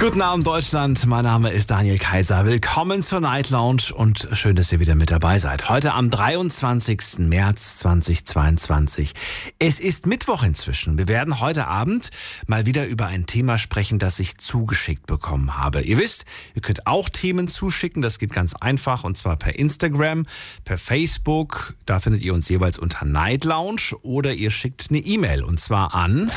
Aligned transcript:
Guten 0.00 0.22
Abend 0.22 0.46
Deutschland, 0.46 1.04
mein 1.04 1.24
Name 1.24 1.50
ist 1.50 1.70
Daniel 1.70 1.98
Kaiser. 1.98 2.46
Willkommen 2.46 3.02
zur 3.02 3.20
Night 3.20 3.50
Lounge 3.50 3.92
und 3.94 4.28
schön, 4.32 4.56
dass 4.56 4.72
ihr 4.72 4.80
wieder 4.80 4.94
mit 4.94 5.10
dabei 5.10 5.38
seid. 5.38 5.68
Heute 5.68 5.92
am 5.92 6.08
23. 6.08 7.18
März 7.18 7.76
2022. 7.80 9.12
Es 9.58 9.78
ist 9.78 10.06
Mittwoch 10.06 10.42
inzwischen. 10.42 10.96
Wir 10.96 11.06
werden 11.06 11.38
heute 11.40 11.66
Abend 11.66 12.08
mal 12.46 12.64
wieder 12.64 12.86
über 12.86 13.08
ein 13.08 13.26
Thema 13.26 13.58
sprechen, 13.58 13.98
das 13.98 14.18
ich 14.20 14.38
zugeschickt 14.38 15.04
bekommen 15.04 15.58
habe. 15.58 15.82
Ihr 15.82 15.98
wisst, 15.98 16.24
ihr 16.54 16.62
könnt 16.62 16.86
auch 16.86 17.10
Themen 17.10 17.46
zuschicken, 17.46 18.00
das 18.00 18.18
geht 18.18 18.32
ganz 18.32 18.54
einfach 18.54 19.04
und 19.04 19.18
zwar 19.18 19.36
per 19.36 19.58
Instagram, 19.58 20.24
per 20.64 20.78
Facebook, 20.78 21.74
da 21.84 22.00
findet 22.00 22.22
ihr 22.22 22.32
uns 22.32 22.48
jeweils 22.48 22.78
unter 22.78 23.04
Night 23.04 23.44
Lounge 23.44 23.94
oder 24.00 24.32
ihr 24.32 24.50
schickt 24.50 24.86
eine 24.88 25.00
E-Mail 25.00 25.44
und 25.44 25.60
zwar 25.60 25.94
an 25.94 26.32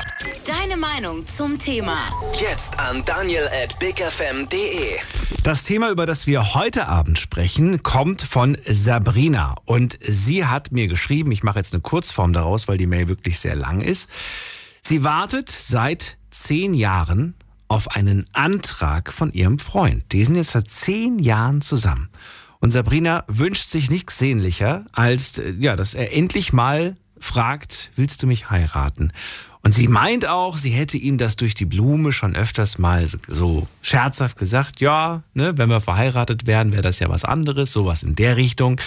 Deine 0.45 0.75
Meinung 0.75 1.25
zum 1.25 1.57
Thema. 1.57 1.97
Jetzt 2.33 2.77
an 2.77 3.05
Daniel 3.05 3.47
at 3.61 3.77
bigfm.de. 3.77 4.97
Das 5.43 5.65
Thema, 5.65 5.91
über 5.91 6.05
das 6.05 6.25
wir 6.25 6.55
heute 6.55 6.87
Abend 6.87 7.19
sprechen, 7.19 7.83
kommt 7.83 8.21
von 8.23 8.57
Sabrina. 8.67 9.53
Und 9.65 9.99
sie 10.01 10.45
hat 10.45 10.71
mir 10.71 10.87
geschrieben, 10.87 11.31
ich 11.31 11.43
mache 11.43 11.59
jetzt 11.59 11.73
eine 11.73 11.81
Kurzform 11.81 12.33
daraus, 12.33 12.67
weil 12.67 12.77
die 12.77 12.87
Mail 12.87 13.07
wirklich 13.07 13.39
sehr 13.39 13.55
lang 13.55 13.81
ist. 13.81 14.09
Sie 14.81 15.03
wartet 15.03 15.49
seit 15.49 16.17
zehn 16.31 16.73
Jahren 16.73 17.35
auf 17.67 17.89
einen 17.95 18.25
Antrag 18.33 19.13
von 19.13 19.31
ihrem 19.31 19.59
Freund. 19.59 20.03
Die 20.13 20.23
sind 20.23 20.35
jetzt 20.35 20.51
seit 20.51 20.69
zehn 20.69 21.19
Jahren 21.19 21.61
zusammen. 21.61 22.09
Und 22.59 22.71
Sabrina 22.71 23.23
wünscht 23.27 23.69
sich 23.69 23.91
nichts 23.91 24.17
sehnlicher, 24.17 24.85
als 24.93 25.37
äh, 25.37 25.53
ja, 25.59 25.75
dass 25.75 25.93
er 25.93 26.15
endlich 26.15 26.53
mal 26.53 26.95
fragt, 27.19 27.91
willst 27.95 28.23
du 28.23 28.27
mich 28.27 28.49
heiraten? 28.49 29.11
Und 29.65 29.73
sie 29.73 29.87
meint 29.87 30.27
auch, 30.27 30.57
sie 30.57 30.71
hätte 30.71 30.97
ihm 30.97 31.17
das 31.17 31.37
durch 31.37 31.55
die 31.55 31.65
Blume 31.65 32.11
schon 32.11 32.35
öfters 32.35 32.77
mal 32.79 33.07
so 33.07 33.67
scherzhaft 33.81 34.37
gesagt, 34.37 34.81
ja, 34.81 35.23
ne, 35.33 35.57
wenn 35.57 35.69
wir 35.69 35.79
verheiratet 35.79 36.45
wären, 36.45 36.73
wäre 36.73 36.81
das 36.81 36.99
ja 36.99 37.07
was 37.07 37.23
anderes, 37.23 37.71
sowas 37.71 38.03
in 38.03 38.15
der 38.15 38.35
Richtung. 38.35 38.79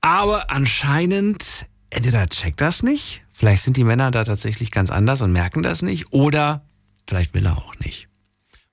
Aber 0.00 0.50
anscheinend, 0.50 1.66
entweder 1.90 2.28
checkt 2.28 2.60
das 2.60 2.82
nicht, 2.82 3.22
vielleicht 3.32 3.62
sind 3.62 3.76
die 3.76 3.84
Männer 3.84 4.10
da 4.10 4.24
tatsächlich 4.24 4.72
ganz 4.72 4.90
anders 4.90 5.22
und 5.22 5.32
merken 5.32 5.62
das 5.62 5.82
nicht, 5.82 6.12
oder 6.12 6.64
vielleicht 7.06 7.32
will 7.34 7.46
er 7.46 7.56
auch 7.56 7.76
nicht. 7.78 8.08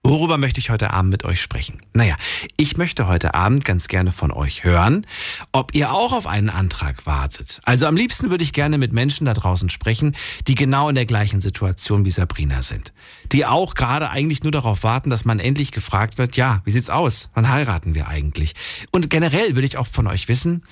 Worüber 0.01 0.37
möchte 0.37 0.61
ich 0.61 0.69
heute 0.69 0.91
Abend 0.91 1.11
mit 1.11 1.25
euch 1.25 1.41
sprechen? 1.41 1.81
Naja, 1.93 2.15
ich 2.55 2.77
möchte 2.77 3.07
heute 3.07 3.33
Abend 3.33 3.65
ganz 3.65 3.89
gerne 3.89 4.13
von 4.13 4.31
euch 4.31 4.63
hören, 4.63 5.05
ob 5.51 5.75
ihr 5.75 5.91
auch 5.91 6.13
auf 6.13 6.25
einen 6.25 6.49
Antrag 6.49 7.05
wartet. 7.05 7.59
Also 7.63 7.85
am 7.85 7.97
liebsten 7.97 8.29
würde 8.29 8.45
ich 8.45 8.53
gerne 8.53 8.77
mit 8.77 8.93
Menschen 8.93 9.25
da 9.25 9.33
draußen 9.33 9.69
sprechen, 9.69 10.15
die 10.47 10.55
genau 10.55 10.87
in 10.87 10.95
der 10.95 11.05
gleichen 11.05 11.41
Situation 11.41 12.05
wie 12.05 12.11
Sabrina 12.11 12.61
sind. 12.61 12.93
Die 13.33 13.45
auch 13.45 13.75
gerade 13.75 14.09
eigentlich 14.09 14.41
nur 14.41 14.53
darauf 14.53 14.83
warten, 14.83 15.09
dass 15.09 15.25
man 15.25 15.39
endlich 15.39 15.73
gefragt 15.73 16.17
wird, 16.17 16.37
ja, 16.37 16.61
wie 16.63 16.71
sieht's 16.71 16.89
aus? 16.89 17.29
Wann 17.33 17.49
heiraten 17.49 17.93
wir 17.93 18.07
eigentlich? 18.07 18.53
Und 18.91 19.09
generell 19.09 19.55
würde 19.55 19.67
ich 19.67 19.77
auch 19.77 19.87
von 19.87 20.07
euch 20.07 20.27
wissen, 20.27 20.63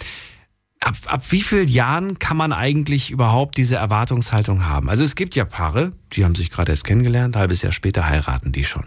Ab, 0.80 0.96
ab 1.08 1.32
wie 1.32 1.42
vielen 1.42 1.68
Jahren 1.68 2.20
kann 2.20 2.38
man 2.38 2.54
eigentlich 2.54 3.10
überhaupt 3.10 3.58
diese 3.58 3.76
Erwartungshaltung 3.76 4.68
haben? 4.68 4.90
Also 4.90 5.04
es 5.04 5.16
gibt 5.16 5.36
ja 5.36 5.44
Paare, 5.44 5.92
die 6.14 6.24
haben 6.24 6.36
sich 6.36 6.52
gerade 6.52 6.72
erst 6.72 6.86
kennengelernt, 6.86 7.36
halbes 7.36 7.64
Jahr 7.64 7.72
später 7.74 8.08
heiraten 8.08 8.52
die 8.52 8.64
schon. 8.64 8.86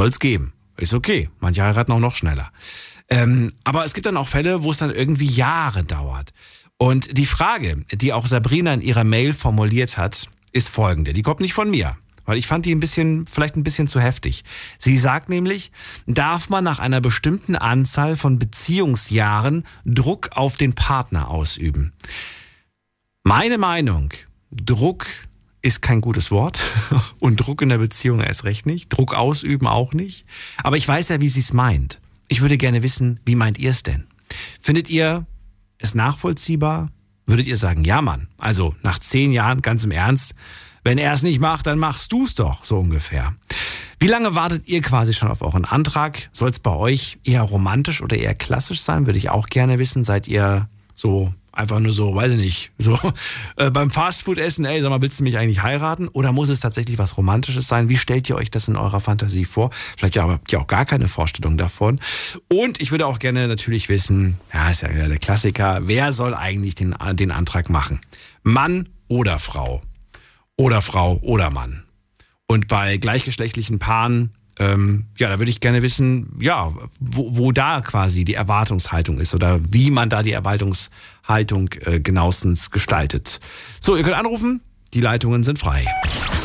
Soll's 0.00 0.18
geben. 0.18 0.54
Ist 0.78 0.94
okay. 0.94 1.28
Manche 1.40 1.62
heiraten 1.62 1.92
auch 1.92 2.00
noch 2.00 2.14
schneller. 2.14 2.50
Ähm, 3.10 3.52
aber 3.64 3.84
es 3.84 3.92
gibt 3.92 4.06
dann 4.06 4.16
auch 4.16 4.28
Fälle, 4.28 4.62
wo 4.62 4.70
es 4.70 4.78
dann 4.78 4.88
irgendwie 4.88 5.26
Jahre 5.26 5.84
dauert. 5.84 6.32
Und 6.78 7.18
die 7.18 7.26
Frage, 7.26 7.84
die 7.92 8.14
auch 8.14 8.26
Sabrina 8.26 8.72
in 8.72 8.80
ihrer 8.80 9.04
Mail 9.04 9.34
formuliert 9.34 9.98
hat, 9.98 10.30
ist 10.52 10.70
folgende. 10.70 11.12
Die 11.12 11.20
kommt 11.20 11.40
nicht 11.40 11.52
von 11.52 11.70
mir, 11.70 11.98
weil 12.24 12.38
ich 12.38 12.46
fand 12.46 12.64
die 12.64 12.74
ein 12.74 12.80
bisschen, 12.80 13.26
vielleicht 13.26 13.56
ein 13.56 13.62
bisschen 13.62 13.88
zu 13.88 14.00
heftig. 14.00 14.42
Sie 14.78 14.96
sagt 14.96 15.28
nämlich, 15.28 15.70
darf 16.06 16.48
man 16.48 16.64
nach 16.64 16.78
einer 16.78 17.02
bestimmten 17.02 17.54
Anzahl 17.54 18.16
von 18.16 18.38
Beziehungsjahren 18.38 19.64
Druck 19.84 20.30
auf 20.32 20.56
den 20.56 20.72
Partner 20.72 21.28
ausüben? 21.28 21.92
Meine 23.22 23.58
Meinung, 23.58 24.14
Druck 24.50 25.04
ist 25.62 25.82
kein 25.82 26.00
gutes 26.00 26.30
Wort 26.30 26.60
und 27.20 27.36
Druck 27.36 27.62
in 27.62 27.68
der 27.68 27.78
Beziehung 27.78 28.20
erst 28.20 28.44
recht 28.44 28.66
nicht. 28.66 28.88
Druck 28.88 29.14
ausüben 29.14 29.66
auch 29.66 29.92
nicht. 29.92 30.24
Aber 30.62 30.76
ich 30.76 30.86
weiß 30.86 31.10
ja, 31.10 31.20
wie 31.20 31.28
sie 31.28 31.40
es 31.40 31.52
meint. 31.52 32.00
Ich 32.28 32.40
würde 32.40 32.56
gerne 32.56 32.82
wissen, 32.82 33.20
wie 33.24 33.34
meint 33.34 33.58
ihr 33.58 33.70
es 33.70 33.82
denn? 33.82 34.06
Findet 34.60 34.88
ihr 34.90 35.26
es 35.78 35.94
nachvollziehbar? 35.94 36.90
Würdet 37.26 37.46
ihr 37.46 37.56
sagen, 37.56 37.84
ja 37.84 38.02
Mann, 38.02 38.28
also 38.38 38.74
nach 38.82 38.98
zehn 38.98 39.32
Jahren 39.32 39.62
ganz 39.62 39.84
im 39.84 39.90
Ernst, 39.90 40.34
wenn 40.82 40.98
er 40.98 41.12
es 41.12 41.22
nicht 41.22 41.40
macht, 41.40 41.66
dann 41.66 41.78
machst 41.78 42.10
du 42.12 42.24
es 42.24 42.34
doch, 42.34 42.64
so 42.64 42.78
ungefähr. 42.78 43.32
Wie 43.98 44.06
lange 44.06 44.34
wartet 44.34 44.66
ihr 44.66 44.80
quasi 44.80 45.12
schon 45.12 45.28
auf 45.30 45.42
euren 45.42 45.66
Antrag? 45.66 46.30
Soll 46.32 46.50
es 46.50 46.58
bei 46.58 46.74
euch 46.74 47.18
eher 47.22 47.42
romantisch 47.42 48.00
oder 48.00 48.16
eher 48.16 48.34
klassisch 48.34 48.80
sein? 48.80 49.06
Würde 49.06 49.18
ich 49.18 49.28
auch 49.28 49.48
gerne 49.48 49.78
wissen. 49.78 50.04
Seid 50.04 50.26
ihr 50.26 50.70
so 50.94 51.34
einfach 51.52 51.80
nur 51.80 51.92
so, 51.92 52.14
weiß 52.14 52.32
ich 52.32 52.38
nicht, 52.38 52.72
so 52.78 52.98
äh, 53.56 53.70
beim 53.70 53.90
Fastfood-Essen, 53.90 54.64
ey, 54.64 54.80
sag 54.80 54.90
mal, 54.90 55.02
willst 55.02 55.20
du 55.20 55.24
mich 55.24 55.36
eigentlich 55.36 55.62
heiraten? 55.62 56.08
Oder 56.08 56.32
muss 56.32 56.48
es 56.48 56.60
tatsächlich 56.60 56.98
was 56.98 57.16
Romantisches 57.16 57.68
sein? 57.68 57.88
Wie 57.88 57.96
stellt 57.96 58.28
ihr 58.28 58.36
euch 58.36 58.50
das 58.50 58.68
in 58.68 58.76
eurer 58.76 59.00
Fantasie 59.00 59.44
vor? 59.44 59.70
Vielleicht 59.96 60.16
ja, 60.16 60.28
habt 60.28 60.52
ihr 60.52 60.60
auch 60.60 60.66
gar 60.66 60.84
keine 60.84 61.08
Vorstellung 61.08 61.58
davon. 61.58 62.00
Und 62.48 62.80
ich 62.80 62.90
würde 62.90 63.06
auch 63.06 63.18
gerne 63.18 63.48
natürlich 63.48 63.88
wissen, 63.88 64.38
ja, 64.52 64.70
ist 64.70 64.82
ja 64.82 64.88
der 64.88 65.18
Klassiker, 65.18 65.80
wer 65.82 66.12
soll 66.12 66.34
eigentlich 66.34 66.74
den, 66.74 66.94
den 67.12 67.30
Antrag 67.30 67.70
machen? 67.70 68.00
Mann 68.42 68.88
oder 69.08 69.38
Frau? 69.38 69.82
Oder 70.56 70.82
Frau 70.82 71.18
oder 71.22 71.50
Mann? 71.50 71.84
Und 72.46 72.68
bei 72.68 72.96
gleichgeschlechtlichen 72.96 73.78
Paaren 73.78 74.34
ähm, 74.60 75.06
ja, 75.18 75.28
da 75.30 75.38
würde 75.38 75.50
ich 75.50 75.60
gerne 75.60 75.82
wissen, 75.82 76.36
ja, 76.38 76.72
wo, 77.00 77.38
wo 77.38 77.50
da 77.50 77.80
quasi 77.80 78.24
die 78.24 78.34
Erwartungshaltung 78.34 79.18
ist 79.18 79.34
oder 79.34 79.58
wie 79.72 79.90
man 79.90 80.10
da 80.10 80.22
die 80.22 80.32
Erwartungshaltung 80.32 81.70
äh, 81.86 81.98
genauestens 81.98 82.70
gestaltet. 82.70 83.40
So, 83.80 83.96
ihr 83.96 84.02
könnt 84.02 84.16
anrufen, 84.16 84.62
die 84.92 85.00
Leitungen 85.00 85.44
sind 85.44 85.58
frei. 85.58 85.86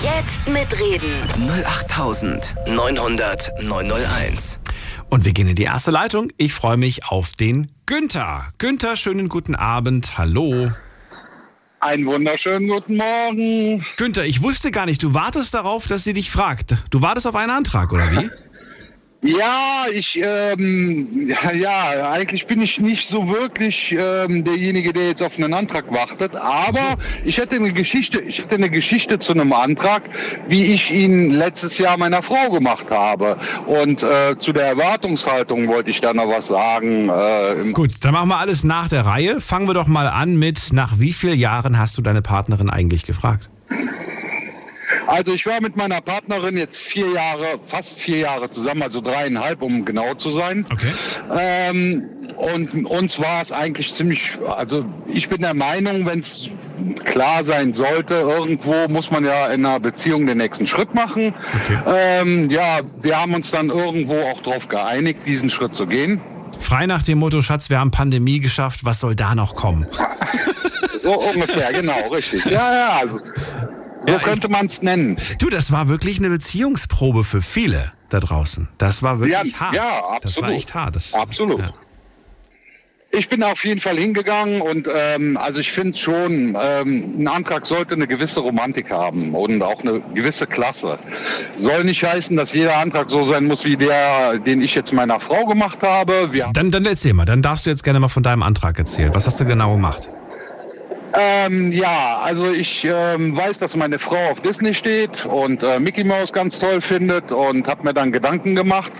Jetzt 0.02 0.48
mitreden. 0.48 1.22
08900 1.66 3.52
901. 3.62 4.62
Und 5.10 5.26
wir 5.26 5.34
gehen 5.34 5.50
in 5.50 5.56
die 5.56 5.64
erste 5.64 5.92
Leitung. 5.92 6.30
Ich 6.38 6.54
freue 6.54 6.78
mich 6.78 7.06
auf 7.06 7.34
den 7.34 7.70
Günther. 7.86 8.48
Günther, 8.60 8.96
schönen 8.96 9.28
guten 9.30 9.56
Abend. 9.56 10.18
Hallo. 10.18 10.70
Einen 11.86 12.08
wunderschönen 12.08 12.68
guten 12.68 12.98
Morgen. 12.98 13.86
Günther, 13.96 14.26
ich 14.26 14.42
wusste 14.42 14.72
gar 14.72 14.88
nicht, 14.88 15.04
du 15.04 15.14
wartest 15.14 15.54
darauf, 15.54 15.86
dass 15.86 16.04
sie 16.04 16.14
dich 16.14 16.32
fragt. 16.32 16.74
Du 16.90 17.04
wartest 17.04 17.28
auf 17.28 17.36
einen 17.36 17.52
Antrag, 17.52 17.94
oder 17.94 18.12
wie? 18.12 18.32
Ja, 19.26 19.86
ich, 19.92 20.22
ähm, 20.24 21.34
ja, 21.56 22.12
eigentlich 22.12 22.46
bin 22.46 22.62
ich 22.62 22.80
nicht 22.80 23.10
so 23.10 23.28
wirklich 23.28 23.98
ähm, 24.00 24.44
derjenige, 24.44 24.94
der 24.94 25.08
jetzt 25.08 25.24
auf 25.24 25.38
einen 25.38 25.52
Antrag 25.54 25.92
wartet. 25.92 26.36
Aber 26.36 26.98
ich 27.24 27.40
hätte 27.40 27.56
eine 27.56 27.74
Geschichte, 27.74 28.20
ich 28.20 28.40
hätte 28.40 28.54
eine 28.54 28.70
Geschichte 28.70 29.18
zu 29.18 29.34
einem 29.34 29.52
Antrag, 29.52 30.04
wie 30.48 30.66
ich 30.66 30.94
ihn 30.94 31.32
letztes 31.32 31.80
Jahr 31.80 31.98
meiner 31.98 32.22
Frau 32.22 32.52
gemacht 32.52 32.92
habe. 32.92 33.38
Und 33.66 34.04
äh, 34.04 34.38
zu 34.38 34.54
der 34.54 34.68
Erwartungshaltung 34.68 35.68
wollte 35.68 35.90
ich 35.90 36.02
da 36.02 36.14
noch 36.14 36.30
was 36.30 36.48
sagen. 36.48 37.10
Äh, 37.10 37.72
Gut, 37.72 37.94
dann 38.02 38.14
machen 38.14 38.30
wir 38.30 38.38
alles 38.38 38.64
nach 38.64 38.90
der 38.90 39.08
Reihe. 39.08 39.42
Fangen 39.42 39.68
wir 39.68 39.74
doch 39.74 39.88
mal 39.88 40.08
an 40.08 40.38
mit, 40.38 40.72
nach 40.72 41.00
wie 41.00 41.14
vielen 41.14 41.40
Jahren 41.40 41.80
hast 41.80 41.98
du 41.98 42.04
deine 42.04 42.22
Partnerin 42.22 42.70
eigentlich 42.70 43.06
gefragt? 43.06 43.50
Also 45.08 45.34
ich 45.34 45.46
war 45.46 45.62
mit 45.62 45.76
meiner 45.76 46.02
Partnerin 46.02 46.58
jetzt 46.58 46.82
vier 46.82 47.12
Jahre, 47.12 47.60
fast 47.68 47.98
vier 47.98 48.18
Jahre 48.18 48.50
zusammen, 48.50 48.82
also 48.82 49.02
dreieinhalb, 49.02 49.62
um 49.62 49.86
genau 49.86 50.14
zu 50.16 50.32
sein. 50.32 50.66
Okay. 50.72 50.92
Ähm, 51.38 52.04
und 52.38 52.86
uns 52.86 53.20
war 53.20 53.42
es 53.42 53.52
eigentlich 53.52 53.94
ziemlich, 53.94 54.32
also 54.48 54.86
ich 55.08 55.30
bin 55.30 55.42
der 55.42 55.54
Meinung, 55.54 56.06
wenn 56.06 56.20
es 56.20 56.50
klar 57.06 57.44
sein 57.44 57.74
sollte, 57.74 58.16
irgendwo 58.16 58.88
muss 58.90 59.12
man 59.12 59.24
ja 59.24 59.48
in 59.48 59.66
einer 59.66 59.80
Beziehung 59.80 60.26
den 60.28 60.40
nächsten 60.40 60.68
Schritt 60.68 60.94
machen. 60.94 61.34
Okay. 61.64 61.78
Ähm, 61.88 62.50
ja, 62.50 62.82
wir 63.02 63.20
haben 63.20 63.34
uns 63.34 63.52
dann 63.52 63.70
irgendwo 63.70 64.20
auch 64.20 64.42
darauf 64.42 64.68
geeinigt, 64.68 65.20
diesen 65.26 65.50
Schritt 65.50 65.76
zu 65.76 65.88
gehen. 65.88 66.20
Frei 66.60 66.88
nach 66.88 67.04
dem 67.04 67.20
Motto, 67.20 67.42
Schatz, 67.42 67.70
wir 67.70 67.80
haben 67.80 67.92
Pandemie 67.92 68.40
geschafft, 68.40 68.84
was 68.84 69.00
soll 69.00 69.16
da 69.16 69.36
noch 69.36 69.56
kommen? 69.56 69.86
So 71.04 71.20
ungefähr, 71.20 71.72
genau, 71.72 72.10
richtig. 72.12 72.44
Ja, 72.46 72.74
ja, 72.74 72.90
also 73.02 73.20
so 74.08 74.14
Ja, 74.14 74.20
könnte 74.20 74.50
man 74.50 74.66
es 74.68 74.82
nennen. 74.82 75.18
Du, 75.40 75.50
das 75.50 75.72
war 75.72 75.88
wirklich 75.90 76.20
eine 76.20 76.30
Beziehungsprobe 76.30 77.24
für 77.24 77.42
viele 77.42 77.92
da 78.10 78.20
draußen. 78.20 78.68
Das 78.78 79.02
war 79.04 79.20
wirklich 79.20 79.54
Ja, 79.54 79.60
hart. 79.60 79.74
ja, 79.76 79.84
Das 79.84 80.02
war 80.02 80.16
absolut. 80.16 80.50
echt 80.52 80.74
hart. 80.76 80.96
Das, 80.96 81.14
Absolut. 81.14 81.60
Ja. 81.60 81.74
Ich 83.12 83.30
bin 83.30 83.44
auf 83.44 83.64
jeden 83.64 83.80
Fall 83.80 83.96
hingegangen 83.98 84.60
und 84.62 84.90
ähm, 84.94 85.38
also 85.38 85.62
ich 85.62 85.72
finde 85.72 85.98
schon, 85.98 86.58
ähm, 86.62 87.16
ein 87.18 87.28
Antrag 87.30 87.66
sollte 87.66 87.96
eine 87.96 88.08
gewisse 88.08 88.42
Romantik 88.42 88.92
haben 88.92 89.34
und 89.34 89.62
auch 89.64 89.82
eine 89.82 90.02
gewisse 90.14 90.46
Klasse. 90.46 91.00
Soll 91.58 91.86
nicht 91.86 92.04
heißen, 92.04 92.36
dass 92.36 92.52
jeder 92.52 92.76
Antrag 92.78 93.10
so 93.10 93.24
sein 93.24 93.46
muss 93.46 93.64
wie 93.64 93.78
der, 93.78 94.38
den 94.40 94.62
ich 94.62 94.76
jetzt 94.76 94.92
meiner 94.92 95.22
Frau 95.22 95.46
gemacht 95.46 95.78
habe. 95.82 96.34
Wir 96.34 96.50
Dann, 96.54 96.72
dann 96.72 96.86
erzähl 96.86 97.14
mal, 97.14 97.24
dann 97.24 97.42
darfst 97.42 97.66
du 97.66 97.70
jetzt 97.70 97.86
gerne 97.86 98.02
mal 98.02 98.10
von 98.10 98.22
deinem 98.22 98.44
Antrag 98.44 98.78
erzählen. 98.78 99.16
Was 99.16 99.26
hast 99.28 99.40
du 99.40 99.46
genau 99.46 99.72
gemacht? 99.76 100.10
Ähm, 101.18 101.72
ja, 101.72 102.20
also 102.22 102.52
ich 102.52 102.86
ähm, 102.86 103.36
weiß, 103.38 103.60
dass 103.60 103.76
meine 103.76 104.00
Frau 104.00 104.32
auf 104.32 104.42
Disney 104.42 104.74
steht 104.74 105.26
und 105.26 105.64
äh, 105.64 105.80
Mickey 105.80 106.04
Mouse 106.04 106.34
ganz 106.34 106.60
toll 106.60 106.82
findet 106.82 107.32
und 107.32 107.68
habe 107.68 107.84
mir 107.84 107.94
dann 107.94 108.12
Gedanken 108.12 108.56
gemacht 108.56 108.92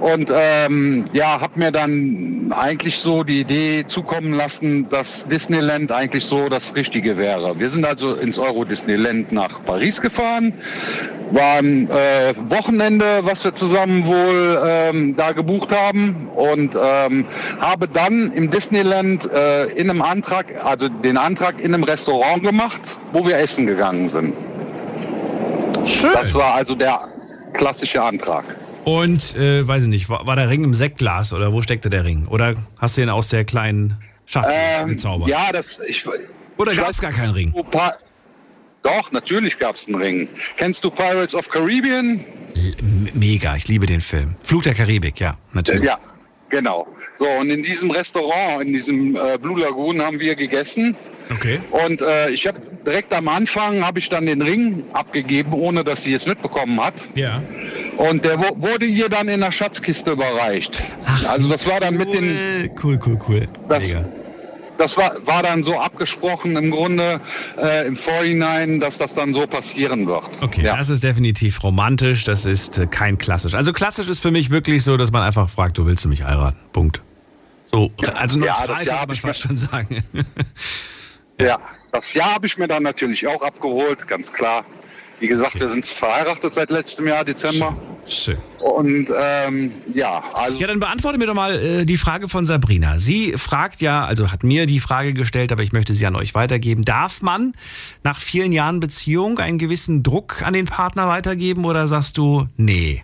und 0.00 0.30
ähm, 0.34 1.06
ja, 1.14 1.40
habe 1.40 1.58
mir 1.58 1.72
dann 1.72 2.52
eigentlich 2.54 2.98
so 2.98 3.24
die 3.24 3.40
Idee 3.40 3.84
zukommen 3.86 4.34
lassen, 4.34 4.88
dass 4.90 5.26
Disneyland 5.26 5.90
eigentlich 5.90 6.26
so 6.26 6.50
das 6.50 6.76
Richtige 6.76 7.16
wäre. 7.16 7.58
Wir 7.58 7.70
sind 7.70 7.86
also 7.86 8.14
ins 8.14 8.38
Euro 8.38 8.64
Disneyland 8.64 9.32
nach 9.32 9.64
Paris 9.64 10.02
gefahren, 10.02 10.52
war 11.34 11.58
ein 11.58 11.90
äh, 11.90 12.32
Wochenende, 12.48 13.20
was 13.22 13.44
wir 13.44 13.54
zusammen 13.54 14.06
wohl 14.06 14.62
ähm, 14.64 15.16
da 15.16 15.32
gebucht 15.32 15.70
haben 15.72 16.28
und 16.34 16.76
ähm, 16.80 17.24
habe 17.60 17.88
dann 17.88 18.32
im 18.32 18.50
Disneyland 18.50 19.30
äh, 19.32 19.64
in 19.66 19.90
einem 19.90 20.00
Antrag, 20.02 20.46
also 20.64 20.88
den 20.88 21.16
Antrag 21.16 21.58
in 21.58 21.74
einem 21.74 21.84
Restaurant 21.84 22.42
gemacht, 22.42 22.80
wo 23.12 23.26
wir 23.26 23.36
essen 23.36 23.66
gegangen 23.66 24.06
sind. 24.08 24.34
Schön. 25.84 26.10
Das 26.14 26.34
war 26.34 26.54
also 26.54 26.74
der 26.74 27.08
klassische 27.52 28.02
Antrag. 28.02 28.44
Und, 28.84 29.34
äh, 29.36 29.66
weiß 29.66 29.84
ich 29.84 29.88
nicht, 29.88 30.08
war, 30.10 30.26
war 30.26 30.36
der 30.36 30.48
Ring 30.50 30.62
im 30.64 30.74
Sektglas 30.74 31.32
oder 31.32 31.52
wo 31.52 31.62
steckte 31.62 31.88
der 31.88 32.04
Ring? 32.04 32.26
Oder 32.28 32.54
hast 32.78 32.96
du 32.96 33.02
ihn 33.02 33.08
aus 33.10 33.28
der 33.28 33.44
kleinen 33.44 33.96
Schachtel 34.26 34.52
Ähm, 34.54 34.88
gezaubert? 34.88 35.28
ja, 35.28 35.50
das 35.52 35.80
ich 35.86 36.04
Oder 36.58 36.74
gab 36.74 36.90
es 36.90 37.00
gar 37.00 37.12
keinen 37.12 37.32
Ring? 37.32 37.54
Pa- 37.70 37.94
Doch, 38.84 39.10
natürlich 39.12 39.58
gab 39.58 39.74
es 39.76 39.86
einen 39.88 39.96
Ring. 39.96 40.28
Kennst 40.56 40.84
du 40.84 40.90
Pirates 40.90 41.34
of 41.34 41.48
Caribbean? 41.48 42.20
M- 42.54 43.08
Mega, 43.14 43.56
ich 43.56 43.66
liebe 43.66 43.86
den 43.86 44.00
Film. 44.02 44.34
Flug 44.44 44.62
der 44.62 44.74
Karibik, 44.74 45.18
ja, 45.20 45.36
natürlich. 45.54 45.84
Ja, 45.84 45.98
genau. 46.50 46.86
So, 47.18 47.26
und 47.26 47.48
in 47.50 47.62
diesem 47.62 47.90
Restaurant, 47.90 48.62
in 48.66 48.72
diesem 48.74 49.16
äh, 49.16 49.38
Blue 49.40 49.58
Lagoon 49.58 50.02
haben 50.02 50.20
wir 50.20 50.34
gegessen. 50.34 50.94
Okay. 51.32 51.58
Und 51.70 52.02
äh, 52.02 52.28
ich 52.30 52.46
habe 52.46 52.58
direkt 52.84 53.12
am 53.14 53.28
Anfang 53.28 53.82
habe 53.84 53.98
ich 53.98 54.10
dann 54.10 54.26
den 54.26 54.42
Ring 54.42 54.84
abgegeben, 54.92 55.54
ohne 55.54 55.82
dass 55.82 56.02
sie 56.02 56.12
es 56.12 56.26
mitbekommen 56.26 56.78
hat. 56.84 56.94
Ja. 57.14 57.42
Und 57.96 58.24
der 58.24 58.38
wurde 58.38 58.84
ihr 58.84 59.08
dann 59.08 59.28
in 59.28 59.40
der 59.40 59.50
Schatzkiste 59.52 60.10
überreicht. 60.12 60.82
also 61.26 61.48
das 61.48 61.66
war 61.66 61.80
dann 61.80 61.96
mit 61.96 62.12
den, 62.12 62.36
Cool, 62.82 63.00
cool, 63.06 63.18
cool. 63.28 63.48
Das- 63.68 63.94
Mega. 63.94 64.06
Das 64.78 64.96
war, 64.96 65.14
war 65.26 65.42
dann 65.42 65.62
so 65.62 65.78
abgesprochen 65.78 66.56
im 66.56 66.70
Grunde 66.70 67.20
äh, 67.56 67.86
im 67.86 67.96
Vorhinein, 67.96 68.80
dass 68.80 68.98
das 68.98 69.14
dann 69.14 69.32
so 69.32 69.46
passieren 69.46 70.06
wird. 70.06 70.28
Okay, 70.40 70.64
ja. 70.64 70.76
das 70.76 70.90
ist 70.90 71.04
definitiv 71.04 71.62
romantisch, 71.62 72.24
das 72.24 72.44
ist 72.46 72.78
äh, 72.78 72.86
kein 72.86 73.18
klassisch. 73.18 73.54
Also 73.54 73.72
klassisch 73.72 74.08
ist 74.08 74.20
für 74.20 74.30
mich 74.30 74.50
wirklich 74.50 74.82
so, 74.82 74.96
dass 74.96 75.12
man 75.12 75.22
einfach 75.22 75.48
fragt, 75.48 75.78
du 75.78 75.86
willst 75.86 76.04
du 76.04 76.08
mich 76.08 76.24
heiraten? 76.24 76.58
Punkt. 76.72 77.02
So, 77.66 77.90
also 78.14 78.38
Ja, 78.38 78.54
neutral 78.54 78.66
das 78.68 78.84
kann 78.84 79.08
man 79.08 79.16
fast 79.16 79.40
schon 79.40 79.56
sagen. 79.56 80.04
Ja, 81.40 81.58
das 81.90 82.14
Jahr 82.14 82.34
habe 82.34 82.46
ich 82.46 82.58
mir 82.58 82.68
dann 82.68 82.84
natürlich 82.84 83.26
auch 83.26 83.42
abgeholt, 83.42 84.06
ganz 84.06 84.32
klar. 84.32 84.64
Wie 85.20 85.28
gesagt, 85.28 85.58
wir 85.58 85.68
sind 85.68 85.86
verheiratet 85.86 86.54
seit 86.54 86.70
letztem 86.70 87.06
Jahr, 87.06 87.24
Dezember. 87.24 87.76
Schön. 88.06 88.36
Und 88.58 89.08
ähm, 89.18 89.72
ja, 89.94 90.22
also 90.34 90.58
Ja, 90.58 90.66
dann 90.66 90.80
beantworte 90.80 91.18
mir 91.18 91.26
doch 91.26 91.34
mal 91.34 91.54
äh, 91.54 91.84
die 91.84 91.96
Frage 91.96 92.28
von 92.28 92.44
Sabrina. 92.44 92.98
Sie 92.98 93.32
fragt 93.34 93.80
ja, 93.80 94.04
also 94.04 94.30
hat 94.30 94.42
mir 94.42 94.66
die 94.66 94.80
Frage 94.80 95.14
gestellt, 95.14 95.52
aber 95.52 95.62
ich 95.62 95.72
möchte 95.72 95.94
sie 95.94 96.04
an 96.06 96.16
euch 96.16 96.34
weitergeben. 96.34 96.84
Darf 96.84 97.22
man 97.22 97.54
nach 98.02 98.18
vielen 98.20 98.52
Jahren 98.52 98.80
Beziehung 98.80 99.38
einen 99.38 99.58
gewissen 99.58 100.02
Druck 100.02 100.42
an 100.42 100.52
den 100.52 100.66
Partner 100.66 101.08
weitergeben 101.08 101.64
oder 101.64 101.86
sagst 101.88 102.18
du, 102.18 102.46
nee? 102.56 103.02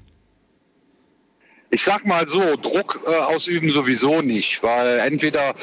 Ich 1.71 1.85
sag 1.85 2.05
mal 2.05 2.27
so, 2.27 2.57
Druck 2.57 3.01
äh, 3.07 3.11
ausüben 3.11 3.71
sowieso 3.71 4.23
nicht, 4.23 4.63
weil 4.63 4.99
entweder 4.99 5.55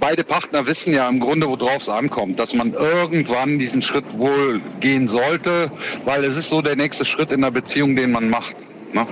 beide 0.00 0.24
Partner 0.24 0.66
wissen 0.66 0.92
ja 0.92 1.08
im 1.08 1.20
Grunde, 1.20 1.46
worauf 1.48 1.82
es 1.82 1.88
ankommt, 1.88 2.38
dass 2.38 2.54
man 2.54 2.72
irgendwann 2.72 3.58
diesen 3.58 3.82
Schritt 3.82 4.04
wohl 4.18 4.60
gehen 4.80 5.06
sollte, 5.06 5.70
weil 6.04 6.24
es 6.24 6.36
ist 6.36 6.48
so 6.48 6.60
der 6.60 6.76
nächste 6.76 7.04
Schritt 7.04 7.30
in 7.30 7.42
der 7.42 7.52
Beziehung, 7.52 7.94
den 7.94 8.10
man 8.10 8.28
macht. 8.28 8.56
Ne? 8.94 9.06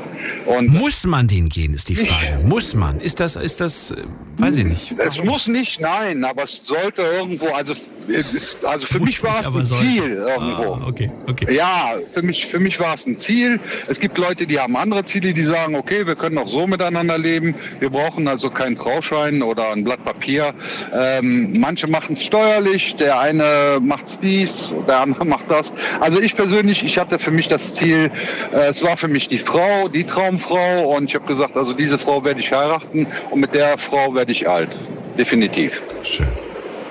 Muss 0.69 1.05
man 1.05 1.26
den 1.26 1.49
gehen, 1.49 1.75
ist 1.75 1.88
die 1.88 1.96
Frage. 1.96 2.38
Muss 2.44 2.75
man? 2.75 3.00
Ist 3.00 3.19
das, 3.19 3.34
ist 3.34 3.61
das, 3.61 3.93
weiß 4.38 4.58
ich 4.58 4.64
nicht. 4.64 4.94
Es 4.99 5.23
muss 5.23 5.49
nicht, 5.49 5.81
nein, 5.81 6.25
aber 6.25 6.44
es 6.44 6.64
sollte 6.64 7.02
irgendwo, 7.02 7.49
also, 7.49 7.75
es 8.08 8.32
ist, 8.32 8.64
also 8.64 8.87
für 8.87 8.99
Muss 8.99 9.06
mich 9.06 9.23
war 9.25 9.40
es 9.40 9.46
ein 9.49 9.64
sollte. 9.64 9.84
Ziel 9.84 10.12
irgendwo. 10.12 10.75
Ah, 10.75 10.87
okay, 10.87 11.11
okay. 11.29 11.52
Ja, 11.52 11.94
für 12.12 12.23
mich, 12.23 12.46
für 12.46 12.61
mich 12.61 12.79
war 12.79 12.94
es 12.94 13.06
ein 13.06 13.17
Ziel. 13.17 13.58
Es 13.88 13.99
gibt 13.99 14.19
Leute, 14.19 14.46
die 14.46 14.58
haben 14.58 14.76
andere 14.76 15.05
Ziele, 15.05 15.32
die 15.32 15.44
sagen, 15.44 15.75
okay, 15.75 16.06
wir 16.06 16.14
können 16.14 16.38
auch 16.38 16.49
so 16.49 16.67
miteinander 16.67 17.19
leben. 17.19 17.55
Wir 17.81 17.90
brauchen 17.90 18.28
also 18.28 18.50
keinen 18.50 18.76
Trauschein 18.76 19.43
oder 19.43 19.73
ein 19.73 19.82
Blatt 19.82 20.05
Papier. 20.05 20.55
Ähm, 20.94 21.58
manche 21.58 21.88
machen 21.88 22.12
es 22.12 22.23
steuerlich, 22.25 22.94
der 22.96 23.19
eine 23.19 23.78
macht 23.81 24.23
dies, 24.23 24.73
der 24.87 25.00
andere 25.00 25.25
macht 25.25 25.50
das. 25.50 25.73
Also 26.00 26.20
ich 26.20 26.37
persönlich, 26.37 26.85
ich 26.85 26.99
hatte 26.99 27.19
für 27.19 27.31
mich 27.32 27.49
das 27.49 27.75
Ziel, 27.75 28.11
äh, 28.52 28.69
es 28.69 28.82
war 28.82 28.96
für 28.96 29.08
mich 29.08 29.28
die 29.28 29.38
Frau, 29.38 29.71
die 29.92 30.04
Traumfrau 30.04 30.96
und 30.96 31.04
ich 31.04 31.14
habe 31.14 31.26
gesagt, 31.26 31.56
also 31.56 31.72
diese 31.72 31.98
Frau 31.98 32.24
werde 32.24 32.40
ich 32.40 32.52
heiraten 32.52 33.06
und 33.30 33.40
mit 33.40 33.54
der 33.54 33.78
Frau 33.78 34.14
werde 34.14 34.32
ich 34.32 34.48
alt. 34.48 34.70
Definitiv. 35.19 35.80
Schön. 36.02 36.28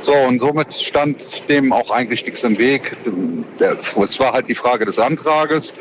So, 0.04 0.14
und 0.14 0.40
somit 0.40 0.74
stand 0.74 1.48
dem 1.48 1.72
auch 1.72 1.92
eigentlich 1.92 2.26
nichts 2.26 2.44
im 2.44 2.58
Weg. 2.58 2.98
Es 3.60 4.20
war 4.20 4.34
halt 4.34 4.48
die 4.48 4.56
Frage 4.56 4.86
des 4.86 4.98
Antrages. 4.98 5.74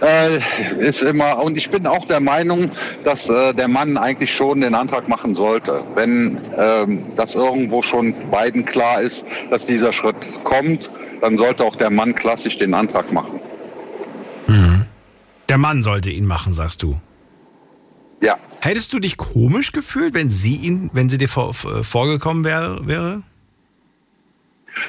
Äh, 0.00 0.38
ist 0.78 1.02
immer, 1.02 1.42
und 1.42 1.56
ich 1.56 1.68
bin 1.70 1.86
auch 1.86 2.06
der 2.06 2.20
Meinung, 2.20 2.70
dass 3.04 3.28
äh, 3.28 3.52
der 3.52 3.68
Mann 3.68 3.98
eigentlich 3.98 4.34
schon 4.34 4.62
den 4.62 4.74
Antrag 4.74 5.08
machen 5.08 5.34
sollte. 5.34 5.82
Wenn 5.94 6.40
ähm, 6.56 7.04
das 7.16 7.34
irgendwo 7.34 7.82
schon 7.82 8.14
beiden 8.30 8.64
klar 8.64 9.02
ist, 9.02 9.26
dass 9.50 9.66
dieser 9.66 9.92
Schritt 9.92 10.16
kommt, 10.44 10.90
dann 11.20 11.36
sollte 11.36 11.64
auch 11.64 11.76
der 11.76 11.90
Mann 11.90 12.14
klassisch 12.14 12.58
den 12.58 12.72
Antrag 12.72 13.12
machen. 13.12 13.38
Der 15.48 15.58
Mann 15.58 15.82
sollte 15.82 16.10
ihn 16.10 16.26
machen, 16.26 16.52
sagst 16.52 16.82
du. 16.82 17.00
Ja. 18.22 18.36
Hättest 18.60 18.92
du 18.92 18.98
dich 18.98 19.16
komisch 19.16 19.72
gefühlt, 19.72 20.12
wenn 20.14 20.28
sie 20.28 20.56
ihn, 20.56 20.90
wenn 20.92 21.08
sie 21.08 21.18
dir 21.18 21.28
vor, 21.28 21.54
vor- 21.54 21.84
vorgekommen 21.84 22.44
wäre? 22.44 22.86
wäre? 22.86 23.22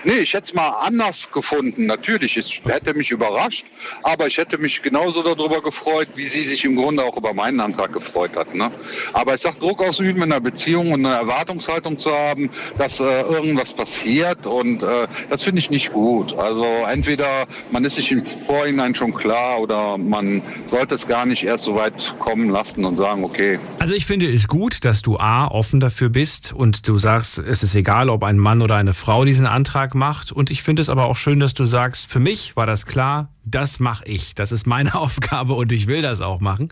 Nee, 0.04 0.20
ich 0.20 0.34
hätte 0.34 0.46
es 0.46 0.54
mal 0.54 0.70
anders 0.70 1.32
gefunden. 1.32 1.86
Natürlich, 1.86 2.38
es 2.38 2.52
hätte 2.66 2.94
mich 2.94 3.12
überrascht, 3.12 3.66
aber 4.04 4.28
ich 4.28 4.38
hätte 4.38 4.58
mich 4.58 4.82
genauso 4.82 5.24
darüber 5.24 5.62
gefreut, 5.62 6.10
wie 6.16 6.28
sie 6.28 6.44
sich 6.44 6.66
im 6.66 6.76
Grunde 6.76 7.04
auch 7.04 7.18
über 7.18 7.34
meinen 7.34 7.60
Antrag 7.60 7.94
gefreut 7.94 8.36
hat. 8.36 8.54
Ne? 8.54 8.72
Aber 9.14 9.36
ich 9.36 9.42
sag, 9.42 9.60
Druck 9.60 9.82
ausüben 9.82 10.22
in 10.22 10.32
einer 10.32 10.42
Beziehung 10.42 10.92
und 10.92 11.06
eine 11.06 11.16
Erwartungshaltung 11.16 11.98
zu 12.00 12.12
haben, 12.14 12.50
dass 12.78 13.00
äh, 13.00 13.22
irgendwas 13.22 13.74
passiert 13.74 14.46
und 14.48 14.84
äh, 14.84 15.08
das 15.30 15.44
finde 15.44 15.60
ich 15.60 15.70
nicht 15.70 15.92
gut. 15.92 16.38
Also 16.38 16.66
entweder 16.90 17.46
man 17.72 17.86
ist 17.86 17.96
sich 17.96 18.12
im 18.12 18.26
Vorhinein 18.26 18.96
schon 18.96 19.14
klar 19.14 19.60
oder 19.60 19.98
man 19.98 20.42
sollte 20.66 20.96
es 20.96 21.08
gar 21.08 21.26
nicht 21.26 21.44
erst 21.44 21.64
so 21.64 21.76
weit 21.76 22.14
kommen 22.20 22.50
lassen 22.50 22.86
und 22.86 22.96
sagen, 22.96 23.24
okay, 23.24 23.60
Also 23.80 23.94
ich 23.96 24.06
finde 24.06 24.32
es 24.32 24.48
gut, 24.48 24.86
dass 24.86 25.02
du 25.02 25.18
A, 25.18 25.48
offen 25.48 25.80
dafür 25.80 26.10
bist 26.10 26.54
und 26.54 26.88
du 26.88 26.98
sagst, 26.98 27.40
es 27.40 27.64
ist 27.64 27.76
egal, 27.76 28.10
ob 28.10 28.24
ein 28.24 28.38
Mann 28.38 28.62
oder 28.62 28.76
eine 28.76 28.94
Frau 28.94 29.26
diesen 29.26 29.46
Antrag 29.46 29.79
macht. 29.94 30.32
Und 30.32 30.52
ich 30.52 30.64
finde 30.64 30.82
es 30.82 30.90
aber 30.90 31.06
auch 31.06 31.16
schön, 31.16 31.40
dass 31.40 31.54
du 31.54 31.66
sagst, 31.66 32.08
für 32.08 32.20
mich 32.20 32.56
war 32.56 32.66
das 32.66 32.86
klar, 32.86 33.30
das 33.46 33.80
mache 33.80 34.06
ich. 34.06 34.36
Das 34.36 34.52
ist 34.52 34.68
meine 34.68 34.96
Aufgabe 35.00 35.54
und 35.54 35.72
ich 35.72 35.88
will 35.88 36.02
das 36.02 36.22
auch 36.22 36.40
machen. 36.40 36.70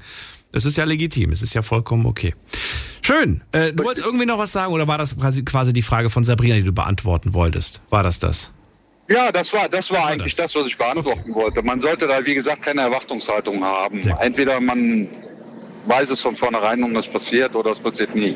Das 0.51 0.65
ist 0.65 0.77
ja 0.77 0.85
legitim, 0.85 1.31
es 1.31 1.41
ist 1.41 1.53
ja 1.53 1.61
vollkommen 1.61 2.05
okay. 2.05 2.33
Schön. 3.01 3.41
Äh, 3.51 3.73
du 3.73 3.83
wolltest 3.83 4.05
irgendwie 4.05 4.25
noch 4.25 4.37
was 4.37 4.51
sagen 4.51 4.73
oder 4.73 4.87
war 4.87 4.97
das 4.97 5.17
quasi, 5.17 5.43
quasi 5.43 5.71
die 5.71 5.81
Frage 5.81 6.09
von 6.09 6.23
Sabrina, 6.23 6.55
die 6.55 6.63
du 6.63 6.73
beantworten 6.73 7.33
wolltest? 7.33 7.81
War 7.89 8.03
das 8.03 8.19
das? 8.19 8.51
Ja, 9.09 9.31
das 9.31 9.53
war, 9.53 9.69
das 9.69 9.89
war 9.91 9.99
war 9.99 10.07
eigentlich 10.07 10.35
das. 10.35 10.51
das. 10.51 10.61
was 10.61 10.67
ich 10.67 10.77
beantworten 10.77 11.33
wollte. 11.33 11.61
Man 11.61 11.79
sollte 11.79 12.07
da, 12.07 12.25
wie 12.25 12.35
gesagt, 12.35 12.61
keine 12.61 12.81
Erwartungshaltung 12.81 13.63
haben. 13.63 14.01
Entweder 14.19 14.59
man 14.59 15.07
weiß 15.85 16.09
es 16.09 16.21
von 16.21 16.35
vornherein 16.35 16.83
und 16.83 16.95
es 16.95 17.07
passiert 17.07 17.55
oder 17.55 17.71
es 17.71 17.79
passiert 17.79 18.13
nie. 18.13 18.35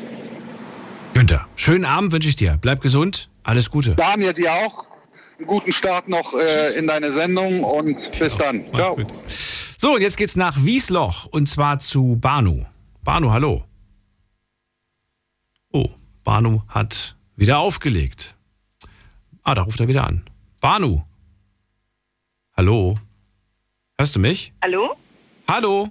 Günther, 1.14 1.46
schönen 1.56 1.84
Abend 1.84 2.12
wünsche 2.12 2.28
ich 2.28 2.36
dir. 2.36 2.56
Bleib 2.60 2.80
gesund. 2.80 3.28
Alles 3.44 3.70
Gute. 3.70 3.94
Daniel, 3.94 4.32
dir 4.34 4.52
auch 4.52 4.86
einen 5.38 5.46
guten 5.46 5.72
Start 5.72 6.08
noch 6.08 6.34
äh, 6.34 6.74
in 6.76 6.86
deine 6.86 7.10
Sendung 7.12 7.64
und 7.64 8.18
bis 8.18 8.36
dann. 8.36 8.64
Mach's 8.72 8.84
Ciao. 8.84 8.96
gut. 8.96 9.12
So, 9.78 9.94
und 9.94 10.00
jetzt 10.02 10.16
geht's 10.16 10.36
nach 10.36 10.62
Wiesloch 10.64 11.26
und 11.26 11.48
zwar 11.48 11.78
zu 11.80 12.16
Banu. 12.20 12.64
Banu, 13.02 13.30
hallo. 13.32 13.64
Oh, 15.72 15.88
Banu 16.22 16.62
hat 16.68 17.16
wieder 17.34 17.58
aufgelegt. 17.58 18.36
Ah, 19.42 19.54
da 19.54 19.62
ruft 19.62 19.80
er 19.80 19.88
wieder 19.88 20.06
an. 20.06 20.24
Banu. 20.60 21.02
Hallo. 22.56 22.96
Hörst 23.98 24.14
du 24.14 24.20
mich? 24.20 24.52
Hallo? 24.62 24.94
Hallo. 25.50 25.88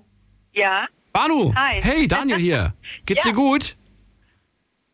Ja? 0.53 0.88
Banu. 1.12 1.53
Hi. 1.55 1.81
Hey, 1.81 2.08
Daniel 2.08 2.38
hier. 2.39 2.74
Geht's 3.05 3.25
Ja. 3.25 3.31
dir 3.31 3.36
gut? 3.36 3.75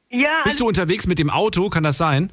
Ja, 0.09 0.41
Bist 0.45 0.59
du 0.61 0.67
unterwegs 0.67 1.05
mit 1.05 1.19
dem 1.19 1.29
Auto? 1.29 1.69
Kann 1.69 1.83
das 1.83 1.97
sein? 1.97 2.31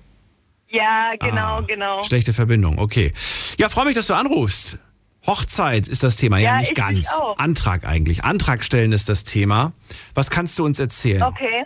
Ja, 0.75 1.12
genau, 1.19 1.59
Ah, 1.59 1.61
genau. 1.66 2.02
Schlechte 2.02 2.33
Verbindung, 2.33 2.78
okay. 2.78 3.12
Ja, 3.59 3.69
freue 3.69 3.87
mich, 3.87 3.95
dass 3.95 4.07
du 4.09 4.14
anrufst. 4.14 4.78
Hochzeit 5.26 5.88
ist 5.88 6.02
das 6.02 6.16
Thema, 6.16 6.37
ja, 6.38 6.52
Ja, 6.52 6.59
nicht 6.59 6.71
ich 6.73 6.76
ganz. 6.76 7.09
Antrag 7.38 7.85
eigentlich. 7.85 8.25
Antrag 8.25 8.62
stellen 8.62 8.93
ist 8.93 9.09
das 9.09 9.25
Thema. 9.25 9.73
Was 10.14 10.31
kannst 10.31 10.59
du 10.59 10.64
uns 10.64 10.78
erzählen? 10.78 11.23
Okay. 11.23 11.64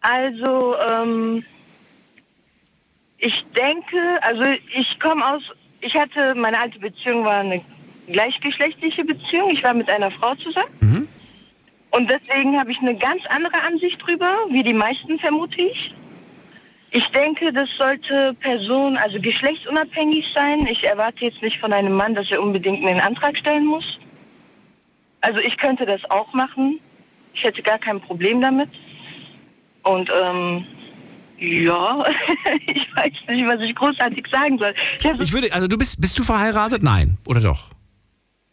Also, 0.00 0.74
ähm, 0.90 1.44
ich 3.18 3.44
denke, 3.56 3.96
also 4.22 4.42
ich 4.76 4.98
komme 4.98 5.24
aus, 5.26 5.42
ich 5.80 5.96
hatte, 5.96 6.34
meine 6.34 6.58
alte 6.58 6.78
Beziehung 6.80 7.24
war 7.24 7.36
eine 7.40 7.62
gleichgeschlechtliche 8.08 9.04
Beziehung. 9.04 9.50
Ich 9.50 9.62
war 9.62 9.74
mit 9.74 9.88
einer 9.88 10.10
Frau 10.10 10.34
zusammen. 10.34 10.68
Mhm. 10.80 11.08
Und 11.92 12.10
deswegen 12.10 12.58
habe 12.58 12.72
ich 12.72 12.78
eine 12.80 12.96
ganz 12.96 13.22
andere 13.28 13.62
Ansicht 13.62 14.04
drüber, 14.04 14.36
wie 14.50 14.62
die 14.62 14.74
meisten 14.74 15.18
vermute 15.18 15.60
ich. 15.60 15.94
Ich 16.94 17.08
denke, 17.08 17.50
das 17.54 17.70
sollte 17.70 18.34
Person, 18.40 18.98
also 18.98 19.18
geschlechtsunabhängig 19.18 20.30
sein. 20.34 20.66
Ich 20.66 20.84
erwarte 20.84 21.24
jetzt 21.24 21.40
nicht 21.40 21.58
von 21.58 21.72
einem 21.72 21.94
Mann, 21.94 22.14
dass 22.14 22.30
er 22.30 22.42
unbedingt 22.42 22.84
einen 22.84 23.00
Antrag 23.00 23.38
stellen 23.38 23.64
muss. 23.64 23.98
Also 25.22 25.40
ich 25.40 25.56
könnte 25.56 25.86
das 25.86 26.04
auch 26.10 26.30
machen. 26.34 26.78
Ich 27.32 27.44
hätte 27.44 27.62
gar 27.62 27.78
kein 27.78 27.98
Problem 27.98 28.42
damit. 28.42 28.68
Und 29.84 30.10
ähm, 30.22 30.66
ja, 31.38 32.04
ich 32.66 32.86
weiß 32.94 33.12
nicht, 33.28 33.46
was 33.46 33.60
ich 33.62 33.74
großartig 33.74 34.26
sagen 34.30 34.58
soll. 34.58 34.74
Ich 34.98 35.20
Ich 35.20 35.32
würde, 35.32 35.50
also 35.54 35.68
du 35.68 35.78
bist, 35.78 35.98
bist 35.98 36.18
du 36.18 36.22
verheiratet? 36.24 36.82
Nein, 36.82 37.16
oder 37.26 37.40
doch? 37.40 37.70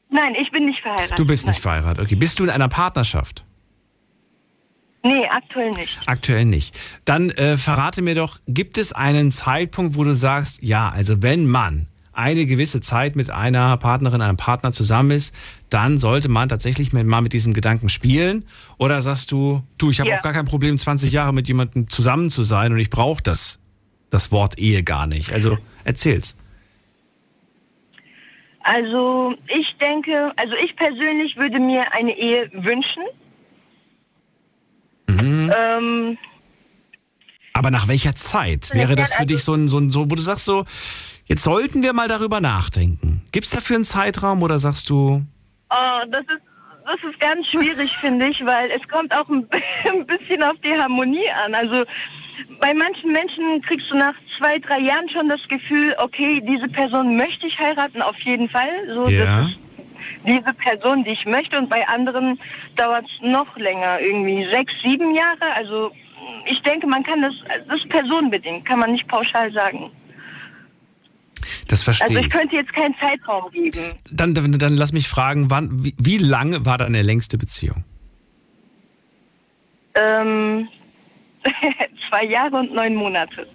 nein, 0.10 0.34
ich 0.36 0.50
bin 0.50 0.66
nicht 0.66 0.82
verheiratet. 0.82 1.20
Du 1.20 1.26
bist 1.26 1.46
nicht 1.46 1.58
nein. 1.58 1.82
verheiratet. 1.82 2.06
Okay, 2.06 2.16
bist 2.16 2.40
du 2.40 2.46
in 2.46 2.50
einer 2.50 2.70
Partnerschaft? 2.70 3.44
Nee, 5.04 5.26
aktuell 5.30 5.72
nicht. 5.72 5.98
Aktuell 6.08 6.46
nicht. 6.46 6.78
Dann 7.06 7.30
äh, 7.32 7.58
verrate 7.58 8.02
mir 8.02 8.16
doch, 8.16 8.40
gibt 8.48 8.78
es 8.78 8.92
einen 8.92 9.32
Zeitpunkt, 9.32 9.96
wo 9.96 10.04
du 10.04 10.14
sagst, 10.14 10.62
ja, 10.62 10.90
also 10.90 11.22
wenn 11.22 11.48
man 11.48 11.88
eine 12.12 12.46
gewisse 12.46 12.82
Zeit 12.82 13.16
mit 13.16 13.30
einer 13.30 13.78
Partnerin, 13.78 14.22
einem 14.22 14.36
Partner 14.36 14.74
zusammen 14.74 15.12
ist, 15.12 15.34
dann 15.70 15.98
sollte 15.98 16.28
man 16.28 16.50
tatsächlich 16.50 16.92
mal 16.92 17.22
mit 17.22 17.32
diesem 17.32 17.54
Gedanken 17.54 17.88
spielen? 17.88 18.44
Oder 18.78 19.02
sagst 19.02 19.32
du, 19.32 19.64
du, 19.78 19.90
ich 19.90 20.02
habe 20.02 20.10
Ja. 20.10 20.18
auch 20.18 20.22
gar 20.22 20.34
kein 20.34 20.46
Problem, 20.46 20.78
20 20.78 21.14
Jahre 21.14 21.34
mit 21.34 21.48
jemandem 21.48 21.88
zusammen 21.88 22.30
zu 22.30 22.44
sein 22.44 22.74
und 22.74 22.80
ich 22.80 22.90
brauche 22.90 23.24
das, 23.24 23.60
das 24.10 24.34
Wort 24.34 24.58
Ehe 24.60 24.84
gar 24.84 25.08
nicht. 25.08 25.32
Also 25.32 25.58
erzähl's. 25.86 26.36
Also 28.62 29.34
ich 29.48 29.78
denke, 29.78 30.34
also 30.36 30.54
ich 30.62 30.76
persönlich 30.76 31.38
würde 31.38 31.60
mir 31.60 31.94
eine 31.94 32.18
Ehe 32.18 32.52
wünschen. 32.54 33.04
Mhm. 35.50 35.56
Ähm, 35.58 36.18
Aber 37.54 37.72
nach 37.72 37.88
welcher 37.88 38.16
Zeit? 38.16 38.70
Wäre 38.74 38.96
das 38.96 39.14
für 39.14 39.20
Also- 39.22 39.34
dich 39.34 39.44
so 39.44 39.54
ein, 39.54 39.68
so 39.70 39.78
ein, 39.80 39.92
so, 39.92 40.10
wo 40.10 40.16
du 40.16 40.22
sagst 40.22 40.46
so, 40.46 40.66
jetzt 41.26 41.44
sollten 41.44 41.84
wir 41.84 41.94
mal 41.94 42.08
darüber 42.08 42.40
nachdenken. 42.42 43.22
Gibt 43.32 43.46
es 43.46 43.52
dafür 43.52 43.76
einen 43.78 43.86
Zeitraum 43.86 44.42
oder 44.44 44.60
sagst 44.60 44.90
du, 44.90 45.24
Oh, 45.72 46.06
das 46.10 46.22
ist 46.22 46.42
das 46.86 47.12
ist 47.12 47.20
ganz 47.20 47.46
schwierig, 47.46 47.96
finde 48.02 48.28
ich, 48.30 48.44
weil 48.44 48.72
es 48.72 48.88
kommt 48.88 49.14
auch 49.14 49.30
ein, 49.30 49.48
ein 49.86 50.06
bisschen 50.08 50.42
auf 50.42 50.56
die 50.64 50.74
Harmonie 50.74 51.30
an. 51.46 51.54
Also 51.54 51.84
bei 52.62 52.74
manchen 52.74 53.12
Menschen 53.12 53.62
kriegst 53.62 53.92
du 53.92 53.96
nach 53.98 54.16
zwei, 54.38 54.58
drei 54.58 54.80
Jahren 54.80 55.08
schon 55.10 55.30
das 55.30 55.46
Gefühl, 55.48 55.94
okay, 56.00 56.42
diese 56.42 56.68
Person 56.68 57.16
möchte 57.18 57.46
ich 57.46 57.60
heiraten, 57.60 58.02
auf 58.02 58.18
jeden 58.22 58.50
Fall. 58.50 58.70
So, 58.94 59.08
Ja. 59.08 59.42
das 59.42 59.50
ist 59.50 59.58
diese 60.26 60.54
Person, 60.54 61.04
die 61.04 61.12
ich 61.12 61.26
möchte. 61.26 61.58
Und 61.58 61.70
bei 61.70 61.88
anderen 61.88 62.40
dauert 62.76 63.06
es 63.06 63.22
noch 63.22 63.56
länger, 63.58 64.00
irgendwie 64.00 64.46
sechs, 64.46 64.74
sieben 64.82 65.14
Jahre. 65.16 65.54
Also 65.56 65.92
ich 66.46 66.62
denke, 66.62 66.88
man 66.88 67.04
kann 67.04 67.22
das, 67.22 67.34
das 67.68 67.80
ist 67.80 67.90
personenbedingt, 67.90 68.66
kann 68.66 68.80
man 68.80 68.92
nicht 68.92 69.08
pauschal 69.08 69.52
sagen. 69.52 69.92
das 71.68 71.84
verstehe 71.84 72.08
Also 72.08 72.20
ich 72.20 72.28
ich. 72.28 72.32
könnte 72.32 72.56
jetzt 72.56 72.74
keinen 72.74 72.96
Zeitraum 73.00 73.52
geben. 73.52 73.80
Dann, 74.12 74.34
dann, 74.34 74.52
dann 74.58 74.76
lass 74.76 74.92
mich 74.94 75.08
fragen, 75.08 75.50
wann, 75.50 75.84
wie, 75.84 75.96
wie 75.98 76.18
lange 76.18 76.66
war 76.66 76.78
deine 76.78 77.02
längste 77.02 77.38
Beziehung? 77.38 77.84
Ähm, 79.96 80.68
zwei 82.10 82.26
Jahre 82.26 82.58
und 82.58 82.74
neun 82.74 82.96
Monate. 82.96 83.48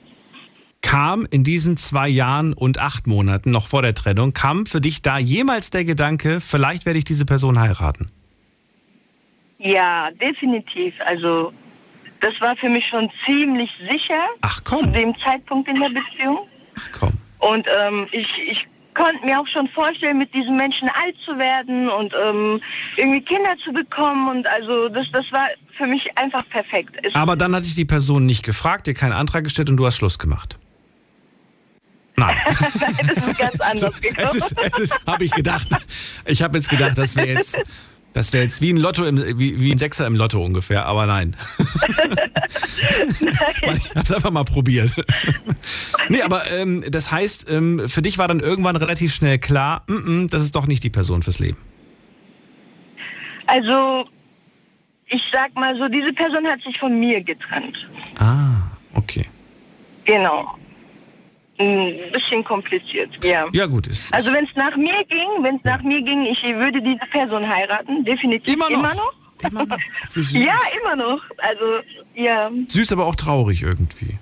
Kam 0.84 1.26
in 1.30 1.44
diesen 1.44 1.78
zwei 1.78 2.08
Jahren 2.08 2.52
und 2.52 2.78
acht 2.78 3.06
Monaten, 3.06 3.50
noch 3.50 3.68
vor 3.68 3.80
der 3.80 3.94
Trennung, 3.94 4.34
kam 4.34 4.66
für 4.66 4.82
dich 4.82 5.00
da 5.00 5.16
jemals 5.18 5.70
der 5.70 5.86
Gedanke, 5.86 6.40
vielleicht 6.40 6.84
werde 6.84 6.98
ich 6.98 7.06
diese 7.06 7.24
Person 7.24 7.58
heiraten? 7.58 8.06
Ja, 9.58 10.10
definitiv. 10.10 10.92
Also 11.06 11.54
das 12.20 12.38
war 12.42 12.54
für 12.56 12.68
mich 12.68 12.86
schon 12.86 13.10
ziemlich 13.24 13.70
sicher 13.90 14.26
Ach 14.42 14.56
zu 14.56 14.62
komm, 14.62 14.92
dem 14.92 15.18
Zeitpunkt 15.18 15.70
in 15.70 15.80
der 15.80 15.88
Beziehung. 15.88 16.40
ach 16.78 16.90
komm. 16.92 17.12
Und 17.38 17.66
ähm, 17.80 18.06
ich, 18.12 18.28
ich 18.46 18.66
konnte 18.92 19.24
mir 19.24 19.40
auch 19.40 19.46
schon 19.46 19.66
vorstellen, 19.68 20.18
mit 20.18 20.34
diesem 20.34 20.56
Menschen 20.56 20.90
alt 21.02 21.16
zu 21.24 21.38
werden 21.38 21.88
und 21.88 22.12
ähm, 22.22 22.60
irgendwie 22.98 23.22
Kinder 23.22 23.56
zu 23.64 23.72
bekommen. 23.72 24.28
Und 24.28 24.46
also 24.46 24.90
das, 24.90 25.10
das 25.12 25.32
war 25.32 25.48
für 25.78 25.86
mich 25.86 26.16
einfach 26.18 26.46
perfekt. 26.50 26.94
Es, 27.02 27.14
Aber 27.14 27.36
dann 27.36 27.56
hatte 27.56 27.66
ich 27.66 27.74
die 27.74 27.86
Person 27.86 28.26
nicht 28.26 28.44
gefragt, 28.44 28.86
dir 28.86 28.94
keinen 28.94 29.12
Antrag 29.12 29.44
gestellt 29.44 29.70
und 29.70 29.78
du 29.78 29.86
hast 29.86 29.96
Schluss 29.96 30.18
gemacht. 30.18 30.58
Nein. 32.16 32.36
das 32.46 32.60
ist 33.26 33.38
ganz 33.38 33.60
anders 33.60 34.00
gekommen. 34.00 34.28
es 34.28 34.34
ist, 34.34 34.54
es 34.60 34.78
ist 34.78 34.96
habe 35.06 35.24
ich 35.24 35.32
gedacht. 35.32 35.68
Ich 36.26 36.42
habe 36.42 36.56
jetzt 36.56 36.68
gedacht, 36.68 36.96
das 36.96 37.16
wäre 37.16 37.26
jetzt, 37.26 37.58
das 38.12 38.32
wäre 38.32 38.44
jetzt 38.44 38.60
wie 38.60 38.72
ein 38.72 38.76
Lotto, 38.76 39.04
im, 39.04 39.16
wie, 39.38 39.60
wie 39.60 39.72
ein 39.72 39.78
Sechser 39.78 40.06
im 40.06 40.14
Lotto 40.14 40.40
ungefähr, 40.42 40.86
aber 40.86 41.06
nein. 41.06 41.36
ich 43.58 43.66
habe 43.66 44.00
es 44.02 44.12
einfach 44.12 44.30
mal 44.30 44.44
probiert. 44.44 44.94
nee, 46.08 46.22
aber 46.22 46.48
ähm, 46.52 46.84
das 46.88 47.10
heißt, 47.10 47.50
ähm, 47.50 47.88
für 47.88 48.02
dich 48.02 48.16
war 48.16 48.28
dann 48.28 48.38
irgendwann 48.38 48.76
relativ 48.76 49.12
schnell 49.12 49.38
klar, 49.38 49.82
mm 49.88 49.92
-mm, 49.92 50.30
das 50.30 50.44
ist 50.44 50.54
doch 50.54 50.68
nicht 50.68 50.84
die 50.84 50.90
Person 50.90 51.24
fürs 51.24 51.40
Leben. 51.40 51.58
Also 53.46 54.06
ich 55.08 55.28
sag 55.32 55.54
mal 55.54 55.76
so, 55.76 55.88
diese 55.88 56.12
Person 56.12 56.46
hat 56.46 56.62
sich 56.62 56.78
von 56.78 56.98
mir 56.98 57.20
getrennt. 57.22 57.88
Ah, 58.18 58.70
okay. 58.94 59.26
Genau. 60.04 60.56
Ein 61.64 62.12
bisschen 62.12 62.44
kompliziert, 62.44 63.10
ja. 63.24 63.46
Ja 63.52 63.66
gut, 63.66 63.86
ist 63.86 64.12
Also 64.12 64.32
wenn 64.32 64.44
es 64.44 64.54
nach 64.56 64.76
mir 64.76 65.04
ging, 65.08 65.28
wenn 65.42 65.56
es 65.56 65.64
nach 65.64 65.82
mir 65.82 66.02
ging, 66.02 66.24
ich 66.24 66.42
würde 66.42 66.80
diese 66.80 67.04
Person 67.10 67.48
heiraten, 67.48 68.04
definitiv 68.04 68.54
immer 68.54 68.68
noch. 68.70 68.78
Immer 68.78 68.94
noch? 68.94 69.14
Immer 69.50 69.66
noch. 69.66 69.78
Ja, 70.32 70.58
immer 70.80 70.96
noch. 70.96 71.20
Also 71.38 71.64
ja, 72.14 72.50
Süß, 72.66 72.92
aber 72.92 73.06
auch 73.06 73.16
traurig 73.16 73.62
irgendwie. 73.62 74.18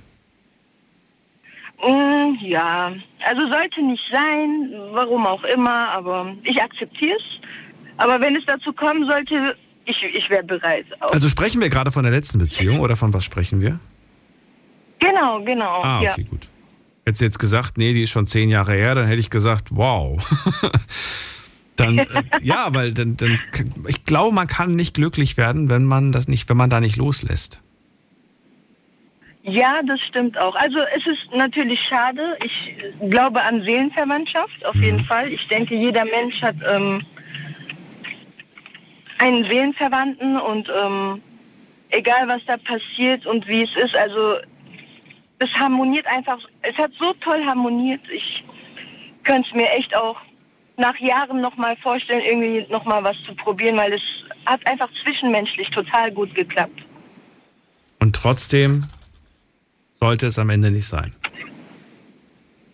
mm, 1.83 2.39
ja. 2.41 2.93
Also 3.27 3.49
sollte 3.49 3.83
nicht 3.83 4.05
sein, 4.11 4.73
warum 4.93 5.27
auch 5.27 5.45
immer, 5.45 5.89
aber 5.91 6.35
ich 6.43 6.61
akzeptiere 6.61 7.17
es. 7.17 7.23
Aber 7.99 8.21
wenn 8.21 8.35
es 8.37 8.45
dazu 8.47 8.73
kommen 8.73 9.07
sollte, 9.07 9.57
ich, 9.85 10.03
ich 10.05 10.31
wäre 10.31 10.43
bereit. 10.43 10.87
Auch. 11.01 11.13
Also 11.13 11.29
sprechen 11.29 11.61
wir 11.61 11.69
gerade 11.69 11.93
von 11.93 12.03
der 12.03 12.13
letzten 12.13 12.39
Beziehung 12.39 12.81
oder 12.81 12.97
von 12.97 13.13
was 13.13 13.25
sprechen 13.25 13.61
wir? 13.61 13.79
genau, 14.99 15.43
genau. 15.43 15.83
Ah, 15.83 16.01
ja. 16.03 16.13
okay, 16.13 16.25
gut. 16.25 16.49
Hättest 17.05 17.21
du 17.21 17.25
jetzt 17.25 17.39
gesagt, 17.39 17.79
nee, 17.79 17.93
die 17.93 18.03
ist 18.03 18.11
schon 18.11 18.27
zehn 18.27 18.49
Jahre 18.49 18.75
her, 18.75 18.95
dann 18.95 19.07
hätte 19.07 19.21
ich 19.21 19.31
gesagt, 19.31 19.69
wow. 19.71 20.25
dann, 21.77 21.99
äh, 21.99 22.07
ja, 22.41 22.69
weil 22.71 22.93
dann, 22.93 23.17
dann, 23.17 23.39
ich 23.89 24.05
glaube, 24.05 24.35
man 24.35 24.47
kann 24.47 24.77
nicht 24.77 24.95
glücklich 24.95 25.37
werden, 25.37 25.69
wenn 25.69 25.85
man 25.85 26.13
das 26.13 26.29
nicht, 26.29 26.49
wenn 26.49 26.57
man 26.57 26.71
da 26.71 26.81
nicht 26.81 26.97
loslässt. 26.97 27.61
Ja, 29.45 29.81
das 29.85 30.01
stimmt 30.01 30.39
auch. 30.39 30.55
Also 30.55 30.79
es 30.97 31.05
ist 31.05 31.35
natürlich 31.35 31.81
schade. 31.81 32.39
Ich 32.45 32.77
glaube 33.11 33.43
an 33.43 33.63
Seelenverwandtschaft, 33.65 34.65
auf 34.65 34.77
jeden 34.77 35.05
Fall. 35.05 35.33
Ich 35.33 35.49
denke, 35.49 35.75
jeder 35.75 36.05
Mensch 36.05 36.41
hat 36.43 36.55
ähm, 36.65 37.05
einen 39.19 39.45
Seelenverwandten 39.45 40.41
und 40.41 40.69
ähm, 40.69 41.21
egal 41.91 42.29
was 42.29 42.43
da 42.47 42.57
passiert 42.57 43.27
und 43.27 43.49
wie 43.49 43.63
es 43.63 43.75
ist, 43.75 43.97
also 43.97 44.37
es 45.43 45.53
harmoniert 45.59 46.07
einfach, 46.07 46.39
es 46.63 46.77
hat 46.77 46.93
so 46.99 47.13
toll 47.15 47.45
harmoniert. 47.45 48.01
Ich 48.13 48.45
könnte 49.25 49.49
es 49.49 49.55
mir 49.55 49.71
echt 49.71 49.95
auch 49.97 50.17
nach 50.77 50.97
Jahren 50.99 51.41
nochmal 51.41 51.77
vorstellen, 51.77 52.23
irgendwie 52.25 52.67
nochmal 52.71 53.03
was 53.05 53.17
zu 53.25 53.35
probieren, 53.35 53.77
weil 53.77 53.93
es 53.93 54.03
hat 54.47 54.67
einfach 54.67 54.89
zwischenmenschlich 55.03 55.71
total 55.71 56.11
gut 56.13 56.35
geklappt. 56.35 56.83
Und 58.01 58.17
trotzdem 58.17 58.87
sollte 59.93 60.27
es 60.27 60.39
am 60.39 60.51
Ende 60.51 60.71
nicht 60.71 60.87
sein. 60.87 61.15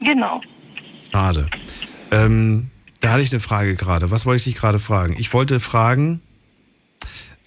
Genau. 0.01 0.41
Schade. 1.11 1.49
Ähm, 2.11 2.71
da 3.01 3.13
hatte 3.13 3.23
ich 3.23 3.33
eine 3.33 3.41
Frage 3.41 3.75
gerade. 3.75 4.11
Was 4.11 4.27
wollte 4.27 4.39
ich 4.39 4.45
dich 4.45 4.55
gerade 4.55 4.79
fragen? 4.79 5.17
Ich 5.19 5.33
wollte 5.35 5.61
fragen, 5.61 6.21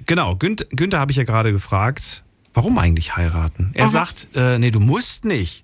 genau, 0.05 0.35
Günther, 0.35 0.65
Günther 0.69 0.99
habe 0.99 1.11
ich 1.11 1.17
ja 1.17 1.23
gerade 1.23 1.51
gefragt, 1.51 2.23
warum 2.53 2.77
eigentlich 2.77 3.15
heiraten? 3.15 3.71
Er 3.73 3.87
sagt, 3.87 4.29
äh, 4.35 4.59
nee, 4.59 4.71
du 4.71 4.79
musst 4.79 5.25
nicht. 5.25 5.63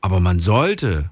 Aber 0.00 0.20
man 0.20 0.38
sollte, 0.38 1.10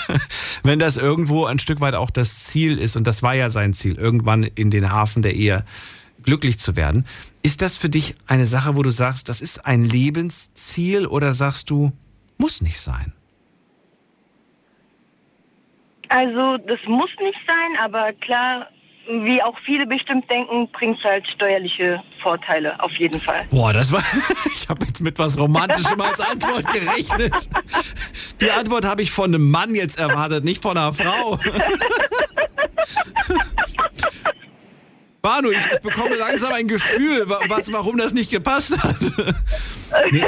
wenn 0.62 0.78
das 0.78 0.96
irgendwo 0.96 1.44
ein 1.44 1.58
Stück 1.58 1.80
weit 1.80 1.94
auch 1.94 2.10
das 2.10 2.44
Ziel 2.44 2.78
ist, 2.78 2.96
und 2.96 3.06
das 3.06 3.22
war 3.22 3.34
ja 3.34 3.50
sein 3.50 3.74
Ziel, 3.74 3.96
irgendwann 3.96 4.42
in 4.42 4.70
den 4.70 4.90
Hafen 4.90 5.22
der 5.22 5.34
Ehe 5.34 5.64
glücklich 6.22 6.58
zu 6.58 6.76
werden. 6.76 7.06
Ist 7.42 7.60
das 7.60 7.76
für 7.76 7.88
dich 7.88 8.14
eine 8.26 8.46
Sache, 8.46 8.76
wo 8.76 8.82
du 8.82 8.90
sagst, 8.90 9.28
das 9.28 9.42
ist 9.42 9.66
ein 9.66 9.84
Lebensziel 9.84 11.06
oder 11.06 11.34
sagst 11.34 11.68
du, 11.70 11.92
muss 12.38 12.62
nicht 12.62 12.80
sein? 12.80 13.12
Also 16.08 16.58
das 16.58 16.78
muss 16.86 17.10
nicht 17.20 17.38
sein, 17.46 17.78
aber 17.82 18.12
klar, 18.14 18.68
wie 19.08 19.42
auch 19.42 19.58
viele 19.64 19.86
bestimmt 19.86 20.30
denken, 20.30 20.68
bringt 20.68 20.98
es 20.98 21.04
halt 21.04 21.26
steuerliche 21.26 22.02
Vorteile, 22.20 22.78
auf 22.82 22.92
jeden 22.96 23.20
Fall. 23.20 23.46
Boah, 23.50 23.72
das 23.72 23.92
war. 23.92 24.02
Ich 24.46 24.68
habe 24.68 24.86
jetzt 24.86 25.00
mit 25.00 25.18
was 25.18 25.38
Romantischem 25.38 26.00
als 26.00 26.20
Antwort 26.20 26.64
gerechnet. 26.70 27.48
Die 28.40 28.50
Antwort 28.50 28.84
habe 28.84 29.02
ich 29.02 29.10
von 29.10 29.34
einem 29.34 29.50
Mann 29.50 29.74
jetzt 29.74 29.98
erwartet, 29.98 30.44
nicht 30.44 30.62
von 30.62 30.76
einer 30.76 30.92
Frau. 30.92 31.38
Banu, 35.20 35.50
ich, 35.50 35.58
ich 35.72 35.80
bekomme 35.80 36.16
langsam 36.16 36.52
ein 36.52 36.68
Gefühl, 36.68 37.28
was, 37.28 37.72
warum 37.72 37.96
das 37.96 38.12
nicht 38.12 38.30
gepasst 38.30 38.82
hat. 38.82 38.96
Nee. 40.10 40.24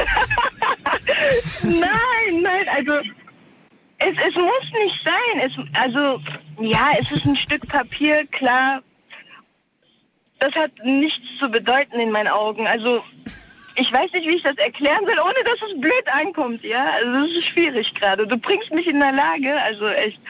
nein, 1.62 2.42
nein, 2.42 2.68
also 2.68 2.92
es, 4.04 4.16
es 4.28 4.34
muss 4.34 4.72
nicht 4.82 5.02
sein. 5.04 5.40
Es, 5.40 5.52
also, 5.78 6.20
ja, 6.60 6.92
es 6.98 7.10
ist 7.10 7.24
ein 7.24 7.36
Stück 7.36 7.66
Papier, 7.68 8.26
klar. 8.26 8.82
Das 10.38 10.54
hat 10.54 10.72
nichts 10.82 11.38
zu 11.38 11.48
bedeuten 11.48 11.98
in 11.98 12.10
meinen 12.10 12.28
Augen. 12.28 12.66
Also, 12.66 13.02
ich 13.76 13.92
weiß 13.92 14.12
nicht, 14.12 14.26
wie 14.26 14.36
ich 14.36 14.42
das 14.42 14.56
erklären 14.56 15.04
soll, 15.06 15.18
ohne 15.18 15.44
dass 15.44 15.70
es 15.70 15.80
blöd 15.80 16.06
ankommt, 16.12 16.62
ja. 16.62 16.84
Also, 16.96 17.26
das 17.26 17.30
ist 17.30 17.46
schwierig 17.46 17.94
gerade. 17.94 18.26
Du 18.26 18.36
bringst 18.36 18.72
mich 18.72 18.86
in 18.86 19.00
der 19.00 19.12
Lage, 19.12 19.60
also 19.62 19.88
echt. 19.88 20.20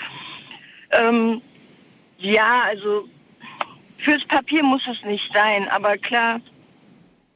Ähm, 0.92 1.42
ja, 2.18 2.62
also, 2.66 3.08
fürs 3.98 4.24
Papier 4.24 4.62
muss 4.62 4.86
es 4.86 5.02
nicht 5.04 5.32
sein, 5.32 5.68
aber 5.68 5.98
klar, 5.98 6.40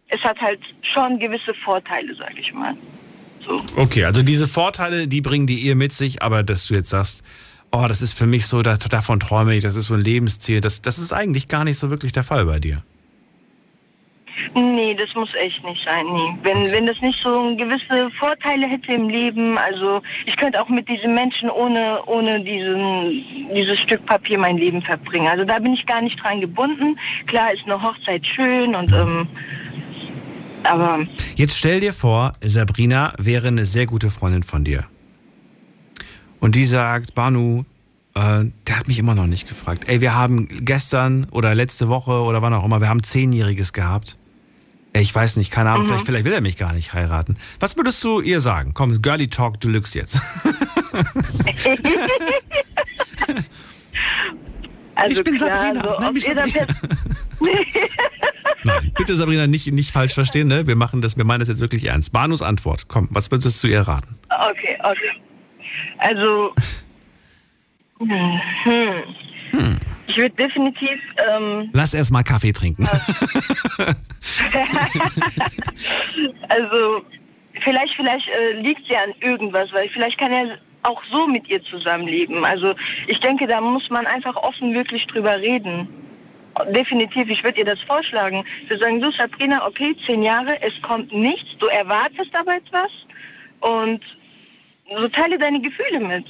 es 0.08 0.22
hat 0.24 0.40
halt 0.40 0.60
schon 0.82 1.18
gewisse 1.18 1.52
Vorteile, 1.54 2.14
sag 2.14 2.38
ich 2.38 2.52
mal. 2.54 2.74
So. 3.48 3.62
Okay, 3.76 4.04
also 4.04 4.22
diese 4.22 4.46
Vorteile, 4.46 5.08
die 5.08 5.22
bringen 5.22 5.46
die 5.46 5.64
Ehe 5.66 5.74
mit 5.74 5.92
sich, 5.92 6.22
aber 6.22 6.42
dass 6.42 6.66
du 6.66 6.74
jetzt 6.74 6.90
sagst, 6.90 7.24
oh, 7.72 7.86
das 7.88 8.02
ist 8.02 8.12
für 8.12 8.26
mich 8.26 8.46
so, 8.46 8.62
das, 8.62 8.78
davon 8.80 9.20
träume 9.20 9.54
ich, 9.56 9.62
das 9.62 9.74
ist 9.74 9.86
so 9.86 9.94
ein 9.94 10.02
Lebensziel, 10.02 10.60
das, 10.60 10.82
das 10.82 10.98
ist 10.98 11.12
eigentlich 11.12 11.48
gar 11.48 11.64
nicht 11.64 11.78
so 11.78 11.88
wirklich 11.88 12.12
der 12.12 12.24
Fall 12.24 12.44
bei 12.44 12.58
dir. 12.58 12.82
Nee, 14.54 14.94
das 14.94 15.14
muss 15.14 15.34
echt 15.34 15.64
nicht 15.64 15.84
sein, 15.84 16.06
nee. 16.12 16.34
Wenn, 16.42 16.70
wenn 16.70 16.86
das 16.86 17.00
nicht 17.00 17.20
so 17.20 17.56
gewisse 17.56 18.10
Vorteile 18.18 18.68
hätte 18.68 18.92
im 18.92 19.08
Leben, 19.08 19.58
also 19.58 20.00
ich 20.26 20.36
könnte 20.36 20.62
auch 20.62 20.68
mit 20.68 20.88
diesen 20.88 21.14
Menschen 21.14 21.50
ohne, 21.50 22.00
ohne 22.06 22.40
diesen, 22.40 23.24
dieses 23.54 23.80
Stück 23.80 24.04
Papier 24.06 24.38
mein 24.38 24.58
Leben 24.58 24.80
verbringen. 24.80 25.26
Also 25.26 25.44
da 25.44 25.58
bin 25.58 25.74
ich 25.74 25.86
gar 25.86 26.00
nicht 26.00 26.22
dran 26.22 26.40
gebunden. 26.40 26.96
Klar 27.26 27.52
ist 27.52 27.64
eine 27.64 27.82
Hochzeit 27.82 28.24
schön 28.24 28.74
und 28.74 28.92
ähm, 28.92 29.26
aber. 30.64 31.06
Jetzt 31.36 31.56
stell 31.56 31.80
dir 31.80 31.92
vor, 31.92 32.34
Sabrina 32.42 33.12
wäre 33.18 33.48
eine 33.48 33.66
sehr 33.66 33.86
gute 33.86 34.10
Freundin 34.10 34.42
von 34.42 34.64
dir. 34.64 34.84
Und 36.40 36.54
die 36.54 36.64
sagt, 36.64 37.14
Banu, 37.14 37.64
äh, 38.14 38.44
der 38.66 38.78
hat 38.78 38.88
mich 38.88 38.98
immer 38.98 39.14
noch 39.14 39.26
nicht 39.26 39.48
gefragt. 39.48 39.88
Ey, 39.88 40.00
wir 40.00 40.14
haben 40.14 40.48
gestern 40.64 41.26
oder 41.30 41.54
letzte 41.54 41.88
Woche 41.88 42.12
oder 42.12 42.42
wann 42.42 42.54
auch 42.54 42.64
immer, 42.64 42.80
wir 42.80 42.88
haben 42.88 43.02
Zehnjähriges 43.02 43.72
gehabt. 43.72 44.16
Ey, 44.92 45.02
ich 45.02 45.14
weiß 45.14 45.36
nicht, 45.36 45.50
keine 45.50 45.70
Ahnung, 45.70 45.82
mhm. 45.82 45.88
vielleicht, 45.88 46.06
vielleicht 46.06 46.24
will 46.24 46.32
er 46.32 46.40
mich 46.40 46.56
gar 46.56 46.72
nicht 46.72 46.92
heiraten. 46.92 47.36
Was 47.60 47.76
würdest 47.76 48.02
du 48.04 48.20
ihr 48.20 48.40
sagen? 48.40 48.72
Komm, 48.74 49.02
Girly 49.02 49.28
Talk 49.28 49.60
Deluxe 49.60 49.98
jetzt. 49.98 50.20
also 54.98 55.18
ich 55.18 55.24
bin 55.24 55.36
klar, 55.36 55.48
Sabrina. 55.48 55.80
Also, 55.80 56.04
Nenn 56.04 56.12
mich 56.12 56.24
Sabrina. 56.24 56.66
Nein, 58.64 58.92
bitte 58.96 59.14
Sabrina, 59.14 59.46
nicht, 59.46 59.72
nicht 59.72 59.92
falsch 59.92 60.14
verstehen, 60.14 60.48
ne? 60.48 60.66
Wir 60.66 60.74
machen 60.74 61.00
das, 61.00 61.16
wir 61.16 61.24
meinen 61.24 61.38
das 61.38 61.48
jetzt 61.48 61.60
wirklich 61.60 61.84
ernst. 61.84 62.12
Banus 62.12 62.42
Antwort, 62.42 62.88
komm, 62.88 63.08
was 63.12 63.30
würdest 63.30 63.62
du 63.62 63.68
ihr 63.68 63.82
raten? 63.82 64.18
Okay, 64.50 64.76
okay. 64.82 65.12
Also, 65.98 66.52
hm, 68.00 68.40
hm. 69.52 69.76
ich 70.06 70.16
würde 70.16 70.34
definitiv. 70.34 70.98
Ähm, 71.30 71.70
Lass 71.72 71.94
erst 71.94 72.10
mal 72.10 72.24
Kaffee 72.24 72.52
trinken. 72.52 72.84
also, 76.48 77.04
vielleicht, 77.60 77.94
vielleicht 77.94 78.28
äh, 78.28 78.60
liegt 78.60 78.86
sie 78.88 78.96
an 78.96 79.14
irgendwas, 79.20 79.72
weil 79.72 79.88
vielleicht 79.90 80.18
kann 80.18 80.32
er 80.32 80.58
auch 80.82 81.02
so 81.10 81.26
mit 81.26 81.48
ihr 81.48 81.62
zusammenleben. 81.62 82.44
Also, 82.44 82.74
ich 83.06 83.20
denke, 83.20 83.46
da 83.46 83.60
muss 83.60 83.90
man 83.90 84.06
einfach 84.06 84.36
offen 84.36 84.74
wirklich 84.74 85.06
drüber 85.06 85.38
reden 85.38 85.88
definitiv, 86.66 87.28
ich 87.28 87.44
würde 87.44 87.58
ihr 87.58 87.64
das 87.64 87.80
vorschlagen. 87.80 88.44
Wir 88.68 88.78
sagen, 88.78 89.00
du 89.00 89.10
Sabrina, 89.12 89.66
okay, 89.66 89.94
zehn 90.04 90.22
Jahre, 90.22 90.60
es 90.62 90.80
kommt 90.82 91.12
nichts, 91.12 91.56
du 91.58 91.66
erwartest 91.66 92.34
aber 92.34 92.56
etwas 92.56 92.90
und 93.60 94.00
so 94.96 95.08
teile 95.08 95.38
deine 95.38 95.60
Gefühle 95.60 96.00
mit. 96.00 96.24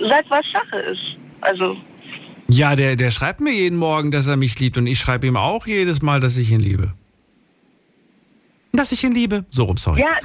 Sag, 0.00 0.24
was 0.28 0.50
Sache 0.50 0.78
ist. 0.78 1.16
Also. 1.42 1.76
Ja, 2.48 2.74
der, 2.74 2.96
der 2.96 3.10
schreibt 3.10 3.40
mir 3.40 3.52
jeden 3.52 3.78
Morgen, 3.78 4.10
dass 4.10 4.26
er 4.26 4.36
mich 4.36 4.58
liebt 4.58 4.78
und 4.78 4.86
ich 4.86 4.98
schreibe 4.98 5.26
ihm 5.26 5.36
auch 5.36 5.66
jedes 5.66 6.02
Mal, 6.02 6.20
dass 6.20 6.36
ich 6.36 6.50
ihn 6.50 6.60
liebe. 6.60 6.94
Dass 8.72 8.92
ich 8.92 9.04
ihn 9.04 9.12
liebe. 9.12 9.44
So 9.50 9.64
rum, 9.64 9.76
sorry. 9.76 10.00
Ja. 10.00 10.10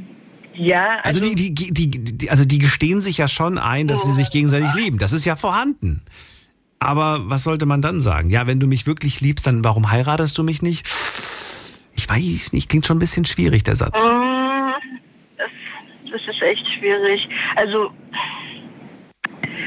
Ja, 0.54 0.98
also, 1.02 1.20
also 1.20 1.34
die, 1.34 1.54
die, 1.54 1.72
die, 1.72 1.90
die, 1.90 2.30
also 2.30 2.44
die 2.44 2.58
gestehen 2.58 3.00
sich 3.00 3.18
ja 3.18 3.28
schon 3.28 3.58
ein, 3.58 3.88
dass 3.88 4.02
sie 4.02 4.12
sich 4.12 4.30
gegenseitig 4.30 4.74
lieben. 4.74 4.98
Das 4.98 5.12
ist 5.12 5.24
ja 5.24 5.36
vorhanden. 5.36 6.02
Aber 6.80 7.20
was 7.28 7.44
sollte 7.44 7.66
man 7.66 7.82
dann 7.82 8.00
sagen? 8.00 8.30
Ja, 8.30 8.46
wenn 8.46 8.58
du 8.58 8.66
mich 8.66 8.86
wirklich 8.86 9.20
liebst, 9.20 9.46
dann 9.46 9.62
warum 9.62 9.90
heiratest 9.90 10.36
du 10.38 10.42
mich 10.42 10.62
nicht? 10.62 10.88
Ich 11.94 12.08
weiß 12.08 12.52
nicht, 12.54 12.68
klingt 12.70 12.86
schon 12.86 12.96
ein 12.96 13.00
bisschen 13.00 13.26
schwierig, 13.26 13.62
der 13.64 13.76
Satz. 13.76 14.02
Mm, 14.08 14.72
das, 15.36 15.50
das 16.10 16.34
ist 16.34 16.42
echt 16.42 16.66
schwierig. 16.66 17.28
Also 17.56 17.92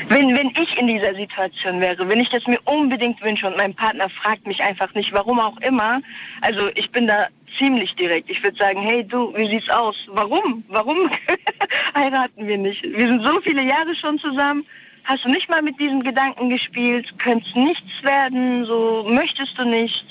wenn, 0.10 0.36
wenn 0.36 0.52
ich 0.62 0.78
in 0.78 0.88
dieser 0.88 1.14
Situation 1.16 1.80
wäre, 1.80 2.08
wenn 2.10 2.20
ich 2.20 2.30
das 2.30 2.46
mir 2.48 2.60
unbedingt 2.66 3.22
wünsche 3.22 3.48
und 3.48 3.58
mein 3.58 3.74
Partner 3.74 4.10
fragt 4.10 4.46
mich 4.48 4.62
einfach 4.62 4.94
nicht, 4.96 5.14
warum 5.14 5.40
auch 5.40 5.58
immer, 5.58 6.02
also 6.42 6.70
ich 6.76 6.92
bin 6.92 7.08
da 7.08 7.28
ziemlich 7.58 7.96
direkt. 7.96 8.30
Ich 8.30 8.42
würde 8.44 8.58
sagen, 8.58 8.82
hey 8.82 9.04
du, 9.04 9.34
wie 9.36 9.48
sieht's 9.48 9.70
aus? 9.70 9.96
Warum? 10.08 10.64
Warum 10.70 11.10
heiraten 11.96 12.48
wir 12.48 12.58
nicht? 12.58 12.84
Wir 12.84 13.08
sind 13.08 13.24
so 13.24 13.40
viele 13.42 13.64
Jahre 13.64 13.96
schon 13.96 14.18
zusammen. 14.20 14.66
Hast 15.06 15.26
du 15.26 15.30
nicht 15.30 15.50
mal 15.50 15.62
mit 15.62 15.80
diesem 15.80 16.02
Gedanken 16.02 16.50
gespielt? 16.50 17.14
Könnte 17.20 17.46
es 17.50 17.56
nichts 17.56 18.04
werden? 18.04 18.66
So 18.66 19.06
möchtest 19.10 19.58
du 19.58 19.66
nicht? 19.66 20.06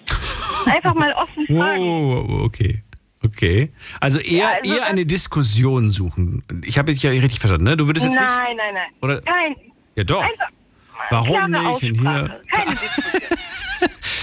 Einfach 0.66 0.94
mal 0.94 1.12
offen 1.14 1.46
fragen. 1.46 1.82
Oh, 1.82 2.44
okay. 2.44 2.78
Okay. 3.24 3.70
Also 4.00 4.18
eher, 4.18 4.36
ja, 4.36 4.48
also 4.62 4.74
eher 4.74 4.86
eine 4.86 5.06
Diskussion 5.06 5.90
suchen. 5.90 6.42
Ich 6.64 6.76
habe 6.78 6.92
dich 6.92 7.02
ja 7.02 7.10
richtig 7.10 7.38
verstanden, 7.38 7.64
ne? 7.64 7.76
Du 7.76 7.86
würdest 7.86 8.04
jetzt 8.04 8.16
nein, 8.16 8.26
nicht. 8.26 8.56
Nein, 8.58 8.74
nein, 8.74 8.74
nein. 8.74 8.90
Oder? 9.00 9.22
Ja, 9.94 10.04
doch. 10.04 10.22
Einfach 10.22 10.48
Warum 11.10 11.50
nicht? 11.50 11.64
Und 11.64 12.00
hier. 12.00 12.40
Keine 12.50 12.70
Diskussion. 12.70 13.20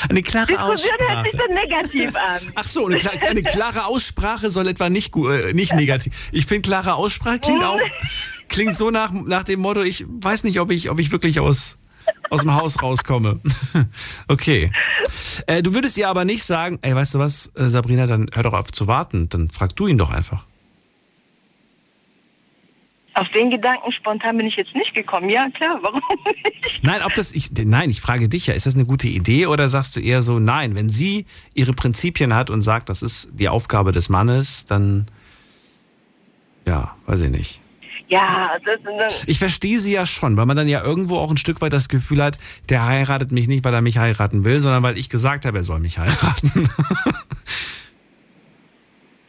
eine 0.09 0.23
klare 0.23 0.47
Diskussion 0.47 0.73
Aussprache. 0.73 1.15
hört 1.15 1.25
sich 1.25 1.39
so 1.39 1.53
negativ 1.53 2.15
an. 2.15 2.41
Ach 2.55 2.65
so, 2.65 2.85
eine, 2.85 2.97
eine 3.27 3.43
klare 3.43 3.85
Aussprache 3.85 4.49
soll 4.49 4.67
etwa 4.67 4.89
nicht, 4.89 5.15
äh, 5.15 5.53
nicht 5.53 5.73
negativ. 5.73 6.29
Ich 6.31 6.45
finde, 6.45 6.67
klare 6.67 6.95
Aussprache 6.95 7.39
klingt 7.39 7.63
auch 7.63 7.79
klingt 8.49 8.75
so 8.75 8.91
nach, 8.91 9.11
nach 9.11 9.43
dem 9.43 9.61
Motto, 9.61 9.81
ich 9.81 10.05
weiß 10.07 10.43
nicht, 10.43 10.59
ob 10.59 10.71
ich, 10.71 10.89
ob 10.89 10.99
ich 10.99 11.11
wirklich 11.11 11.39
aus, 11.39 11.77
aus 12.29 12.41
dem 12.41 12.55
Haus 12.55 12.81
rauskomme. 12.81 13.39
okay. 14.27 14.71
Äh, 15.47 15.63
du 15.63 15.73
würdest 15.73 15.97
ihr 15.97 16.09
aber 16.09 16.25
nicht 16.25 16.43
sagen, 16.43 16.79
ey, 16.81 16.95
weißt 16.95 17.15
du 17.15 17.19
was, 17.19 17.51
äh, 17.55 17.67
Sabrina, 17.67 18.07
dann 18.07 18.29
hör 18.33 18.43
doch 18.43 18.53
auf 18.53 18.71
zu 18.71 18.87
warten. 18.87 19.29
Dann 19.29 19.49
frag 19.49 19.75
du 19.75 19.87
ihn 19.87 19.97
doch 19.97 20.11
einfach. 20.11 20.45
Auf 23.19 23.27
den 23.29 23.49
Gedanken 23.49 23.91
spontan 23.91 24.37
bin 24.37 24.47
ich 24.47 24.55
jetzt 24.55 24.73
nicht 24.75 24.93
gekommen. 24.93 25.29
Ja, 25.29 25.49
klar, 25.49 25.77
warum 25.81 26.01
nicht? 26.25 26.83
Nein, 26.83 27.01
ob 27.03 27.13
das 27.15 27.33
ich 27.33 27.51
nein, 27.51 27.89
ich 27.89 27.99
frage 27.99 28.29
dich 28.29 28.47
ja, 28.47 28.53
ist 28.53 28.65
das 28.65 28.75
eine 28.75 28.85
gute 28.85 29.09
Idee 29.09 29.47
oder 29.47 29.67
sagst 29.67 29.97
du 29.97 29.99
eher 29.99 30.23
so, 30.23 30.39
nein, 30.39 30.73
wenn 30.73 30.89
sie 30.89 31.25
ihre 31.53 31.73
Prinzipien 31.73 32.33
hat 32.33 32.49
und 32.49 32.61
sagt, 32.61 32.87
das 32.87 33.01
ist 33.01 33.27
die 33.33 33.49
Aufgabe 33.49 33.91
des 33.91 34.07
Mannes, 34.07 34.67
dann 34.67 35.07
ja, 36.65 36.95
weiß 37.07 37.21
ich 37.21 37.29
nicht. 37.29 37.59
Ja, 38.07 38.51
das, 38.65 38.79
das 38.97 39.23
ich 39.27 39.37
verstehe 39.37 39.79
sie 39.79 39.91
ja 39.91 40.05
schon, 40.05 40.37
weil 40.37 40.45
man 40.45 40.55
dann 40.55 40.69
ja 40.69 40.81
irgendwo 40.81 41.17
auch 41.17 41.29
ein 41.29 41.37
Stück 41.37 41.59
weit 41.59 41.73
das 41.73 41.89
Gefühl 41.89 42.23
hat, 42.23 42.37
der 42.69 42.85
heiratet 42.85 43.33
mich 43.33 43.49
nicht, 43.49 43.65
weil 43.65 43.73
er 43.73 43.81
mich 43.81 43.97
heiraten 43.97 44.45
will, 44.45 44.61
sondern 44.61 44.81
weil 44.81 44.97
ich 44.97 45.09
gesagt 45.09 45.45
habe, 45.45 45.57
er 45.57 45.63
soll 45.63 45.81
mich 45.81 45.99
heiraten. 45.99 46.69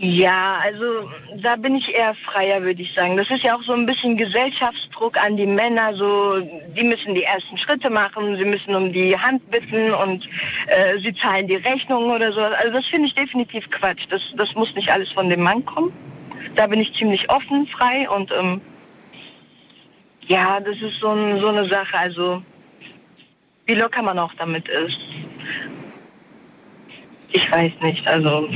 Ja, 0.03 0.61
also 0.65 1.11
da 1.43 1.57
bin 1.57 1.77
ich 1.77 1.95
eher 1.95 2.15
freier, 2.15 2.63
würde 2.63 2.81
ich 2.81 2.95
sagen. 2.95 3.19
Das 3.19 3.31
ist 3.31 3.43
ja 3.43 3.55
auch 3.55 3.63
so 3.63 3.75
ein 3.75 3.85
bisschen 3.85 4.17
Gesellschaftsdruck 4.17 5.23
an 5.23 5.37
die 5.37 5.45
Männer. 5.45 5.95
So, 5.95 6.41
die 6.75 6.85
müssen 6.85 7.15
die 7.15 7.25
ersten 7.25 7.59
Schritte 7.59 7.91
machen, 7.91 8.35
sie 8.39 8.47
müssen 8.47 8.75
um 8.75 8.95
die 8.95 9.15
Hand 9.19 9.51
bitten 9.51 9.93
und 9.93 10.27
äh, 10.69 10.99
sie 11.01 11.15
zahlen 11.15 11.49
die 11.49 11.57
Rechnung 11.57 12.09
oder 12.09 12.33
so. 12.33 12.41
Also 12.41 12.73
das 12.73 12.87
finde 12.87 13.09
ich 13.09 13.15
definitiv 13.15 13.71
Quatsch. 13.71 14.07
Das, 14.09 14.33
das 14.39 14.55
muss 14.55 14.75
nicht 14.75 14.91
alles 14.91 15.13
von 15.13 15.29
dem 15.29 15.43
Mann 15.43 15.63
kommen. 15.67 15.93
Da 16.57 16.67
bin 16.67 16.81
ich 16.81 16.95
ziemlich 16.95 17.31
offen, 17.31 17.67
frei 17.67 18.09
und 18.09 18.33
ähm, 18.33 18.63
ja, 20.29 20.61
das 20.61 20.81
ist 20.81 20.99
so, 21.01 21.11
ein, 21.11 21.39
so 21.41 21.49
eine 21.49 21.67
Sache. 21.67 21.99
Also 21.99 22.43
wie 23.67 23.75
locker 23.75 24.01
man 24.01 24.19
auch 24.19 24.33
damit 24.39 24.67
ist. 24.67 25.01
Ich 27.33 27.51
weiß 27.51 27.73
nicht. 27.83 28.07
Also 28.09 28.49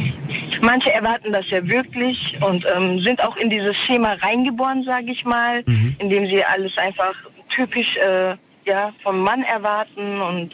manche 0.61 0.93
erwarten 0.93 1.33
das 1.33 1.49
ja 1.51 1.67
wirklich 1.67 2.37
und 2.41 2.67
ähm, 2.75 2.99
sind 2.99 3.23
auch 3.23 3.37
in 3.37 3.49
dieses 3.51 3.77
Schema 3.77 4.15
reingeboren, 4.15 4.83
sage 4.85 5.13
ich 5.13 5.25
mal, 5.25 5.63
Mhm. 5.67 5.95
indem 5.99 6.27
sie 6.27 6.45
alles 6.45 6.77
einfach 6.79 7.15
typisch 7.49 7.97
äh, 7.99 8.35
ja, 8.65 8.93
vom 9.03 9.21
Mann 9.21 9.43
erwarten 9.45 10.21
und 10.21 10.51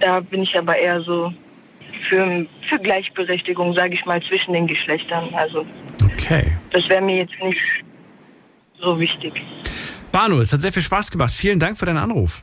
da 0.00 0.20
bin 0.20 0.42
ich 0.42 0.56
aber 0.58 0.76
eher 0.76 1.00
so 1.02 1.32
für, 2.08 2.46
für 2.62 2.78
Gleichberechtigung, 2.78 3.72
sage 3.74 3.94
ich 3.94 4.04
mal, 4.04 4.20
zwischen 4.22 4.52
den 4.52 4.66
Geschlechtern. 4.66 5.28
Also 5.34 5.64
Okay. 6.04 6.52
das 6.70 6.88
wäre 6.88 7.00
mir 7.00 7.18
jetzt 7.18 7.34
nicht 7.42 7.60
so 8.80 8.98
wichtig. 8.98 9.40
Banu, 10.12 10.40
es 10.40 10.52
hat 10.52 10.62
sehr 10.62 10.72
viel 10.72 10.82
Spaß 10.82 11.10
gemacht. 11.10 11.32
Vielen 11.32 11.58
Dank 11.58 11.78
für 11.78 11.86
deinen 11.86 11.98
Anruf. 11.98 12.42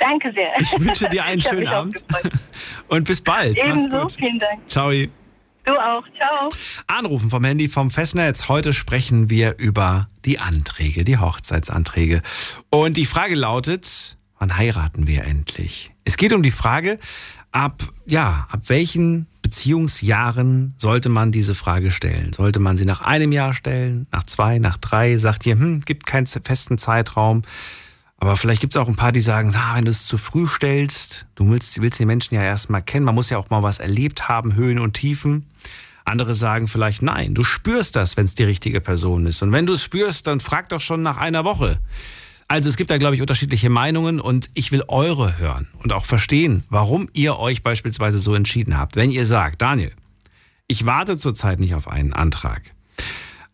Danke 0.00 0.32
sehr. 0.32 0.58
Ich 0.58 0.80
wünsche 0.80 1.08
dir 1.08 1.24
einen 1.24 1.40
schönen 1.40 1.68
Abend. 1.68 2.04
Und 2.88 3.04
bis 3.06 3.20
bald. 3.20 3.60
Ebenso, 3.62 4.08
vielen 4.08 4.38
Dank. 4.38 4.66
Ciao. 4.66 4.90
Du 4.90 5.72
auch. 5.72 6.04
Ciao. 6.16 6.48
Anrufen 6.86 7.30
vom 7.30 7.44
Handy 7.44 7.68
vom 7.68 7.90
Festnetz. 7.90 8.48
Heute 8.48 8.72
sprechen 8.72 9.28
wir 9.28 9.58
über 9.58 10.08
die 10.24 10.38
Anträge, 10.38 11.04
die 11.04 11.18
Hochzeitsanträge. 11.18 12.22
Und 12.70 12.96
die 12.96 13.04
Frage 13.04 13.34
lautet, 13.34 14.16
wann 14.38 14.56
heiraten 14.56 15.06
wir 15.06 15.24
endlich? 15.24 15.92
Es 16.04 16.16
geht 16.16 16.32
um 16.32 16.42
die 16.42 16.50
Frage, 16.50 16.98
ab, 17.52 17.82
ja, 18.06 18.48
ab 18.50 18.62
welchen 18.68 19.26
Beziehungsjahren 19.42 20.74
sollte 20.78 21.10
man 21.10 21.30
diese 21.30 21.54
Frage 21.54 21.90
stellen? 21.90 22.32
Sollte 22.32 22.58
man 22.58 22.76
sie 22.76 22.86
nach 22.86 23.02
einem 23.02 23.32
Jahr 23.32 23.52
stellen, 23.52 24.06
nach 24.12 24.24
zwei, 24.24 24.58
nach 24.58 24.78
drei? 24.78 25.18
Sagt 25.18 25.44
ihr, 25.46 25.54
hm, 25.54 25.82
gibt 25.82 26.06
keinen 26.06 26.26
festen 26.26 26.78
Zeitraum. 26.78 27.42
Aber 28.20 28.36
vielleicht 28.36 28.60
gibt 28.60 28.74
es 28.74 28.80
auch 28.80 28.86
ein 28.86 28.96
paar, 28.96 29.12
die 29.12 29.20
sagen, 29.20 29.52
ah, 29.56 29.76
wenn 29.76 29.86
du 29.86 29.90
es 29.90 30.04
zu 30.04 30.18
früh 30.18 30.46
stellst, 30.46 31.26
du 31.34 31.48
willst, 31.48 31.80
willst 31.80 31.98
die 31.98 32.04
Menschen 32.04 32.34
ja 32.34 32.42
erstmal 32.42 32.82
kennen, 32.82 33.06
man 33.06 33.14
muss 33.14 33.30
ja 33.30 33.38
auch 33.38 33.48
mal 33.48 33.62
was 33.62 33.78
erlebt 33.78 34.28
haben, 34.28 34.54
Höhen 34.54 34.78
und 34.78 34.92
Tiefen. 34.92 35.46
Andere 36.04 36.34
sagen 36.34 36.68
vielleicht, 36.68 37.02
nein, 37.02 37.34
du 37.34 37.42
spürst 37.42 37.96
das, 37.96 38.18
wenn 38.18 38.26
es 38.26 38.34
die 38.34 38.44
richtige 38.44 38.82
Person 38.82 39.26
ist. 39.26 39.42
Und 39.42 39.52
wenn 39.52 39.64
du 39.64 39.72
es 39.72 39.82
spürst, 39.82 40.26
dann 40.26 40.40
frag 40.40 40.68
doch 40.68 40.80
schon 40.80 41.02
nach 41.02 41.16
einer 41.16 41.44
Woche. 41.44 41.80
Also 42.46 42.68
es 42.68 42.76
gibt 42.76 42.90
da, 42.90 42.98
glaube 42.98 43.14
ich, 43.14 43.22
unterschiedliche 43.22 43.70
Meinungen 43.70 44.20
und 44.20 44.50
ich 44.54 44.70
will 44.70 44.82
eure 44.88 45.38
hören 45.38 45.68
und 45.82 45.92
auch 45.92 46.04
verstehen, 46.04 46.64
warum 46.68 47.08
ihr 47.12 47.38
euch 47.38 47.62
beispielsweise 47.62 48.18
so 48.18 48.34
entschieden 48.34 48.76
habt. 48.76 48.96
Wenn 48.96 49.10
ihr 49.10 49.24
sagt, 49.24 49.62
Daniel, 49.62 49.92
ich 50.66 50.84
warte 50.84 51.16
zurzeit 51.16 51.58
nicht 51.58 51.74
auf 51.74 51.88
einen 51.88 52.12
Antrag, 52.12 52.62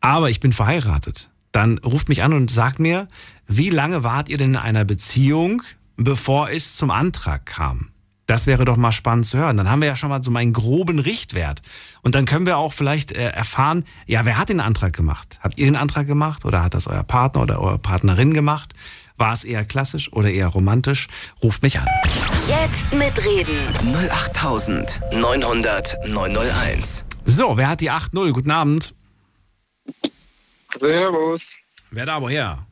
aber 0.01 0.31
ich 0.31 0.41
bin 0.41 0.53
verheiratet, 0.53 1.29
dann 1.53 1.79
ruft 1.79 2.09
mich 2.09 2.23
an 2.23 2.33
und 2.33 2.51
sagt 2.51 2.79
mir, 2.79 3.07
wie 3.47 3.71
lange 3.71 4.03
wart 4.03 4.29
ihr 4.29 4.39
denn 4.39 4.51
in 4.51 4.57
einer 4.57 4.85
Beziehung, 4.85 5.63
bevor 5.97 6.51
es 6.51 6.77
zum 6.77 6.91
Antrag 6.91 7.47
kam? 7.47 7.91
Das 8.27 8.49
wäre 8.49 8.65
doch 8.65 8.77
mal 8.77 8.91
spannend 8.91 9.27
zu 9.27 9.39
hören. 9.39 9.57
Dann 9.57 9.71
haben 9.71 9.81
wir 9.81 9.87
ja 9.87 9.95
schon 9.95 10.09
mal 10.09 10.21
so 10.21 10.33
meinen 10.33 10.53
groben 10.53 10.99
Richtwert. 10.99 11.63
Und 12.03 12.17
dann 12.17 12.25
können 12.25 12.45
wir 12.45 12.59
auch 12.59 12.73
vielleicht 12.73 13.13
äh, 13.13 13.31
erfahren, 13.31 13.85
ja, 14.07 14.25
wer 14.25 14.37
hat 14.37 14.49
den 14.49 14.59
Antrag 14.59 14.93
gemacht? 14.93 15.39
Habt 15.43 15.59
ihr 15.59 15.67
den 15.67 15.77
Antrag 15.77 16.09
gemacht 16.09 16.45
oder 16.45 16.65
hat 16.65 16.75
das 16.75 16.89
euer 16.89 17.05
Partner 17.05 17.43
oder 17.43 17.61
eure 17.61 17.79
Partnerin 17.79 18.35
gemacht? 18.35 18.73
War 19.17 19.33
es 19.33 19.45
eher 19.45 19.65
klassisch 19.65 20.13
oder 20.13 20.29
eher 20.29 20.49
romantisch? 20.49 21.07
Ruft 21.43 21.63
mich 21.63 21.79
an. 21.79 21.87
Jetzt 22.49 22.93
mitreden. 22.93 23.73
08900 24.11 25.97
901. 26.09 27.05
So, 27.25 27.57
wer 27.57 27.69
hat 27.69 27.81
die 27.81 27.93
8-0? 27.93 28.33
Guten 28.33 28.51
Abend. 28.51 28.93
Servus. 30.79 31.59
Wer 31.91 32.07
da 32.07 32.21
woher? 32.21 32.67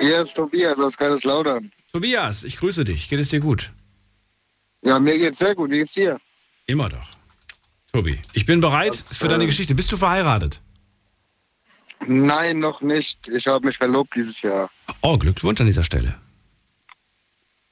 Hier 0.00 0.22
ist 0.22 0.34
Tobias 0.34 0.78
aus 0.78 0.96
Kaiserslautern. 0.96 1.70
Tobias, 1.92 2.44
ich 2.44 2.56
grüße 2.58 2.84
dich. 2.84 3.08
Geht 3.08 3.20
es 3.20 3.30
dir 3.30 3.40
gut? 3.40 3.72
Ja, 4.82 4.98
mir 4.98 5.18
geht's 5.18 5.38
sehr 5.38 5.54
gut. 5.54 5.70
Wie 5.70 5.78
geht's 5.78 5.94
dir? 5.94 6.18
Immer 6.66 6.88
doch. 6.88 7.08
Tobi, 7.92 8.20
ich 8.32 8.44
bin 8.46 8.60
bereit 8.60 8.90
Das, 8.90 9.16
für 9.16 9.28
deine 9.28 9.44
äh, 9.44 9.46
Geschichte. 9.46 9.74
Bist 9.74 9.90
du 9.90 9.96
verheiratet? 9.96 10.60
Nein, 12.06 12.58
noch 12.58 12.80
nicht. 12.80 13.26
Ich 13.28 13.46
habe 13.46 13.66
mich 13.66 13.76
verlobt 13.78 14.14
dieses 14.14 14.42
Jahr. 14.42 14.70
Oh, 15.00 15.16
Glückwunsch 15.18 15.60
an 15.60 15.66
dieser 15.66 15.82
Stelle. 15.82 16.14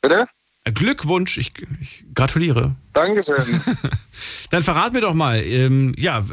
Bitte? 0.01 0.27
Äh, 0.65 0.73
Glückwunsch, 0.73 1.39
ich, 1.39 1.53
ich 1.81 2.05
gratuliere. 2.15 2.75
Dankeschön. 2.93 3.61
Dann 4.51 4.63
verrat 4.63 4.93
mir 4.95 5.01
doch 5.01 5.15
mal, 5.15 5.43
ähm, 5.45 5.95
ja, 5.97 6.25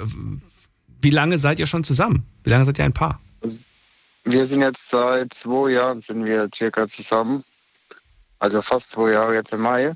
wie 1.01 1.09
lange 1.11 1.37
seid 1.37 1.59
ihr 1.59 1.67
schon 1.67 1.83
zusammen? 1.83 2.25
Wie 2.43 2.49
lange 2.49 2.65
seid 2.65 2.79
ihr 2.79 2.85
ein 2.85 2.93
Paar? 2.93 3.19
Wir 4.23 4.47
sind 4.47 4.61
jetzt 4.61 4.89
seit 4.89 5.33
zwei 5.33 5.71
Jahren 5.71 6.01
sind 6.01 6.25
wir 6.25 6.49
circa 6.53 6.87
zusammen. 6.87 7.43
Also 8.39 8.61
fast 8.61 8.91
zwei 8.91 9.11
Jahre 9.11 9.35
jetzt 9.35 9.53
im 9.53 9.61
Mai. 9.61 9.93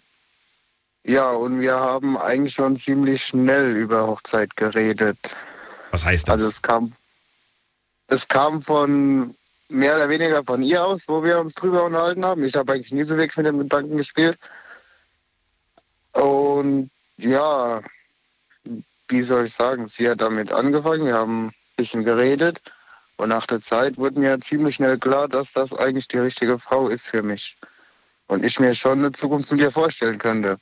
Ja, 1.04 1.32
und 1.32 1.62
wir 1.62 1.76
haben 1.76 2.18
eigentlich 2.18 2.54
schon 2.54 2.76
ziemlich 2.78 3.26
schnell 3.26 3.76
über 3.78 4.08
Hochzeit 4.08 4.56
geredet. 4.58 5.18
Was 5.92 6.06
heißt 6.06 6.28
das? 6.28 6.34
Also 6.34 6.48
es 6.50 6.62
kam, 6.62 6.94
es 8.08 8.28
kam 8.28 8.62
von 8.62 9.34
mehr 9.70 9.96
oder 9.96 10.10
weniger 10.10 10.44
von 10.44 10.62
ihr 10.62 10.86
aus, 10.86 11.08
wo 11.08 11.24
wir 11.24 11.40
uns 11.40 11.54
drüber 11.54 11.86
unterhalten 11.86 12.26
haben. 12.26 12.44
Ich 12.44 12.56
habe 12.56 12.74
eigentlich 12.74 12.92
nie 12.92 13.04
so 13.04 13.16
wirklich 13.18 13.38
mit 13.38 13.46
dem 13.46 13.60
Gedanken 13.60 13.98
gespielt. 13.98 14.38
Und 16.14 16.90
ja, 17.18 17.82
wie 19.08 19.22
soll 19.22 19.46
ich 19.46 19.54
sagen, 19.54 19.88
sie 19.88 20.10
hat 20.10 20.22
damit 20.22 20.52
angefangen, 20.52 21.06
wir 21.06 21.14
haben 21.14 21.48
ein 21.48 21.54
bisschen 21.78 22.04
geredet. 22.04 22.62
Und 23.18 23.30
nach 23.30 23.46
der 23.48 23.62
Zeit 23.62 23.98
wurde 23.98 24.20
mir 24.20 24.40
ziemlich 24.40 24.76
schnell 24.76 24.98
klar, 24.98 25.28
dass 25.28 25.52
das 25.52 25.74
eigentlich 25.74 26.08
die 26.08 26.20
richtige 26.20 26.60
Frau 26.60 26.88
ist 26.88 27.08
für 27.08 27.24
mich. 27.24 27.58
Und 28.28 28.46
ich 28.46 28.60
mir 28.60 28.76
schon 28.76 29.00
eine 29.00 29.12
Zukunft 29.12 29.52
mit 29.52 29.62
ihr 29.62 29.72
vorstellen 29.72 30.18
könnte. 30.18 30.58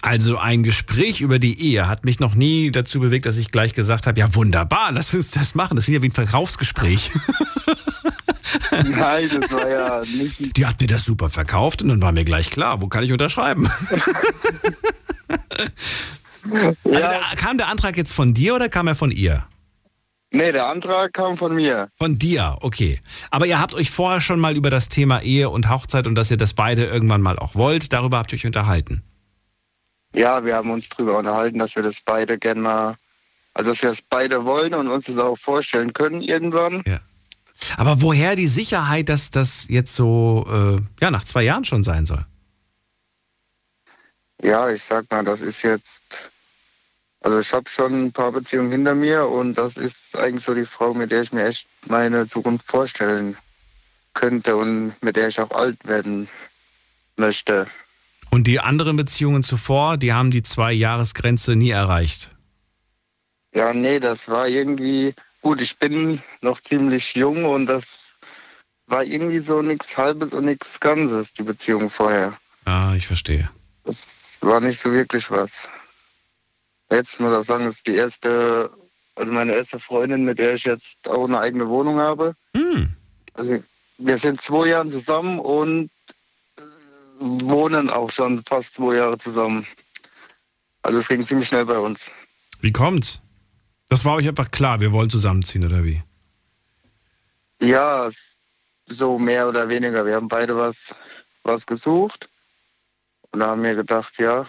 Also 0.00 0.38
ein 0.38 0.62
Gespräch 0.62 1.20
über 1.20 1.38
die 1.38 1.60
Ehe 1.60 1.88
hat 1.88 2.04
mich 2.04 2.20
noch 2.20 2.34
nie 2.34 2.70
dazu 2.70 3.00
bewegt, 3.00 3.26
dass 3.26 3.36
ich 3.36 3.50
gleich 3.50 3.74
gesagt 3.74 4.06
habe, 4.06 4.20
ja 4.20 4.32
wunderbar, 4.34 4.92
lass 4.92 5.12
uns 5.14 5.32
das 5.32 5.54
machen. 5.54 5.76
Das 5.76 5.88
ist 5.88 5.94
ja 5.94 6.02
wie 6.02 6.08
ein 6.08 6.12
Verkaufsgespräch. 6.12 7.10
Nein, 8.70 9.28
das 9.40 9.52
war 9.52 9.68
ja 9.68 10.02
nicht 10.04 10.56
Die 10.56 10.66
hat 10.66 10.80
mir 10.80 10.86
das 10.86 11.04
super 11.04 11.30
verkauft 11.30 11.82
und 11.82 11.88
dann 11.88 12.00
war 12.00 12.12
mir 12.12 12.24
gleich 12.24 12.50
klar, 12.50 12.80
wo 12.80 12.88
kann 12.88 13.02
ich 13.04 13.12
unterschreiben? 13.12 13.68
Also 16.50 16.76
Ja, 16.84 17.08
der, 17.10 17.20
kam 17.36 17.58
der 17.58 17.68
Antrag 17.68 17.98
jetzt 17.98 18.14
von 18.14 18.32
dir 18.32 18.54
oder 18.54 18.70
kam 18.70 18.86
er 18.86 18.94
von 18.94 19.10
ihr? 19.10 19.46
Nee, 20.30 20.52
der 20.52 20.66
Antrag 20.66 21.12
kam 21.12 21.36
von 21.36 21.54
mir. 21.54 21.88
Von 21.96 22.18
dir, 22.18 22.56
okay. 22.60 23.00
Aber 23.30 23.46
ihr 23.46 23.60
habt 23.60 23.74
euch 23.74 23.90
vorher 23.90 24.20
schon 24.20 24.40
mal 24.40 24.56
über 24.56 24.70
das 24.70 24.88
Thema 24.88 25.22
Ehe 25.22 25.50
und 25.50 25.68
Hochzeit 25.68 26.06
und 26.06 26.14
dass 26.14 26.30
ihr 26.30 26.36
das 26.36 26.54
beide 26.54 26.84
irgendwann 26.84 27.22
mal 27.22 27.38
auch 27.38 27.54
wollt, 27.54 27.92
darüber 27.92 28.18
habt 28.18 28.32
ihr 28.32 28.36
euch 28.36 28.46
unterhalten. 28.46 29.02
Ja, 30.14 30.44
wir 30.44 30.54
haben 30.54 30.70
uns 30.70 30.88
darüber 30.88 31.18
unterhalten, 31.18 31.58
dass 31.58 31.76
wir 31.76 31.82
das 31.82 32.00
beide 32.00 32.38
gerne 32.38 32.60
mal, 32.60 32.96
also 33.54 33.70
dass 33.70 33.82
wir 33.82 33.90
das 33.90 34.02
beide 34.02 34.44
wollen 34.44 34.74
und 34.74 34.88
uns 34.88 35.06
das 35.06 35.18
auch 35.18 35.36
vorstellen 35.36 35.92
können 35.92 36.22
irgendwann. 36.22 36.82
Ja. 36.86 37.00
Aber 37.76 38.00
woher 38.02 38.36
die 38.36 38.48
Sicherheit, 38.48 39.08
dass 39.08 39.30
das 39.30 39.66
jetzt 39.68 39.94
so 39.94 40.46
äh, 40.50 40.80
ja, 41.02 41.10
nach 41.10 41.24
zwei 41.24 41.42
Jahren 41.42 41.64
schon 41.64 41.82
sein 41.82 42.06
soll? 42.06 42.24
Ja, 44.42 44.70
ich 44.70 44.82
sag 44.82 45.10
mal, 45.10 45.24
das 45.24 45.40
ist 45.40 45.62
jetzt, 45.62 46.30
also 47.28 47.40
ich 47.40 47.52
habe 47.52 47.68
schon 47.68 48.06
ein 48.06 48.12
paar 48.12 48.32
Beziehungen 48.32 48.72
hinter 48.72 48.94
mir 48.94 49.26
und 49.26 49.52
das 49.52 49.76
ist 49.76 50.16
eigentlich 50.16 50.44
so 50.44 50.54
die 50.54 50.64
Frau, 50.64 50.94
mit 50.94 51.10
der 51.10 51.20
ich 51.20 51.30
mir 51.30 51.46
echt 51.46 51.68
meine 51.86 52.26
Zukunft 52.26 52.66
vorstellen 52.66 53.36
könnte 54.14 54.56
und 54.56 54.94
mit 55.02 55.14
der 55.14 55.28
ich 55.28 55.38
auch 55.38 55.50
alt 55.50 55.76
werden 55.86 56.26
möchte. 57.18 57.66
Und 58.30 58.46
die 58.46 58.60
anderen 58.60 58.96
Beziehungen 58.96 59.42
zuvor, 59.42 59.98
die 59.98 60.14
haben 60.14 60.30
die 60.30 60.42
Zwei-Jahres-Grenze 60.42 61.54
nie 61.54 61.68
erreicht. 61.68 62.30
Ja, 63.54 63.74
nee, 63.74 64.00
das 64.00 64.30
war 64.30 64.48
irgendwie, 64.48 65.14
gut, 65.42 65.60
ich 65.60 65.78
bin 65.78 66.22
noch 66.40 66.58
ziemlich 66.62 67.14
jung 67.14 67.44
und 67.44 67.66
das 67.66 68.14
war 68.86 69.04
irgendwie 69.04 69.40
so 69.40 69.60
nichts 69.60 69.94
Halbes 69.98 70.32
und 70.32 70.46
nichts 70.46 70.80
Ganzes, 70.80 71.34
die 71.34 71.42
Beziehung 71.42 71.90
vorher. 71.90 72.32
Ah, 72.64 72.94
ich 72.96 73.06
verstehe. 73.06 73.50
Das 73.84 74.38
war 74.40 74.60
nicht 74.60 74.80
so 74.80 74.90
wirklich 74.90 75.30
was. 75.30 75.68
Jetzt 76.90 77.20
muss 77.20 77.40
ich 77.40 77.46
sagen, 77.46 77.66
ist 77.66 77.86
die 77.86 77.96
erste, 77.96 78.70
also 79.14 79.32
meine 79.32 79.54
erste 79.54 79.78
Freundin, 79.78 80.24
mit 80.24 80.38
der 80.38 80.54
ich 80.54 80.64
jetzt 80.64 81.08
auch 81.08 81.24
eine 81.24 81.40
eigene 81.40 81.68
Wohnung 81.68 81.98
habe. 81.98 82.34
Hm. 82.54 82.94
Also 83.34 83.62
wir 83.98 84.18
sind 84.18 84.40
zwei 84.40 84.68
Jahre 84.68 84.88
zusammen 84.88 85.38
und 85.38 85.90
äh, 86.56 86.62
wohnen 87.18 87.90
auch 87.90 88.10
schon 88.10 88.42
fast 88.44 88.74
zwei 88.74 88.96
Jahre 88.96 89.18
zusammen. 89.18 89.66
Also 90.82 90.98
es 90.98 91.08
ging 91.08 91.26
ziemlich 91.26 91.48
schnell 91.48 91.66
bei 91.66 91.78
uns. 91.78 92.10
Wie 92.60 92.72
kommt's? 92.72 93.20
Das 93.88 94.04
war 94.04 94.16
euch 94.16 94.28
einfach 94.28 94.50
klar, 94.50 94.80
wir 94.80 94.92
wollen 94.92 95.10
zusammenziehen, 95.10 95.64
oder 95.64 95.84
wie? 95.84 96.02
Ja, 97.60 98.08
so 98.86 99.18
mehr 99.18 99.48
oder 99.48 99.68
weniger. 99.68 100.04
Wir 100.06 100.14
haben 100.14 100.28
beide 100.28 100.56
was, 100.56 100.94
was 101.42 101.66
gesucht. 101.66 102.28
Und 103.30 103.40
da 103.40 103.48
haben 103.48 103.62
wir 103.62 103.74
gedacht, 103.74 104.18
ja, 104.18 104.46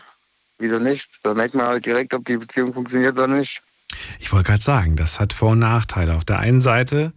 wieso 0.60 0.80
nicht? 0.80 1.10
Da 1.24 1.34
merkt 1.34 1.56
man 1.56 1.68
halt 1.68 1.86
direkt, 1.86 2.14
ob 2.14 2.26
die 2.26 2.38
Beziehung 2.38 2.74
funktioniert 2.74 3.14
oder 3.14 3.28
nicht. 3.28 3.62
Ich 4.20 4.32
wollte 4.32 4.48
gerade 4.48 4.64
sagen, 4.64 4.96
das 4.96 5.20
hat 5.20 5.34
Vor- 5.34 5.52
und 5.52 5.60
Nachteile. 5.60 6.16
Auf 6.16 6.26
der 6.26 6.40
einen 6.40 6.62
Seite 6.62 7.14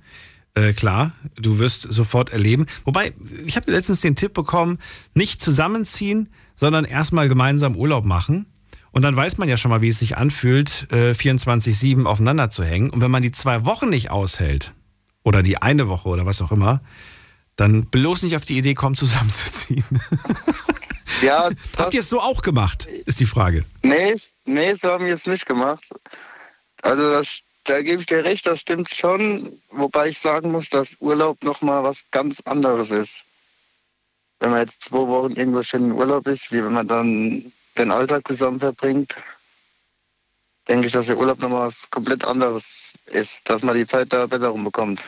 Äh, 0.54 0.74
klar, 0.74 1.12
du 1.36 1.58
wirst 1.58 1.80
sofort 1.90 2.28
erleben. 2.30 2.66
Wobei, 2.84 3.14
ich 3.46 3.56
habe 3.56 3.72
letztens 3.72 4.02
den 4.02 4.16
Tipp 4.16 4.34
bekommen, 4.34 4.78
nicht 5.14 5.40
zusammenziehen, 5.40 6.28
sondern 6.56 6.84
erstmal 6.84 7.26
gemeinsam 7.28 7.74
Urlaub 7.74 8.04
machen. 8.04 8.44
Und 8.90 9.00
dann 9.00 9.16
weiß 9.16 9.38
man 9.38 9.48
ja 9.48 9.56
schon 9.56 9.70
mal, 9.70 9.80
wie 9.80 9.88
es 9.88 9.98
sich 9.98 10.18
anfühlt, 10.18 10.88
äh, 10.92 11.14
24-7 11.14 12.04
aufeinander 12.04 12.50
zu 12.50 12.64
hängen. 12.64 12.90
Und 12.90 13.00
wenn 13.00 13.10
man 13.10 13.22
die 13.22 13.32
zwei 13.32 13.64
Wochen 13.64 13.88
nicht 13.88 14.10
aushält, 14.10 14.72
oder 15.24 15.42
die 15.42 15.56
eine 15.56 15.88
Woche 15.88 16.10
oder 16.10 16.26
was 16.26 16.42
auch 16.42 16.52
immer, 16.52 16.82
dann 17.56 17.86
bloß 17.86 18.22
nicht 18.24 18.36
auf 18.36 18.44
die 18.44 18.58
Idee 18.58 18.74
kommen, 18.74 18.96
zusammenzuziehen. 19.04 19.84
Ja, 21.22 21.50
Habt 21.78 21.94
ihr 21.94 22.00
es 22.00 22.08
so 22.08 22.20
auch 22.20 22.42
gemacht, 22.42 22.86
ist 23.06 23.20
die 23.20 23.26
Frage. 23.26 23.64
Nee, 23.82 24.16
nee, 24.44 24.74
so 24.74 24.90
haben 24.90 25.06
wir 25.06 25.14
es 25.14 25.26
nicht 25.26 25.46
gemacht. 25.46 25.84
Also 26.82 27.12
das, 27.12 27.42
da 27.64 27.80
gebe 27.80 28.00
ich 28.00 28.06
dir 28.06 28.24
recht, 28.24 28.46
das 28.46 28.60
stimmt 28.60 28.90
schon, 28.90 29.60
wobei 29.70 30.08
ich 30.08 30.18
sagen 30.18 30.50
muss, 30.50 30.68
dass 30.68 30.96
Urlaub 31.00 31.42
nochmal 31.44 31.84
was 31.84 32.04
ganz 32.10 32.40
anderes 32.40 32.90
ist. 32.90 33.22
Wenn 34.40 34.50
man 34.50 34.60
jetzt 34.60 34.82
zwei 34.82 35.06
Wochen 35.06 35.32
irgendwo 35.32 35.62
schön 35.62 35.84
in 35.84 35.92
Urlaub 35.92 36.26
ist, 36.26 36.50
wie 36.50 36.64
wenn 36.64 36.72
man 36.72 36.88
dann 36.88 37.52
den 37.78 37.90
Alltag 37.92 38.26
zusammen 38.26 38.58
verbringt, 38.58 39.14
denke 40.68 40.86
ich, 40.86 40.92
dass 40.92 41.06
der 41.06 41.18
Urlaub 41.18 41.40
nochmal 41.40 41.68
was 41.68 41.88
komplett 41.90 42.24
anderes 42.24 42.94
ist, 43.06 43.40
dass 43.44 43.62
man 43.62 43.76
die 43.76 43.86
Zeit 43.86 44.12
da 44.12 44.26
besser 44.26 44.48
rumbekommt. 44.48 45.00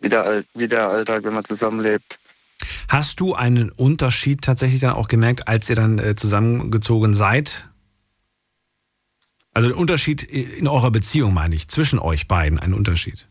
Wie 0.00 0.08
der, 0.08 0.44
wie 0.54 0.68
der 0.68 0.88
Alltag, 0.88 1.24
wenn 1.24 1.34
man 1.34 1.44
zusammenlebt. 1.44 2.18
Hast 2.88 3.20
du 3.20 3.34
einen 3.34 3.70
Unterschied 3.70 4.42
tatsächlich 4.42 4.80
dann 4.80 4.94
auch 4.94 5.08
gemerkt, 5.08 5.46
als 5.48 5.68
ihr 5.70 5.76
dann 5.76 5.98
äh, 5.98 6.14
zusammengezogen 6.14 7.14
seid? 7.14 7.68
Also 9.54 9.68
den 9.68 9.76
Unterschied 9.76 10.22
in 10.22 10.68
eurer 10.68 10.90
Beziehung, 10.90 11.34
meine 11.34 11.54
ich, 11.54 11.68
zwischen 11.68 11.98
euch 11.98 12.28
beiden, 12.28 12.58
ein 12.58 12.74
Unterschied. 12.74 13.28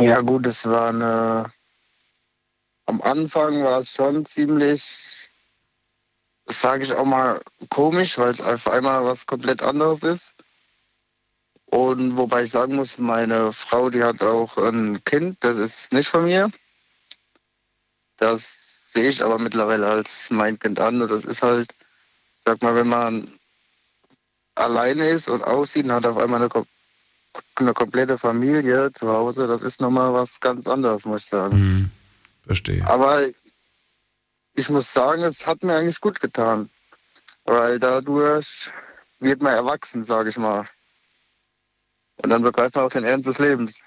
Ja 0.00 0.20
gut, 0.20 0.46
es 0.46 0.66
war 0.66 0.88
eine... 0.88 1.52
Am 2.86 3.02
Anfang 3.02 3.62
war 3.64 3.80
es 3.80 3.90
schon 3.90 4.24
ziemlich, 4.24 5.28
sage 6.46 6.84
ich 6.84 6.92
auch 6.92 7.04
mal, 7.04 7.40
komisch, 7.68 8.16
weil 8.16 8.30
es 8.30 8.40
auf 8.40 8.68
einmal 8.68 9.04
was 9.04 9.26
komplett 9.26 9.60
anderes 9.60 10.02
ist. 10.02 10.34
Und 11.66 12.16
wobei 12.16 12.44
ich 12.44 12.50
sagen 12.50 12.76
muss, 12.76 12.96
meine 12.96 13.52
Frau, 13.52 13.90
die 13.90 14.04
hat 14.04 14.22
auch 14.22 14.56
ein 14.56 15.02
Kind, 15.04 15.36
das 15.40 15.56
ist 15.56 15.92
nicht 15.92 16.08
von 16.08 16.24
mir. 16.24 16.50
Das 18.18 18.56
sehe 18.92 19.08
ich 19.08 19.22
aber 19.22 19.38
mittlerweile 19.38 19.86
als 19.86 20.30
mein 20.30 20.58
Kind 20.58 20.80
an. 20.80 21.02
Und 21.02 21.10
das 21.10 21.24
ist 21.24 21.42
halt, 21.42 21.68
sag 22.44 22.62
mal, 22.62 22.74
wenn 22.74 22.88
man 22.88 23.28
alleine 24.54 25.08
ist 25.08 25.28
und 25.28 25.42
aussieht 25.44 25.84
und 25.84 25.92
hat 25.92 26.06
auf 26.06 26.16
einmal 26.16 26.42
eine, 26.42 26.66
eine 27.56 27.74
komplette 27.74 28.16
Familie 28.16 28.90
zu 28.92 29.08
Hause, 29.08 29.46
das 29.46 29.62
ist 29.62 29.80
nochmal 29.80 30.12
was 30.12 30.40
ganz 30.40 30.66
anderes, 30.66 31.04
muss 31.04 31.24
ich 31.24 31.28
sagen. 31.28 31.52
Hm, 31.52 31.90
verstehe. 32.46 32.86
Aber 32.86 33.26
ich 34.54 34.70
muss 34.70 34.92
sagen, 34.92 35.22
es 35.22 35.46
hat 35.46 35.62
mir 35.62 35.76
eigentlich 35.76 36.00
gut 36.00 36.20
getan. 36.20 36.70
Weil 37.44 37.78
dadurch 37.78 38.70
wird 39.20 39.40
man 39.40 39.52
erwachsen, 39.52 40.04
sage 40.04 40.30
ich 40.30 40.38
mal. 40.38 40.68
Und 42.16 42.30
dann 42.30 42.42
begreift 42.42 42.74
man 42.74 42.86
auch 42.86 42.90
den 42.90 43.04
Ernst 43.04 43.28
des 43.28 43.38
Lebens. 43.38 43.80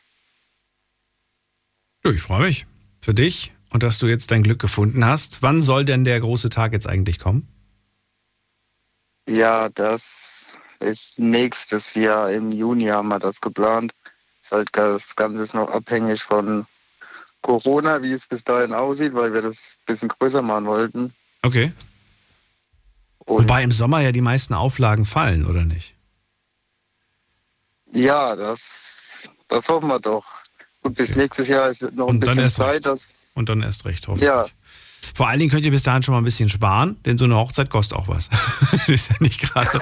Ich 2.03 2.21
freue 2.21 2.47
mich 2.47 2.65
für 3.01 3.13
dich 3.13 3.51
und 3.71 3.84
dass 3.84 3.99
du 3.99 4.08
jetzt 4.08 4.32
dein 4.32 4.43
Glück 4.43 4.60
gefunden 4.60 5.05
hast. 5.05 5.41
Wann 5.41 5.62
soll 5.62 5.86
denn 5.86 6.05
der 6.05 6.19
große 6.19 6.49
Tag 6.49 6.73
jetzt 6.73 6.88
eigentlich 6.88 7.19
kommen? 7.19 7.47
Ja, 9.27 9.69
das 9.69 10.45
ist 10.79 11.19
nächstes 11.19 11.93
Jahr 11.93 12.32
im 12.32 12.51
Juni 12.51 12.86
haben 12.86 13.10
wir 13.10 13.19
das 13.19 13.41
geplant. 13.41 13.93
Ist 14.41 14.51
halt 14.51 14.69
das 14.73 15.15
Ganze 15.15 15.43
ist 15.43 15.53
noch 15.53 15.69
abhängig 15.69 16.23
von 16.23 16.65
Corona, 17.41 18.01
wie 18.01 18.12
es 18.13 18.27
bis 18.27 18.43
dahin 18.43 18.73
aussieht, 18.73 19.13
weil 19.13 19.34
wir 19.34 19.41
das 19.41 19.77
ein 19.79 19.86
bisschen 19.93 20.10
größer 20.10 20.41
machen 20.41 20.65
wollten. 20.65 21.13
Okay. 21.43 21.71
Und 23.19 23.43
Wobei 23.43 23.63
im 23.63 23.71
Sommer 23.71 24.01
ja 24.01 24.12
die 24.12 24.21
meisten 24.21 24.53
Auflagen 24.55 25.05
fallen, 25.05 25.45
oder 25.45 25.63
nicht? 25.63 25.95
ja, 27.91 28.36
das, 28.36 29.29
das 29.47 29.67
hoffen 29.69 29.88
wir 29.89 29.99
doch. 29.99 30.25
Gut, 30.82 30.95
bis 30.95 31.15
nächstes 31.15 31.47
Jahr 31.47 31.69
ist 31.69 31.82
noch 31.82 32.08
ein 32.08 32.15
Und 32.15 32.19
bisschen 32.19 32.49
Zeit. 32.49 32.86
recht. 32.88 33.18
Und 33.35 33.49
dann 33.49 33.61
erst 33.61 33.85
recht, 33.85 34.07
hoffentlich. 34.07 34.27
Ja. 34.27 34.45
Vor 35.15 35.27
allen 35.27 35.39
Dingen 35.39 35.51
könnt 35.51 35.65
ihr 35.65 35.71
bis 35.71 35.83
dahin 35.83 36.03
schon 36.03 36.13
mal 36.13 36.19
ein 36.19 36.25
bisschen 36.25 36.49
sparen, 36.49 36.97
denn 37.05 37.17
so 37.17 37.25
eine 37.25 37.35
Hochzeit 37.35 37.69
kostet 37.69 37.97
auch 37.97 38.07
was. 38.07 38.29
ist 38.87 39.09
ja 39.09 39.15
nicht 39.19 39.41
gerade, 39.41 39.81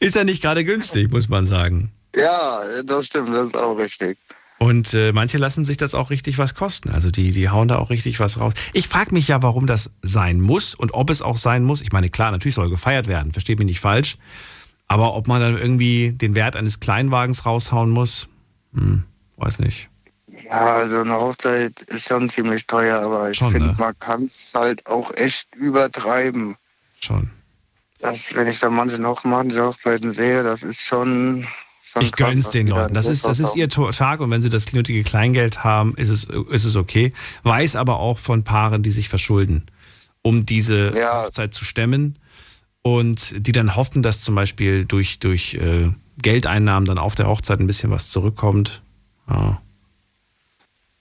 ist 0.00 0.16
ja 0.16 0.24
nicht 0.24 0.42
gerade 0.42 0.64
günstig, 0.64 1.10
muss 1.10 1.28
man 1.28 1.46
sagen. 1.46 1.90
ja, 2.14 2.62
das 2.84 3.06
stimmt, 3.06 3.30
das 3.30 3.48
ist 3.48 3.56
auch 3.56 3.74
richtig. 3.76 4.18
Und 4.58 4.92
äh, 4.92 5.12
manche 5.12 5.38
lassen 5.38 5.64
sich 5.64 5.78
das 5.78 5.94
auch 5.94 6.10
richtig 6.10 6.36
was 6.36 6.54
kosten. 6.54 6.90
Also 6.90 7.10
die, 7.10 7.32
die 7.32 7.48
hauen 7.48 7.68
da 7.68 7.78
auch 7.78 7.88
richtig 7.88 8.20
was 8.20 8.38
raus. 8.38 8.52
Ich 8.74 8.88
frage 8.88 9.14
mich 9.14 9.28
ja, 9.28 9.42
warum 9.42 9.66
das 9.66 9.90
sein 10.02 10.38
muss 10.38 10.74
und 10.74 10.92
ob 10.92 11.08
es 11.08 11.22
auch 11.22 11.38
sein 11.38 11.64
muss. 11.64 11.80
Ich 11.80 11.92
meine, 11.92 12.10
klar, 12.10 12.30
natürlich 12.30 12.56
soll 12.56 12.68
gefeiert 12.68 13.06
werden, 13.06 13.32
versteht 13.32 13.58
mich 13.58 13.66
nicht 13.66 13.80
falsch. 13.80 14.18
Aber 14.86 15.14
ob 15.14 15.28
man 15.28 15.40
dann 15.40 15.56
irgendwie 15.56 16.12
den 16.12 16.34
Wert 16.34 16.56
eines 16.56 16.80
Kleinwagens 16.80 17.46
raushauen 17.46 17.90
muss, 17.90 18.28
hm, 18.74 19.04
weiß 19.36 19.60
nicht. 19.60 19.89
Ja, 20.44 20.76
also 20.76 21.00
eine 21.00 21.14
Hochzeit 21.14 21.82
ist 21.82 22.08
schon 22.08 22.28
ziemlich 22.28 22.66
teuer, 22.66 23.00
aber 23.00 23.30
ich 23.30 23.38
finde, 23.38 23.68
ne? 23.68 23.76
man 23.78 23.98
kann 23.98 24.24
es 24.24 24.52
halt 24.54 24.84
auch 24.86 25.12
echt 25.14 25.54
übertreiben. 25.54 26.56
Schon. 27.00 27.30
Das, 27.98 28.34
wenn 28.34 28.46
ich 28.46 28.58
da 28.58 28.70
manche 28.70 28.98
noch 28.98 29.24
manche 29.24 29.62
Hochzeiten 29.62 30.12
sehe, 30.12 30.42
das 30.42 30.62
ist 30.62 30.80
schon. 30.80 31.46
schon 31.82 32.02
Ich 32.02 32.12
krass, 32.12 32.30
gönn's 32.30 32.46
was 32.46 32.52
den 32.52 32.66
Leuten. 32.68 32.94
Das 32.94 33.06
ist, 33.06 33.26
das 33.26 33.40
ist 33.40 33.56
ihr 33.56 33.68
Tag 33.68 34.20
und 34.20 34.30
wenn 34.30 34.42
sie 34.42 34.48
das 34.48 34.72
nötige 34.72 35.02
Kleingeld 35.02 35.64
haben, 35.64 35.94
ist 35.96 36.08
es, 36.08 36.24
ist 36.24 36.64
es 36.64 36.76
okay. 36.76 37.12
Weiß 37.42 37.76
aber 37.76 38.00
auch 38.00 38.18
von 38.18 38.42
Paaren, 38.42 38.82
die 38.82 38.90
sich 38.90 39.08
verschulden, 39.08 39.66
um 40.22 40.46
diese 40.46 40.96
Ja. 40.96 41.24
Hochzeit 41.24 41.52
zu 41.52 41.64
stemmen 41.64 42.18
und 42.82 43.46
die 43.46 43.52
dann 43.52 43.76
hoffen, 43.76 44.02
dass 44.02 44.22
zum 44.22 44.34
Beispiel 44.34 44.86
durch, 44.86 45.18
durch 45.18 45.54
äh, 45.54 45.90
Geldeinnahmen 46.22 46.86
dann 46.86 46.98
auf 46.98 47.14
der 47.14 47.28
Hochzeit 47.28 47.60
ein 47.60 47.66
bisschen 47.66 47.90
was 47.90 48.10
zurückkommt. 48.10 48.82
Ja. 49.28 49.60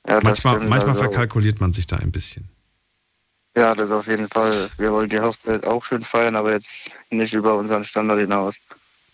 Ja, 0.10 0.20
Manchmal, 0.24 0.56
stimmt, 0.56 0.70
manchmal 0.70 0.96
also, 0.96 1.04
verkalkuliert 1.04 1.62
man 1.62 1.72
sich 1.72 1.86
da 1.86 1.98
ein 1.98 2.12
bisschen. 2.12 2.50
Ja, 3.56 3.76
das 3.76 3.92
auf 3.92 4.08
jeden 4.08 4.28
Fall. 4.28 4.54
Wir 4.78 4.92
wollen 4.92 5.10
die 5.10 5.20
Hochzeit 5.20 5.66
auch 5.68 5.86
schön 5.86 6.02
feiern, 6.04 6.36
aber 6.36 6.52
jetzt 6.52 6.92
nicht 7.12 7.34
über 7.34 7.56
unseren 7.56 7.84
Standard 7.86 8.20
hinaus. 8.20 8.56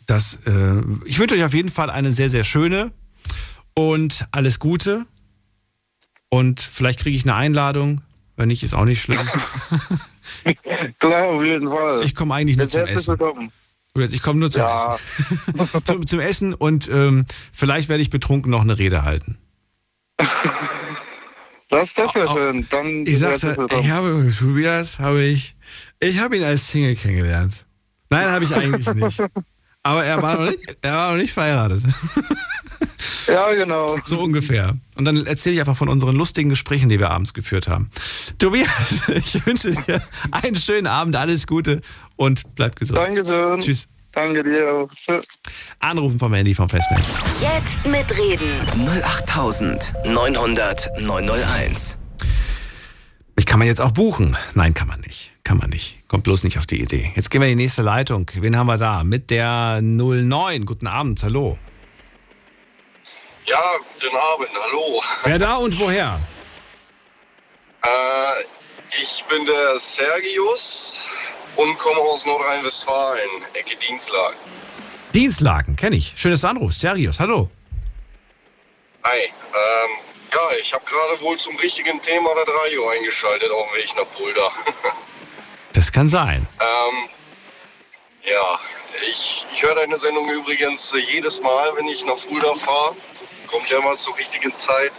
Das, 0.05 0.39
äh, 0.45 0.81
ich 1.05 1.19
wünsche 1.19 1.35
euch 1.35 1.43
auf 1.43 1.53
jeden 1.53 1.69
Fall 1.71 1.89
eine 1.89 2.13
sehr, 2.13 2.29
sehr 2.29 2.43
schöne 2.43 2.91
und 3.73 4.25
alles 4.31 4.59
Gute. 4.59 5.05
Und 6.29 6.61
vielleicht 6.61 6.99
kriege 6.99 7.15
ich 7.17 7.23
eine 7.23 7.35
Einladung. 7.35 8.01
Wenn 8.37 8.47
nicht, 8.49 8.63
ist 8.63 8.73
auch 8.73 8.85
nicht 8.85 9.01
schlimm. 9.01 9.19
Klar, 10.99 11.25
auf 11.27 11.43
jeden 11.43 11.69
Fall. 11.69 12.03
Ich 12.03 12.15
komme 12.15 12.35
eigentlich 12.35 12.57
nur 12.57 12.65
Jetzt 12.67 12.73
zum 12.73 12.85
Essen. 12.85 13.07
willkommen. 13.19 13.51
Ich 13.95 14.21
komme 14.21 14.39
nur 14.41 14.51
zum 14.51 14.61
Ja, 14.61 14.95
Essen. 14.95 15.83
Zum, 15.85 16.07
zum 16.07 16.19
Essen 16.19 16.53
und 16.53 16.89
ähm, 16.89 17.23
vielleicht 17.53 17.87
werde 17.87 18.01
ich 18.01 18.09
betrunken 18.09 18.51
noch 18.51 18.61
eine 18.61 18.77
Rede 18.77 19.03
halten. 19.03 19.37
Das, 21.69 21.93
das 21.93 22.15
wäre 22.15 22.29
Au- 22.29 22.35
schön. 22.35 22.67
Dann 22.69 23.05
Ich 23.05 23.19
sagte, 23.19 23.55
ich 23.81 23.89
habe 23.89 24.31
Tobias, 24.37 24.99
habe 24.99 25.23
ich, 25.23 25.55
ich 25.99 26.19
habe 26.19 26.37
ihn 26.37 26.43
als 26.43 26.69
Single 26.71 26.95
kennengelernt. 26.95 27.65
Nein, 28.09 28.27
habe 28.27 28.45
ich 28.45 28.55
eigentlich 28.55 28.87
nicht. 28.93 29.21
Aber 29.83 30.03
er 30.05 30.21
war 30.21 30.37
noch 30.39 30.49
nicht, 30.51 30.59
er 30.81 30.93
war 30.95 31.11
noch 31.11 31.17
nicht 31.17 31.33
verheiratet. 31.33 31.83
Ja, 33.27 33.51
genau. 33.55 33.97
So 34.03 34.19
ungefähr. 34.21 34.77
Und 34.97 35.05
dann 35.05 35.25
erzähle 35.25 35.55
ich 35.55 35.59
einfach 35.59 35.75
von 35.75 35.89
unseren 35.89 36.15
lustigen 36.15 36.49
Gesprächen, 36.49 36.89
die 36.89 36.99
wir 36.99 37.09
abends 37.09 37.33
geführt 37.33 37.67
haben. 37.67 37.89
Tobias, 38.37 39.09
ich 39.13 39.43
wünsche 39.47 39.71
dir 39.71 39.99
einen 40.31 40.55
schönen 40.55 40.85
Abend, 40.85 41.15
alles 41.15 41.47
Gute 41.47 41.81
und 42.17 42.43
bleib 42.55 42.75
gesund. 42.75 42.99
Dankeschön. 42.99 43.59
Tschüss. 43.59 43.87
Danke 44.15 44.43
dir 44.43 44.71
auch. 44.73 44.89
Tschüss. 44.95 45.25
Anrufen 45.79 46.17
vom 46.17 46.33
Handy 46.33 46.55
vom 46.55 46.69
Festnetz. 46.69 47.15
Jetzt 47.41 47.85
mitreden. 47.85 48.59
08900 49.03 51.01
901. 51.01 51.97
Mich 53.35 53.45
kann 53.45 53.59
man 53.59 53.67
jetzt 53.67 53.81
auch 53.81 53.91
buchen. 53.91 54.37
Nein, 54.53 54.73
kann 54.73 54.87
man 54.87 55.01
nicht. 55.01 55.31
Kann 55.43 55.57
man 55.57 55.69
nicht. 55.69 56.07
Kommt 56.07 56.23
bloß 56.23 56.45
nicht 56.45 56.57
auf 56.57 56.65
die 56.65 56.81
Idee. 56.81 57.11
Jetzt 57.15 57.29
gehen 57.29 57.41
wir 57.41 57.49
in 57.49 57.57
die 57.57 57.65
nächste 57.65 57.81
Leitung. 57.81 58.31
Wen 58.33 58.57
haben 58.57 58.67
wir 58.67 58.77
da? 58.77 59.03
Mit 59.03 59.29
der 59.29 59.81
09. 59.81 60.65
Guten 60.65 60.87
Abend, 60.87 61.21
hallo. 61.21 61.59
Ja, 63.45 63.61
guten 63.99 64.15
Abend, 64.15 64.49
hallo. 64.53 65.03
Wer 65.25 65.37
da 65.37 65.57
und 65.57 65.77
woher? 65.77 66.19
Äh, 67.83 68.45
ich 69.01 69.23
bin 69.29 69.45
der 69.45 69.77
Sergius 69.77 71.05
und 71.55 71.77
komme 71.77 71.99
aus 72.01 72.25
Nordrhein-Westfalen, 72.25 73.29
Ecke 73.53 73.75
Dienstlagen. 73.77 74.37
Dienstlagen, 75.13 75.75
kenne 75.75 75.95
ich. 75.95 76.13
Schönes 76.17 76.43
Anruf. 76.43 76.73
Serius, 76.73 77.19
hallo. 77.19 77.49
Hi, 79.03 79.19
ähm, 79.19 79.91
ja, 80.33 80.57
ich 80.59 80.73
habe 80.73 80.83
gerade 80.85 81.21
wohl 81.21 81.37
zum 81.37 81.55
richtigen 81.57 82.01
Thema 82.01 82.33
der 82.35 82.45
3 82.45 82.79
Uhr 82.79 82.91
eingeschaltet 82.91 83.49
auf 83.51 83.69
dem 83.71 83.77
Weg 83.81 83.95
nach 83.95 84.07
Fulda. 84.07 84.51
Das 85.73 85.91
kann 85.91 86.07
sein. 86.07 86.47
ähm, 86.61 87.09
ja, 88.23 88.59
ich, 89.09 89.45
ich 89.51 89.61
höre 89.61 89.75
deine 89.75 89.97
Sendung 89.97 90.29
übrigens 90.29 90.93
äh, 90.93 90.99
jedes 90.99 91.41
Mal, 91.41 91.75
wenn 91.75 91.85
ich 91.89 92.05
nach 92.05 92.17
Fulda 92.17 92.53
fahre. 92.55 92.95
kommt 93.47 93.69
ja 93.69 93.79
immer 93.79 93.97
zur 93.97 94.17
richtigen 94.17 94.55
Zeit. 94.55 94.93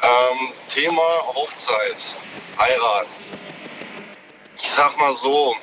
Ähm, 0.00 0.52
Thema 0.68 1.02
Hochzeit, 1.34 1.96
heiraten. 2.56 3.10
Ich 4.56 4.70
sag 4.70 4.96
mal 4.98 5.16
so, 5.16 5.56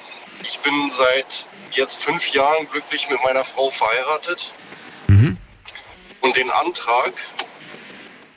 ich 0.48 0.60
bin 0.60 0.90
seit 0.90 1.48
jetzt 1.72 2.04
fünf 2.04 2.32
Jahren 2.32 2.70
glücklich 2.70 3.10
mit 3.10 3.22
meiner 3.24 3.44
Frau 3.44 3.70
verheiratet. 3.72 4.52
Mhm. 5.08 5.38
Und 6.22 6.38
den 6.38 6.50
Antrag, 6.52 7.14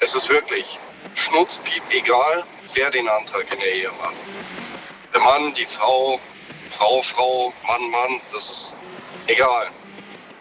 es 0.00 0.14
ist 0.14 0.28
wirklich 0.28 0.78
schnutzpiep 1.14 1.82
egal, 1.90 2.44
wer 2.74 2.90
den 2.90 3.08
Antrag 3.08 3.52
in 3.52 3.60
der 3.60 3.74
Ehe 3.74 3.90
macht. 3.92 4.16
Der 5.12 5.20
Mann, 5.20 5.54
die 5.54 5.66
Frau, 5.66 6.20
Frau, 6.70 7.02
Frau, 7.02 7.52
Mann, 7.66 7.90
Mann, 7.90 8.20
das 8.32 8.48
ist 8.48 8.76
egal. 9.26 9.70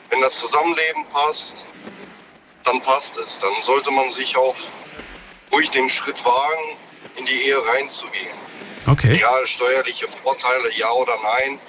Wenn 0.09 0.21
das 0.21 0.39
Zusammenleben 0.39 1.05
passt, 1.11 1.65
dann 2.63 2.81
passt 2.81 3.17
es. 3.17 3.39
Dann 3.39 3.61
sollte 3.61 3.91
man 3.91 4.11
sich 4.11 4.35
auch 4.37 4.55
ruhig 5.51 5.69
den 5.71 5.89
Schritt 5.89 6.23
wagen, 6.25 6.77
in 7.15 7.25
die 7.25 7.41
Ehe 7.43 7.65
reinzugehen. 7.65 8.46
Okay. 8.87 9.15
Egal, 9.15 9.45
steuerliche 9.45 10.07
Vorteile, 10.07 10.75
ja 10.77 10.89
oder 10.91 11.13
nein. 11.21 11.59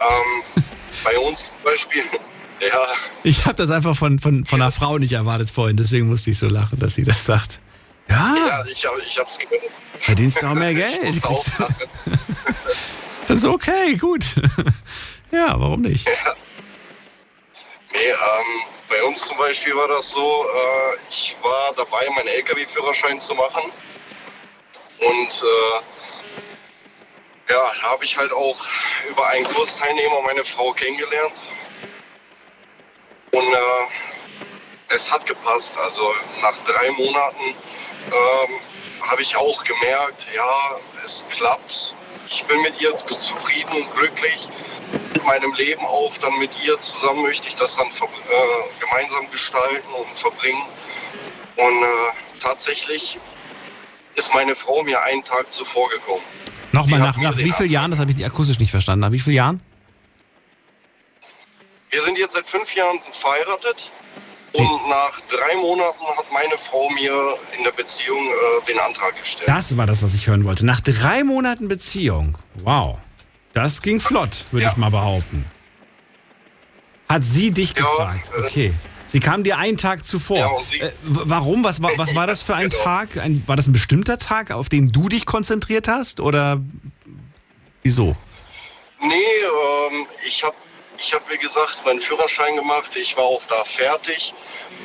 Ähm, 0.00 0.64
bei 1.04 1.18
uns 1.18 1.46
zum 1.46 1.56
Beispiel, 1.64 2.02
ja, 2.60 2.88
Ich 3.22 3.46
habe 3.46 3.56
das 3.56 3.70
einfach 3.70 3.96
von, 3.96 4.18
von, 4.18 4.44
von 4.44 4.60
einer 4.60 4.72
Frau 4.72 4.98
nicht 4.98 5.12
erwartet 5.12 5.50
vorhin, 5.50 5.76
deswegen 5.76 6.08
musste 6.08 6.30
ich 6.30 6.38
so 6.38 6.48
lachen, 6.48 6.78
dass 6.78 6.94
sie 6.94 7.02
das 7.02 7.24
sagt. 7.24 7.60
Ja, 8.08 8.34
ja 8.46 8.64
ich, 8.66 8.84
hab, 8.84 8.98
ich 8.98 9.18
hab's 9.18 9.38
gehört. 9.38 9.62
verdienst 10.00 10.42
du 10.42 10.46
auch 10.46 10.54
mehr 10.54 10.74
Geld. 10.74 10.98
Ich 11.02 11.24
auch. 11.24 11.44
Das 13.26 13.38
ist 13.38 13.46
okay, 13.46 13.96
gut. 13.96 14.24
Ja, 15.30 15.58
warum 15.58 15.80
nicht? 15.80 16.06
Nee, 16.06 17.98
ähm, 18.10 18.62
bei 18.88 19.02
uns 19.02 19.26
zum 19.26 19.38
Beispiel 19.38 19.74
war 19.74 19.88
das 19.88 20.10
so, 20.10 20.44
äh, 20.44 20.98
ich 21.08 21.36
war 21.42 21.72
dabei, 21.74 22.06
meinen 22.14 22.28
LKW-Führerschein 22.28 23.18
zu 23.18 23.34
machen. 23.34 23.62
Und 24.98 25.42
äh, 25.42 25.82
ja, 27.48 27.82
habe 27.82 28.04
ich 28.04 28.16
halt 28.16 28.32
auch 28.32 28.58
über 29.08 29.26
einen 29.28 29.44
Kursteilnehmer 29.44 30.22
meine 30.22 30.44
Frau 30.44 30.72
kennengelernt. 30.72 31.34
Und 33.32 33.52
äh, 33.52 34.94
es 34.94 35.10
hat 35.10 35.26
gepasst. 35.26 35.78
Also 35.78 36.14
nach 36.40 36.58
drei 36.60 36.90
Monaten 36.92 37.54
ähm, 38.06 38.60
habe 39.00 39.22
ich 39.22 39.36
auch 39.36 39.64
gemerkt, 39.64 40.26
ja, 40.34 40.80
es 41.04 41.26
klappt. 41.30 41.94
Ich 42.26 42.44
bin 42.44 42.60
mit 42.62 42.80
ihr 42.80 42.96
zufrieden 42.96 43.72
und 43.72 43.94
glücklich. 43.96 44.48
Mit 45.12 45.24
meinem 45.24 45.52
Leben 45.54 45.84
auch 45.84 46.16
dann 46.18 46.38
mit 46.38 46.50
ihr 46.64 46.78
zusammen 46.78 47.22
möchte 47.22 47.48
ich 47.48 47.56
das 47.56 47.76
dann 47.76 47.88
äh, 47.88 48.80
gemeinsam 48.80 49.30
gestalten 49.30 49.92
und 49.92 50.18
verbringen. 50.18 50.62
Und 51.56 51.82
äh, 51.82 52.40
tatsächlich 52.40 53.18
ist 54.14 54.32
meine 54.32 54.54
Frau 54.54 54.82
mir 54.82 55.02
einen 55.02 55.24
Tag 55.24 55.52
zuvor 55.52 55.90
gekommen. 55.90 56.24
Nochmal, 56.74 56.98
nach, 57.00 57.16
nach 57.16 57.36
wie 57.36 57.52
vielen 57.52 57.70
Jahren, 57.70 57.90
das 57.90 58.00
habe 58.00 58.10
ich 58.10 58.16
die 58.16 58.24
akustisch 58.24 58.58
nicht 58.58 58.70
verstanden, 58.70 59.00
nach 59.00 59.12
wie 59.12 59.18
vielen 59.20 59.36
Jahren? 59.36 59.62
Wir 61.90 62.02
sind 62.02 62.18
jetzt 62.18 62.34
seit 62.34 62.46
fünf 62.46 62.74
Jahren 62.74 62.98
verheiratet 63.12 63.90
und 64.52 64.88
nach 64.88 65.20
drei 65.28 65.54
Monaten 65.56 66.04
hat 66.18 66.26
meine 66.32 66.58
Frau 66.58 66.90
mir 66.90 67.36
in 67.56 67.64
der 67.64 67.70
Beziehung 67.72 68.18
äh, 68.18 68.66
den 68.66 68.78
Antrag 68.80 69.16
gestellt. 69.20 69.48
Das 69.48 69.76
war 69.76 69.86
das, 69.86 70.02
was 70.02 70.14
ich 70.14 70.26
hören 70.26 70.44
wollte. 70.44 70.66
Nach 70.66 70.80
drei 70.80 71.22
Monaten 71.24 71.68
Beziehung. 71.68 72.36
Wow. 72.64 72.98
Das 73.52 73.80
ging 73.82 74.00
flott, 74.00 74.44
würde 74.50 74.64
Ja. 74.64 74.70
ich 74.72 74.76
mal 74.76 74.90
behaupten. 74.90 75.44
Hat 77.08 77.22
sie 77.22 77.52
dich 77.52 77.70
Ja, 77.76 77.82
gefragt? 77.82 78.30
äh, 78.36 78.40
Okay. 78.46 78.74
Sie 79.14 79.20
kam 79.20 79.44
dir 79.44 79.58
einen 79.58 79.76
Tag 79.76 80.04
zuvor. 80.04 80.38
Ja, 80.38 80.50
sie- 80.60 80.80
äh, 80.80 80.90
warum? 81.04 81.62
Was 81.62 81.80
war, 81.80 81.92
was 81.96 82.16
war 82.16 82.26
das 82.26 82.42
für 82.42 82.56
ein 82.56 82.68
Genau. 82.70 82.82
Tag? 82.82 83.16
Ein, 83.16 83.44
war 83.46 83.54
das 83.54 83.68
ein 83.68 83.72
bestimmter 83.72 84.18
Tag, 84.18 84.50
auf 84.50 84.68
den 84.68 84.90
du 84.90 85.08
dich 85.08 85.24
konzentriert 85.24 85.86
hast? 85.86 86.18
Oder 86.18 86.60
wieso? 87.84 88.16
Nee, 89.00 89.14
ähm, 89.14 90.06
ich 90.26 90.42
habe, 90.42 90.56
ich 90.98 91.14
hab, 91.14 91.30
wie 91.30 91.38
gesagt, 91.38 91.78
meinen 91.86 92.00
Führerschein 92.00 92.56
gemacht. 92.56 92.96
Ich 92.96 93.16
war 93.16 93.22
auch 93.22 93.44
da 93.44 93.62
fertig 93.62 94.34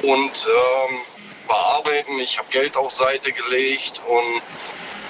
und 0.03 0.11
ähm, 0.11 0.95
war 1.47 1.77
arbeiten. 1.77 2.19
Ich 2.19 2.37
habe 2.37 2.47
Geld 2.51 2.77
auf 2.77 2.91
Seite 2.91 3.31
gelegt 3.31 3.99
und 4.07 4.41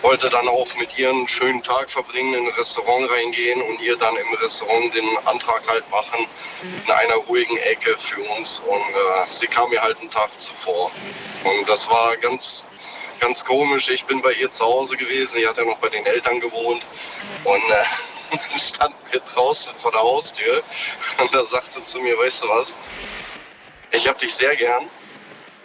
wollte 0.02 0.30
dann 0.30 0.48
auch 0.48 0.74
mit 0.76 0.98
ihr 0.98 1.10
einen 1.10 1.28
schönen 1.28 1.62
Tag 1.64 1.90
verbringen, 1.90 2.34
in 2.34 2.48
ein 2.48 2.54
Restaurant 2.54 3.10
reingehen 3.12 3.62
und 3.62 3.82
ihr 3.82 3.98
dann 3.98 4.16
im 4.16 4.34
Restaurant 4.36 4.94
den 4.94 5.18
Antrag 5.26 5.68
halt 5.68 5.90
machen, 5.90 6.26
in 6.62 6.92
einer 6.92 7.16
ruhigen 7.16 7.58
Ecke 7.58 7.98
für 7.98 8.22
uns. 8.38 8.62
Und 8.66 8.80
äh, 8.80 9.26
sie 9.30 9.48
kam 9.48 9.70
mir 9.70 9.82
halt 9.82 10.00
einen 10.00 10.10
Tag 10.10 10.30
zuvor. 10.40 10.92
Und 11.44 11.68
das 11.68 11.90
war 11.90 12.16
ganz, 12.18 12.68
ganz 13.20 13.44
komisch. 13.44 13.90
Ich 13.90 14.06
bin 14.06 14.22
bei 14.22 14.34
ihr 14.34 14.52
zu 14.52 14.66
Hause 14.66 14.96
gewesen. 14.98 15.40
Sie 15.40 15.48
hat 15.48 15.58
ja 15.58 15.66
noch 15.66 15.78
bei 15.78 15.90
den 15.90 16.06
Eltern 16.06 16.40
gewohnt. 16.40 16.86
Und 17.44 17.70
äh, 17.70 17.84
dann 18.52 18.60
standen 18.60 18.98
wir 19.12 19.20
draußen 19.20 19.74
vor 19.76 19.92
der 19.92 20.02
Haustür. 20.02 20.64
Und 21.20 21.34
da 21.34 21.44
sagte 21.46 21.80
sie 21.80 21.86
zu 21.86 22.00
mir, 22.00 22.18
weißt 22.18 22.44
du 22.44 22.50
was? 22.50 22.76
Ich 23.92 24.08
hab 24.08 24.18
dich 24.20 24.34
sehr 24.34 24.56
gern. 24.56 24.90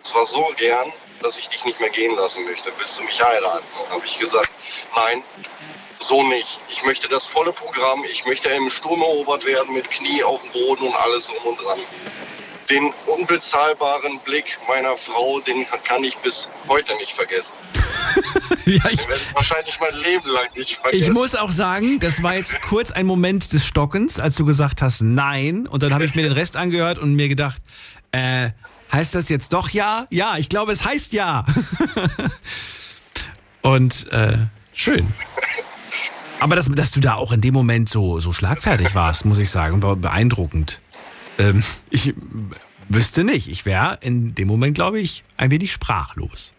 Zwar 0.01 0.27
so 0.27 0.53
gern, 0.57 0.93
dass 1.25 1.39
ich 1.39 1.49
dich 1.49 1.65
nicht 1.65 1.81
mehr 1.81 1.91
gehen 1.91 2.15
lassen 2.17 2.45
möchte. 2.45 2.71
Willst 2.79 2.99
du 2.99 3.03
mich 3.03 3.21
heiraten? 3.23 3.65
Habe 3.91 4.03
ich 4.05 4.19
gesagt, 4.19 4.51
nein, 4.95 5.23
so 5.99 6.23
nicht. 6.23 6.61
Ich 6.69 6.85
möchte 6.85 7.09
das 7.09 7.27
volle 7.27 7.53
Programm. 7.53 8.05
Ich 8.05 8.27
möchte 8.27 8.51
im 8.51 8.69
Sturm 8.69 9.01
erobert 9.01 9.45
werden 9.45 9.73
mit 9.73 9.91
Knie 9.91 10.23
auf 10.23 10.43
dem 10.43 10.53
Boden 10.53 10.85
und 10.89 10.95
alles 10.95 11.29
um 11.29 11.53
und 11.53 11.57
dran. 11.61 11.79
Den 12.69 12.93
unbezahlbaren 13.07 14.21
Blick 14.21 14.59
meiner 14.69 14.97
Frau, 14.97 15.41
den 15.41 15.67
kann 15.85 16.05
ich 16.05 16.17
bis 16.19 16.51
heute 16.69 16.95
nicht 16.97 17.13
vergessen. 17.13 17.55
ja, 18.67 18.75
ich, 18.75 18.83
Den 18.83 19.09
werde 19.09 19.23
ich 19.29 19.35
wahrscheinlich 19.35 19.81
mein 19.81 19.95
Leben 20.03 20.29
lang 20.29 20.49
nicht 20.55 20.73
ich 20.73 20.77
vergessen. 20.77 21.13
muss 21.13 21.35
auch 21.35 21.51
sagen, 21.51 22.01
das 22.01 22.23
war 22.23 22.35
jetzt 22.35 22.61
kurz 22.63 22.91
ein 22.91 23.07
Moment 23.07 23.53
des 23.53 23.67
Stockens, 23.67 24.21
als 24.21 24.37
du 24.37 24.45
gesagt 24.45 24.83
hast 24.83 25.03
Nein. 25.03 25.67
Und 25.67 25.83
dann 25.83 25.95
habe 25.95 26.05
ich 26.05 26.15
mir 26.15 26.23
den 26.23 26.33
Rest 26.33 26.57
angehört 26.57 26.99
und 26.99 27.15
mir 27.15 27.29
gedacht, 27.29 27.61
äh, 28.13 28.51
heißt 28.93 29.15
das 29.15 29.29
jetzt 29.29 29.53
doch 29.53 29.71
ja? 29.71 30.07
Ja, 30.11 30.37
ich 30.39 30.49
glaube, 30.49 30.73
es 30.73 30.85
heißt 30.85 31.13
ja. 31.13 31.45
und 33.63 34.11
äh, 34.13 34.39
schön. 34.73 35.13
Aber 36.41 36.57
dass, 36.57 36.67
dass 36.67 36.91
du 36.91 37.01
da 37.01 37.15
auch 37.15 37.33
in 37.33 37.41
dem 37.41 37.55
Moment 37.55 37.89
so, 37.89 38.21
so 38.21 38.33
schlagfertig 38.33 38.95
warst, 38.95 39.25
muss 39.25 39.39
ich 39.39 39.51
sagen, 39.51 39.81
beeindruckend. 39.81 40.81
Ähm, 41.39 41.63
ich 41.91 42.15
wüsste 42.89 43.25
nicht. 43.25 43.49
Ich 43.49 43.65
wäre 43.65 43.99
in 44.03 44.35
dem 44.35 44.49
Moment, 44.49 44.75
glaube 44.75 45.01
ich, 45.01 45.25
ein 45.37 45.51
wenig 45.51 45.73
sprachlos. 45.73 46.53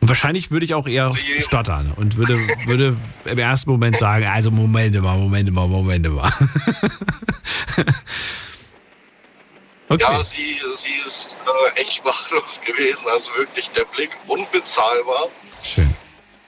Und 0.00 0.08
wahrscheinlich 0.08 0.50
würde 0.50 0.64
ich 0.64 0.74
auch 0.74 0.86
eher 0.86 1.12
stottern 1.40 1.92
und 1.94 2.16
würde, 2.16 2.38
würde 2.66 2.96
im 3.24 3.38
ersten 3.38 3.70
Moment 3.70 3.96
sagen, 3.96 4.26
also 4.26 4.50
Momente 4.50 5.00
mal, 5.00 5.18
Momente 5.18 5.50
mal, 5.50 5.66
Momente 5.66 6.10
mal. 6.10 6.32
okay. 9.88 10.02
Ja, 10.02 10.22
sie, 10.22 10.60
sie 10.76 10.94
ist 11.06 11.38
äh, 11.46 11.80
echt 11.80 11.94
sprachlos 11.94 12.60
gewesen. 12.66 13.08
Also 13.08 13.34
wirklich 13.36 13.70
der 13.70 13.84
Blick 13.84 14.10
unbezahlbar. 14.26 15.28
Schön. 15.62 15.94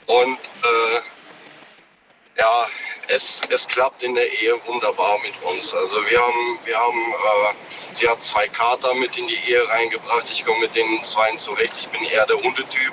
Und 0.07 0.39
äh, 0.39 1.01
ja, 2.39 2.67
es, 3.09 3.43
es 3.51 3.69
klappt 3.69 4.03
in 4.03 4.15
der 4.15 4.27
Ehe 4.41 4.55
wunderbar 4.67 5.19
mit 5.23 5.35
uns. 5.51 5.75
Also 5.75 5.97
wir 6.09 6.19
haben, 6.19 6.59
wir 6.65 6.77
haben, 6.77 7.13
äh, 7.13 7.95
sie 7.95 8.09
hat 8.09 8.23
zwei 8.23 8.49
Kater 8.49 8.95
mit 8.95 9.17
in 9.17 9.27
die 9.27 9.39
Ehe 9.49 9.69
reingebracht. 9.69 10.29
Ich 10.31 10.45
komme 10.45 10.61
mit 10.61 10.75
den 10.75 11.03
zweien 11.05 11.39
zurecht. 11.39 11.75
Ich 11.79 11.89
bin 11.89 12.03
eher 12.05 12.27
der 12.27 12.37
Hundetyp. 12.37 12.93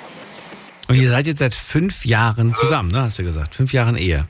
Und 0.88 0.94
ihr 0.94 1.08
seid 1.10 1.26
jetzt 1.26 1.38
seit 1.38 1.54
fünf 1.54 2.04
Jahren 2.04 2.54
zusammen, 2.54 2.90
ne? 2.90 3.02
Hast 3.02 3.18
du 3.18 3.24
gesagt? 3.24 3.54
Fünf 3.54 3.72
Jahren 3.72 3.96
Ehe. 3.96 4.26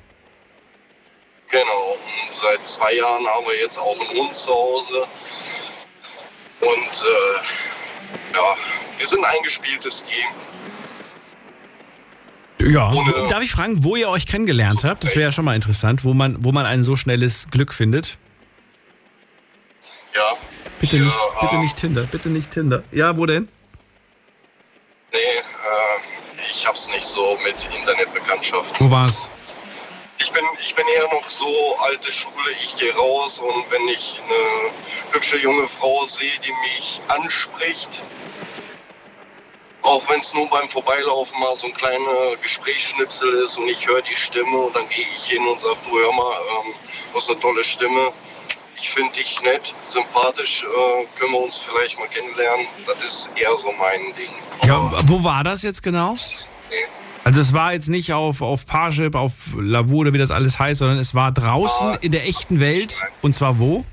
Genau. 1.51 1.93
Und 1.93 2.33
seit 2.35 2.67
zwei 2.67 2.95
Jahren 2.95 3.27
haben 3.27 3.47
wir 3.47 3.59
jetzt 3.59 3.79
auch 3.79 3.99
einen 3.99 4.11
Hund 4.11 4.37
zu 4.37 4.53
Hause. 4.53 5.07
Und 6.61 7.05
äh, 7.05 8.35
ja, 8.35 8.57
wir 8.97 9.07
sind 9.07 9.25
ein 9.25 9.37
eingespieltes 9.37 10.05
Team. 10.05 10.27
Ja. 12.73 12.91
Ohne- 12.93 13.13
Darf 13.29 13.43
ich 13.43 13.53
fragen, 13.53 13.85
wo 13.85 13.95
ihr 13.97 14.09
euch 14.09 14.27
kennengelernt 14.27 14.83
habt? 14.85 15.05
Das 15.05 15.11
wäre 15.11 15.23
ja 15.23 15.33
schon 15.33 15.45
mal 15.45 15.55
interessant, 15.55 16.05
wo 16.05 16.13
man, 16.15 16.45
wo 16.45 16.51
man 16.53 16.67
ein 16.67 16.83
so 16.85 16.97
schnelles 16.97 17.49
Glück 17.51 17.73
findet. 17.73 18.19
Ja. 20.15 20.33
Bitte 20.81 20.97
wir, 20.97 21.05
nicht, 21.05 21.19
bitte 21.41 21.55
ähm, 21.55 21.61
nicht 21.63 21.77
Tinder, 21.77 22.03
bitte 22.05 22.29
nicht 22.31 22.51
Tinder. 22.51 22.83
Ja, 22.91 23.17
wo 23.17 23.27
denn? 23.27 23.49
Nee, 25.13 25.19
äh, 25.19 26.51
ich 26.51 26.67
hab's 26.67 26.89
nicht 26.91 27.05
so 27.07 27.39
mit 27.45 27.69
Internetbekanntschaft. 27.75 28.81
Wo 28.81 28.91
war's? 28.91 29.31
Ich 30.21 30.33
bin, 30.33 30.45
ich 30.61 30.75
bin 30.75 30.87
eher 30.89 31.09
noch 31.13 31.29
so 31.31 31.77
alte 31.79 32.11
Schule. 32.11 32.51
Ich 32.63 32.77
gehe 32.77 32.95
raus 32.95 33.39
und 33.41 33.71
wenn 33.71 33.89
ich 33.89 34.21
eine 34.25 34.73
hübsche 35.13 35.39
junge 35.39 35.69
Frau 35.69 36.05
sehe, 36.07 36.39
die 36.45 36.53
mich 36.53 37.01
anspricht, 37.09 38.03
auch 39.83 40.03
wenn 40.11 40.21
es 40.21 40.35
nur 40.35 40.49
beim 40.51 40.69
Vorbeilaufen 40.69 41.39
mal 41.41 41.55
so 41.57 41.67
ein 41.69 41.75
kleiner 41.75 42.37
Gesprächsschnipsel 42.43 43.33
ist 43.45 43.57
und 43.57 43.69
ich 43.69 43.87
höre 43.87 44.03
die 44.03 44.17
Stimme 44.17 44.57
und 44.59 44.77
dann 44.77 44.89
gehe 44.89 45.07
ich 45.15 45.25
hin 45.27 45.47
und 45.47 45.61
sage, 45.61 45.77
du 45.89 45.99
hör 45.99 46.13
mal, 46.13 46.33
ähm, 46.67 46.75
du 47.13 47.17
hast 47.19 47.31
eine 47.31 47.41
tolle 47.41 47.65
Stimme. 47.65 48.13
ich 48.77 48.91
finde 48.91 49.13
dich 49.13 49.41
nett, 49.43 49.75
sympathisch, 49.87 50.65
äh, 50.65 51.07
können 51.19 51.33
wir 51.33 51.41
uns 51.41 51.59
vielleicht 51.59 51.99
mal 51.99 52.09
kennenlernen. 52.09 52.67
Das 52.87 53.03
ist 53.03 53.31
eher 53.37 53.55
so 53.57 53.73
mein 53.73 54.15
Ding. 54.15 54.31
Ja, 54.65 54.91
wo 55.05 55.23
war 55.25 55.43
das 55.43 55.63
jetzt 55.63 55.83
genau? 55.83 56.15
Also 57.25 57.41
es 57.41 57.53
war 57.53 57.73
jetzt 57.75 57.89
nicht 57.89 58.13
auf, 58.13 58.41
auf 58.41 58.65
Parship, 58.65 59.15
auf 59.15 59.33
Lavu 59.59 59.99
oder 59.99 60.13
wie 60.15 60.19
das 60.19 60.31
alles 60.31 60.59
heißt, 60.59 60.79
sondern 60.79 60.99
es 60.99 61.15
war 61.15 61.31
draußen 61.33 61.99
in 62.01 62.13
der 62.13 62.27
echten 62.27 62.59
Welt. 62.61 63.03
Und 63.21 63.35
zwar 63.35 63.59
wo? 63.59 63.85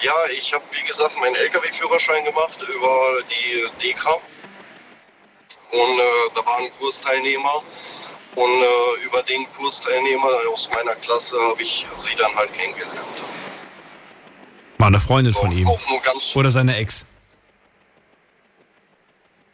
Ja, 0.00 0.12
ich 0.36 0.52
habe, 0.52 0.62
wie 0.72 0.86
gesagt, 0.86 1.18
meinen 1.18 1.34
LKW-Führerschein 1.34 2.24
gemacht 2.24 2.62
über 2.62 3.22
die 3.30 3.66
DEKRA. 3.86 4.14
Und 5.72 5.78
äh, 5.98 6.02
da 6.34 6.44
war 6.44 6.58
ein 6.58 6.70
Kursteilnehmer. 6.78 7.62
Und 8.36 8.48
äh, 8.48 9.04
über 9.06 9.22
den 9.22 9.44
Kursteilnehmer 9.56 10.28
aus 10.52 10.68
meiner 10.72 10.94
Klasse 10.96 11.36
habe 11.40 11.62
ich 11.62 11.86
sie 11.96 12.14
dann 12.16 12.32
halt 12.36 12.52
kennengelernt. 12.52 12.96
War 14.78 14.86
eine 14.88 15.00
Freundin 15.00 15.34
von 15.34 15.48
Auch- 15.48 15.52
ihm. 15.52 15.66
Auch 15.68 16.36
Oder 16.36 16.50
seine 16.50 16.76
Ex. 16.76 17.06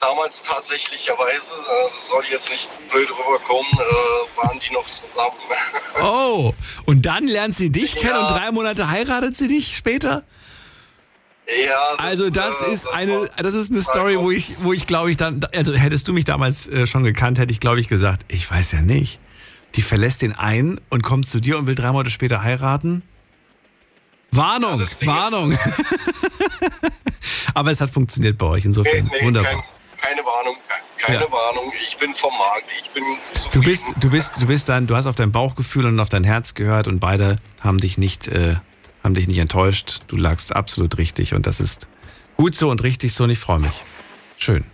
Damals 0.00 0.42
tatsächlicherweise, 0.42 1.50
äh, 1.52 1.90
das 1.94 2.08
soll 2.08 2.24
jetzt 2.30 2.50
nicht 2.50 2.68
blöd 2.90 3.08
rüberkommen, 3.10 3.70
äh, 3.72 4.36
waren 4.36 4.58
die 4.60 4.72
noch 4.72 4.86
zusammen. 4.86 5.36
Oh, 6.02 6.52
und 6.84 7.06
dann 7.06 7.26
lernt 7.26 7.54
sie 7.56 7.70
dich 7.72 7.94
Ja. 7.94 8.00
kennen 8.02 8.18
und 8.18 8.30
drei 8.30 8.52
Monate 8.52 8.90
heiratet 8.90 9.34
sie 9.34 9.48
dich 9.48 9.74
später? 9.76 10.24
ja, 11.64 11.74
Also 11.98 12.28
das 12.28 12.60
äh, 12.68 12.70
ist 12.72 12.86
eine, 12.88 13.20
war- 13.20 13.28
das 13.42 13.54
ist 13.54 13.72
eine 13.72 13.80
Story, 13.82 14.18
wo 14.18 14.30
ich, 14.30 14.62
wo 14.62 14.72
ich 14.74 14.86
glaube 14.86 15.10
ich 15.10 15.16
dann, 15.16 15.40
also 15.56 15.72
hättest 15.74 16.06
du 16.08 16.12
mich 16.12 16.24
damals 16.26 16.68
äh, 16.68 16.86
schon 16.86 17.02
gekannt, 17.02 17.38
hätte 17.38 17.50
ich 17.50 17.60
glaube 17.60 17.80
ich 17.80 17.88
gesagt, 17.88 18.26
ich 18.28 18.50
weiß 18.50 18.72
ja 18.72 18.82
nicht. 18.82 19.20
Die 19.74 19.82
verlässt 19.82 20.20
den 20.22 20.32
einen 20.34 20.80
und 20.90 21.02
kommt 21.02 21.26
zu 21.26 21.40
dir 21.40 21.56
und 21.58 21.66
will 21.66 21.74
drei 21.74 21.92
Monate 21.92 22.10
später 22.10 22.42
heiraten. 22.42 23.02
Warnung, 24.32 24.72
Ja, 24.72 24.76
das 24.76 24.98
Warnung. 25.06 25.56
Aber 27.54 27.70
es 27.70 27.80
hat 27.80 27.90
funktioniert 27.90 28.36
bei 28.38 28.46
euch 28.46 28.64
Nee, 28.64 28.68
insofern. 28.68 29.10
nee, 29.12 29.24
Wunderbar. 29.24 29.64
Kein, 30.06 30.16
keine 30.16 30.26
Warnung, 30.26 30.56
keine 30.98 31.24
Ja. 31.24 31.32
Warnung. 31.32 31.72
Ich 31.82 31.96
bin 31.98 32.14
vom 32.14 32.32
Markt, 32.38 32.70
ich 32.78 32.90
bin 32.90 33.02
Du 33.32 33.38
zufrieden. 33.40 33.64
bist, 33.64 33.92
du 34.00 34.10
bist, 34.10 34.42
du 34.42 34.46
bist 34.46 34.68
dann, 34.68 34.86
du 34.86 34.94
hast 34.96 35.06
auf 35.06 35.14
dein 35.16 35.32
Bauchgefühl 35.32 35.86
und 35.86 35.98
auf 36.00 36.08
dein 36.08 36.22
Herz 36.24 36.54
gehört 36.54 36.86
und 36.88 37.00
beide 37.00 37.38
haben 37.60 37.78
dich 37.78 37.98
nicht, 37.98 38.28
äh, 38.28 38.56
haben 39.02 39.14
dich 39.14 39.26
nicht 39.26 39.38
enttäuscht. 39.38 40.00
Du 40.06 40.16
lagst 40.16 40.54
absolut 40.54 40.98
richtig 40.98 41.34
und 41.34 41.46
das 41.46 41.60
ist 41.60 41.88
gut 42.36 42.54
so 42.54 42.70
und 42.70 42.82
richtig 42.82 43.14
so 43.14 43.24
und 43.24 43.30
ich 43.30 43.38
freue 43.38 43.58
mich. 43.58 43.84
Schön. 44.36 44.64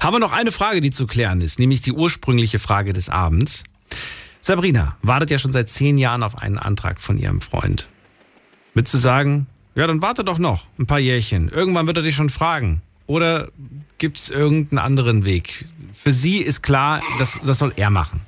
Haben 0.00 0.14
wir 0.14 0.18
noch 0.20 0.32
eine 0.32 0.52
Frage, 0.52 0.80
die 0.80 0.90
zu 0.90 1.06
klären 1.06 1.40
ist, 1.40 1.58
nämlich 1.58 1.80
die 1.80 1.92
ursprüngliche 1.92 2.58
Frage 2.58 2.92
des 2.92 3.08
Abends. 3.08 3.64
Sabrina 4.40 4.96
wartet 5.02 5.30
ja 5.30 5.38
schon 5.38 5.52
seit 5.52 5.70
zehn 5.70 5.98
Jahren 5.98 6.22
auf 6.22 6.38
einen 6.38 6.58
Antrag 6.58 7.00
von 7.00 7.16
ihrem 7.18 7.40
Freund. 7.40 7.88
Mit 8.74 8.86
zu 8.88 8.98
sagen, 8.98 9.46
ja, 9.74 9.86
dann 9.86 10.02
warte 10.02 10.24
doch 10.24 10.38
noch 10.38 10.64
ein 10.78 10.86
paar 10.86 10.98
Jährchen. 10.98 11.48
Irgendwann 11.48 11.86
wird 11.86 11.96
er 11.96 12.02
dich 12.02 12.14
schon 12.16 12.30
fragen. 12.30 12.82
Oder 13.08 13.48
gibt 13.96 14.18
es 14.18 14.28
irgendeinen 14.28 14.78
anderen 14.78 15.24
Weg? 15.24 15.64
Für 15.94 16.12
sie 16.12 16.38
ist 16.38 16.62
klar, 16.62 17.00
das, 17.18 17.38
das 17.42 17.58
soll 17.58 17.72
er 17.74 17.90
machen. 17.90 18.20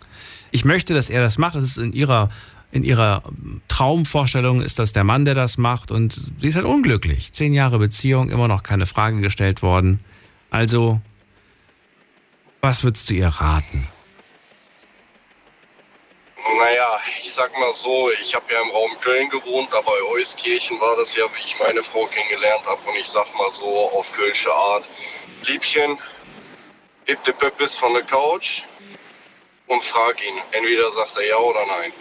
Ich 0.50 0.64
möchte, 0.64 0.94
dass 0.94 1.10
er 1.10 1.20
das 1.20 1.38
macht. 1.38 1.54
Das 1.54 1.64
ist 1.64 1.76
in 1.76 1.92
ihrer, 1.92 2.30
in 2.72 2.82
ihrer 2.82 3.22
Traumvorstellung 3.68 4.62
ist 4.62 4.78
das 4.78 4.92
der 4.92 5.04
Mann, 5.04 5.26
der 5.26 5.34
das 5.34 5.58
macht. 5.58 5.90
Und 5.92 6.32
sie 6.40 6.48
ist 6.48 6.56
halt 6.56 6.64
unglücklich. 6.64 7.32
Zehn 7.32 7.52
Jahre 7.52 7.78
Beziehung, 7.78 8.30
immer 8.30 8.48
noch 8.48 8.62
keine 8.62 8.86
Frage 8.86 9.20
gestellt 9.20 9.62
worden. 9.62 10.00
Also, 10.48 11.00
was 12.62 12.82
würdest 12.82 13.10
du 13.10 13.14
ihr 13.14 13.28
raten? 13.28 13.86
Naja, 16.58 17.00
ich 17.22 17.32
sag 17.32 17.56
mal 17.58 17.74
so, 17.74 18.10
ich 18.12 18.34
habe 18.34 18.52
ja 18.52 18.60
im 18.60 18.70
Raum 18.70 18.98
Köln 19.00 19.28
gewohnt, 19.28 19.72
aber 19.74 19.92
bei 19.92 20.02
Euskirchen 20.12 20.80
war 20.80 20.96
das 20.96 21.14
ja, 21.14 21.24
wie 21.34 21.44
ich 21.44 21.58
meine 21.58 21.82
Frau 21.82 22.06
kennengelernt 22.06 22.64
habe. 22.66 22.80
Und 22.88 22.96
ich 22.96 23.06
sag 23.06 23.34
mal 23.36 23.50
so 23.50 23.90
auf 23.90 24.10
Kölsche 24.12 24.52
Art, 24.52 24.88
Liebchen, 25.42 25.98
heb 27.06 27.22
die 27.24 27.32
Pöppis 27.32 27.76
von 27.76 27.92
der 27.94 28.02
Couch 28.02 28.62
und 29.66 29.84
frag 29.84 30.22
ihn. 30.24 30.36
Entweder 30.52 30.90
sagt 30.90 31.16
er 31.18 31.26
ja 31.26 31.36
oder 31.36 31.64
nein. 31.66 31.92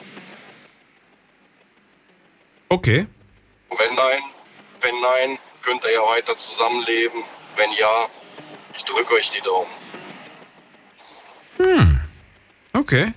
Okay. 2.70 3.08
Und 3.70 3.80
wenn 3.80 3.96
nein, 3.96 4.24
wenn 4.82 5.00
nein, 5.02 5.40
könnt 5.62 5.84
ihr 5.84 5.92
ja 5.92 6.02
weiter 6.02 6.38
zusammenleben. 6.38 7.24
Wenn 7.56 7.72
ja, 7.74 8.08
ich 8.76 8.84
drücke 8.86 9.14
euch 9.16 9.32
die 9.32 9.42
Daumen. 9.42 9.72
Okay. 12.74 13.14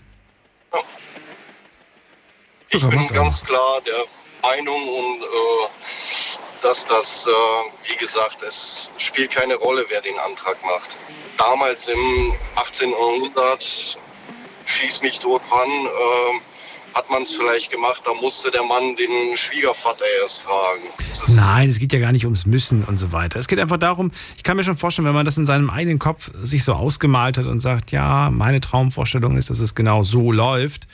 Ich 2.74 2.88
bin 2.88 3.06
ganz 3.08 3.44
klar 3.44 3.82
der 3.86 4.04
Meinung 4.42 4.88
und 4.88 5.20
äh, 5.20 6.62
dass 6.62 6.86
das, 6.86 7.26
äh, 7.26 7.30
wie 7.90 7.96
gesagt, 7.96 8.42
es 8.42 8.90
spielt 8.96 9.32
keine 9.32 9.56
Rolle, 9.56 9.84
wer 9.90 10.00
den 10.00 10.18
Antrag 10.18 10.56
macht. 10.64 10.96
Damals 11.36 11.86
im 11.88 12.32
18. 12.56 12.90
Jahrhundert, 12.90 13.98
schieß 14.64 15.02
mich 15.02 15.18
tot 15.20 15.42
wann, 15.50 15.68
äh, 15.68 16.96
hat 16.96 17.10
man 17.10 17.22
es 17.24 17.34
vielleicht 17.34 17.70
gemacht, 17.70 18.02
da 18.06 18.14
musste 18.14 18.50
der 18.50 18.62
Mann 18.62 18.96
den 18.96 19.36
Schwiegervater 19.36 20.04
erst 20.22 20.40
fragen. 20.40 20.82
Nein, 21.28 21.68
es 21.68 21.78
geht 21.78 21.92
ja 21.92 21.98
gar 21.98 22.12
nicht 22.12 22.24
ums 22.24 22.46
Müssen 22.46 22.84
und 22.84 22.96
so 22.96 23.12
weiter. 23.12 23.38
Es 23.38 23.48
geht 23.48 23.58
einfach 23.58 23.78
darum, 23.78 24.12
ich 24.36 24.44
kann 24.44 24.56
mir 24.56 24.64
schon 24.64 24.78
vorstellen, 24.78 25.06
wenn 25.06 25.14
man 25.14 25.26
das 25.26 25.36
in 25.36 25.44
seinem 25.44 25.68
eigenen 25.68 25.98
Kopf 25.98 26.30
sich 26.42 26.64
so 26.64 26.72
ausgemalt 26.72 27.36
hat 27.36 27.44
und 27.44 27.60
sagt, 27.60 27.92
ja, 27.92 28.30
meine 28.30 28.60
Traumvorstellung 28.60 29.36
ist, 29.36 29.50
dass 29.50 29.60
es 29.60 29.74
genau 29.74 30.02
so 30.04 30.32
läuft, 30.32 30.86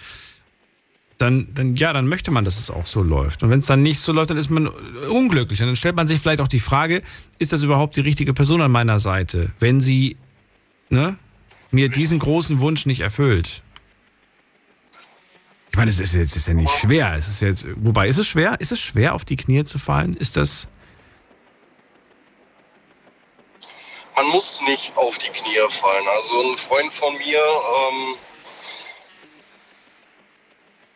dann, 1.18 1.48
dann 1.52 1.76
ja, 1.76 1.92
dann 1.92 2.06
möchte 2.06 2.30
man, 2.30 2.44
dass 2.44 2.58
es 2.58 2.70
auch 2.70 2.86
so 2.86 3.02
läuft. 3.02 3.42
Und 3.42 3.50
wenn 3.50 3.58
es 3.58 3.66
dann 3.66 3.82
nicht 3.82 4.00
so 4.00 4.12
läuft, 4.12 4.30
dann 4.30 4.36
ist 4.36 4.50
man 4.50 4.68
unglücklich. 5.10 5.60
Und 5.60 5.66
dann 5.66 5.76
stellt 5.76 5.96
man 5.96 6.06
sich 6.06 6.20
vielleicht 6.20 6.40
auch 6.40 6.48
die 6.48 6.60
Frage, 6.60 7.02
ist 7.38 7.52
das 7.52 7.62
überhaupt 7.62 7.96
die 7.96 8.00
richtige 8.00 8.32
Person 8.32 8.62
an 8.62 8.70
meiner 8.70 9.00
Seite, 9.00 9.50
wenn 9.58 9.80
sie 9.80 10.16
ne, 10.90 11.18
mir 11.70 11.88
diesen 11.88 12.18
großen 12.20 12.60
Wunsch 12.60 12.86
nicht 12.86 13.00
erfüllt? 13.00 13.62
Ich 15.70 15.76
meine, 15.76 15.90
es 15.90 16.00
ist 16.00 16.14
jetzt 16.14 16.34
ist 16.34 16.48
ja 16.48 16.54
nicht 16.54 16.72
schwer. 16.72 17.14
Es 17.16 17.28
ist 17.28 17.40
jetzt, 17.40 17.66
wobei, 17.76 18.08
ist 18.08 18.18
es 18.18 18.26
schwer? 18.26 18.60
Ist 18.60 18.72
es 18.72 18.80
schwer, 18.80 19.14
auf 19.14 19.24
die 19.24 19.36
Knie 19.36 19.64
zu 19.64 19.78
fallen? 19.78 20.14
Ist 20.14 20.36
das. 20.36 20.68
man 24.18 24.26
muss 24.30 24.60
nicht 24.62 24.96
auf 24.96 25.18
die 25.18 25.28
Knie 25.28 25.68
fallen. 25.68 26.06
Also 26.16 26.50
ein 26.50 26.56
Freund 26.56 26.92
von 26.92 27.16
mir, 27.18 27.38
ähm, 27.38 28.16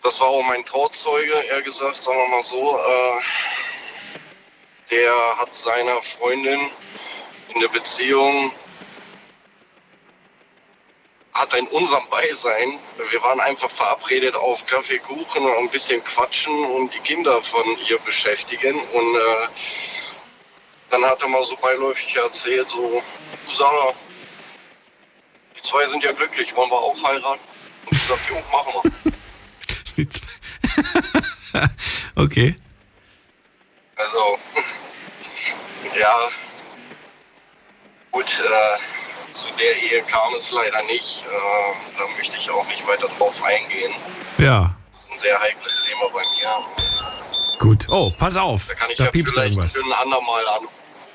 das 0.02 0.20
war 0.20 0.28
auch 0.28 0.42
mein 0.42 0.64
Trauzeuge, 0.64 1.32
eher 1.32 1.62
gesagt, 1.62 2.02
sagen 2.02 2.18
wir 2.18 2.28
mal 2.28 2.42
so, 2.42 2.76
äh, 2.76 3.20
der 4.90 5.14
hat 5.38 5.54
seiner 5.54 6.02
Freundin 6.02 6.70
in 7.54 7.60
der 7.60 7.68
Beziehung, 7.68 8.52
hat 11.32 11.54
in 11.54 11.66
unserem 11.68 12.06
Beisein, 12.10 12.78
wir 13.10 13.22
waren 13.22 13.40
einfach 13.40 13.70
verabredet 13.70 14.34
auf 14.34 14.66
Kaffee, 14.66 14.98
Kuchen 14.98 15.44
und 15.44 15.56
ein 15.56 15.70
bisschen 15.70 16.02
quatschen 16.04 16.64
und 16.64 16.92
die 16.92 16.98
Kinder 17.00 17.40
von 17.40 17.64
ihr 17.88 17.98
beschäftigen 18.00 18.78
und 18.78 19.16
äh, 19.16 19.48
dann 20.90 21.04
hat 21.06 21.22
er 21.22 21.28
mal 21.28 21.44
so 21.44 21.56
beiläufig 21.56 22.14
erzählt, 22.16 22.68
so, 22.68 23.02
du 23.46 23.52
Sarah, 23.54 23.94
die 25.56 25.60
zwei 25.62 25.86
sind 25.86 26.04
ja 26.04 26.12
glücklich, 26.12 26.54
wollen 26.54 26.70
wir 26.70 26.78
auch 26.78 27.02
heiraten? 27.02 27.40
Und 27.86 27.92
ich 27.92 28.02
sag, 28.02 28.18
jo, 28.28 28.36
machen 28.52 28.90
wir. 29.04 29.12
okay. 32.16 32.54
Also, 33.96 34.38
ja, 35.98 36.14
gut, 38.10 38.40
äh, 38.40 39.32
zu 39.32 39.48
der 39.58 39.76
Ehe 39.82 40.02
kam 40.02 40.34
es 40.36 40.50
leider 40.50 40.82
nicht. 40.84 41.24
Äh, 41.24 41.96
da 41.98 42.04
möchte 42.16 42.36
ich 42.38 42.50
auch 42.50 42.66
nicht 42.68 42.86
weiter 42.86 43.08
drauf 43.18 43.42
eingehen. 43.42 43.92
Ja. 44.38 44.74
Das 44.90 45.00
ist 45.02 45.12
ein 45.12 45.18
sehr 45.18 45.38
heikles 45.40 45.82
Thema 45.86 46.10
bei 46.12 46.20
mir. 46.20 47.58
Gut. 47.58 47.86
Oh, 47.90 48.10
pass 48.18 48.36
auf. 48.36 48.66
Da 48.66 48.74
kann 48.74 48.90
ich 48.90 48.96
Da 48.96 49.04
ja 49.04 49.10
piepst 49.10 49.36
irgendwas. 49.36 49.76
für 49.76 49.84
ein 49.84 49.92
andermal 49.92 50.46
an. 50.48 50.66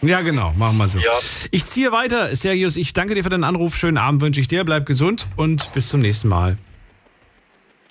Ja, 0.02 0.22
genau. 0.22 0.54
Machen 0.56 0.78
wir 0.78 0.88
so. 0.88 1.00
Ja. 1.00 1.12
Ich 1.52 1.66
ziehe 1.66 1.92
weiter. 1.92 2.36
Sergius, 2.36 2.78
ich 2.78 2.94
danke 2.94 3.16
dir 3.16 3.24
für 3.24 3.30
deinen 3.30 3.44
Anruf. 3.44 3.76
Schönen 3.76 3.98
Abend 3.98 4.22
wünsche 4.22 4.40
ich 4.40 4.48
dir. 4.48 4.64
Bleib 4.64 4.86
gesund 4.86 5.28
und 5.36 5.74
bis 5.74 5.90
zum 5.90 6.02
nächsten 6.02 6.28
Mal. 6.28 6.58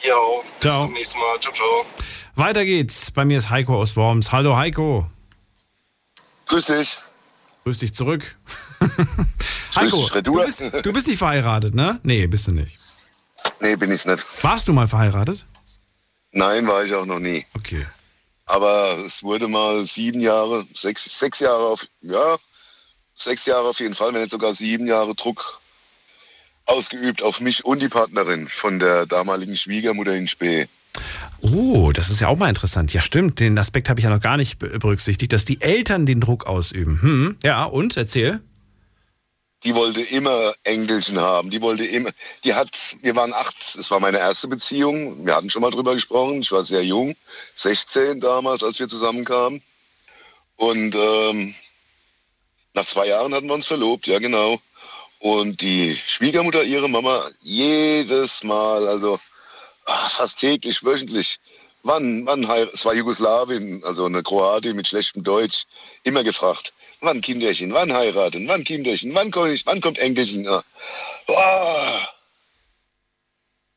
Ja, 0.02 0.14
bis 0.42 0.60
Ciao. 0.60 0.84
zum 0.84 0.92
nächsten 0.92 1.18
Mal. 1.18 1.40
Ciao, 1.40 1.52
ciao. 1.52 1.86
Weiter 2.34 2.64
geht's. 2.64 3.10
Bei 3.10 3.24
mir 3.24 3.38
ist 3.38 3.50
Heiko 3.50 3.80
aus 3.80 3.96
Worms. 3.96 4.32
Hallo 4.32 4.56
Heiko. 4.56 5.08
Grüß 6.46 6.66
dich. 6.66 6.98
Grüß 7.64 7.78
dich 7.78 7.94
zurück. 7.94 8.36
Heiko, 9.76 10.08
du 10.22 10.32
bist, 10.34 10.62
du 10.82 10.92
bist 10.92 11.08
nicht 11.08 11.18
verheiratet, 11.18 11.74
ne? 11.74 12.00
Nee, 12.02 12.26
bist 12.26 12.46
du 12.46 12.52
nicht. 12.52 12.78
Nee, 13.60 13.76
bin 13.76 13.90
ich 13.90 14.04
nicht. 14.04 14.24
Warst 14.42 14.68
du 14.68 14.72
mal 14.72 14.86
verheiratet? 14.86 15.44
Nein, 16.32 16.66
war 16.66 16.84
ich 16.84 16.94
auch 16.94 17.06
noch 17.06 17.18
nie. 17.18 17.44
Okay. 17.54 17.86
Aber 18.46 18.96
es 19.04 19.22
wurde 19.22 19.48
mal 19.48 19.84
sieben 19.84 20.20
Jahre, 20.20 20.64
sechs, 20.74 21.18
sechs 21.18 21.40
Jahre 21.40 21.66
auf, 21.66 21.86
ja, 22.00 22.36
sechs 23.14 23.46
Jahre 23.46 23.68
auf 23.68 23.80
jeden 23.80 23.94
Fall, 23.94 24.12
wenn 24.14 24.20
nicht 24.20 24.30
sogar 24.30 24.54
sieben 24.54 24.86
Jahre 24.86 25.14
Druck 25.14 25.60
ausgeübt 26.66 27.22
auf 27.22 27.40
mich 27.40 27.64
und 27.64 27.80
die 27.80 27.88
Partnerin 27.88 28.48
von 28.48 28.78
der 28.78 29.06
damaligen 29.06 29.56
Schwiegermutter 29.56 30.14
in 30.14 30.28
Spee. 30.28 30.66
Oh, 31.40 31.92
das 31.92 32.10
ist 32.10 32.20
ja 32.20 32.28
auch 32.28 32.36
mal 32.36 32.48
interessant. 32.48 32.92
Ja, 32.92 33.02
stimmt. 33.02 33.40
Den 33.40 33.58
Aspekt 33.58 33.88
habe 33.88 34.00
ich 34.00 34.04
ja 34.04 34.10
noch 34.10 34.20
gar 34.20 34.36
nicht 34.36 34.58
berücksichtigt, 34.58 35.32
dass 35.32 35.44
die 35.44 35.60
Eltern 35.60 36.06
den 36.06 36.20
Druck 36.20 36.46
ausüben. 36.46 37.00
Hm, 37.02 37.36
ja, 37.42 37.64
und? 37.64 37.96
Erzähl. 37.96 38.40
Die 39.64 39.74
wollte 39.74 40.00
immer 40.00 40.54
Engelchen 40.64 41.18
haben. 41.18 41.50
Die 41.50 41.60
wollte 41.60 41.84
immer, 41.84 42.10
die 42.44 42.54
hat, 42.54 42.96
wir 43.02 43.16
waren 43.16 43.32
acht, 43.32 43.76
das 43.76 43.90
war 43.90 44.00
meine 44.00 44.18
erste 44.18 44.48
Beziehung. 44.48 45.26
Wir 45.26 45.34
hatten 45.34 45.50
schon 45.50 45.62
mal 45.62 45.70
drüber 45.70 45.94
gesprochen. 45.94 46.40
Ich 46.42 46.52
war 46.52 46.64
sehr 46.64 46.84
jung, 46.84 47.14
16 47.54 48.20
damals, 48.20 48.62
als 48.62 48.78
wir 48.78 48.88
zusammenkamen. 48.88 49.62
Und 50.56 50.94
ähm, 50.94 51.54
nach 52.74 52.86
zwei 52.86 53.08
Jahren 53.08 53.34
hatten 53.34 53.46
wir 53.46 53.54
uns 53.54 53.66
verlobt, 53.66 54.06
ja 54.06 54.18
genau. 54.18 54.60
Und 55.18 55.60
die 55.60 55.96
Schwiegermutter, 56.06 56.62
ihre 56.62 56.88
Mama, 56.88 57.26
jedes 57.40 58.44
Mal, 58.44 58.86
also 58.86 59.18
ach, 59.86 60.10
fast 60.10 60.38
täglich, 60.38 60.84
wöchentlich, 60.84 61.38
wann, 61.82 62.26
wann 62.26 62.44
es 62.72 62.84
war 62.84 62.94
Jugoslawien, 62.94 63.82
also 63.84 64.04
eine 64.04 64.22
Kroatin 64.22 64.76
mit 64.76 64.88
schlechtem 64.88 65.22
Deutsch, 65.24 65.64
immer 66.02 66.22
gefragt, 66.22 66.72
wann 67.00 67.20
Kinderchen, 67.20 67.72
wann 67.72 67.92
heiraten, 67.92 68.46
wann 68.48 68.64
Kinderchen, 68.64 69.14
wann, 69.14 69.30
komm 69.30 69.50
ich, 69.50 69.64
wann 69.64 69.80
kommt 69.80 69.98
Enkelchen. 69.98 70.44
Ja. 70.44 70.62
Oh. 71.28 71.98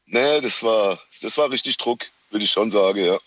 Nee, 0.08 0.42
das 0.42 0.64
war, 0.64 1.00
das 1.22 1.38
war 1.38 1.52
richtig 1.52 1.78
Druck, 1.78 2.06
würde 2.32 2.44
ich 2.44 2.52
schon 2.52 2.72
sagen, 2.72 3.06
ja. 3.06 3.18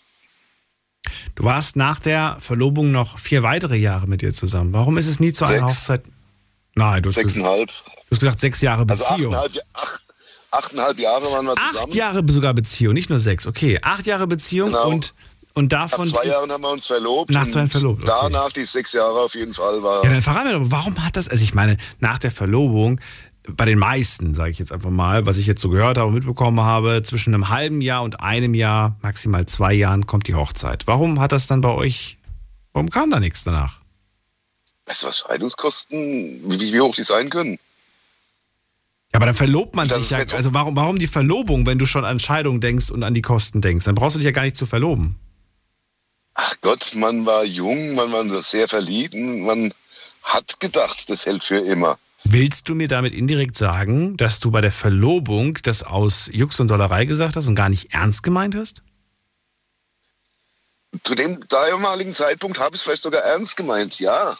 Du 1.35 1.45
warst 1.45 1.75
nach 1.75 1.99
der 1.99 2.37
Verlobung 2.39 2.91
noch 2.91 3.17
vier 3.17 3.41
weitere 3.41 3.77
Jahre 3.77 4.07
mit 4.07 4.21
ihr 4.21 4.33
zusammen. 4.33 4.71
Warum 4.73 4.97
ist 4.97 5.07
es 5.07 5.19
nie 5.19 5.33
zu 5.33 5.45
einer 5.45 5.67
Sechs. 5.67 5.81
Hochzeit? 5.81 6.03
Nein, 6.75 7.03
du 7.03 7.09
hast, 7.09 7.15
gesagt, 7.15 7.29
Sechseinhalb. 7.33 7.69
du 7.69 8.11
hast 8.11 8.19
gesagt 8.19 8.39
sechs 8.39 8.61
Jahre 8.61 8.85
Also 8.89 9.03
Beziehung. 9.09 9.35
achteinhalb, 9.35 9.63
acht, 9.73 10.03
achteinhalb 10.51 10.99
Jahre 10.99 11.23
waren 11.31 11.45
wir 11.45 11.55
zusammen. 11.55 11.77
Acht 11.89 11.95
Jahre 11.95 12.23
sogar 12.27 12.53
Beziehung, 12.53 12.93
nicht 12.93 13.09
nur 13.09 13.19
sechs. 13.19 13.45
Okay, 13.47 13.79
acht 13.81 14.05
Jahre 14.05 14.27
Beziehung 14.27 14.69
Genau. 14.69 14.87
und, 14.89 15.13
und 15.53 15.71
Nach 15.71 15.89
davon. 15.89 16.07
zwei 16.07 16.25
Jahren 16.25 16.51
haben 16.51 16.61
wir 16.61 16.71
uns 16.71 16.87
verlobt. 16.87 17.29
Nach 17.29 17.47
zwei 17.47 17.59
Jahren 17.59 17.69
verlobt, 17.69 18.01
okay. 18.01 18.11
Danach 18.21 18.51
die 18.51 18.63
sechs 18.63 18.93
Jahre 18.93 19.19
auf 19.21 19.35
jeden 19.35 19.53
Fall 19.53 19.83
war. 19.83 20.03
Ja, 20.03 20.09
dann 20.11 20.21
verrat 20.21 20.45
mir 20.45 20.53
doch, 20.53 20.61
warum 20.71 21.03
hat 21.05 21.15
das, 21.15 21.29
also 21.29 21.43
ich 21.43 21.53
meine, 21.53 21.77
nach 21.99 22.17
der 22.17 22.31
Verlobung, 22.31 22.99
bei 23.47 23.65
den 23.65 23.77
meisten, 23.77 24.33
sage 24.33 24.51
ich 24.51 24.57
jetzt 24.59 24.71
einfach 24.71 24.89
mal, 24.89 25.25
was 25.25 25.37
ich 25.37 25.45
jetzt 25.47 25.61
so 25.61 25.69
gehört 25.69 25.97
habe 25.97 26.07
und 26.07 26.13
mitbekommen 26.13 26.61
habe, 26.61 27.03
zwischen 27.03 27.33
einem 27.33 27.49
halben 27.49 27.81
Jahr 27.81 28.01
und 28.01 28.21
einem 28.21 28.53
Jahr, 28.53 28.95
maximal 29.01 29.45
zwei 29.45 29.73
Jahren, 29.73 30.07
kommt 30.07 30.27
die 30.27 30.33
Hochzeit. 30.35 30.87
Warum 30.87 31.19
hat 31.19 31.33
das 31.33 31.45
dann 31.47 31.59
bei 31.61 31.69
euch, 31.69 32.17
warum 32.71 32.89
kam 32.89 33.11
da 33.11 33.19
nichts 33.19 33.43
danach? 33.43 33.81
Weißt 34.85 35.03
du, 35.03 35.07
was 35.07 35.19
Scheidungskosten, 35.19 36.41
wie, 36.51 36.73
wie 36.73 36.81
hoch 36.81 36.95
die 36.95 37.03
sein 37.03 37.29
können? 37.29 37.53
Ja, 39.13 39.17
aber 39.17 39.27
dann 39.27 39.35
verlobt 39.35 39.75
man 39.75 39.87
Das 39.87 39.99
sich 40.01 40.09
ja, 40.09 40.17
halt 40.17 40.31
so- 40.31 40.35
also 40.35 40.53
warum, 40.53 40.75
warum 40.75 40.99
die 40.99 41.07
Verlobung, 41.07 41.65
wenn 41.65 41.77
du 41.77 41.85
schon 41.85 42.03
an 42.03 42.19
Scheidung 42.19 42.59
denkst 42.59 42.89
und 42.89 43.03
an 43.03 43.13
die 43.13 43.21
Kosten 43.21 43.61
denkst? 43.61 43.85
Dann 43.85 43.95
brauchst 43.95 44.15
du 44.15 44.19
dich 44.19 44.25
ja 44.25 44.31
gar 44.31 44.43
nicht 44.43 44.57
zu 44.57 44.65
verloben. 44.65 45.17
Ach 46.33 46.55
Gott, 46.61 46.93
man 46.95 47.25
war 47.25 47.43
jung, 47.45 47.93
man 47.93 48.11
war 48.11 48.25
sehr 48.41 48.67
verliebt, 48.67 49.13
man 49.13 49.71
hat 50.23 50.59
gedacht, 50.59 51.09
das 51.09 51.25
hält 51.27 51.43
für 51.43 51.59
immer. 51.59 51.99
Willst 52.23 52.67
du 52.69 52.73
mir 52.75 52.87
damit 52.87 53.13
indirekt 53.13 53.55
sagen, 53.55 54.17
dass 54.17 54.39
du 54.39 54.49
bei 54.49 54.61
der 54.61 54.71
Verlobung 54.71 55.55
das 55.61 55.83
aus 55.83 56.29
Jux 56.33 56.59
und 56.59 56.69
Dollerei 56.69 57.05
gesagt 57.05 57.35
hast 57.35 57.47
und 57.47 57.55
gar 57.55 57.69
nicht 57.69 57.93
ernst 57.93 58.23
gemeint 58.23 58.55
hast? 58.55 58.81
Zu 61.03 61.15
dem 61.15 61.45
damaligen 61.49 62.13
Zeitpunkt 62.13 62.59
habe 62.59 62.75
ich 62.75 62.79
es 62.81 62.83
vielleicht 62.83 63.03
sogar 63.03 63.21
ernst 63.21 63.57
gemeint, 63.57 63.99
ja. 63.99 64.37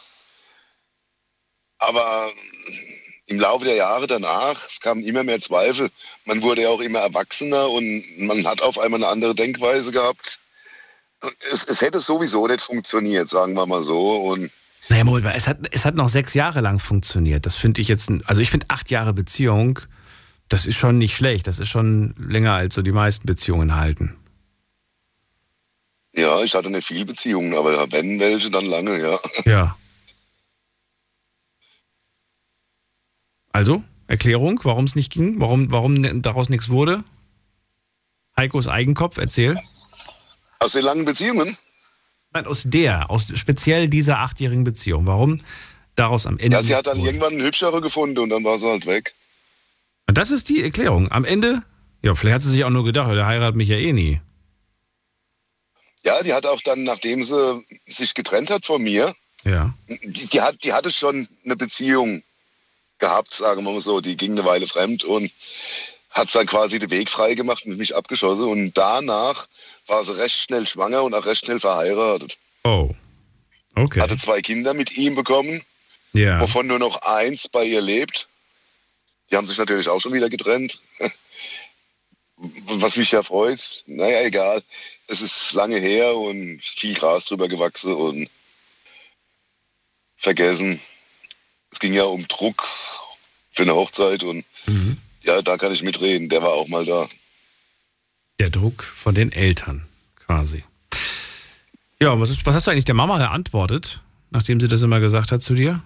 Aber 1.86 2.32
im 3.26 3.40
Laufe 3.40 3.64
der 3.64 3.76
Jahre 3.76 4.06
danach, 4.06 4.54
es 4.54 4.80
kamen 4.80 5.02
immer 5.04 5.24
mehr 5.24 5.40
Zweifel. 5.40 5.90
Man 6.24 6.42
wurde 6.42 6.62
ja 6.62 6.68
auch 6.68 6.80
immer 6.80 7.00
erwachsener 7.00 7.70
und 7.70 8.04
man 8.18 8.46
hat 8.46 8.60
auf 8.62 8.78
einmal 8.78 9.02
eine 9.02 9.10
andere 9.10 9.34
Denkweise 9.34 9.92
gehabt. 9.92 10.38
Es, 11.50 11.64
es 11.64 11.80
hätte 11.80 12.00
sowieso 12.00 12.46
nicht 12.46 12.60
funktioniert, 12.60 13.30
sagen 13.30 13.54
wir 13.54 13.66
mal 13.66 13.82
so. 13.82 14.16
Und 14.16 14.50
Naja, 14.90 15.04
Moment 15.04 15.24
mal, 15.24 15.34
es 15.34 15.48
hat, 15.48 15.58
es 15.70 15.86
hat 15.86 15.94
noch 15.94 16.10
sechs 16.10 16.34
Jahre 16.34 16.60
lang 16.60 16.78
funktioniert. 16.78 17.46
Das 17.46 17.56
finde 17.56 17.80
ich 17.80 17.88
jetzt, 17.88 18.10
also 18.26 18.42
ich 18.42 18.50
finde 18.50 18.66
acht 18.68 18.90
Jahre 18.90 19.14
Beziehung, 19.14 19.80
das 20.50 20.66
ist 20.66 20.76
schon 20.76 20.98
nicht 20.98 21.16
schlecht. 21.16 21.46
Das 21.46 21.58
ist 21.58 21.68
schon 21.68 22.14
länger 22.18 22.52
als 22.52 22.74
so 22.74 22.82
die 22.82 22.92
meisten 22.92 23.26
Beziehungen 23.26 23.74
halten. 23.74 24.18
ja, 26.12 26.42
ich 26.42 26.54
hatte 26.54 26.68
nicht 26.68 26.86
viele 26.86 27.06
Beziehungen, 27.06 27.54
aber 27.54 27.90
wenn 27.90 28.20
welche, 28.20 28.50
dann 28.50 28.66
lange, 28.66 29.00
ja. 29.00 29.18
Ja. 29.46 29.76
Also, 33.54 33.84
Erklärung, 34.08 34.58
warum 34.64 34.84
es 34.84 34.96
nicht 34.96 35.12
ging, 35.12 35.38
warum, 35.38 35.70
warum 35.70 36.22
daraus 36.22 36.48
nichts 36.48 36.68
wurde? 36.68 37.04
Heikos 38.36 38.66
Eigenkopf, 38.66 39.16
erzähl. 39.16 39.56
Aus 40.58 40.72
den 40.72 40.82
langen 40.82 41.04
Beziehungen? 41.04 41.56
Nein, 42.32 42.46
aus 42.46 42.64
der, 42.64 43.10
aus 43.10 43.30
speziell 43.36 43.86
dieser 43.88 44.18
achtjährigen 44.18 44.64
Beziehung. 44.64 45.06
Warum 45.06 45.40
daraus 45.94 46.26
am 46.26 46.36
Ende 46.38 46.56
Ja, 46.56 46.62
sie 46.64 46.74
hat 46.74 46.88
dann 46.88 46.98
wurde? 46.98 47.10
irgendwann 47.10 47.34
einen 47.34 47.42
hübschere 47.42 47.80
gefunden 47.80 48.18
und 48.18 48.30
dann 48.30 48.42
war 48.42 48.58
sie 48.58 48.66
halt 48.68 48.86
weg. 48.86 49.14
Und 50.08 50.18
Das 50.18 50.32
ist 50.32 50.48
die 50.48 50.64
Erklärung. 50.64 51.12
Am 51.12 51.24
Ende, 51.24 51.62
ja, 52.02 52.16
vielleicht 52.16 52.34
hat 52.34 52.42
sie 52.42 52.50
sich 52.50 52.64
auch 52.64 52.70
nur 52.70 52.84
gedacht, 52.84 53.12
der 53.12 53.24
heiratet 53.26 53.54
mich 53.54 53.68
ja 53.68 53.76
eh 53.76 53.92
nie. 53.92 54.20
Ja, 56.04 56.20
die 56.24 56.32
hat 56.34 56.44
auch 56.44 56.60
dann, 56.60 56.82
nachdem 56.82 57.22
sie 57.22 57.64
sich 57.86 58.14
getrennt 58.14 58.50
hat 58.50 58.66
von 58.66 58.82
mir, 58.82 59.14
Ja. 59.44 59.72
die, 59.88 60.26
die, 60.26 60.40
hat, 60.40 60.64
die 60.64 60.72
hatte 60.72 60.90
schon 60.90 61.28
eine 61.44 61.54
Beziehung 61.54 62.24
gehabt, 63.04 63.34
sagen 63.34 63.64
wir 63.64 63.72
mal 63.72 63.80
so. 63.80 64.00
Die 64.00 64.16
ging 64.16 64.32
eine 64.32 64.44
Weile 64.44 64.66
fremd 64.66 65.04
und 65.04 65.30
hat 66.10 66.34
dann 66.34 66.46
quasi 66.46 66.78
den 66.78 66.90
Weg 66.90 67.10
frei 67.10 67.34
gemacht 67.34 67.66
und 67.66 67.76
mich 67.76 67.94
abgeschossen. 67.94 68.48
Und 68.48 68.72
danach 68.74 69.46
war 69.86 70.04
sie 70.04 70.16
recht 70.16 70.36
schnell 70.36 70.66
schwanger 70.66 71.02
und 71.02 71.14
auch 71.14 71.26
recht 71.26 71.44
schnell 71.44 71.60
verheiratet. 71.60 72.38
Oh. 72.64 72.90
Okay. 73.76 74.00
Hatte 74.00 74.16
zwei 74.16 74.40
Kinder 74.40 74.72
mit 74.72 74.96
ihm 74.96 75.16
bekommen, 75.16 75.62
ja. 76.12 76.40
wovon 76.40 76.66
nur 76.66 76.78
noch 76.78 77.02
eins 77.02 77.48
bei 77.48 77.64
ihr 77.64 77.80
lebt. 77.80 78.28
Die 79.30 79.36
haben 79.36 79.48
sich 79.48 79.58
natürlich 79.58 79.88
auch 79.88 80.00
schon 80.00 80.12
wieder 80.12 80.30
getrennt. 80.30 80.80
Was 82.36 82.96
mich 82.96 83.10
ja 83.10 83.22
freut. 83.22 83.84
Naja, 83.86 84.22
egal. 84.22 84.62
Es 85.08 85.20
ist 85.20 85.52
lange 85.52 85.78
her 85.78 86.16
und 86.16 86.60
viel 86.62 86.94
Gras 86.94 87.26
drüber 87.26 87.48
gewachsen 87.48 87.94
und 87.94 88.28
vergessen. 90.16 90.80
Es 91.70 91.80
ging 91.80 91.92
ja 91.92 92.04
um 92.04 92.26
Druck 92.28 92.68
für 93.54 93.62
eine 93.62 93.74
Hochzeit 93.74 94.22
und 94.24 94.44
Mhm. 94.66 94.98
ja, 95.22 95.40
da 95.42 95.56
kann 95.56 95.72
ich 95.72 95.82
mitreden. 95.82 96.28
Der 96.28 96.42
war 96.42 96.52
auch 96.52 96.68
mal 96.68 96.84
da. 96.84 97.08
Der 98.40 98.50
Druck 98.50 98.82
von 98.82 99.14
den 99.14 99.30
Eltern, 99.32 99.86
quasi. 100.16 100.64
Ja, 102.02 102.18
was, 102.20 102.30
ist, 102.30 102.44
was 102.44 102.54
hast 102.54 102.66
du 102.66 102.70
eigentlich 102.72 102.84
der 102.84 102.94
Mama 102.94 103.18
geantwortet, 103.18 104.00
nachdem 104.30 104.60
sie 104.60 104.68
das 104.68 104.82
immer 104.82 105.00
gesagt 105.00 105.32
hat 105.32 105.42
zu 105.42 105.54
dir? 105.54 105.80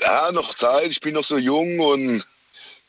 Ja, 0.00 0.32
noch 0.32 0.54
Zeit, 0.54 0.90
ich 0.90 1.00
bin 1.00 1.14
noch 1.14 1.24
so 1.24 1.38
jung 1.38 1.80
und, 1.80 2.24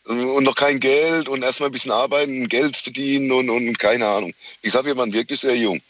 und 0.05 0.43
noch 0.43 0.55
kein 0.55 0.79
Geld 0.79 1.27
und 1.27 1.43
erstmal 1.43 1.69
ein 1.69 1.73
bisschen 1.73 1.91
arbeiten, 1.91 2.47
Geld 2.47 2.77
verdienen 2.77 3.31
und, 3.31 3.49
und 3.49 3.77
keine 3.79 4.07
Ahnung. 4.07 4.31
Wie 4.61 4.67
gesagt, 4.67 4.85
wir 4.85 4.95
waren 4.95 5.11
wirklich 5.11 5.39
sehr 5.39 5.57
jung. 5.57 5.81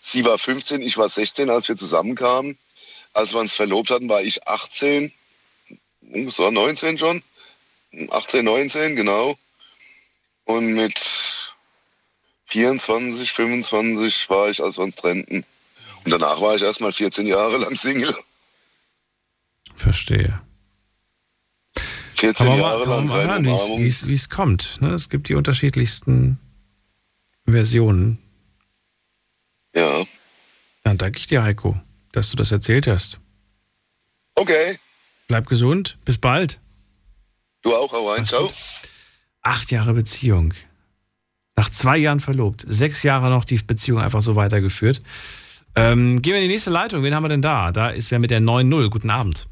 Sie 0.00 0.24
war 0.24 0.38
15, 0.38 0.80
ich 0.82 0.96
war 0.96 1.08
16, 1.08 1.50
als 1.50 1.68
wir 1.68 1.76
zusammenkamen. 1.76 2.56
Als 3.12 3.32
wir 3.32 3.40
uns 3.40 3.54
verlobt 3.54 3.90
hatten, 3.90 4.08
war 4.08 4.22
ich 4.22 4.46
18. 4.46 5.12
War 6.10 6.50
19 6.50 6.98
schon. 6.98 7.22
18, 8.10 8.44
19, 8.44 8.96
genau. 8.96 9.38
Und 10.44 10.74
mit 10.74 10.98
24, 12.46 13.32
25 13.32 14.30
war 14.30 14.48
ich, 14.50 14.62
als 14.62 14.78
wir 14.78 14.84
uns 14.84 14.96
trennten. 14.96 15.44
Und 16.04 16.10
danach 16.10 16.40
war 16.40 16.54
ich 16.54 16.62
erstmal 16.62 16.92
14 16.92 17.26
Jahre 17.26 17.58
lang 17.58 17.76
Single. 17.76 18.16
Verstehe. 19.74 20.40
14 22.16 22.46
Aber 22.46 22.56
Jahre 22.56 22.84
lang 22.84 23.06
mal 23.06 23.26
hören, 23.26 23.44
wie 23.44 24.12
es 24.12 24.28
kommt. 24.28 24.80
Ne? 24.80 24.92
Es 24.92 25.08
gibt 25.08 25.28
die 25.28 25.34
unterschiedlichsten 25.34 26.38
Versionen. 27.46 28.18
Ja. 29.74 30.04
Dann 30.82 30.98
danke 30.98 31.18
ich 31.18 31.26
dir, 31.26 31.42
Heiko, 31.42 31.80
dass 32.12 32.30
du 32.30 32.36
das 32.36 32.50
erzählt 32.50 32.86
hast. 32.86 33.20
Okay. 34.34 34.78
Bleib 35.28 35.46
gesund. 35.46 35.98
Bis 36.04 36.18
bald. 36.18 36.58
Du 37.62 37.74
auch, 37.74 37.92
hau 37.92 38.10
rein. 38.10 38.20
Mach's 38.20 38.30
Ciao. 38.30 38.50
Acht 39.42 39.70
Jahre 39.70 39.94
Beziehung. 39.94 40.54
Nach 41.54 41.68
zwei 41.68 41.98
Jahren 41.98 42.20
verlobt. 42.20 42.64
Sechs 42.66 43.02
Jahre 43.02 43.30
noch 43.30 43.44
die 43.44 43.56
Beziehung 43.58 44.00
einfach 44.00 44.22
so 44.22 44.36
weitergeführt. 44.36 45.00
Ähm, 45.76 46.22
gehen 46.22 46.32
wir 46.32 46.40
in 46.40 46.48
die 46.48 46.52
nächste 46.52 46.70
Leitung. 46.70 47.02
Wen 47.02 47.14
haben 47.14 47.24
wir 47.24 47.28
denn 47.28 47.42
da? 47.42 47.72
Da 47.72 47.90
ist 47.90 48.10
wer 48.10 48.18
mit 48.18 48.30
der 48.30 48.40
9-0. 48.40 48.88
Guten 48.88 49.10
Abend. 49.10 49.46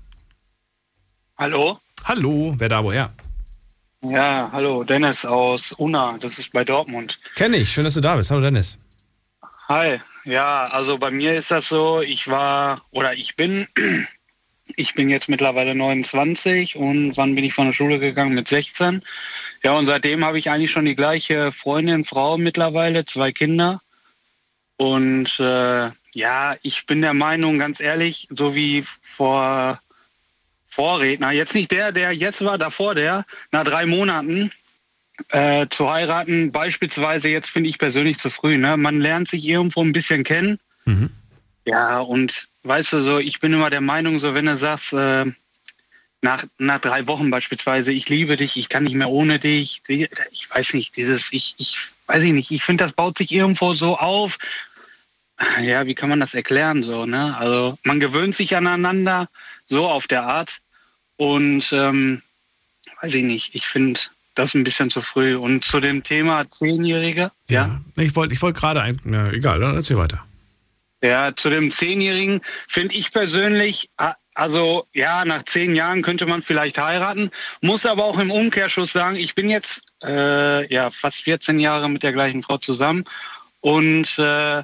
Hallo? 1.36 1.78
Hallo, 2.04 2.54
wer 2.58 2.68
da 2.68 2.82
woher? 2.82 3.12
Ja, 4.02 4.48
hallo, 4.52 4.84
Dennis 4.84 5.24
aus 5.24 5.72
Unna, 5.72 6.16
das 6.20 6.38
ist 6.38 6.52
bei 6.52 6.64
Dortmund. 6.64 7.18
Kenn 7.34 7.52
ich. 7.52 7.70
Schön, 7.70 7.84
dass 7.84 7.94
du 7.94 8.00
da 8.00 8.16
bist. 8.16 8.30
Hallo, 8.30 8.40
Dennis. 8.40 8.78
Hi, 9.68 9.98
ja, 10.24 10.68
also 10.68 10.96
bei 10.96 11.10
mir 11.10 11.34
ist 11.34 11.50
das 11.50 11.68
so, 11.68 12.00
ich 12.00 12.28
war 12.28 12.82
oder 12.92 13.14
ich 13.14 13.34
bin 13.34 13.66
Ich 14.74 14.94
bin 14.94 15.08
jetzt 15.08 15.28
mittlerweile 15.28 15.74
29 15.74 16.76
und 16.76 17.16
wann 17.16 17.34
bin 17.34 17.44
ich 17.44 17.54
von 17.54 17.66
der 17.66 17.72
Schule 17.72 18.00
gegangen? 18.00 18.34
Mit 18.34 18.48
16. 18.48 19.02
Ja, 19.62 19.72
und 19.72 19.86
seitdem 19.86 20.24
habe 20.24 20.38
ich 20.38 20.50
eigentlich 20.50 20.72
schon 20.72 20.84
die 20.84 20.96
gleiche 20.96 21.52
Freundin, 21.52 22.04
Frau 22.04 22.36
mittlerweile, 22.36 23.04
zwei 23.04 23.30
Kinder. 23.30 23.80
Und 24.76 25.38
äh, 25.38 25.90
ja, 26.12 26.56
ich 26.62 26.86
bin 26.86 27.00
der 27.00 27.14
Meinung, 27.14 27.58
ganz 27.58 27.80
ehrlich, 27.80 28.26
so 28.30 28.54
wie 28.54 28.84
vor 29.02 29.80
Vorredner, 30.68 31.30
jetzt 31.30 31.54
nicht 31.54 31.70
der, 31.70 31.92
der 31.92 32.12
jetzt 32.12 32.44
war, 32.44 32.58
davor 32.58 32.94
der, 32.94 33.24
nach 33.52 33.64
drei 33.64 33.86
Monaten 33.86 34.50
äh, 35.30 35.66
zu 35.70 35.90
heiraten, 35.90 36.52
beispielsweise 36.52 37.28
jetzt 37.28 37.48
finde 37.48 37.70
ich 37.70 37.78
persönlich 37.78 38.18
zu 38.18 38.28
früh. 38.28 38.58
Ne? 38.58 38.76
Man 38.76 39.00
lernt 39.00 39.28
sich 39.28 39.46
irgendwo 39.46 39.82
ein 39.82 39.92
bisschen 39.92 40.24
kennen. 40.24 40.58
Mhm. 40.84 41.10
Ja, 41.64 41.98
und 41.98 42.48
weißt 42.66 42.94
du, 42.94 43.02
so, 43.02 43.18
ich 43.18 43.40
bin 43.40 43.52
immer 43.52 43.70
der 43.70 43.80
Meinung, 43.80 44.18
so 44.18 44.34
wenn 44.34 44.46
du 44.46 44.56
sagst, 44.56 44.92
äh, 44.92 45.26
nach, 46.22 46.44
nach 46.58 46.80
drei 46.80 47.06
Wochen 47.06 47.30
beispielsweise, 47.30 47.92
ich 47.92 48.08
liebe 48.08 48.36
dich, 48.36 48.56
ich 48.56 48.68
kann 48.68 48.84
nicht 48.84 48.94
mehr 48.94 49.10
ohne 49.10 49.38
dich, 49.38 49.82
ich 49.88 50.50
weiß 50.50 50.74
nicht, 50.74 50.96
dieses, 50.96 51.32
ich, 51.32 51.54
ich 51.58 51.76
weiß 52.06 52.22
ich 52.22 52.32
nicht, 52.32 52.50
ich 52.50 52.62
finde, 52.62 52.84
das 52.84 52.92
baut 52.92 53.18
sich 53.18 53.32
irgendwo 53.32 53.74
so 53.74 53.96
auf. 53.98 54.38
Ja, 55.60 55.86
wie 55.86 55.94
kann 55.94 56.08
man 56.08 56.20
das 56.20 56.34
erklären 56.34 56.82
so, 56.82 57.04
ne? 57.04 57.36
Also 57.36 57.78
man 57.82 58.00
gewöhnt 58.00 58.34
sich 58.34 58.56
aneinander, 58.56 59.28
so 59.66 59.86
auf 59.86 60.06
der 60.06 60.22
Art. 60.22 60.60
Und 61.18 61.68
ähm, 61.72 62.22
weiß 63.02 63.14
ich 63.14 63.24
nicht, 63.24 63.54
ich 63.54 63.66
finde 63.66 64.00
das 64.34 64.54
ein 64.54 64.64
bisschen 64.64 64.90
zu 64.90 65.02
früh. 65.02 65.36
Und 65.36 65.64
zu 65.64 65.80
dem 65.80 66.02
Thema 66.02 66.48
Zehnjährige, 66.50 67.30
ja. 67.48 67.80
ja. 67.96 68.02
Ich 68.02 68.16
wollte 68.16 68.32
ich 68.32 68.40
wollt 68.40 68.56
gerade, 68.56 68.80
ein, 68.80 68.98
na, 69.04 69.30
egal, 69.30 69.60
dann 69.60 69.76
erzähl 69.76 69.98
weiter. 69.98 70.24
Ja, 71.06 71.34
zu 71.34 71.50
dem 71.50 71.70
Zehnjährigen 71.70 72.40
finde 72.68 72.94
ich 72.96 73.12
persönlich, 73.12 73.90
also 74.34 74.86
ja, 74.92 75.24
nach 75.24 75.44
zehn 75.44 75.74
Jahren 75.74 76.02
könnte 76.02 76.26
man 76.26 76.42
vielleicht 76.42 76.78
heiraten, 76.78 77.30
muss 77.60 77.86
aber 77.86 78.04
auch 78.04 78.18
im 78.18 78.30
Umkehrschluss 78.30 78.92
sagen, 78.92 79.16
ich 79.16 79.34
bin 79.34 79.48
jetzt 79.48 79.82
äh, 80.04 80.72
ja 80.72 80.90
fast 80.90 81.22
14 81.22 81.60
Jahre 81.60 81.88
mit 81.88 82.02
der 82.02 82.12
gleichen 82.12 82.42
Frau 82.42 82.58
zusammen 82.58 83.04
und 83.60 84.18
äh, 84.18 84.62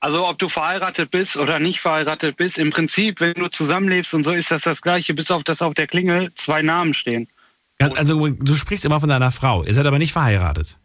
also 0.00 0.28
ob 0.28 0.38
du 0.38 0.48
verheiratet 0.48 1.10
bist 1.10 1.36
oder 1.36 1.58
nicht 1.58 1.80
verheiratet 1.80 2.36
bist, 2.36 2.58
im 2.58 2.70
Prinzip, 2.70 3.20
wenn 3.20 3.34
du 3.34 3.48
zusammenlebst 3.48 4.12
und 4.12 4.24
so, 4.24 4.32
ist 4.32 4.50
das 4.50 4.62
das 4.62 4.82
Gleiche, 4.82 5.14
bis 5.14 5.30
auf 5.30 5.44
das 5.44 5.62
auf 5.62 5.74
der 5.74 5.86
Klingel 5.86 6.32
zwei 6.34 6.62
Namen 6.62 6.94
stehen. 6.94 7.28
Also 7.78 8.28
du 8.28 8.54
sprichst 8.54 8.84
immer 8.84 9.00
von 9.00 9.08
deiner 9.08 9.30
Frau, 9.30 9.62
ihr 9.62 9.74
seid 9.74 9.86
aber 9.86 9.98
nicht 9.98 10.12
verheiratet. 10.12 10.78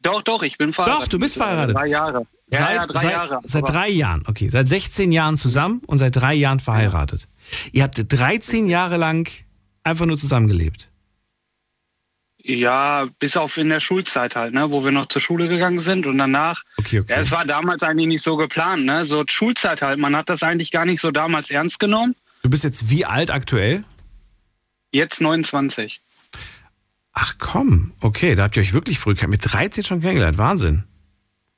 Doch, 0.00 0.22
doch, 0.22 0.42
ich 0.42 0.56
bin 0.58 0.72
verheiratet. 0.72 1.02
Doch, 1.04 1.08
du 1.08 1.18
bist 1.18 1.36
verheiratet. 1.36 1.76
Drei 1.76 1.86
Jahre. 1.86 2.26
Ja, 2.52 2.58
seit, 2.58 2.76
ja, 2.76 2.86
drei 2.86 3.00
seit, 3.00 3.10
Jahre. 3.12 3.40
Seit 3.44 3.68
drei 3.68 3.88
Jahren, 3.88 4.24
okay. 4.26 4.48
Seit 4.48 4.68
16 4.68 5.12
Jahren 5.12 5.36
zusammen 5.36 5.82
und 5.86 5.98
seit 5.98 6.16
drei 6.16 6.34
Jahren 6.34 6.60
verheiratet. 6.60 7.28
Ihr 7.72 7.82
habt 7.82 8.00
13 8.08 8.68
Jahre 8.68 8.96
lang 8.96 9.28
einfach 9.84 10.06
nur 10.06 10.16
zusammengelebt. 10.16 10.90
Ja, 12.42 13.06
bis 13.18 13.36
auf 13.36 13.58
in 13.58 13.68
der 13.68 13.80
Schulzeit 13.80 14.34
halt, 14.34 14.54
ne, 14.54 14.70
wo 14.70 14.82
wir 14.82 14.90
noch 14.90 15.06
zur 15.06 15.20
Schule 15.20 15.48
gegangen 15.48 15.80
sind 15.80 16.06
und 16.06 16.16
danach. 16.16 16.62
Okay, 16.78 17.00
okay. 17.00 17.12
Ja, 17.12 17.20
es 17.20 17.30
war 17.30 17.44
damals 17.44 17.82
eigentlich 17.82 18.06
nicht 18.06 18.22
so 18.22 18.36
geplant, 18.36 18.86
ne? 18.86 19.04
So 19.04 19.22
Schulzeit 19.28 19.82
halt. 19.82 19.98
Man 19.98 20.16
hat 20.16 20.30
das 20.30 20.42
eigentlich 20.42 20.70
gar 20.70 20.86
nicht 20.86 21.00
so 21.00 21.10
damals 21.10 21.50
ernst 21.50 21.78
genommen. 21.78 22.14
Du 22.42 22.48
bist 22.48 22.64
jetzt 22.64 22.88
wie 22.88 23.04
alt 23.04 23.30
aktuell? 23.30 23.84
Jetzt 24.92 25.20
29. 25.20 26.00
Ach 27.12 27.34
komm, 27.38 27.92
okay, 28.00 28.34
da 28.34 28.44
habt 28.44 28.56
ihr 28.56 28.62
euch 28.62 28.72
wirklich 28.72 28.98
früh 28.98 29.14
mit 29.26 29.40
13 29.42 29.84
schon 29.84 30.00
kennengelernt. 30.00 30.38
Wahnsinn. 30.38 30.84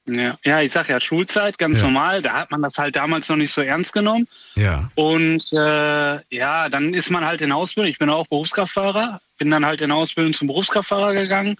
Ja, 0.07 0.36
ja 0.44 0.61
ich 0.61 0.72
sag 0.72 0.88
ja 0.88 1.01
Schulzeit, 1.01 1.59
ganz 1.59 1.78
ja. 1.78 1.84
normal. 1.84 2.22
Da 2.22 2.32
hat 2.32 2.51
man 2.51 2.62
das 2.62 2.76
halt 2.78 2.96
damals 2.96 3.28
noch 3.28 3.36
nicht 3.36 3.53
so 3.53 3.61
ernst 3.61 3.92
genommen. 3.92 4.26
Ja. 4.55 4.90
Und 4.94 5.53
äh, 5.53 6.20
ja, 6.34 6.68
dann 6.68 6.94
ist 6.94 7.11
man 7.11 7.24
halt 7.24 7.40
in 7.40 7.53
Ausbildung. 7.53 7.90
Ich 7.90 7.98
bin 7.98 8.11
auch 8.11 8.26
Berufskraftfahrer, 8.26 9.20
bin 9.38 9.51
dann 9.51 9.64
halt 9.64 9.80
in 9.80 9.92
Ausbildung 9.92 10.32
zum 10.32 10.48
Berufskraftfahrer 10.48 11.14
gegangen. 11.14 11.57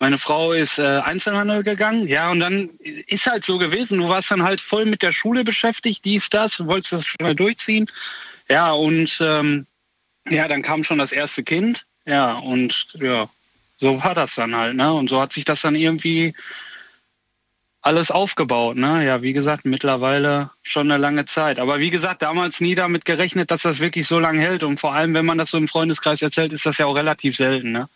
Meine 0.00 0.18
Frau 0.18 0.52
ist 0.52 0.78
äh, 0.78 1.00
Einzelhandel 1.04 1.64
gegangen. 1.64 2.06
Ja, 2.06 2.30
und 2.30 2.38
dann 2.40 2.70
ist 3.08 3.26
halt 3.26 3.44
so 3.44 3.58
gewesen. 3.58 3.98
Du 3.98 4.08
warst 4.08 4.30
dann 4.30 4.44
halt 4.44 4.60
voll 4.60 4.84
mit 4.84 5.02
der 5.02 5.12
Schule 5.12 5.42
beschäftigt, 5.42 6.04
dies, 6.04 6.30
das, 6.30 6.64
wolltest 6.64 6.92
das 6.92 7.06
schnell 7.06 7.34
durchziehen. 7.34 7.86
Ja, 8.48 8.70
und 8.70 9.18
ähm, 9.20 9.66
ja, 10.28 10.46
dann 10.46 10.62
kam 10.62 10.84
schon 10.84 10.98
das 10.98 11.10
erste 11.10 11.42
Kind. 11.42 11.84
Ja, 12.06 12.34
und 12.34 12.88
ja, 12.94 13.28
so 13.78 14.02
war 14.02 14.14
das 14.14 14.36
dann 14.36 14.54
halt. 14.54 14.76
Ne? 14.76 14.92
Und 14.92 15.10
so 15.10 15.20
hat 15.20 15.32
sich 15.32 15.44
das 15.44 15.62
dann 15.62 15.74
irgendwie 15.74 16.32
alles 17.88 18.10
aufgebaut. 18.10 18.76
Ne? 18.76 19.04
Ja, 19.06 19.22
wie 19.22 19.32
gesagt, 19.32 19.64
mittlerweile 19.64 20.50
schon 20.62 20.90
eine 20.90 21.00
lange 21.00 21.24
Zeit. 21.24 21.58
Aber 21.58 21.78
wie 21.78 21.88
gesagt, 21.88 22.20
damals 22.20 22.60
nie 22.60 22.74
damit 22.74 23.06
gerechnet, 23.06 23.50
dass 23.50 23.62
das 23.62 23.80
wirklich 23.80 24.06
so 24.06 24.18
lange 24.18 24.42
hält. 24.42 24.62
Und 24.62 24.78
vor 24.78 24.94
allem, 24.94 25.14
wenn 25.14 25.24
man 25.24 25.38
das 25.38 25.50
so 25.50 25.56
im 25.56 25.68
Freundeskreis 25.68 26.20
erzählt, 26.20 26.52
ist 26.52 26.66
das 26.66 26.76
ja 26.76 26.84
auch 26.84 26.94
relativ 26.94 27.34
selten. 27.34 27.72
Ne? 27.72 27.88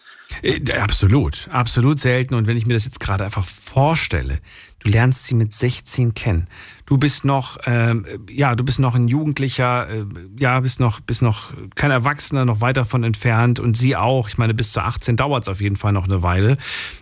Äh, 0.42 0.60
absolut, 0.78 1.46
absolut 1.52 1.98
selten. 1.98 2.34
Und 2.34 2.46
wenn 2.46 2.56
ich 2.56 2.64
mir 2.64 2.72
das 2.72 2.86
jetzt 2.86 3.00
gerade 3.00 3.24
einfach 3.24 3.44
vorstelle, 3.44 4.38
du 4.78 4.88
lernst 4.88 5.26
sie 5.26 5.34
mit 5.34 5.52
16 5.52 6.14
kennen. 6.14 6.48
Du 6.86 6.96
bist 6.96 7.26
noch, 7.26 7.58
ähm, 7.66 8.06
ja, 8.30 8.54
du 8.54 8.64
bist 8.64 8.78
noch 8.78 8.94
ein 8.94 9.08
Jugendlicher, 9.08 9.88
äh, 9.90 10.04
ja, 10.38 10.58
bist 10.60 10.80
noch, 10.80 11.00
bist 11.00 11.20
noch 11.20 11.52
kein 11.74 11.90
Erwachsener, 11.90 12.46
noch 12.46 12.62
weit 12.62 12.78
davon 12.78 13.04
entfernt 13.04 13.60
und 13.60 13.76
sie 13.76 13.94
auch. 13.94 14.28
Ich 14.28 14.38
meine, 14.38 14.54
bis 14.54 14.72
zu 14.72 14.80
18 14.80 15.16
dauert 15.16 15.42
es 15.42 15.48
auf 15.48 15.60
jeden 15.60 15.76
Fall 15.76 15.92
noch 15.92 16.04
eine 16.04 16.22
Weile. 16.22 16.56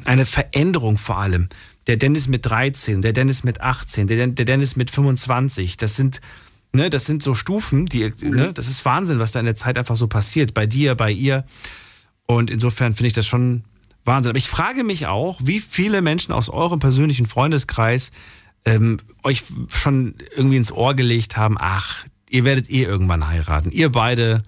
Eine 0.04 0.26
Veränderung 0.26 0.98
vor 0.98 1.18
allem 1.18 1.48
der 1.90 1.96
Dennis 1.96 2.28
mit 2.28 2.46
13, 2.46 3.02
der 3.02 3.12
Dennis 3.12 3.42
mit 3.42 3.60
18, 3.60 4.06
der, 4.06 4.28
der 4.28 4.44
Dennis 4.44 4.76
mit 4.76 4.92
25. 4.92 5.76
Das 5.76 5.96
sind, 5.96 6.20
ne, 6.72 6.88
das 6.88 7.04
sind 7.04 7.20
so 7.20 7.34
Stufen, 7.34 7.86
die, 7.86 8.12
ne, 8.22 8.52
das 8.52 8.68
ist 8.68 8.84
Wahnsinn, 8.84 9.18
was 9.18 9.32
da 9.32 9.40
in 9.40 9.46
der 9.46 9.56
Zeit 9.56 9.76
einfach 9.76 9.96
so 9.96 10.06
passiert. 10.06 10.54
Bei 10.54 10.66
dir, 10.66 10.94
bei 10.94 11.10
ihr. 11.10 11.44
Und 12.26 12.48
insofern 12.48 12.94
finde 12.94 13.08
ich 13.08 13.12
das 13.14 13.26
schon 13.26 13.64
Wahnsinn. 14.04 14.30
Aber 14.30 14.38
ich 14.38 14.48
frage 14.48 14.84
mich 14.84 15.08
auch, 15.08 15.40
wie 15.42 15.58
viele 15.58 16.00
Menschen 16.00 16.30
aus 16.30 16.48
eurem 16.48 16.78
persönlichen 16.78 17.26
Freundeskreis 17.26 18.12
ähm, 18.64 19.00
euch 19.24 19.42
schon 19.68 20.14
irgendwie 20.36 20.58
ins 20.58 20.70
Ohr 20.70 20.94
gelegt 20.94 21.36
haben, 21.36 21.56
ach, 21.58 22.04
ihr 22.28 22.44
werdet 22.44 22.70
eh 22.70 22.84
irgendwann 22.84 23.26
heiraten. 23.26 23.72
Ihr 23.72 23.90
beide, 23.90 24.44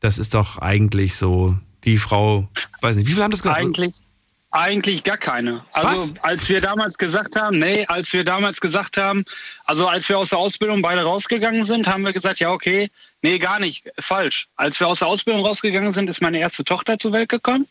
das 0.00 0.16
ist 0.16 0.32
doch 0.32 0.56
eigentlich 0.56 1.16
so 1.16 1.54
die 1.84 1.98
Frau, 1.98 2.48
weiß 2.80 2.96
nicht, 2.96 3.08
wie 3.08 3.12
viele 3.12 3.24
haben 3.24 3.30
das 3.30 3.42
gesagt? 3.42 3.60
Eigentlich, 3.60 4.02
eigentlich 4.50 5.04
gar 5.04 5.18
keine. 5.18 5.64
Also 5.72 5.90
Was? 5.90 6.14
als 6.22 6.48
wir 6.48 6.60
damals 6.60 6.96
gesagt 6.96 7.36
haben, 7.36 7.58
nee, 7.58 7.84
als 7.88 8.12
wir 8.12 8.24
damals 8.24 8.60
gesagt 8.60 8.96
haben, 8.96 9.24
also 9.64 9.86
als 9.86 10.08
wir 10.08 10.18
aus 10.18 10.30
der 10.30 10.38
Ausbildung 10.38 10.80
beide 10.80 11.02
rausgegangen 11.02 11.64
sind, 11.64 11.86
haben 11.86 12.04
wir 12.04 12.12
gesagt, 12.12 12.40
ja 12.40 12.50
okay, 12.50 12.88
nee, 13.22 13.38
gar 13.38 13.60
nicht, 13.60 13.84
falsch. 13.98 14.48
Als 14.56 14.80
wir 14.80 14.88
aus 14.88 15.00
der 15.00 15.08
Ausbildung 15.08 15.44
rausgegangen 15.44 15.92
sind, 15.92 16.08
ist 16.08 16.22
meine 16.22 16.38
erste 16.38 16.64
Tochter 16.64 16.98
zur 16.98 17.12
Welt 17.12 17.28
gekommen 17.28 17.68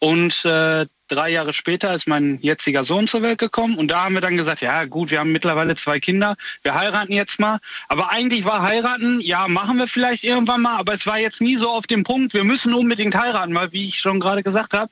und 0.00 0.44
äh, 0.44 0.86
drei 1.08 1.30
Jahre 1.30 1.52
später 1.52 1.92
ist 1.94 2.06
mein 2.06 2.38
jetziger 2.40 2.84
Sohn 2.84 3.08
zur 3.08 3.22
Welt 3.22 3.38
gekommen 3.38 3.78
und 3.78 3.88
da 3.88 4.04
haben 4.04 4.14
wir 4.14 4.20
dann 4.20 4.36
gesagt, 4.36 4.60
ja 4.60 4.84
gut, 4.84 5.10
wir 5.10 5.20
haben 5.20 5.32
mittlerweile 5.32 5.74
zwei 5.74 5.98
Kinder, 5.98 6.36
wir 6.62 6.74
heiraten 6.74 7.12
jetzt 7.12 7.40
mal. 7.40 7.58
Aber 7.88 8.10
eigentlich 8.10 8.44
war 8.44 8.62
heiraten, 8.62 9.20
ja, 9.20 9.48
machen 9.48 9.78
wir 9.78 9.88
vielleicht 9.88 10.24
irgendwann 10.24 10.62
mal, 10.62 10.78
aber 10.78 10.94
es 10.94 11.06
war 11.06 11.18
jetzt 11.18 11.40
nie 11.40 11.56
so 11.56 11.70
auf 11.70 11.86
dem 11.86 12.04
Punkt, 12.04 12.34
wir 12.34 12.44
müssen 12.44 12.74
unbedingt 12.74 13.14
heiraten, 13.16 13.54
weil 13.54 13.72
wie 13.72 13.88
ich 13.88 13.98
schon 13.98 14.20
gerade 14.20 14.42
gesagt 14.42 14.74
habe, 14.74 14.90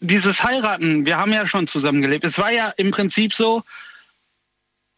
dieses 0.00 0.42
Heiraten, 0.42 1.06
wir 1.06 1.18
haben 1.18 1.32
ja 1.32 1.46
schon 1.46 1.66
zusammengelebt. 1.66 2.24
Es 2.24 2.38
war 2.38 2.52
ja 2.52 2.68
im 2.76 2.90
Prinzip 2.90 3.32
so, 3.32 3.62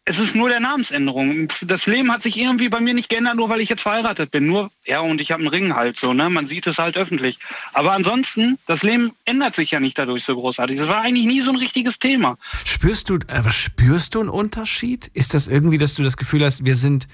es 0.09 0.17
ist 0.17 0.35
nur 0.35 0.49
der 0.49 0.59
Namensänderung. 0.59 1.49
Das 1.61 1.85
Leben 1.85 2.11
hat 2.11 2.23
sich 2.23 2.39
irgendwie 2.39 2.67
bei 2.67 2.79
mir 2.79 2.95
nicht 2.95 3.09
geändert, 3.09 3.35
nur 3.35 3.47
weil 3.49 3.61
ich 3.61 3.69
jetzt 3.69 3.83
verheiratet 3.83 4.31
bin. 4.31 4.47
Nur, 4.47 4.71
ja, 4.85 5.01
und 5.01 5.21
ich 5.21 5.31
habe 5.31 5.41
einen 5.41 5.49
Ring 5.49 5.75
halt 5.75 5.97
so, 5.97 6.13
ne? 6.13 6.31
Man 6.31 6.47
sieht 6.47 6.65
es 6.65 6.79
halt 6.79 6.97
öffentlich. 6.97 7.37
Aber 7.73 7.91
ansonsten, 7.91 8.57
das 8.65 8.81
Leben 8.81 9.11
ändert 9.25 9.55
sich 9.55 9.69
ja 9.69 9.79
nicht 9.79 9.99
dadurch 9.99 10.23
so 10.23 10.35
großartig. 10.35 10.79
Das 10.79 10.87
war 10.87 11.01
eigentlich 11.01 11.27
nie 11.27 11.41
so 11.41 11.51
ein 11.51 11.57
richtiges 11.57 11.99
Thema. 11.99 12.39
Spürst 12.65 13.09
du, 13.11 13.19
aber 13.27 13.51
spürst 13.51 14.15
du 14.15 14.21
einen 14.21 14.29
Unterschied? 14.29 15.11
Ist 15.13 15.35
das 15.35 15.47
irgendwie, 15.47 15.77
dass 15.77 15.93
du 15.93 16.01
das 16.01 16.17
Gefühl 16.17 16.43
hast, 16.43 16.65
wir 16.65 16.75
sind 16.75 17.07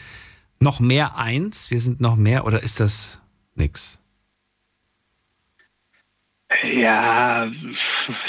noch 0.61 0.79
mehr 0.79 1.17
eins, 1.17 1.71
wir 1.71 1.81
sind 1.81 1.99
noch 1.99 2.15
mehr, 2.15 2.45
oder 2.45 2.63
ist 2.63 2.79
das 2.79 3.19
nix? 3.55 3.99
Ja, 6.63 7.49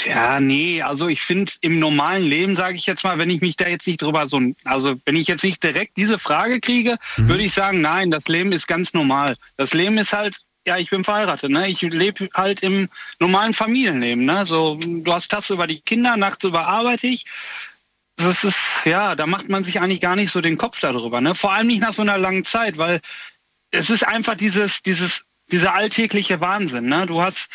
ja, 0.05 0.39
nee, 0.39 0.81
also 0.81 1.07
ich 1.07 1.21
finde 1.21 1.51
im 1.61 1.79
normalen 1.79 2.23
Leben, 2.23 2.55
sage 2.55 2.75
ich 2.75 2.85
jetzt 2.85 3.03
mal, 3.03 3.17
wenn 3.17 3.29
ich 3.29 3.41
mich 3.41 3.55
da 3.55 3.67
jetzt 3.67 3.87
nicht 3.87 4.01
drüber 4.01 4.27
so, 4.27 4.41
also 4.63 4.95
wenn 5.05 5.15
ich 5.15 5.27
jetzt 5.27 5.43
nicht 5.43 5.63
direkt 5.63 5.97
diese 5.97 6.19
Frage 6.19 6.59
kriege, 6.59 6.97
mhm. 7.17 7.27
würde 7.29 7.43
ich 7.43 7.53
sagen, 7.53 7.81
nein, 7.81 8.11
das 8.11 8.27
Leben 8.27 8.51
ist 8.51 8.67
ganz 8.67 8.93
normal. 8.93 9.37
Das 9.55 9.73
Leben 9.73 9.97
ist 9.97 10.13
halt, 10.13 10.37
ja, 10.67 10.77
ich 10.77 10.89
bin 10.89 11.03
verheiratet, 11.03 11.49
ne? 11.49 11.67
Ich 11.69 11.81
lebe 11.81 12.27
halt 12.33 12.61
im 12.61 12.89
normalen 13.19 13.53
Familienleben, 13.53 14.25
ne? 14.25 14.45
So, 14.45 14.77
du 14.81 15.13
hast 15.13 15.29
Tasse 15.29 15.53
über 15.53 15.65
die 15.65 15.79
Kinder, 15.81 16.17
nachts 16.17 16.43
überarbeite 16.43 17.07
ich. 17.07 17.25
Das 18.17 18.43
ist, 18.43 18.81
ja, 18.83 19.15
da 19.15 19.27
macht 19.27 19.47
man 19.47 19.63
sich 19.63 19.79
eigentlich 19.79 20.01
gar 20.01 20.15
nicht 20.15 20.31
so 20.31 20.41
den 20.41 20.57
Kopf 20.57 20.79
darüber, 20.79 21.21
ne? 21.21 21.35
Vor 21.35 21.53
allem 21.53 21.67
nicht 21.67 21.81
nach 21.81 21.93
so 21.93 22.01
einer 22.01 22.17
langen 22.17 22.43
Zeit, 22.43 22.77
weil 22.77 22.99
es 23.71 23.89
ist 23.89 24.05
einfach 24.05 24.35
dieses, 24.35 24.81
dieses, 24.81 25.23
dieser 25.51 25.73
alltägliche 25.73 26.41
Wahnsinn, 26.41 26.87
ne? 26.87 27.05
Du 27.05 27.21
hast, 27.21 27.47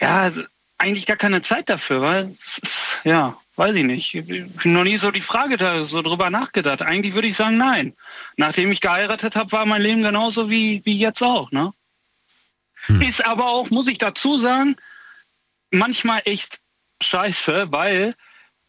ja, 0.00 0.30
eigentlich 0.78 1.06
gar 1.06 1.16
keine 1.16 1.42
Zeit 1.42 1.68
dafür, 1.68 2.00
weil 2.00 2.34
es 2.42 2.58
ist, 2.58 3.00
ja, 3.04 3.36
weiß 3.56 3.76
ich 3.76 3.84
nicht. 3.84 4.14
Ich 4.14 4.64
noch 4.64 4.84
nie 4.84 4.98
so 4.98 5.10
die 5.10 5.20
Frage 5.20 5.56
da 5.56 5.84
so 5.84 6.02
drüber 6.02 6.30
nachgedacht. 6.30 6.82
Eigentlich 6.82 7.14
würde 7.14 7.28
ich 7.28 7.36
sagen, 7.36 7.56
nein. 7.56 7.94
Nachdem 8.36 8.72
ich 8.72 8.80
geheiratet 8.80 9.36
habe, 9.36 9.52
war 9.52 9.66
mein 9.66 9.82
Leben 9.82 10.02
genauso 10.02 10.50
wie, 10.50 10.82
wie 10.84 10.98
jetzt 10.98 11.22
auch. 11.22 11.50
Ne? 11.52 11.72
Hm. 12.86 13.00
Ist 13.02 13.24
aber 13.24 13.46
auch, 13.46 13.70
muss 13.70 13.86
ich 13.86 13.98
dazu 13.98 14.38
sagen, 14.38 14.76
manchmal 15.70 16.22
echt 16.24 16.60
scheiße, 17.00 17.70
weil 17.70 18.14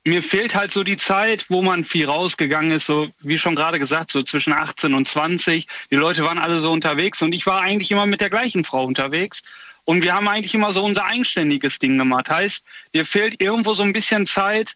mir 0.06 0.22
fehlt 0.22 0.56
halt 0.56 0.72
so 0.72 0.84
die 0.84 0.98
Zeit, 0.98 1.46
wo 1.50 1.64
man 1.64 1.84
viel 1.84 2.06
rausgegangen 2.06 2.72
ist, 2.72 2.86
so 2.86 3.10
wie 3.22 3.40
schon 3.40 3.56
gerade 3.56 3.80
gesagt, 3.80 4.12
so 4.12 4.22
zwischen 4.22 4.54
18 4.54 4.94
und 4.94 5.08
20. 5.08 5.68
Die 5.90 5.96
Leute 5.96 6.24
waren 6.24 6.38
alle 6.38 6.60
so 6.60 6.72
unterwegs 6.72 7.22
und 7.24 7.34
ich 7.34 7.46
war 7.48 7.62
eigentlich 7.62 7.92
immer 7.92 8.06
mit 8.06 8.22
der 8.22 8.30
gleichen 8.30 8.64
Frau 8.64 8.86
unterwegs. 8.86 9.42
Und 9.86 10.04
wir 10.04 10.14
haben 10.14 10.28
eigentlich 10.28 10.54
immer 10.54 10.74
so 10.74 10.84
unser 10.84 11.06
eigenständiges 11.06 11.80
Ding 11.80 11.98
gemacht. 11.98 12.30
Heißt, 12.30 12.64
dir 12.94 13.06
fehlt 13.06 13.40
irgendwo 13.42 13.74
so 13.74 13.84
ein 13.84 13.94
bisschen 13.94 14.26
Zeit, 14.26 14.76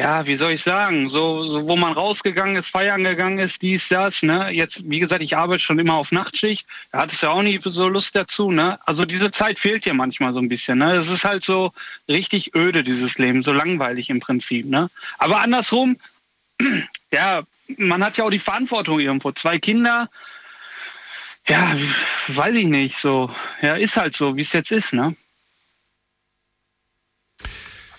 ja, 0.00 0.24
wie 0.26 0.36
soll 0.36 0.52
ich 0.52 0.62
sagen, 0.62 1.08
so, 1.08 1.42
so 1.48 1.66
wo 1.66 1.74
man 1.74 1.92
rausgegangen 1.92 2.54
ist, 2.54 2.68
feiern 2.68 3.02
gegangen 3.02 3.40
ist, 3.40 3.62
dies, 3.62 3.88
das, 3.88 4.22
ne? 4.22 4.48
Jetzt, 4.52 4.88
wie 4.88 5.00
gesagt, 5.00 5.22
ich 5.22 5.36
arbeite 5.36 5.60
schon 5.60 5.80
immer 5.80 5.94
auf 5.94 6.12
Nachtschicht, 6.12 6.68
da 6.92 7.00
hattest 7.00 7.22
du 7.22 7.26
ja 7.26 7.32
auch 7.32 7.42
nie 7.42 7.58
so 7.60 7.88
Lust 7.88 8.14
dazu, 8.14 8.52
ne? 8.52 8.78
Also 8.86 9.04
diese 9.04 9.32
Zeit 9.32 9.58
fehlt 9.58 9.84
dir 9.86 9.94
manchmal 9.94 10.32
so 10.32 10.38
ein 10.38 10.48
bisschen, 10.48 10.78
ne? 10.78 10.92
Es 10.92 11.08
ist 11.08 11.24
halt 11.24 11.42
so 11.42 11.72
richtig 12.08 12.54
öde, 12.54 12.84
dieses 12.84 13.18
Leben, 13.18 13.42
so 13.42 13.52
langweilig 13.52 14.08
im 14.08 14.20
Prinzip, 14.20 14.66
ne? 14.66 14.88
Aber 15.18 15.40
andersrum, 15.40 15.96
ja, 17.10 17.42
man 17.76 18.04
hat 18.04 18.16
ja 18.18 18.24
auch 18.24 18.30
die 18.30 18.38
Verantwortung 18.38 19.00
irgendwo. 19.00 19.32
Zwei 19.32 19.58
Kinder, 19.58 20.08
ja, 21.48 21.74
weiß 22.28 22.54
ich 22.56 22.66
nicht, 22.66 22.96
so, 22.96 23.30
ja, 23.62 23.74
ist 23.74 23.96
halt 23.96 24.14
so, 24.14 24.36
wie 24.36 24.42
es 24.42 24.52
jetzt 24.52 24.72
ist, 24.72 24.92
ne? 24.92 25.14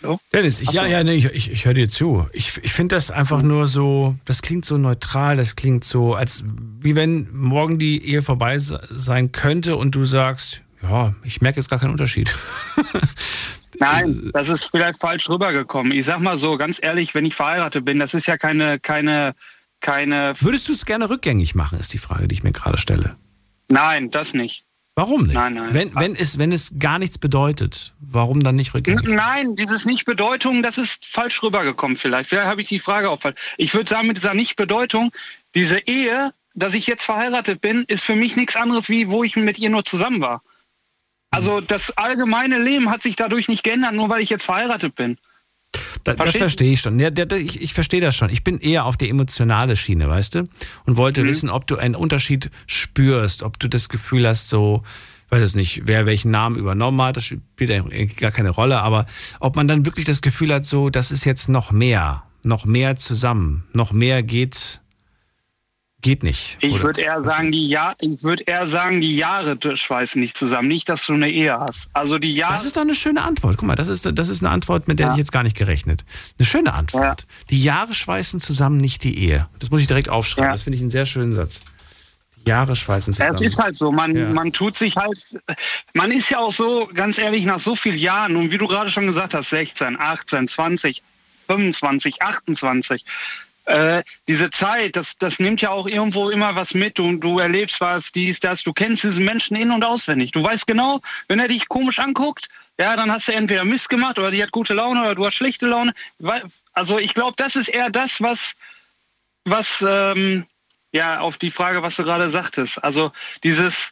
Hallo? 0.01 0.19
Dennis, 0.31 0.61
ich, 0.61 0.71
ja, 0.71 0.85
ja, 0.85 1.03
nee, 1.03 1.15
ich, 1.15 1.25
ich, 1.25 1.51
ich 1.51 1.65
höre 1.65 1.73
dir 1.73 1.89
zu. 1.89 2.27
Ich, 2.31 2.57
ich 2.63 2.71
finde 2.71 2.95
das 2.95 3.11
einfach 3.11 3.41
nur 3.41 3.67
so, 3.67 4.15
das 4.23 4.41
klingt 4.41 4.63
so 4.63 4.77
neutral, 4.77 5.35
das 5.35 5.55
klingt 5.55 5.83
so, 5.83 6.15
als 6.15 6.43
wie 6.79 6.95
wenn 6.95 7.27
morgen 7.33 7.79
die 7.79 8.05
Ehe 8.05 8.21
vorbei 8.21 8.57
sein 8.59 9.31
könnte 9.31 9.75
und 9.75 9.95
du 9.95 10.05
sagst, 10.05 10.61
ja, 10.81 11.13
ich 11.23 11.41
merke 11.41 11.59
jetzt 11.59 11.69
gar 11.69 11.79
keinen 11.79 11.91
Unterschied. 11.91 12.33
Nein, 13.79 14.31
das 14.33 14.49
ist 14.49 14.65
vielleicht 14.65 14.99
falsch 14.99 15.29
rübergekommen. 15.29 15.91
Ich 15.91 16.05
sag 16.05 16.19
mal 16.19 16.37
so, 16.37 16.57
ganz 16.57 16.79
ehrlich, 16.81 17.13
wenn 17.13 17.25
ich 17.25 17.35
verheiratet 17.35 17.83
bin, 17.83 17.99
das 17.99 18.13
ist 18.13 18.27
ja 18.27 18.37
keine, 18.37 18.79
keine, 18.79 19.35
keine. 19.81 20.33
Würdest 20.39 20.69
du 20.69 20.73
es 20.73 20.85
gerne 20.85 21.09
rückgängig 21.09 21.55
machen, 21.55 21.79
ist 21.79 21.93
die 21.93 21.97
Frage, 21.97 22.27
die 22.27 22.35
ich 22.35 22.43
mir 22.43 22.51
gerade 22.51 22.77
stelle. 22.77 23.17
Nein, 23.69 24.11
das 24.11 24.33
nicht. 24.33 24.65
Warum 24.95 25.23
nicht? 25.23 25.33
Nein, 25.33 25.53
nein. 25.53 25.73
Wenn, 25.73 25.95
wenn, 25.95 26.15
es, 26.15 26.37
wenn 26.37 26.51
es 26.51 26.73
gar 26.77 26.99
nichts 26.99 27.17
bedeutet, 27.17 27.93
warum 28.01 28.43
dann 28.43 28.57
nicht 28.57 28.73
rückgängig? 28.73 29.07
Nein, 29.07 29.55
dieses 29.55 29.85
Nicht-Bedeutung, 29.85 30.61
das 30.61 30.77
ist 30.77 31.05
falsch 31.05 31.41
rübergekommen 31.41 31.95
vielleicht. 31.95 32.29
Vielleicht 32.29 32.47
habe 32.47 32.61
ich 32.61 32.67
die 32.67 32.79
Frage 32.79 33.09
auch 33.09 33.21
falsch. 33.21 33.39
Ich 33.57 33.73
würde 33.73 33.89
sagen, 33.89 34.07
mit 34.07 34.17
dieser 34.17 34.33
Nicht-Bedeutung, 34.33 35.11
diese 35.55 35.79
Ehe, 35.87 36.33
dass 36.53 36.73
ich 36.73 36.85
jetzt 36.85 37.03
verheiratet 37.03 37.61
bin, 37.61 37.85
ist 37.87 38.03
für 38.03 38.15
mich 38.15 38.35
nichts 38.35 38.57
anderes, 38.57 38.89
wie 38.89 39.09
wo 39.09 39.23
ich 39.23 39.37
mit 39.37 39.57
ihr 39.57 39.69
nur 39.69 39.85
zusammen 39.85 40.19
war. 40.19 40.43
Also 41.31 41.61
das 41.61 41.91
allgemeine 41.91 42.57
Leben 42.57 42.89
hat 42.89 43.03
sich 43.03 43.15
dadurch 43.15 43.47
nicht 43.47 43.63
geändert, 43.63 43.93
nur 43.93 44.09
weil 44.09 44.21
ich 44.21 44.29
jetzt 44.29 44.45
verheiratet 44.45 44.95
bin. 44.95 45.17
Da, 46.03 46.13
das 46.13 46.37
verstehe 46.37 46.73
ich 46.73 46.81
schon. 46.81 46.99
Ja, 46.99 47.09
der, 47.09 47.31
ich, 47.37 47.61
ich 47.61 47.73
verstehe 47.73 48.01
das 48.01 48.15
schon. 48.15 48.29
Ich 48.29 48.43
bin 48.43 48.59
eher 48.59 48.85
auf 48.85 48.97
der 48.97 49.09
emotionale 49.09 49.75
Schiene, 49.75 50.09
weißt 50.09 50.35
du? 50.35 50.49
Und 50.85 50.97
wollte 50.97 51.23
mhm. 51.23 51.27
wissen, 51.27 51.49
ob 51.49 51.67
du 51.67 51.77
einen 51.77 51.95
Unterschied 51.95 52.49
spürst, 52.67 53.43
ob 53.43 53.59
du 53.59 53.67
das 53.67 53.89
Gefühl 53.89 54.27
hast, 54.27 54.49
so, 54.49 54.83
ich 55.25 55.31
weiß 55.31 55.43
es 55.43 55.55
nicht, 55.55 55.83
wer 55.85 56.05
welchen 56.05 56.31
Namen 56.31 56.57
übernommen 56.57 57.01
hat, 57.01 57.17
das 57.17 57.25
spielt 57.25 57.71
eigentlich 57.71 58.17
gar 58.17 58.31
keine 58.31 58.49
Rolle, 58.49 58.79
aber 58.79 59.05
ob 59.39 59.55
man 59.55 59.67
dann 59.67 59.85
wirklich 59.85 60.05
das 60.05 60.21
Gefühl 60.21 60.53
hat, 60.53 60.65
so, 60.65 60.89
das 60.89 61.11
ist 61.11 61.25
jetzt 61.25 61.49
noch 61.49 61.71
mehr, 61.71 62.23
noch 62.43 62.65
mehr 62.65 62.95
zusammen, 62.95 63.65
noch 63.73 63.91
mehr 63.91 64.23
geht 64.23 64.81
Geht 66.01 66.23
nicht. 66.23 66.57
Ich 66.61 66.81
würde 66.81 67.01
eher 67.01 67.21
sagen, 67.23 67.51
die 67.51 67.67
ja 67.67 67.93
ich 67.99 68.23
würde 68.23 68.43
eher 68.45 68.67
sagen, 68.67 69.01
die 69.01 69.17
Jahre 69.17 69.57
schweißen 69.75 70.21
nicht 70.21 70.37
zusammen, 70.37 70.69
nicht, 70.69 70.87
dass 70.87 71.05
du 71.05 71.13
eine 71.13 71.29
Ehe 71.29 71.59
hast. 71.59 71.89
Also 71.91 72.17
die 72.17 72.33
Jahre. 72.33 72.53
Das 72.53 72.63
ist 72.63 72.77
doch 72.77 72.83
eine 72.83 72.95
schöne 72.95 73.21
Antwort. 73.21 73.57
Guck 73.57 73.67
mal, 73.67 73.75
das 73.75 73.89
ist, 73.89 74.09
das 74.13 74.29
ist 74.29 74.41
eine 74.41 74.49
Antwort, 74.49 74.87
mit 74.87 74.99
der 74.99 75.07
ja. 75.07 75.11
ich 75.11 75.17
jetzt 75.17 75.33
gar 75.33 75.43
nicht 75.43 75.57
gerechnet. 75.57 76.05
Eine 76.37 76.45
schöne 76.45 76.73
Antwort. 76.73 77.21
Ja. 77.21 77.27
Die 77.49 77.61
Jahre 77.61 77.93
schweißen 77.93 78.39
zusammen, 78.39 78.77
nicht 78.77 79.03
die 79.03 79.19
Ehe. 79.19 79.47
Das 79.59 79.71
muss 79.71 79.81
ich 79.81 79.87
direkt 79.87 80.07
aufschreiben. 80.07 80.47
Ja. 80.47 80.53
Das 80.53 80.63
finde 80.63 80.77
ich 80.77 80.81
einen 80.81 80.89
sehr 80.89 81.05
schönen 81.05 81.33
Satz. 81.33 81.65
Die 82.37 82.49
Jahre 82.49 82.77
schweißen 82.77 83.13
zusammen. 83.13 83.35
Es 83.35 83.41
ist 83.41 83.59
halt 83.59 83.75
so. 83.75 83.91
Man, 83.91 84.33
man 84.33 84.53
tut 84.53 84.77
sich 84.77 84.95
halt. 84.95 85.19
Man 85.93 86.11
ist 86.11 86.29
ja 86.29 86.39
auch 86.39 86.53
so, 86.53 86.89
ganz 86.93 87.17
ehrlich, 87.17 87.43
nach 87.43 87.59
so 87.59 87.75
vielen 87.75 87.97
Jahren 87.97 88.37
und 88.37 88.51
wie 88.51 88.57
du 88.57 88.67
gerade 88.67 88.89
schon 88.89 89.05
gesagt 89.05 89.33
hast, 89.33 89.49
16, 89.49 89.99
18, 89.99 90.47
20, 90.47 91.03
25, 91.47 92.21
28 92.21 93.03
äh, 93.69 94.03
diese 94.27 94.49
Zeit, 94.49 94.95
das, 94.95 95.15
das 95.17 95.39
nimmt 95.39 95.61
ja 95.61 95.69
auch 95.69 95.87
irgendwo 95.87 96.29
immer 96.29 96.55
was 96.55 96.73
mit 96.73 96.99
und 96.99 97.19
du 97.19 97.37
erlebst 97.37 97.79
was, 97.79 98.11
dies, 98.11 98.39
das, 98.39 98.63
du 98.63 98.73
kennst 98.73 99.03
diesen 99.03 99.23
Menschen 99.23 99.55
in- 99.55 99.71
und 99.71 99.85
auswendig. 99.85 100.31
Du 100.31 100.41
weißt 100.41 100.65
genau, 100.65 101.01
wenn 101.27 101.39
er 101.39 101.47
dich 101.47 101.69
komisch 101.69 101.99
anguckt, 101.99 102.47
ja, 102.79 102.95
dann 102.95 103.11
hast 103.11 103.27
du 103.27 103.33
entweder 103.33 103.65
Mist 103.65 103.89
gemacht 103.89 104.17
oder 104.17 104.31
die 104.31 104.41
hat 104.41 104.51
gute 104.51 104.73
Laune 104.73 105.01
oder 105.01 105.13
du 105.13 105.25
hast 105.25 105.35
schlechte 105.35 105.67
Laune. 105.67 105.93
Also 106.73 106.97
ich 106.97 107.13
glaube, 107.13 107.33
das 107.37 107.55
ist 107.55 107.67
eher 107.67 107.91
das, 107.91 108.19
was, 108.21 108.55
was 109.45 109.85
ähm, 109.87 110.47
ja, 110.91 111.19
auf 111.19 111.37
die 111.37 111.51
Frage, 111.51 111.83
was 111.83 111.95
du 111.95 112.03
gerade 112.03 112.31
sagtest. 112.31 112.83
Also 112.83 113.11
dieses, 113.43 113.91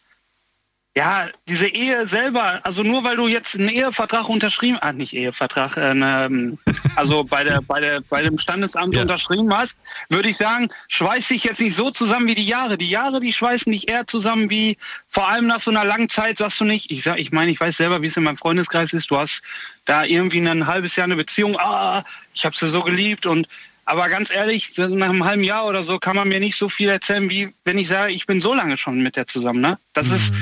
ja, 0.98 1.30
diese 1.48 1.68
Ehe 1.68 2.08
selber, 2.08 2.60
also 2.64 2.82
nur 2.82 3.04
weil 3.04 3.18
du 3.18 3.28
jetzt 3.28 3.54
einen 3.54 3.70
Ehevertrag 3.70 4.28
unterschrieben, 4.28 4.80
ah, 4.82 4.94
nicht 4.94 5.14
Ehevertrag, 5.14 5.78
äh, 5.78 5.94
ne, 5.94 6.58
also 6.96 7.24
bei 7.24 7.44
der, 7.44 7.62
bei 7.62 7.80
der, 7.80 8.02
bei 8.02 8.24
dem 8.24 8.40
Standesamt 8.40 8.96
ja. 8.96 9.04
unterschrieben 9.04 9.56
hast, 9.56 9.78
würde 10.10 10.30
ich 10.30 10.38
sagen, 10.38 10.70
schweißt 10.88 11.30
dich 11.30 11.44
jetzt 11.44 11.62
nicht 11.62 11.76
so 11.76 11.92
zusammen 11.92 12.26
wie 12.26 12.34
die 12.34 12.48
Jahre. 12.48 12.80
Die 12.80 12.90
Jahre, 12.90 13.20
die 13.20 13.32
schweißen 13.32 13.72
dich 13.72 13.88
eher 13.88 14.08
zusammen 14.08 14.50
wie, 14.50 14.76
vor 15.08 15.28
allem 15.28 15.46
nach 15.46 15.60
so 15.60 15.70
einer 15.70 15.86
langen 15.86 16.10
Zeit, 16.10 16.40
sagst 16.40 16.60
du 16.62 16.66
nicht, 16.66 16.90
ich 16.90 17.04
sag, 17.04 17.20
ich 17.20 17.32
meine, 17.32 17.52
ich 17.52 17.60
weiß 17.60 17.78
selber, 17.78 18.02
wie 18.02 18.08
es 18.08 18.18
in 18.18 18.24
meinem 18.24 18.38
Freundeskreis 18.38 18.92
ist, 18.94 19.12
du 19.12 19.20
hast 19.20 19.44
da 19.86 20.04
irgendwie 20.04 20.40
ein 20.40 20.66
halbes 20.66 20.96
Jahr 20.96 21.06
eine 21.06 21.16
Beziehung, 21.16 21.60
ah, 21.60 22.04
ich 22.34 22.44
habe 22.44 22.58
sie 22.58 22.70
so 22.70 22.82
geliebt 22.82 23.28
und 23.28 23.48
aber 23.86 24.10
ganz 24.10 24.32
ehrlich, 24.32 24.76
nach 24.78 25.10
einem 25.10 25.24
halben 25.24 25.44
Jahr 25.44 25.66
oder 25.66 25.82
so 25.84 25.98
kann 26.00 26.16
man 26.16 26.28
mir 26.28 26.42
nicht 26.42 26.58
so 26.58 26.68
viel 26.68 26.90
erzählen, 26.90 27.30
wie 27.30 27.54
wenn 27.64 27.78
ich 27.78 27.88
sage, 27.88 28.12
ich 28.12 28.26
bin 28.26 28.42
so 28.42 28.54
lange 28.54 28.78
schon 28.78 29.02
mit 29.02 29.16
der 29.16 29.28
zusammen. 29.28 29.62
Ne? 29.62 29.78
Das 29.94 30.08
mhm. 30.08 30.16
ist 30.16 30.34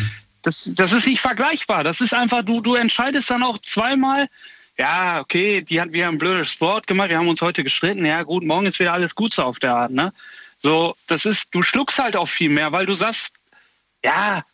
das, 0.46 0.72
das 0.76 0.92
ist 0.92 1.08
nicht 1.08 1.22
vergleichbar. 1.22 1.84
Das 1.84 2.02
ist 2.02 2.14
einfach, 2.14 2.44
du, 2.44 2.62
du 2.62 2.76
entscheidest 2.76 3.30
dann 3.32 3.42
auch 3.42 3.58
zweimal, 3.58 4.30
ja, 4.78 5.20
okay, 5.20 5.62
die 5.62 5.82
hat 5.82 5.92
wieder 5.92 6.08
ein 6.08 6.20
blödes 6.20 6.52
Sport 6.52 6.86
gemacht, 6.86 7.10
wir 7.10 7.18
haben 7.18 7.28
uns 7.28 7.42
heute 7.42 7.64
gestritten, 7.64 8.06
ja 8.06 8.22
gut, 8.24 8.44
morgen 8.44 8.68
ist 8.68 8.80
wieder 8.80 8.94
alles 8.94 9.16
gut 9.16 9.34
so 9.34 9.42
auf 9.42 9.58
der 9.58 9.76
Art, 9.76 9.92
ne? 9.92 10.14
So, 10.60 10.96
das 11.08 11.26
ist, 11.26 11.48
du 11.52 11.64
schluckst 11.64 11.98
halt 11.98 12.16
auch 12.16 12.28
viel 12.28 12.50
mehr, 12.50 12.72
weil 12.72 12.86
du 12.86 12.94
sagst, 12.94 13.36
ja, 14.04 14.46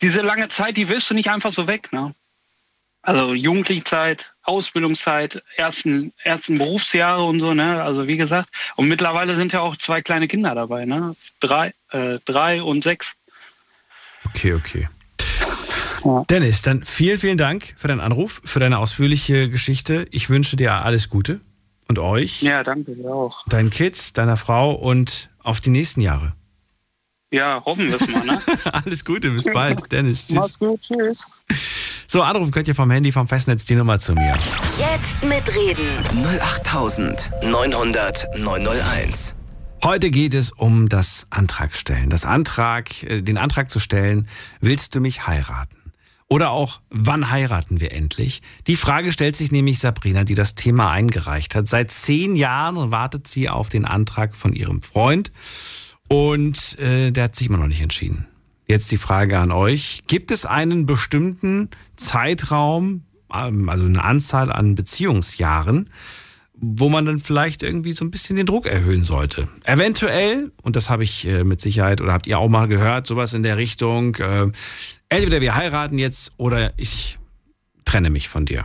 diese 0.00 0.22
lange 0.22 0.48
Zeit, 0.48 0.76
die 0.76 0.88
wirst 0.88 1.10
du 1.10 1.14
nicht 1.14 1.30
einfach 1.30 1.52
so 1.52 1.66
weg, 1.66 1.92
ne? 1.92 2.14
Also 3.02 3.34
Jugendlichzeit, 3.34 4.32
Ausbildungszeit, 4.44 5.42
ersten, 5.56 6.12
ersten 6.22 6.56
Berufsjahre 6.58 7.24
und 7.24 7.40
so, 7.40 7.52
ne? 7.52 7.82
Also 7.82 8.06
wie 8.06 8.16
gesagt. 8.16 8.48
Und 8.76 8.88
mittlerweile 8.88 9.36
sind 9.36 9.52
ja 9.52 9.60
auch 9.60 9.76
zwei 9.76 10.02
kleine 10.02 10.28
Kinder 10.28 10.54
dabei, 10.54 10.84
ne? 10.84 11.16
Drei, 11.40 11.74
äh, 11.90 12.18
drei 12.24 12.62
und 12.62 12.84
sechs. 12.84 13.12
Okay, 14.34 14.54
okay. 14.54 14.88
Dennis, 16.28 16.62
dann 16.62 16.84
vielen, 16.84 17.18
vielen 17.18 17.38
Dank 17.38 17.74
für 17.76 17.88
deinen 17.88 18.00
Anruf, 18.00 18.42
für 18.44 18.60
deine 18.60 18.78
ausführliche 18.78 19.48
Geschichte. 19.48 20.06
Ich 20.10 20.28
wünsche 20.28 20.56
dir 20.56 20.84
alles 20.84 21.08
Gute 21.08 21.40
und 21.88 21.98
euch. 21.98 22.42
Ja, 22.42 22.62
danke 22.62 22.94
dir 22.94 23.10
auch. 23.10 23.46
Deinen 23.46 23.70
Kids, 23.70 24.12
deiner 24.12 24.36
Frau 24.36 24.72
und 24.72 25.30
auf 25.42 25.60
die 25.60 25.70
nächsten 25.70 26.02
Jahre. 26.02 26.34
Ja, 27.32 27.62
hoffen 27.64 27.88
wir 27.88 27.96
es 27.96 28.06
mal, 28.06 28.24
ne? 28.24 28.40
alles 28.72 29.04
Gute, 29.04 29.30
bis 29.30 29.44
bald, 29.44 29.90
Dennis. 29.90 30.26
Tschüss. 30.26 30.36
Mach's 30.36 30.58
gut, 30.58 30.80
tschüss. 30.82 31.42
So, 32.06 32.22
anrufen 32.22 32.52
könnt 32.52 32.68
ihr 32.68 32.74
vom 32.74 32.90
Handy, 32.90 33.10
vom 33.10 33.26
Festnetz 33.26 33.64
die 33.64 33.74
Nummer 33.74 33.98
zu 33.98 34.14
mir. 34.14 34.34
Jetzt 34.78 35.24
mitreden. 35.24 35.96
08900 36.22 38.38
901. 38.38 39.34
Heute 39.84 40.10
geht 40.10 40.32
es 40.32 40.50
um 40.50 40.88
das 40.88 41.26
Antragstellen. 41.28 42.08
Das 42.08 42.24
Antrag, 42.24 43.02
äh, 43.02 43.20
den 43.20 43.36
Antrag 43.36 43.70
zu 43.70 43.80
stellen, 43.80 44.28
willst 44.62 44.94
du 44.94 45.00
mich 45.00 45.26
heiraten? 45.26 45.76
Oder 46.26 46.52
auch, 46.52 46.80
wann 46.88 47.30
heiraten 47.30 47.80
wir 47.80 47.92
endlich? 47.92 48.40
Die 48.66 48.76
Frage 48.76 49.12
stellt 49.12 49.36
sich 49.36 49.52
nämlich 49.52 49.80
Sabrina, 49.80 50.24
die 50.24 50.34
das 50.34 50.54
Thema 50.54 50.90
eingereicht 50.90 51.54
hat. 51.54 51.68
Seit 51.68 51.90
zehn 51.90 52.34
Jahren 52.34 52.92
wartet 52.92 53.28
sie 53.28 53.50
auf 53.50 53.68
den 53.68 53.84
Antrag 53.84 54.34
von 54.34 54.54
ihrem 54.54 54.80
Freund 54.80 55.32
und 56.08 56.78
äh, 56.78 57.10
der 57.10 57.24
hat 57.24 57.36
sich 57.36 57.48
immer 57.48 57.58
noch 57.58 57.66
nicht 57.66 57.82
entschieden. 57.82 58.26
Jetzt 58.66 58.90
die 58.90 58.96
Frage 58.96 59.38
an 59.38 59.52
euch. 59.52 60.00
Gibt 60.06 60.30
es 60.30 60.46
einen 60.46 60.86
bestimmten 60.86 61.68
Zeitraum, 61.96 63.02
ähm, 63.30 63.68
also 63.68 63.84
eine 63.84 64.02
Anzahl 64.02 64.50
an 64.50 64.76
Beziehungsjahren, 64.76 65.90
wo 66.56 66.88
man 66.88 67.04
dann 67.04 67.18
vielleicht 67.18 67.62
irgendwie 67.62 67.92
so 67.92 68.04
ein 68.04 68.10
bisschen 68.10 68.36
den 68.36 68.46
Druck 68.46 68.66
erhöhen 68.66 69.04
sollte. 69.04 69.48
Eventuell, 69.64 70.52
und 70.62 70.76
das 70.76 70.88
habe 70.88 71.04
ich 71.04 71.26
äh, 71.26 71.44
mit 71.44 71.60
Sicherheit 71.60 72.00
oder 72.00 72.12
habt 72.12 72.26
ihr 72.26 72.38
auch 72.38 72.48
mal 72.48 72.68
gehört, 72.68 73.06
sowas 73.06 73.34
in 73.34 73.42
der 73.42 73.56
Richtung, 73.56 74.14
äh, 74.16 74.50
entweder 75.08 75.40
wir 75.40 75.56
heiraten 75.56 75.98
jetzt 75.98 76.32
oder 76.36 76.72
ich 76.76 77.18
trenne 77.84 78.10
mich 78.10 78.28
von 78.28 78.46
dir. 78.46 78.64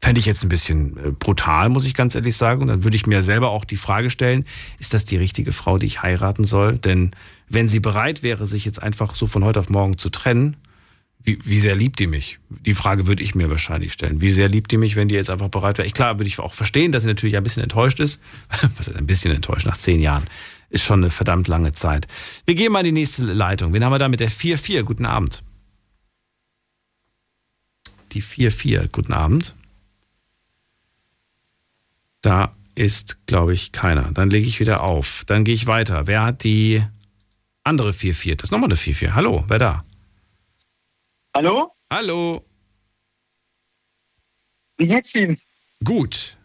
Fände 0.00 0.18
ich 0.18 0.26
jetzt 0.26 0.42
ein 0.42 0.48
bisschen 0.48 0.96
äh, 0.96 1.10
brutal, 1.10 1.68
muss 1.68 1.84
ich 1.84 1.94
ganz 1.94 2.14
ehrlich 2.14 2.36
sagen. 2.36 2.62
Und 2.62 2.68
dann 2.68 2.82
würde 2.82 2.96
ich 2.96 3.06
mir 3.06 3.22
selber 3.22 3.50
auch 3.50 3.64
die 3.64 3.76
Frage 3.76 4.10
stellen, 4.10 4.44
ist 4.78 4.94
das 4.94 5.04
die 5.04 5.16
richtige 5.16 5.52
Frau, 5.52 5.78
die 5.78 5.86
ich 5.86 6.02
heiraten 6.02 6.44
soll? 6.44 6.78
Denn 6.78 7.12
wenn 7.48 7.68
sie 7.68 7.78
bereit 7.78 8.22
wäre, 8.22 8.46
sich 8.46 8.64
jetzt 8.64 8.82
einfach 8.82 9.14
so 9.14 9.26
von 9.26 9.44
heute 9.44 9.60
auf 9.60 9.68
morgen 9.68 9.98
zu 9.98 10.08
trennen, 10.08 10.56
wie, 11.24 11.38
wie 11.44 11.60
sehr 11.60 11.76
liebt 11.76 11.98
die 12.00 12.06
mich? 12.06 12.38
Die 12.48 12.74
Frage 12.74 13.06
würde 13.06 13.22
ich 13.22 13.34
mir 13.34 13.48
wahrscheinlich 13.48 13.92
stellen. 13.92 14.20
Wie 14.20 14.32
sehr 14.32 14.48
liebt 14.48 14.72
die 14.72 14.76
mich, 14.76 14.96
wenn 14.96 15.08
die 15.08 15.14
jetzt 15.14 15.30
einfach 15.30 15.48
bereit 15.48 15.78
wäre? 15.78 15.86
Ich, 15.86 15.94
klar, 15.94 16.18
würde 16.18 16.28
ich 16.28 16.38
auch 16.40 16.54
verstehen, 16.54 16.90
dass 16.90 17.04
sie 17.04 17.08
natürlich 17.08 17.36
ein 17.36 17.42
bisschen 17.44 17.62
enttäuscht 17.62 18.00
ist. 18.00 18.20
Was 18.76 18.88
ist 18.88 18.96
ein 18.96 19.06
bisschen 19.06 19.34
enttäuscht 19.34 19.66
nach 19.66 19.76
zehn 19.76 20.00
Jahren? 20.00 20.24
Ist 20.70 20.84
schon 20.84 21.00
eine 21.00 21.10
verdammt 21.10 21.48
lange 21.48 21.72
Zeit. 21.72 22.08
Wir 22.44 22.54
gehen 22.54 22.72
mal 22.72 22.80
in 22.80 22.86
die 22.86 23.00
nächste 23.00 23.24
Leitung. 23.24 23.72
Wen 23.72 23.84
haben 23.84 23.92
wir 23.92 23.98
da 23.98 24.08
mit 24.08 24.20
der 24.20 24.30
4-4? 24.30 24.82
Guten 24.82 25.06
Abend. 25.06 25.42
Die 28.12 28.22
4-4. 28.22 28.90
Guten 28.90 29.12
Abend. 29.12 29.54
Da 32.20 32.54
ist, 32.74 33.26
glaube 33.26 33.52
ich, 33.54 33.70
keiner. 33.70 34.10
Dann 34.12 34.30
lege 34.30 34.48
ich 34.48 34.58
wieder 34.58 34.82
auf. 34.82 35.24
Dann 35.26 35.44
gehe 35.44 35.54
ich 35.54 35.66
weiter. 35.66 36.06
Wer 36.06 36.24
hat 36.24 36.42
die 36.42 36.82
andere 37.62 37.90
4-4? 37.90 38.36
Das 38.36 38.44
ist 38.44 38.50
nochmal 38.50 38.70
eine 38.70 38.78
4-4. 38.78 39.12
Hallo, 39.12 39.44
wer 39.48 39.58
da? 39.58 39.84
Hallo? 41.34 41.74
Hallo. 41.90 42.44
Wie 44.76 44.86
geht's 44.86 45.14
Ihnen? 45.14 45.38
Gut. 45.82 46.36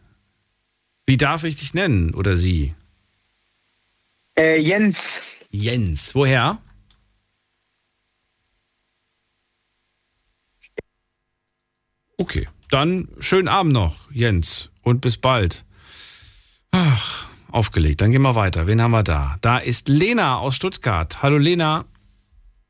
Wie 1.06 1.18
darf 1.18 1.44
ich 1.44 1.58
dich 1.58 1.74
nennen 1.74 2.14
oder 2.14 2.38
sie? 2.38 2.74
Äh, 4.38 4.60
Jens. 4.60 5.22
Jens. 5.50 6.16
Woher? 6.16 6.60
Okay, 12.18 12.48
dann 12.70 13.10
schönen 13.20 13.48
Abend 13.48 13.74
noch, 13.74 14.12
Jens. 14.12 14.70
Und 14.84 15.02
bis 15.02 15.18
bald. 15.18 15.66
Ach, 16.72 17.26
aufgelegt. 17.52 18.02
Dann 18.02 18.12
gehen 18.12 18.22
wir 18.22 18.36
weiter. 18.36 18.68
Wen 18.68 18.82
haben 18.82 18.92
wir 18.92 19.04
da? 19.04 19.38
Da 19.42 19.58
ist 19.58 19.88
Lena 19.90 20.38
aus 20.38 20.56
Stuttgart. 20.56 21.22
Hallo 21.22 21.38
Lena. 21.38 21.86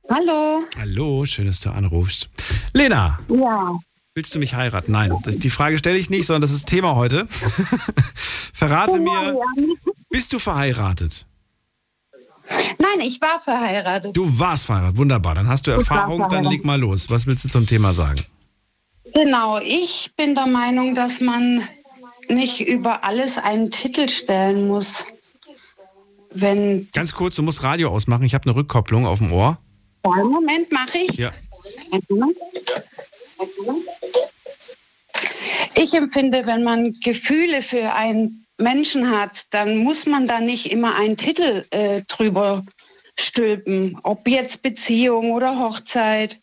Hallo. 0.10 0.64
Hallo, 0.80 1.26
schön, 1.26 1.48
dass 1.48 1.60
du 1.62 1.70
anrufst. 1.70 2.30
Lena. 2.74 3.20
Ja. 3.30 3.78
Willst 4.16 4.34
du 4.34 4.40
mich 4.40 4.56
heiraten? 4.56 4.92
Nein, 4.92 5.14
die 5.26 5.50
Frage 5.50 5.78
stelle 5.78 5.98
ich 5.98 6.10
nicht, 6.10 6.26
sondern 6.26 6.42
das 6.42 6.52
ist 6.52 6.68
Thema 6.68 6.96
heute. 6.96 7.28
Verrate 8.54 9.00
mir, 9.00 9.40
bist 10.10 10.34
du 10.34 10.40
verheiratet? 10.40 11.28
Nein, 12.80 13.02
ich 13.02 13.20
war 13.22 13.40
verheiratet. 13.40 14.16
Du 14.16 14.40
warst 14.40 14.66
verheiratet, 14.66 14.98
wunderbar. 14.98 15.36
Dann 15.36 15.48
hast 15.48 15.68
du 15.68 15.72
Erfahrung, 15.72 16.26
dann 16.30 16.46
leg 16.46 16.64
mal 16.64 16.80
los. 16.80 17.10
Was 17.10 17.28
willst 17.28 17.46
du 17.46 17.50
zum 17.50 17.68
Thema 17.68 17.94
sagen? 17.94 18.22
Genau, 19.14 19.60
ich 19.60 20.12
bin 20.18 20.36
der 20.36 20.48
Meinung, 20.48 20.96
dass 20.96 21.22
man 21.22 21.62
nicht 22.30 22.62
über 22.62 23.04
alles 23.04 23.38
einen 23.38 23.72
Titel 23.72 24.08
stellen 24.08 24.68
muss. 24.68 25.06
Wenn 26.34 26.90
Ganz 26.94 27.14
kurz, 27.14 27.36
du 27.36 27.44
musst 27.44 27.64
Radio 27.64 27.90
ausmachen. 27.90 28.24
Ich 28.24 28.34
habe 28.34 28.46
eine 28.46 28.56
Rückkopplung 28.56 29.06
auf 29.06 29.20
dem 29.20 29.32
Ohr. 29.32 29.58
Einen 30.12 30.30
Moment 30.30 30.72
mache 30.72 31.00
ich. 31.00 31.12
Ja. 31.18 31.32
Ich 35.76 35.94
empfinde, 35.94 36.46
wenn 36.46 36.64
man 36.64 36.94
Gefühle 37.04 37.62
für 37.62 37.94
einen 37.94 38.46
Menschen 38.58 39.10
hat, 39.10 39.46
dann 39.52 39.78
muss 39.78 40.06
man 40.06 40.28
da 40.28 40.40
nicht 40.40 40.72
immer 40.72 40.96
einen 40.96 41.18
Titel 41.18 41.66
äh, 41.70 42.02
drüber 42.08 42.66
stülpen, 43.20 44.00
ob 44.04 44.28
jetzt 44.28 44.62
Beziehung 44.64 45.32
oder 45.32 45.60
Hochzeit. 45.60 46.42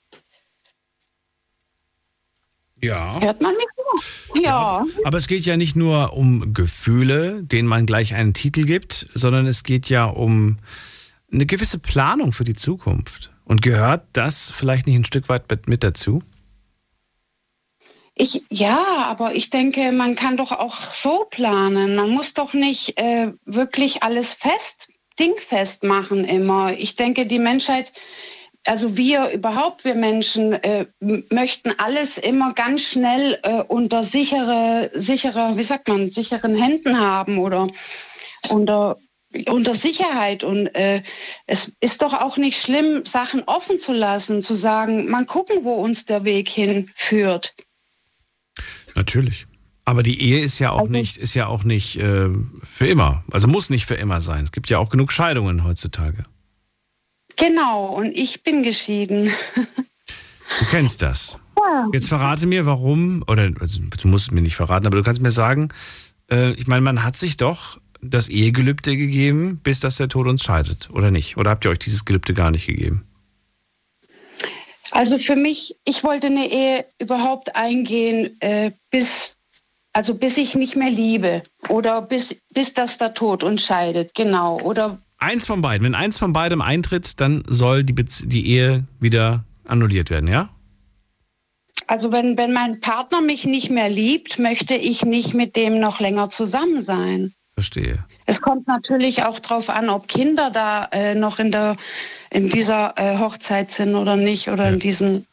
Ja. 2.80 3.20
Hört 3.20 3.40
man 3.40 3.54
mich? 3.56 3.66
noch? 3.94 4.42
Ja. 4.42 4.84
Aber 5.04 5.18
es 5.18 5.26
geht 5.26 5.44
ja 5.44 5.56
nicht 5.56 5.76
nur 5.76 6.14
um 6.14 6.52
Gefühle, 6.52 7.42
denen 7.42 7.68
man 7.68 7.86
gleich 7.86 8.14
einen 8.14 8.34
Titel 8.34 8.64
gibt, 8.64 9.08
sondern 9.14 9.46
es 9.46 9.62
geht 9.62 9.88
ja 9.88 10.04
um 10.04 10.58
eine 11.32 11.46
gewisse 11.46 11.78
Planung 11.78 12.32
für 12.32 12.44
die 12.44 12.54
Zukunft. 12.54 13.32
Und 13.45 13.62
gehört 13.62 14.07
das 14.12 14.51
vielleicht 14.51 14.86
nicht 14.86 14.97
ein 14.97 15.05
Stück 15.05 15.28
weit 15.28 15.49
mit, 15.51 15.68
mit 15.68 15.84
dazu? 15.84 16.22
Ich, 18.16 18.45
ja, 18.49 19.05
aber 19.07 19.34
ich 19.34 19.51
denke, 19.51 19.90
man 19.90 20.14
kann 20.14 20.36
doch 20.36 20.53
auch 20.53 20.92
so 20.92 21.26
planen. 21.30 21.97
Man 21.97 22.11
muss 22.11 22.32
doch 22.32 22.55
nicht 22.55 22.99
äh, 22.99 23.32
wirklich 23.45 24.05
alles 24.05 24.34
fest, 24.34 24.88
dingfest 25.18 25.82
machen 25.82 26.24
immer. 26.24 26.72
Ich 26.72 26.95
denke, 26.95 27.26
die 27.26 27.40
Menschheit, 27.40 27.92
also 28.66 28.97
wir 28.97 29.30
überhaupt, 29.30 29.84
wir 29.84 29.97
Menschen, 29.97 30.53
äh, 30.53 30.86
möchten 31.01 31.72
alles 31.78 32.16
immer 32.16 32.55
ganz 32.55 32.82
schnell 32.82 33.38
äh, 33.42 33.62
unter 33.62 34.05
sichere, 34.05 34.90
sichere, 34.95 35.57
wie 35.57 35.64
sagt 35.64 35.88
man, 35.88 36.09
sicheren 36.09 36.55
Händen 36.55 36.99
haben 36.99 37.38
oder 37.38 37.66
unter 38.51 38.97
unter 39.47 39.74
Sicherheit 39.74 40.45
und 40.45 40.66
äh, 40.74 41.03
es 41.47 41.72
ist 41.80 42.03
doch 42.03 42.14
auch 42.14 42.37
nicht 42.37 42.61
schlimm, 42.61 43.05
Sachen 43.05 43.43
offen 43.47 43.78
zu 43.78 43.93
lassen, 43.93 44.43
zu 44.43 44.55
sagen, 44.55 45.11
mal 45.11 45.24
gucken, 45.26 45.64
wo 45.64 45.74
uns 45.74 46.05
der 46.05 46.24
Weg 46.24 46.49
hinführt. 46.49 47.55
Natürlich. 48.95 49.47
Aber 49.85 50.03
die 50.03 50.20
Ehe 50.20 50.43
ist 50.43 50.59
ja 50.61 50.70
auch 50.70 50.89
nicht, 50.89 51.18
ist 51.18 51.35
ja 51.35 51.47
auch 51.47 51.64
nicht 51.64 51.97
äh, 51.97 52.30
für 52.62 52.87
immer. 52.87 53.22
Also 53.30 53.49
muss 53.49 53.68
nicht 53.68 53.85
für 53.85 53.97
immer 53.97 54.20
sein. 54.20 54.45
Es 54.45 54.53
gibt 54.53 54.70
ja 54.70 54.78
auch 54.78 54.89
genug 54.89 55.12
Scheidungen 55.12 55.64
heutzutage. 55.64 56.22
Genau, 57.37 57.87
und 57.87 58.16
ich 58.16 58.43
bin 58.43 58.62
geschieden. 58.62 59.30
Du 60.61 60.66
kennst 60.70 61.03
das. 61.03 61.41
Jetzt 61.93 62.09
verrate 62.09 62.47
mir, 62.47 62.66
warum, 62.66 63.24
oder 63.26 63.51
also, 63.61 63.80
du 63.80 64.09
musst 64.09 64.26
es 64.26 64.30
mir 64.30 64.43
nicht 64.43 64.57
verraten, 64.57 64.87
aber 64.87 64.97
du 64.97 65.03
kannst 65.03 65.20
mir 65.20 65.30
sagen, 65.30 65.70
äh, 66.30 66.53
ich 66.53 66.66
meine, 66.66 66.82
man 66.82 67.03
hat 67.03 67.16
sich 67.16 67.37
doch 67.37 67.78
das 68.11 68.28
Ehegelübde 68.28 68.96
gegeben, 68.96 69.61
bis 69.62 69.80
dass 69.80 69.96
der 69.96 70.09
Tod 70.09 70.26
uns 70.26 70.42
scheidet, 70.42 70.90
oder 70.90 71.11
nicht? 71.11 71.36
Oder 71.36 71.50
habt 71.50 71.64
ihr 71.64 71.70
euch 71.70 71.78
dieses 71.78 72.05
Gelübde 72.05 72.34
gar 72.34 72.50
nicht 72.50 72.66
gegeben? 72.66 73.05
Also 74.90 75.18
für 75.18 75.36
mich, 75.36 75.76
ich 75.84 76.05
wollte 76.05 76.28
eine 76.28 76.50
Ehe 76.50 76.84
überhaupt 77.00 77.57
eingehen, 77.57 78.40
äh, 78.40 78.70
bis, 78.90 79.34
also 79.92 80.14
bis 80.14 80.38
ich 80.38 80.55
nicht 80.55 80.76
mehr 80.76 80.90
liebe 80.90 81.42
oder 81.68 82.00
bis, 82.02 82.40
bis 82.52 82.74
das 82.74 82.98
der 82.98 83.14
Tod 83.14 83.42
uns 83.42 83.64
scheidet, 83.64 84.14
genau. 84.14 84.61
Oder 84.61 84.98
Eins 85.18 85.46
von 85.46 85.62
beiden. 85.62 85.84
Wenn 85.84 85.94
eins 85.94 86.18
von 86.18 86.32
beidem 86.32 86.61
eintritt, 86.61 87.20
dann 87.20 87.42
soll 87.48 87.82
die, 87.82 87.94
die 87.94 88.46
Ehe 88.46 88.84
wieder 89.00 89.44
annulliert 89.64 90.11
werden, 90.11 90.28
ja? 90.28 90.55
also 91.86 92.12
wenn, 92.12 92.36
wenn 92.36 92.52
mein 92.52 92.80
Partner 92.80 93.20
mich 93.20 93.44
nicht 93.44 93.70
mehr 93.70 93.88
liebt, 93.88 94.38
möchte 94.38 94.74
ich 94.74 95.05
nicht 95.05 95.34
mit 95.34 95.57
dem 95.57 95.80
noch 95.80 96.00
länger 96.00 96.28
zusammen 96.28 96.82
sein. 96.82 97.32
Verstehe. 97.55 98.05
Es 98.26 98.40
kommt 98.40 98.66
natürlich 98.66 99.22
auch 99.22 99.38
darauf 99.38 99.70
an, 99.70 99.88
ob 99.88 100.09
Kinder 100.09 100.50
da 100.50 100.88
äh, 100.90 101.14
noch 101.14 101.38
in, 101.38 101.52
der, 101.52 101.76
in 102.30 102.48
dieser 102.48 102.94
äh, 102.96 103.16
Hochzeit 103.18 103.70
sind 103.70 103.94
oder 103.94 104.16
nicht 104.16 104.48
oder 104.48 104.68
in, 104.68 104.80
diesen, 104.80 105.26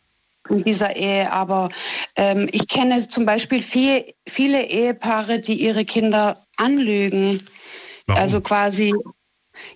in 0.47 0.63
dieser 0.63 0.95
Ehe. 0.95 1.31
Aber 1.31 1.69
ähm, 2.15 2.47
ich 2.51 2.67
kenne 2.67 3.07
zum 3.07 3.25
Beispiel 3.25 3.63
viel, 3.63 4.13
viele 4.27 4.67
Ehepaare, 4.67 5.39
die 5.39 5.55
ihre 5.55 5.83
Kinder 5.83 6.45
anlügen. 6.57 7.41
Warum? 8.05 8.21
Also 8.21 8.39
quasi, 8.39 8.93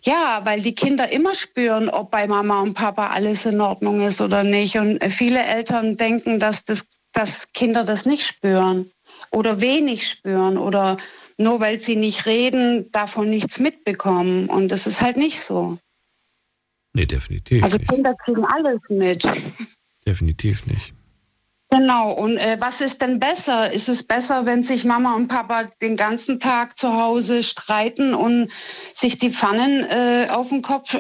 ja, 0.03 0.41
weil 0.43 0.61
die 0.61 0.75
Kinder 0.75 1.09
immer 1.09 1.33
spüren, 1.33 1.89
ob 1.89 2.11
bei 2.11 2.27
Mama 2.27 2.61
und 2.61 2.75
Papa 2.75 3.07
alles 3.07 3.47
in 3.47 3.59
Ordnung 3.59 4.01
ist 4.01 4.21
oder 4.21 4.43
nicht. 4.43 4.77
Und 4.77 5.03
viele 5.11 5.43
Eltern 5.43 5.97
denken, 5.97 6.39
dass, 6.39 6.63
das, 6.63 6.85
dass 7.11 7.51
Kinder 7.53 7.83
das 7.83 8.05
nicht 8.05 8.23
spüren 8.23 8.91
oder 9.31 9.61
wenig 9.61 10.07
spüren 10.07 10.59
oder 10.59 10.97
nur 11.37 11.59
weil 11.59 11.79
sie 11.79 11.95
nicht 11.95 12.25
reden, 12.25 12.89
davon 12.91 13.29
nichts 13.29 13.59
mitbekommen. 13.59 14.47
Und 14.49 14.69
das 14.69 14.87
ist 14.87 15.01
halt 15.01 15.17
nicht 15.17 15.41
so. 15.41 15.77
Nee, 16.93 17.05
definitiv 17.05 17.63
Also 17.63 17.77
nicht. 17.77 17.89
Kinder 17.89 18.15
kriegen 18.23 18.45
alles 18.45 18.79
mit. 18.89 19.27
Definitiv 20.05 20.65
nicht. 20.65 20.93
Genau. 21.69 22.11
Und 22.13 22.37
äh, 22.37 22.55
was 22.59 22.79
ist 22.79 23.01
denn 23.01 23.19
besser? 23.19 23.71
Ist 23.73 23.89
es 23.89 24.03
besser, 24.03 24.45
wenn 24.45 24.63
sich 24.63 24.85
Mama 24.85 25.15
und 25.15 25.27
Papa 25.27 25.65
den 25.81 25.97
ganzen 25.97 26.39
Tag 26.39 26.77
zu 26.77 26.93
Hause 26.93 27.43
streiten 27.43 28.13
und 28.13 28.49
sich 28.93 29.17
die 29.17 29.31
Pfannen 29.31 29.83
äh, 29.89 30.27
auf 30.29 30.49
den 30.49 30.61
Kopf 30.61 30.97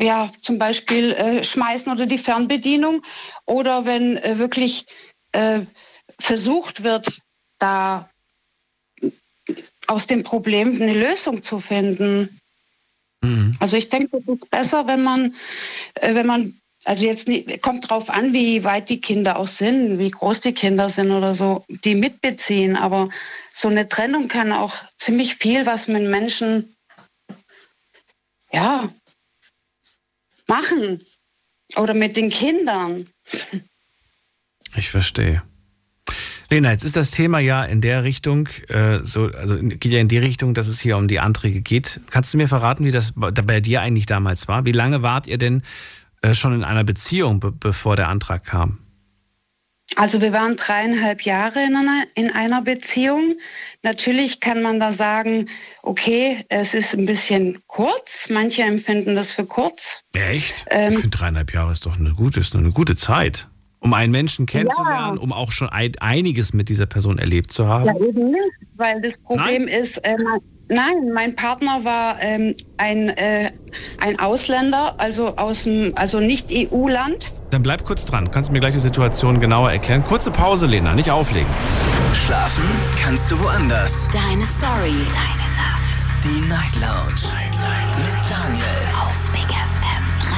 ja, 0.00 0.30
zum 0.40 0.58
Beispiel 0.58 1.12
äh, 1.12 1.42
schmeißen 1.42 1.90
oder 1.90 2.06
die 2.06 2.18
Fernbedienung? 2.18 3.02
Oder 3.46 3.84
wenn 3.84 4.16
äh, 4.18 4.38
wirklich 4.38 4.86
äh, 5.32 5.60
versucht 6.20 6.84
wird, 6.84 7.22
da 7.58 8.08
aus 9.88 10.06
dem 10.06 10.22
Problem 10.22 10.80
eine 10.80 10.94
Lösung 10.94 11.42
zu 11.42 11.60
finden? 11.60 12.40
Also 13.60 13.76
ich 13.76 13.88
denke, 13.88 14.18
es 14.18 14.28
ist 14.28 14.50
besser, 14.50 14.86
wenn 14.86 15.02
man, 15.02 15.34
äh, 15.94 16.14
wenn 16.14 16.26
man, 16.26 16.60
also 16.84 17.04
jetzt 17.04 17.28
nicht, 17.28 17.62
kommt 17.62 17.88
drauf 17.88 18.10
an, 18.10 18.32
wie 18.32 18.62
weit 18.62 18.88
die 18.88 19.00
Kinder 19.00 19.38
auch 19.38 19.46
sind, 19.48 19.98
wie 19.98 20.10
groß 20.10 20.40
die 20.40 20.52
Kinder 20.52 20.88
sind 20.88 21.10
oder 21.10 21.34
so, 21.34 21.64
die 21.68 21.94
mitbeziehen. 21.94 22.76
Aber 22.76 23.08
so 23.52 23.68
eine 23.68 23.88
Trennung 23.88 24.28
kann 24.28 24.52
auch 24.52 24.74
ziemlich 24.98 25.36
viel, 25.36 25.66
was 25.66 25.88
mit 25.88 26.02
Menschen, 26.02 26.76
ja, 28.52 28.88
machen. 30.46 31.04
Oder 31.74 31.94
mit 31.94 32.16
den 32.16 32.30
Kindern. 32.30 33.10
Ich 34.76 34.90
verstehe. 34.90 35.42
Lena, 36.48 36.70
jetzt 36.70 36.84
ist 36.84 36.96
das 36.96 37.10
Thema 37.10 37.38
ja 37.40 37.64
in 37.64 37.80
der 37.80 38.04
Richtung, 38.04 38.48
äh, 38.68 39.00
so, 39.02 39.26
also 39.26 39.56
geht 39.58 39.86
ja 39.86 40.00
in 40.00 40.08
die 40.08 40.18
Richtung, 40.18 40.54
dass 40.54 40.68
es 40.68 40.80
hier 40.80 40.96
um 40.96 41.08
die 41.08 41.18
Anträge 41.18 41.60
geht. 41.60 42.00
Kannst 42.10 42.32
du 42.32 42.38
mir 42.38 42.48
verraten, 42.48 42.84
wie 42.84 42.92
das 42.92 43.14
bei 43.16 43.60
dir 43.60 43.80
eigentlich 43.80 44.06
damals 44.06 44.46
war? 44.46 44.64
Wie 44.64 44.72
lange 44.72 45.02
wart 45.02 45.26
ihr 45.26 45.38
denn 45.38 45.62
äh, 46.22 46.34
schon 46.34 46.54
in 46.54 46.64
einer 46.64 46.84
Beziehung, 46.84 47.40
be 47.40 47.50
bevor 47.52 47.96
der 47.96 48.08
Antrag 48.08 48.44
kam? 48.44 48.78
Also 49.94 50.20
wir 50.20 50.32
waren 50.32 50.56
dreieinhalb 50.56 51.22
Jahre 51.22 51.64
in 51.64 51.76
einer, 51.76 52.02
in 52.14 52.32
einer 52.32 52.60
Beziehung. 52.60 53.36
Natürlich 53.82 54.40
kann 54.40 54.60
man 54.60 54.80
da 54.80 54.90
sagen, 54.90 55.48
okay, 55.82 56.44
es 56.48 56.74
ist 56.74 56.94
ein 56.94 57.06
bisschen 57.06 57.62
kurz. 57.68 58.28
Manche 58.28 58.62
empfinden 58.62 59.14
das 59.14 59.30
für 59.30 59.46
kurz. 59.46 60.02
Echt? 60.12 60.66
Ähm, 60.70 60.92
ich 60.92 60.98
finde 60.98 61.16
dreieinhalb 61.16 61.52
Jahre 61.52 61.70
ist 61.70 61.86
doch 61.86 61.98
eine 61.98 62.10
gute, 62.10 62.40
ist 62.40 62.54
eine 62.54 62.72
gute 62.72 62.96
Zeit. 62.96 63.48
Um 63.80 63.92
einen 63.94 64.10
Menschen 64.10 64.46
kennenzulernen, 64.46 65.16
ja. 65.16 65.22
um 65.22 65.32
auch 65.32 65.52
schon 65.52 65.68
einiges 65.68 66.52
mit 66.52 66.68
dieser 66.68 66.86
Person 66.86 67.18
erlebt 67.18 67.52
zu 67.52 67.66
haben. 67.68 67.86
Ja, 67.86 67.94
eben 67.94 68.30
nicht, 68.30 68.40
weil 68.76 69.00
das 69.00 69.12
Problem 69.24 69.66
Nein? 69.66 69.68
ist, 69.68 69.98
äh, 69.98 70.14
Nein, 70.68 71.12
mein 71.14 71.36
Partner 71.36 71.84
war 71.84 72.20
ähm, 72.20 72.56
ein, 72.76 73.10
äh, 73.10 73.50
ein 74.00 74.18
Ausländer, 74.18 74.96
also 74.98 75.36
aus 75.36 75.62
dem, 75.62 75.92
also 75.94 76.18
nicht 76.18 76.48
EU-Land. 76.50 77.32
Dann 77.50 77.62
bleib 77.62 77.84
kurz 77.84 78.04
dran. 78.04 78.32
Kannst 78.32 78.48
du 78.48 78.52
mir 78.52 78.58
gleich 78.58 78.74
die 78.74 78.80
Situation 78.80 79.38
genauer 79.38 79.70
erklären? 79.70 80.02
Kurze 80.04 80.32
Pause, 80.32 80.66
Lena, 80.66 80.94
nicht 80.94 81.10
auflegen. 81.10 81.48
Schlafen 82.14 82.64
kannst 83.00 83.30
du 83.30 83.38
woanders. 83.38 84.08
Deine 84.12 84.44
Story. 84.44 84.96
Deine 85.14 85.46
Nacht. 85.54 86.08
Die 86.24 86.48
Night 86.48 86.74
Lounge. 86.74 87.22
Night, 87.32 87.52
Night. 87.60 87.98
Mit 87.98 88.16
Daniel. 88.28 88.85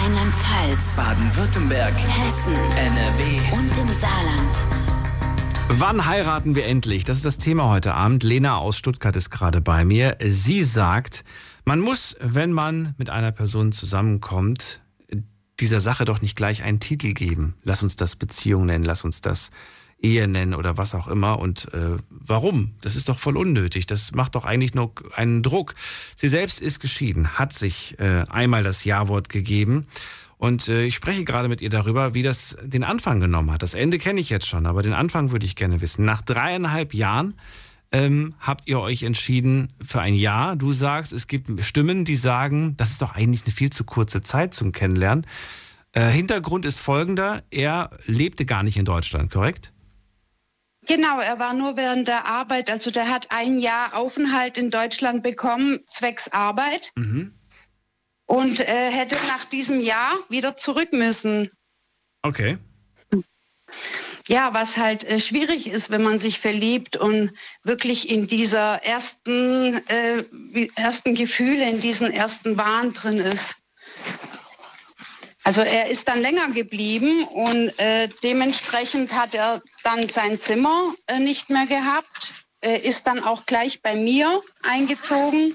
Rheinland-Pfalz. 0.09 0.97
Baden-Württemberg. 0.97 1.93
Hessen. 1.93 2.55
NRW. 2.55 3.41
Und 3.53 3.77
im 3.77 3.89
Saarland. 3.93 4.65
Wann 5.69 6.07
heiraten 6.07 6.55
wir 6.55 6.65
endlich? 6.65 7.05
Das 7.05 7.19
ist 7.19 7.27
das 7.27 7.37
Thema 7.37 7.69
heute 7.69 7.93
Abend. 7.93 8.23
Lena 8.23 8.57
aus 8.57 8.79
Stuttgart 8.79 9.15
ist 9.17 9.29
gerade 9.29 9.61
bei 9.61 9.85
mir. 9.85 10.17
Sie 10.25 10.65
sagt, 10.65 11.25
man 11.67 11.81
muss, 11.81 12.17
wenn 12.21 12.53
man 12.53 12.95
mit 12.97 13.11
einer 13.11 13.33
Person 13.33 13.71
zusammenkommt, 13.71 14.81
dieser 15.61 15.81
Sache 15.81 16.07
doch 16.07 16.23
nicht 16.23 16.37
gleich 16.37 16.63
einen 16.63 16.81
Titel 16.81 17.13
geben. 17.13 17.57
Lass 17.63 17.83
uns 17.83 17.97
das 17.97 18.17
Beziehung 18.17 18.65
nennen, 18.65 18.85
lass 18.85 19.05
uns 19.05 19.21
das 19.21 19.51
Ehe 20.01 20.29
nennen 20.29 20.55
oder 20.55 20.77
was 20.77 20.95
auch 20.95 21.09
immer. 21.09 21.39
Und 21.39 21.73
äh, 21.75 21.97
warum? 22.09 22.75
Das 22.81 22.97
ist 22.97 23.09
doch 23.09 23.19
voll 23.19 23.37
unnötig. 23.37 23.87
Das 23.87 24.13
macht 24.13 24.35
doch 24.35 24.45
eigentlich 24.45 24.75
nur 24.75 24.93
einen 25.15 25.43
Druck. 25.43 25.75
Sie 26.15 26.29
selbst 26.29 26.61
ist 26.61 26.81
geschieden, 26.81 27.39
hat 27.39 27.53
sich 27.53 27.99
äh, 27.99 28.25
einmal 28.29 28.63
das 28.63 28.85
Ja-Wort 28.85 29.29
gegeben 29.29 29.87
und 30.39 30.69
äh, 30.69 30.85
ich 30.85 30.95
spreche 30.95 31.25
gerade 31.25 31.49
mit 31.49 31.61
ihr 31.61 31.69
darüber, 31.69 32.15
wie 32.15 32.23
das 32.23 32.57
den 32.63 32.85
Anfang 32.85 33.19
genommen 33.21 33.51
hat. 33.51 33.63
Das 33.63 33.75
Ende 33.75 33.99
kenne 33.99 34.21
ich 34.21 34.31
jetzt 34.31 34.47
schon, 34.47 34.67
aber 34.67 34.83
den 34.83 34.93
Anfang 34.93 35.33
würde 35.33 35.45
ich 35.45 35.57
gerne 35.57 35.81
wissen. 35.81 36.05
Nach 36.05 36.23
dreieinhalb 36.23 36.95
Jahren 36.95 37.35
ähm, 37.91 38.35
habt 38.39 38.69
ihr 38.69 38.79
euch 38.81 39.03
entschieden 39.03 39.73
für 39.83 40.01
ein 40.01 40.15
Ja. 40.15 40.55
Du 40.55 40.73
sagst, 40.73 41.13
es 41.13 41.27
gibt 41.27 41.49
Stimmen, 41.65 42.05
die 42.05 42.17
sagen, 42.17 42.77
das 42.77 42.93
ist 42.93 43.03
doch 43.03 43.17
eigentlich 43.17 43.45
eine 43.45 43.53
viel 43.53 43.71
zu 43.71 43.83
kurze 43.83 44.23
Zeit 44.23 44.55
zum 44.55 44.71
Kennenlernen. 44.71 45.27
Äh, 45.93 46.09
Hintergrund 46.09 46.67
ist 46.67 46.79
folgender, 46.79 47.43
er 47.51 47.91
lebte 48.07 48.47
gar 48.47 48.63
nicht 48.63 48.77
in 48.77 48.85
Deutschland, 48.85 49.33
korrekt? 49.33 49.73
Genau, 50.89 51.21
er 51.21 51.39
war 51.39 51.55
nur 51.55 51.77
während 51.77 52.09
der 52.09 52.25
Arbeit, 52.25 52.71
also 52.71 52.91
der 52.91 53.09
hat 53.09 53.31
ein 53.31 53.59
Jahr 53.59 53.95
Aufenthalt 53.95 54.57
in 54.57 54.71
Deutschland 54.71 55.23
bekommen, 55.23 55.81
zwecks 55.91 56.29
Arbeit. 56.29 56.93
Mhm 56.97 57.39
und 58.29 58.61
äh, 58.61 58.91
hätte 58.91 59.17
nach 59.27 59.47
diesem 59.47 59.81
Jahr 59.81 60.19
wieder 60.29 60.57
zurück 60.57 60.93
müssen. 60.93 61.51
Okay. 62.23 62.59
Ja, 64.27 64.53
was 64.53 64.77
halt 64.77 65.03
äh, 65.05 65.19
schwierig 65.19 65.67
ist, 65.67 65.89
wenn 65.91 66.03
man 66.03 66.19
sich 66.19 66.39
verliebt 66.39 66.97
und 66.97 67.33
wirklich 67.65 68.11
in 68.11 68.27
dieser 68.27 68.85
ersten, 68.85 69.81
äh, 69.89 70.25
ersten 70.77 71.15
Gefühle, 71.15 71.69
in 71.69 71.81
diesen 71.81 72.13
ersten 72.13 72.59
Wahn 72.59 72.93
drin 72.93 73.19
ist. 73.19 73.57
Also 75.49 75.63
er 75.63 75.89
ist 75.89 76.09
dann 76.09 76.21
länger 76.21 76.51
geblieben 76.51 77.25
und 77.25 77.79
äh, 77.79 78.09
dementsprechend 78.23 79.15
hat 79.15 79.35
er 79.35 79.63
dann 79.83 80.09
sein 80.09 80.39
Zimmer 80.39 80.93
äh, 81.07 81.19
nicht 81.19 81.49
mehr 81.49 81.67
gehabt, 81.67 82.33
ist 82.61 83.07
dann 83.07 83.23
auch 83.23 83.47
gleich 83.47 83.83
bei 83.83 83.95
mir 83.95 84.43
eingezogen 84.65 85.55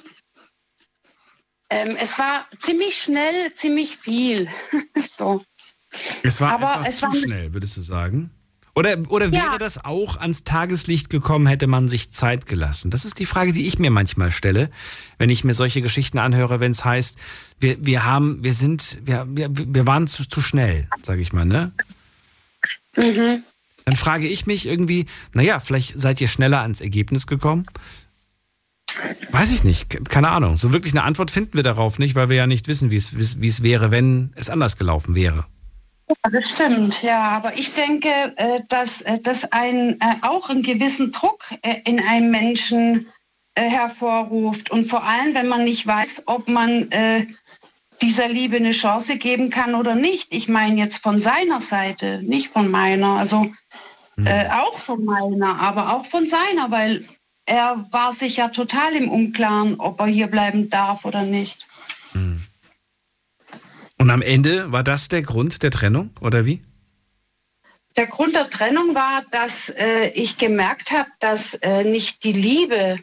ähm, 1.73 1.97
es 1.99 2.19
war 2.19 2.45
ziemlich 2.59 3.01
schnell, 3.01 3.51
ziemlich 3.53 3.97
viel. 3.97 4.47
so. 5.03 5.43
Es 6.21 6.39
war 6.39 6.51
Aber 6.51 6.77
einfach 6.77 6.87
es 6.87 6.99
zu 6.99 7.07
war 7.07 7.15
schnell, 7.15 7.53
würdest 7.53 7.77
du 7.77 7.81
sagen? 7.81 8.29
Oder, 8.76 8.97
oder 9.09 9.32
wäre 9.32 9.45
ja. 9.45 9.57
das 9.59 9.86
auch 9.86 10.17
ans 10.17 10.45
Tageslicht 10.45 11.11
gekommen, 11.11 11.45
hätte 11.45 11.67
man 11.67 11.88
sich 11.88 12.11
Zeit 12.11 12.47
gelassen? 12.47 12.89
Das 12.89 13.05
ist 13.05 13.19
die 13.19 13.28
Frage, 13.28 13.53
die 13.53 13.67
ich 13.67 13.78
mir 13.78 13.91
manchmal 13.91 14.32
stelle, 14.32 14.71
wenn 15.19 15.30
ich 15.30 15.43
mir 15.43 15.53
solche 15.53 15.84
Geschichten 15.84 16.17
anhöre, 16.17 16.59
wenn 16.59 16.71
es 16.71 16.84
heißt, 16.84 17.17
wir, 17.59 17.86
wir 17.86 18.03
haben, 18.03 18.43
wir 18.43 18.53
sind, 18.53 18.97
wir, 19.03 19.28
wir, 19.30 19.49
wir 19.51 19.86
waren 19.86 20.07
zu, 20.07 20.28
zu 20.28 20.41
schnell, 20.41 20.88
sage 21.03 21.21
ich 21.21 21.34
mal, 21.34 21.45
ne? 21.45 21.71
Mhm. 22.97 23.43
Dann 23.86 23.95
frage 23.95 24.28
ich 24.28 24.47
mich 24.47 24.65
irgendwie, 24.65 25.05
naja, 25.34 25.59
vielleicht 25.59 25.99
seid 25.99 26.19
ihr 26.19 26.28
schneller 26.28 26.61
ans 26.61 26.82
Ergebnis 26.82 27.28
gekommen. 27.28 27.65
Weiß 29.32 29.51
ich 29.51 29.63
nicht, 29.63 30.09
keine 30.09 30.30
Ahnung. 30.30 30.57
So 30.57 30.71
wirklich 30.71 30.93
eine 30.93 31.03
Antwort 31.03 31.32
finden 31.32 31.55
wir 31.55 31.63
darauf 31.63 31.99
nicht, 31.99 32.15
weil 32.15 32.30
wir 32.30 32.38
ja 32.38 32.47
nicht 32.47 32.67
wissen, 32.67 32.91
wie 32.91 32.95
es, 32.95 33.39
wie 33.41 33.47
es 33.47 33.61
wäre, 33.61 33.91
wenn 33.91 34.32
es 34.36 34.49
anders 34.49 34.78
gelaufen 34.78 35.15
wäre. 35.15 35.45
Ja, 36.10 36.30
das 36.32 36.49
stimmt, 36.49 37.01
ja. 37.01 37.20
Aber 37.20 37.58
ich 37.58 37.74
denke, 37.74 38.10
äh, 38.36 38.62
dass 38.70 39.01
äh, 39.01 39.20
das 39.20 39.51
ein, 39.51 39.99
äh, 40.01 40.16
auch 40.22 40.49
einen 40.49 40.64
gewissen 40.64 41.12
Druck 41.12 41.43
in 41.86 41.99
einem 41.99 42.32
Menschen 42.32 43.08
hervorruft. 43.56 44.72
Und 44.72 44.86
vor 44.86 45.04
allem, 45.04 45.36
wenn 45.36 45.47
man 45.47 45.64
nicht 45.64 45.86
weiß, 45.86 46.24
ob 46.26 46.47
man 46.47 46.89
dieser 48.01 48.28
Liebe 48.28 48.56
eine 48.56 48.72
Chance 48.72 49.18
geben 49.18 49.51
kann 49.51 49.76
oder 49.76 49.93
nicht. 49.93 50.34
Ich 50.34 50.49
meine 50.49 50.82
jetzt 50.82 50.97
von 50.97 51.22
seiner 51.22 51.62
Seite, 51.62 52.20
nicht 52.24 52.47
von 52.47 52.72
meiner. 52.72 53.12
Also 53.20 53.51
mhm. 54.16 54.28
auch 54.49 54.80
von 54.80 55.06
meiner, 55.06 55.60
aber 55.60 55.93
auch 55.93 56.08
von 56.08 56.26
seiner, 56.26 56.72
weil 56.72 57.06
er 57.45 57.86
war 57.91 58.12
sich 58.12 58.38
ja 58.38 58.47
total 58.47 58.93
im 58.93 59.10
Unklaren, 59.10 59.80
ob 59.80 59.99
er 59.99 60.08
hier 60.08 60.28
bleiben 60.28 60.72
darf 60.72 61.06
oder 61.06 61.22
nicht. 61.22 61.68
Hm. 62.14 62.41
Und 64.04 64.10
am 64.10 64.22
Ende 64.22 64.70
war 64.70 64.84
das 64.84 65.08
der 65.08 65.22
Grund 65.22 65.64
der 65.64 65.72
Trennung 65.72 66.10
oder 66.20 66.43
wie? 66.43 66.62
Der 67.95 68.06
Grund 68.06 68.36
der 68.36 68.49
Trennung 68.49 68.93
war, 68.95 69.24
dass 69.32 69.70
äh, 69.70 70.10
ich 70.10 70.38
gemerkt 70.38 70.91
habe, 70.91 71.08
dass 71.22 71.54
äh, 71.62 71.86
nicht 71.86 72.22
die 72.26 72.34
Liebe 72.34 72.99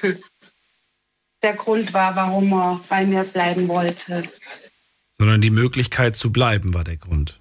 der 1.42 1.54
Grund 1.54 1.92
war, 1.92 2.14
warum 2.14 2.52
er 2.52 2.80
bei 2.88 3.04
mir 3.04 3.24
bleiben 3.24 3.66
wollte. 3.66 4.22
Sondern 5.18 5.40
die 5.40 5.50
Möglichkeit 5.50 6.14
zu 6.14 6.30
bleiben 6.30 6.72
war 6.72 6.84
der 6.84 6.98
Grund. 6.98 7.40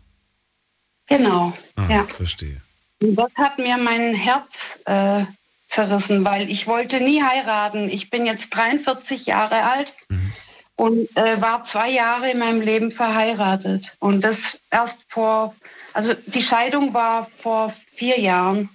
Genau. 1.05 1.55
Ah, 1.75 1.85
ja. 1.87 2.03
Verstehe. 2.05 2.61
Und 2.99 3.13
das 3.13 3.29
hat 3.35 3.59
mir 3.59 3.77
mein 3.77 4.15
Herz 4.15 4.79
äh, 4.85 5.23
zerrissen, 5.67 6.25
weil 6.25 6.49
ich 6.49 6.65
wollte 6.65 6.99
nie 6.99 7.21
heiraten. 7.21 7.91
Ich 7.91 8.09
bin 8.09 8.25
jetzt 8.25 8.49
43 8.55 9.27
Jahre 9.27 9.65
alt 9.65 9.93
mhm. 10.09 10.33
Und 10.75 11.15
äh, 11.15 11.41
war 11.41 11.63
zwei 11.63 11.91
Jahre 11.91 12.31
in 12.31 12.39
meinem 12.39 12.61
Leben 12.61 12.91
verheiratet. 12.91 13.95
Und 13.99 14.21
das 14.21 14.59
erst 14.71 15.05
vor, 15.07 15.55
also 15.93 16.13
die 16.27 16.41
Scheidung 16.41 16.93
war 16.93 17.27
vor 17.37 17.73
vier 17.91 18.19
Jahren. 18.19 18.69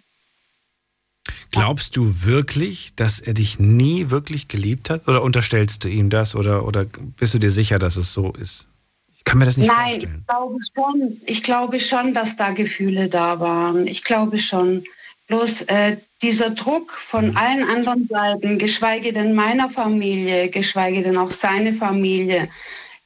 Glaubst 1.51 1.96
du 1.96 2.24
wirklich, 2.24 2.94
dass 2.94 3.20
er 3.20 3.34
dich 3.34 3.59
nie 3.59 4.11
wirklich 4.11 4.49
geliebt 4.49 4.90
hat? 4.90 5.09
Oder 5.09 5.22
unterstellst 5.22 5.82
du 5.82 5.88
ihm 5.88 6.11
das? 6.11 6.36
Oder, 6.36 6.66
oder 6.66 6.84
bist 6.84 7.34
du 7.34 7.38
dir 7.38 7.51
sicher, 7.51 7.78
dass 7.78 7.96
es 7.96 8.12
so 8.12 8.32
ist? 8.32 8.68
Ich 9.16 9.24
kann 9.24 9.38
mir 9.38 9.46
das 9.46 9.57
nicht 9.57 9.68
Nein, 9.68 9.90
vorstellen. 9.90 10.12
Nein, 10.12 10.20
ich 10.20 10.26
glaube 10.26 10.59
schon. 10.74 11.20
Ich 11.26 11.42
glaube 11.42 11.80
schon, 11.80 12.14
dass 12.14 12.36
da 12.36 12.51
Gefühle 12.51 13.09
da 13.09 13.40
waren. 13.40 13.86
Ich 13.86 14.05
glaube 14.05 14.38
schon. 14.38 14.84
Bloß 15.26 15.62
äh, 15.62 15.96
dieser 16.22 16.50
Druck 16.50 16.92
von 16.92 17.30
mhm. 17.30 17.36
allen 17.36 17.68
anderen 17.68 18.06
Seiten, 18.08 18.58
geschweige 18.58 19.12
denn 19.12 19.34
meiner 19.34 19.70
Familie, 19.70 20.48
geschweige 20.48 21.02
denn 21.02 21.16
auch 21.16 21.30
seine 21.30 21.72
Familie, 21.72 22.48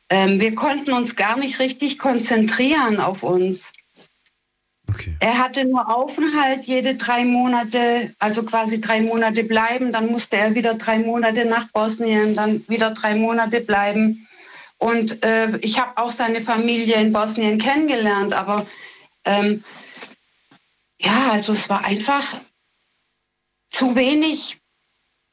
ähm, 0.08 0.40
wir 0.40 0.54
konnten 0.54 0.92
uns 0.92 1.16
gar 1.16 1.38
nicht 1.38 1.58
richtig 1.58 1.98
konzentrieren 1.98 3.00
auf 3.00 3.22
uns. 3.22 3.72
Okay. 4.88 5.14
Er 5.20 5.38
hatte 5.38 5.64
nur 5.64 5.94
Aufenthalt 5.94 6.64
jede 6.64 6.96
drei 6.96 7.24
Monate, 7.24 8.12
also 8.18 8.42
quasi 8.42 8.80
drei 8.80 9.00
Monate 9.00 9.44
bleiben, 9.44 9.90
dann 9.90 10.08
musste 10.10 10.36
er 10.36 10.54
wieder 10.54 10.74
drei 10.74 10.98
Monate 10.98 11.46
nach 11.46 11.70
Bosnien, 11.72 12.34
dann 12.34 12.62
wieder 12.68 12.90
drei 12.90 13.14
Monate 13.14 13.62
bleiben. 13.62 14.26
Und 14.76 15.22
äh, 15.24 15.56
ich 15.58 15.80
habe 15.80 15.96
auch 15.96 16.10
seine 16.10 16.42
Familie 16.42 16.96
in 16.96 17.12
Bosnien 17.12 17.56
kennengelernt, 17.58 18.34
aber 18.34 18.66
ähm, 19.24 19.64
ja, 20.98 21.30
also 21.30 21.52
es 21.52 21.70
war 21.70 21.84
einfach 21.84 22.34
zu 23.72 23.96
wenig, 23.96 24.58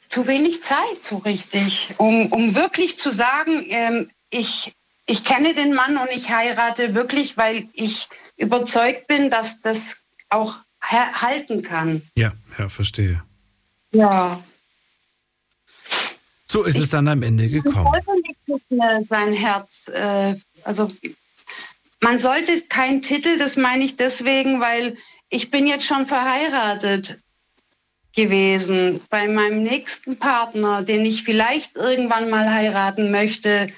zu 0.10 0.26
wenig 0.26 0.64
Zeit, 0.64 1.02
so 1.02 1.18
richtig, 1.18 1.92
um, 1.98 2.32
um 2.32 2.56
wirklich 2.56 2.98
zu 2.98 3.12
sagen, 3.12 3.66
ähm, 3.70 4.10
ich, 4.32 4.74
ich 5.06 5.24
kenne 5.24 5.54
den 5.54 5.74
Mann 5.74 5.98
und 5.98 6.10
ich 6.12 6.30
heirate 6.30 6.96
wirklich, 6.96 7.38
weil 7.38 7.68
ich 7.74 8.08
überzeugt 8.38 9.08
bin, 9.08 9.30
dass 9.30 9.62
das 9.62 9.98
auch 10.30 10.56
ha- 10.82 11.22
halten 11.22 11.62
kann. 11.62 12.02
Ja, 12.16 12.32
ja, 12.58 12.70
verstehe. 12.70 13.22
Ja. 13.92 14.42
So 16.48 16.64
ist 16.64 16.80
es 16.80 16.90
dann 16.90 17.08
am 17.08 17.22
Ende 17.22 17.44
Man 17.44 17.52
gekommen. 17.52 17.92
sollte 18.06 18.22
nicht 18.22 18.64
schnell 18.68 19.06
sein 19.10 19.34
Herz, 19.34 19.88
äh, 19.90 20.36
also 20.64 20.88
man 22.02 22.18
sollte 22.18 22.62
keinen 22.62 23.02
Titel, 23.02 23.38
das 23.38 23.56
meine 23.58 23.84
ich 23.84 23.98
deswegen, 23.98 24.60
weil 24.62 24.98
ich 25.30 25.52
bin 25.52 25.68
jetzt 25.68 25.86
schon 25.86 26.06
verheiratet 26.08 27.20
gewesen. 28.16 29.02
Bei 29.10 29.28
meinem 29.28 29.64
nächsten 29.64 30.18
Partner, 30.18 30.84
den 30.84 31.06
ich 31.06 31.24
vielleicht 31.24 31.76
irgendwann 31.76 32.30
mal 32.30 32.52
heiraten 32.52 33.12
möchte, 33.12 33.72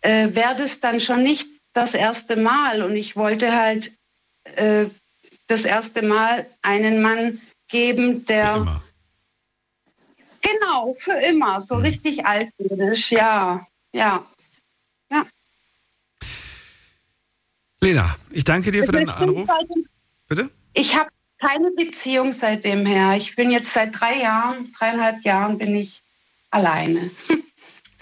äh, 0.00 0.28
wäre 0.34 0.56
das 0.56 0.80
dann 0.80 1.00
schon 1.00 1.22
nicht 1.22 1.48
das 1.72 1.94
erste 1.94 2.36
Mal. 2.36 2.82
Und 2.82 2.96
ich 2.96 3.16
wollte 3.16 3.52
halt 3.52 3.96
äh, 4.44 4.86
das 5.46 5.64
erste 5.64 6.02
Mal 6.02 6.46
einen 6.62 7.02
Mann 7.02 7.40
geben, 7.68 8.24
der... 8.26 8.80
Genau, 10.42 10.94
für 10.98 11.12
immer, 11.12 11.60
so 11.60 11.76
richtig 11.76 12.26
altmodisch, 12.26 13.12
ja, 13.12 13.64
ja. 13.92 14.26
ja. 15.08 15.24
Lena, 17.80 18.16
ich 18.32 18.42
danke 18.42 18.72
dir 18.72 18.84
für 18.84 18.90
deinen 18.90 19.08
Anruf. 19.08 19.48
Bitte? 20.26 20.50
Ich 20.72 20.96
habe 20.96 21.10
keine 21.42 21.70
Beziehung 21.72 22.32
seitdem 22.32 22.86
her. 22.86 23.16
Ich 23.16 23.34
bin 23.36 23.50
jetzt 23.50 23.72
seit 23.72 23.98
drei 23.98 24.20
Jahren, 24.20 24.72
dreieinhalb 24.78 25.24
Jahren 25.24 25.58
bin 25.58 25.74
ich 25.74 26.02
alleine. 26.50 27.10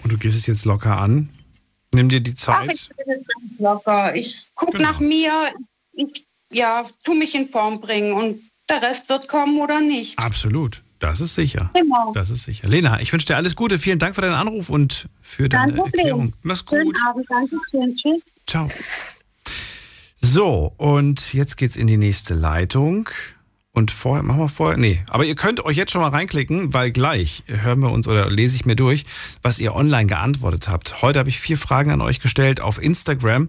Und 0.03 0.11
du 0.11 0.17
gehst 0.17 0.37
es 0.37 0.47
jetzt 0.47 0.65
locker 0.65 0.97
an. 0.97 1.29
Nimm 1.93 2.07
dir 2.09 2.21
die 2.21 2.31
Ach, 2.47 2.63
Zeit. 2.65 2.71
ich 2.71 2.89
bin 2.89 3.05
jetzt 3.07 3.27
ganz 3.27 3.59
locker. 3.59 4.15
Ich 4.15 4.49
gucke 4.55 4.77
Genau. 4.77 4.91
nach 4.91 4.99
mir, 4.99 5.53
ich, 5.93 6.25
ja, 6.51 6.85
tu 7.03 7.13
mich 7.13 7.35
in 7.35 7.49
Form 7.49 7.81
bringen 7.81 8.13
und 8.13 8.41
der 8.69 8.81
Rest 8.81 9.09
wird 9.09 9.27
kommen 9.27 9.59
oder 9.59 9.79
nicht. 9.81 10.17
Absolut. 10.17 10.83
Das 10.99 11.19
ist 11.19 11.33
sicher. 11.33 11.71
Genau. 11.73 12.11
Das 12.13 12.29
ist 12.29 12.43
sicher. 12.43 12.69
Lena, 12.69 13.01
ich 13.01 13.11
wünsche 13.11 13.25
dir 13.25 13.35
alles 13.35 13.55
Gute. 13.55 13.79
Vielen 13.79 13.97
Dank 13.97 14.13
für 14.13 14.21
deinen 14.21 14.35
Anruf 14.35 14.69
und 14.69 15.07
für 15.19 15.49
deine. 15.49 15.75
Erklärung. 15.77 16.33
Mach's 16.43 16.63
gut. 16.63 16.77
Schönen 16.79 16.95
Abend, 17.07 17.25
danke 17.27 17.55
schön. 17.71 17.95
Tschüss. 17.97 18.21
Ciao. 18.45 18.69
So, 20.23 20.73
und 20.77 21.33
jetzt 21.33 21.57
geht's 21.57 21.75
in 21.75 21.87
die 21.87 21.97
nächste 21.97 22.35
Leitung. 22.35 23.09
Und 23.73 23.89
vorher, 23.89 24.21
machen 24.21 24.41
wir 24.41 24.49
vorher, 24.49 24.77
nee, 24.77 25.01
aber 25.09 25.23
ihr 25.23 25.35
könnt 25.35 25.63
euch 25.63 25.77
jetzt 25.77 25.93
schon 25.93 26.01
mal 26.01 26.09
reinklicken, 26.09 26.73
weil 26.73 26.91
gleich 26.91 27.43
hören 27.47 27.79
wir 27.79 27.89
uns 27.91 28.05
oder 28.05 28.29
lese 28.29 28.57
ich 28.57 28.65
mir 28.65 28.75
durch, 28.75 29.05
was 29.43 29.59
ihr 29.59 29.73
online 29.73 30.07
geantwortet 30.07 30.67
habt. 30.67 31.01
Heute 31.01 31.19
habe 31.19 31.29
ich 31.29 31.39
vier 31.39 31.57
Fragen 31.57 31.89
an 31.89 32.01
euch 32.01 32.19
gestellt 32.19 32.59
auf 32.59 32.83
Instagram 32.83 33.47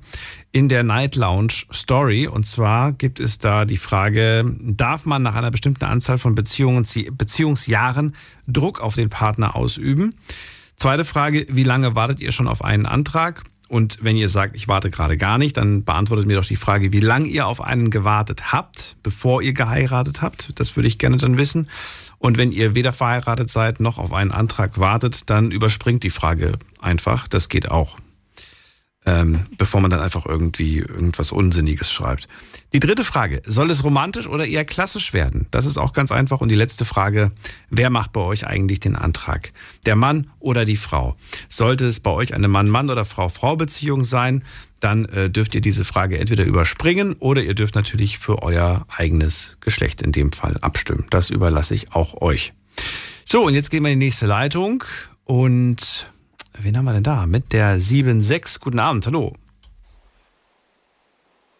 in 0.52 0.68
der 0.68 0.84
Night 0.84 1.16
Lounge 1.16 1.64
Story. 1.72 2.28
Und 2.28 2.46
zwar 2.46 2.92
gibt 2.92 3.18
es 3.18 3.40
da 3.40 3.64
die 3.64 3.78
Frage, 3.78 4.44
darf 4.60 5.06
man 5.06 5.22
nach 5.22 5.34
einer 5.34 5.50
bestimmten 5.50 5.84
Anzahl 5.84 6.18
von 6.18 6.36
Beziehungen, 6.36 6.86
Beziehungsjahren 7.12 8.14
Druck 8.46 8.80
auf 8.80 8.94
den 8.94 9.10
Partner 9.10 9.56
ausüben? 9.56 10.14
Zweite 10.76 11.04
Frage, 11.04 11.46
wie 11.50 11.64
lange 11.64 11.96
wartet 11.96 12.20
ihr 12.20 12.30
schon 12.30 12.46
auf 12.46 12.62
einen 12.62 12.86
Antrag? 12.86 13.42
Und 13.72 14.00
wenn 14.02 14.18
ihr 14.18 14.28
sagt, 14.28 14.54
ich 14.54 14.68
warte 14.68 14.90
gerade 14.90 15.16
gar 15.16 15.38
nicht, 15.38 15.56
dann 15.56 15.82
beantwortet 15.82 16.26
mir 16.26 16.36
doch 16.36 16.44
die 16.44 16.56
Frage, 16.56 16.92
wie 16.92 17.00
lange 17.00 17.26
ihr 17.28 17.46
auf 17.46 17.62
einen 17.62 17.88
gewartet 17.88 18.52
habt, 18.52 18.98
bevor 19.02 19.40
ihr 19.40 19.54
geheiratet 19.54 20.20
habt. 20.20 20.60
Das 20.60 20.76
würde 20.76 20.88
ich 20.88 20.98
gerne 20.98 21.16
dann 21.16 21.38
wissen. 21.38 21.70
Und 22.18 22.36
wenn 22.36 22.52
ihr 22.52 22.74
weder 22.74 22.92
verheiratet 22.92 23.48
seid 23.48 23.80
noch 23.80 23.96
auf 23.96 24.12
einen 24.12 24.30
Antrag 24.30 24.78
wartet, 24.78 25.30
dann 25.30 25.50
überspringt 25.50 26.02
die 26.02 26.10
Frage 26.10 26.58
einfach. 26.82 27.26
Das 27.26 27.48
geht 27.48 27.70
auch. 27.70 27.96
Ähm, 29.04 29.46
bevor 29.58 29.80
man 29.80 29.90
dann 29.90 29.98
einfach 29.98 30.26
irgendwie 30.26 30.78
irgendwas 30.78 31.32
Unsinniges 31.32 31.90
schreibt. 31.90 32.28
Die 32.72 32.78
dritte 32.78 33.02
Frage, 33.02 33.42
soll 33.44 33.68
es 33.72 33.82
romantisch 33.82 34.28
oder 34.28 34.46
eher 34.46 34.64
klassisch 34.64 35.12
werden? 35.12 35.48
Das 35.50 35.66
ist 35.66 35.76
auch 35.76 35.92
ganz 35.92 36.12
einfach. 36.12 36.40
Und 36.40 36.50
die 36.50 36.54
letzte 36.54 36.84
Frage, 36.84 37.32
wer 37.68 37.90
macht 37.90 38.12
bei 38.12 38.20
euch 38.20 38.46
eigentlich 38.46 38.78
den 38.78 38.94
Antrag? 38.94 39.52
Der 39.86 39.96
Mann 39.96 40.30
oder 40.38 40.64
die 40.64 40.76
Frau? 40.76 41.16
Sollte 41.48 41.86
es 41.88 41.98
bei 41.98 42.12
euch 42.12 42.32
eine 42.32 42.46
Mann-Mann 42.46 42.90
oder 42.90 43.04
Frau-Frau-Beziehung 43.04 44.04
sein, 44.04 44.44
dann 44.78 45.06
äh, 45.06 45.30
dürft 45.30 45.56
ihr 45.56 45.60
diese 45.60 45.84
Frage 45.84 46.18
entweder 46.18 46.44
überspringen 46.44 47.14
oder 47.14 47.42
ihr 47.42 47.54
dürft 47.54 47.74
natürlich 47.74 48.18
für 48.18 48.42
euer 48.42 48.86
eigenes 48.88 49.56
Geschlecht 49.60 50.00
in 50.00 50.12
dem 50.12 50.30
Fall 50.30 50.56
abstimmen. 50.60 51.06
Das 51.10 51.30
überlasse 51.30 51.74
ich 51.74 51.92
auch 51.92 52.20
euch. 52.20 52.52
So, 53.24 53.46
und 53.46 53.54
jetzt 53.54 53.70
gehen 53.70 53.82
wir 53.82 53.90
in 53.90 53.98
die 53.98 54.06
nächste 54.06 54.26
Leitung 54.26 54.84
und 55.24 56.08
wen 56.58 56.76
haben 56.76 56.84
wir 56.84 56.92
denn 56.92 57.02
da? 57.02 57.26
Mit 57.26 57.52
der 57.52 57.76
7.6. 57.78 58.60
Guten 58.60 58.78
Abend, 58.78 59.06
hallo. 59.06 59.32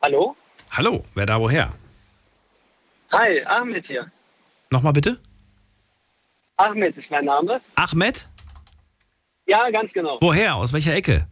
Hallo? 0.02 0.36
Hallo, 0.70 1.04
wer 1.14 1.26
da 1.26 1.40
woher? 1.40 1.70
Hi, 3.12 3.44
Ahmed 3.44 3.86
hier. 3.86 4.10
Nochmal 4.70 4.92
bitte? 4.92 5.18
Ahmed 6.56 6.96
ist 6.96 7.10
mein 7.10 7.24
Name. 7.26 7.60
Ahmed? 7.74 8.26
Ja, 9.46 9.70
ganz 9.70 9.92
genau. 9.92 10.18
Woher? 10.20 10.56
Aus 10.56 10.72
welcher 10.72 10.94
Ecke? 10.94 11.26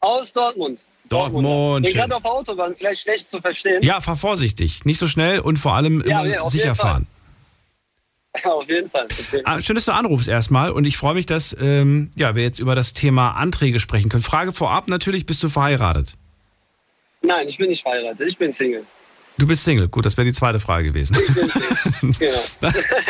Aus 0.00 0.32
Dortmund. 0.32 0.80
Dortmund. 1.08 1.82
Bin 1.82 1.92
schön. 1.92 2.00
gerade 2.00 2.16
auf 2.16 2.22
der 2.22 2.32
Autobahn, 2.32 2.74
vielleicht 2.76 3.02
schlecht 3.02 3.28
zu 3.28 3.40
verstehen. 3.40 3.82
Ja, 3.82 4.00
fahr 4.00 4.16
vorsichtig. 4.16 4.84
Nicht 4.84 4.98
so 4.98 5.06
schnell 5.06 5.40
und 5.40 5.58
vor 5.58 5.74
allem 5.74 6.02
Ja, 6.06 6.22
immer 6.22 6.48
sicher 6.48 6.74
fahren. 6.74 7.06
auf 8.44 8.68
jeden 8.68 8.90
Fall. 8.90 9.06
Ah, 9.44 9.60
schön, 9.60 9.76
dass 9.76 9.84
du 9.86 9.92
anrufst 9.92 10.28
erstmal 10.28 10.70
und 10.70 10.84
ich 10.84 10.96
freue 10.96 11.14
mich, 11.14 11.26
dass 11.26 11.56
ähm, 11.60 12.10
ja, 12.16 12.34
wir 12.34 12.42
jetzt 12.42 12.58
über 12.58 12.74
das 12.74 12.92
Thema 12.92 13.32
Anträge 13.32 13.80
sprechen 13.80 14.08
können. 14.08 14.22
Frage 14.22 14.52
vorab, 14.52 14.88
natürlich 14.88 15.26
bist 15.26 15.42
du 15.42 15.48
verheiratet. 15.48 16.14
Nein, 17.22 17.48
ich 17.48 17.58
bin 17.58 17.68
nicht 17.68 17.82
verheiratet, 17.82 18.28
ich 18.28 18.38
bin 18.38 18.52
Single. 18.52 18.84
Du 19.38 19.46
bist 19.46 19.64
Single. 19.64 19.88
Gut, 19.88 20.06
das 20.06 20.16
wäre 20.16 20.24
die 20.24 20.32
zweite 20.32 20.58
Frage 20.58 20.88
gewesen. 20.88 21.16
Genau. 22.18 22.38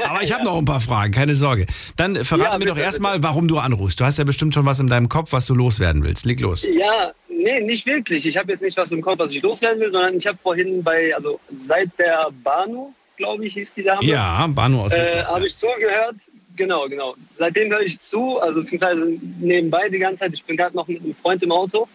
Aber 0.09 0.23
ich 0.23 0.33
habe 0.33 0.45
noch 0.45 0.57
ein 0.57 0.65
paar 0.65 0.81
Fragen, 0.81 1.13
keine 1.13 1.35
Sorge. 1.35 1.67
Dann 1.97 2.25
verrate 2.25 2.53
Ja, 2.53 2.59
mir 2.59 2.65
doch 2.67 2.79
erstmal, 2.79 3.23
warum 3.23 3.47
du 3.47 3.59
anrufst. 3.59 4.01
Du 4.01 4.05
hast 4.05 4.17
ja 4.19 4.25
bestimmt 4.25 4.55
schon 4.55 4.65
was 4.65 4.81
in 4.81 4.87
deinem 4.87 5.09
Kopf, 5.09 5.33
was 5.33 5.47
du 5.47 5.55
loswerden 5.55 6.03
willst. 6.03 6.25
Leg 6.25 6.41
los. 6.41 6.65
Ja, 6.65 7.13
nee, 7.29 7.61
nicht 7.61 7.85
wirklich. 7.85 8.25
Ich 8.27 8.37
habe 8.37 8.53
jetzt 8.53 8.63
nicht 8.63 8.77
was 8.77 8.91
im 8.93 9.03
Kopf, 9.03 9.19
was 9.19 9.33
ich 9.33 9.43
loswerden 9.43 9.81
will, 9.81 9.93
sondern 9.93 10.17
ich 10.17 10.27
habe 10.27 10.39
vorhin 10.43 10.83
bei, 10.83 11.15
also 11.15 11.39
seit 11.69 11.91
der 11.99 12.29
Banu, 12.43 12.93
glaube 13.17 13.47
ich, 13.47 13.55
hieß 13.55 13.73
die 13.73 13.83
Dame. 13.83 14.05
Ja, 14.05 14.47
Banu 14.49 14.83
aus 14.83 14.93
Äh, 14.93 15.25
habe 15.25 15.47
ich 15.47 15.57
zugehört. 15.57 16.17
Genau, 16.57 16.89
genau. 16.89 17.15
Seitdem 17.35 17.71
höre 17.71 17.83
ich 17.83 18.01
zu, 18.01 18.41
also 18.41 18.61
beziehungsweise 18.61 19.19
nebenbei 19.41 19.89
die 19.89 19.99
ganze 19.99 20.21
Zeit. 20.21 20.33
Ich 20.35 20.45
bin 20.45 20.57
gerade 20.57 20.75
noch 20.75 20.89
mit 20.89 21.03
einem 21.03 21.15
Freund 21.15 21.43
im 21.43 21.53
Auto. 21.53 21.87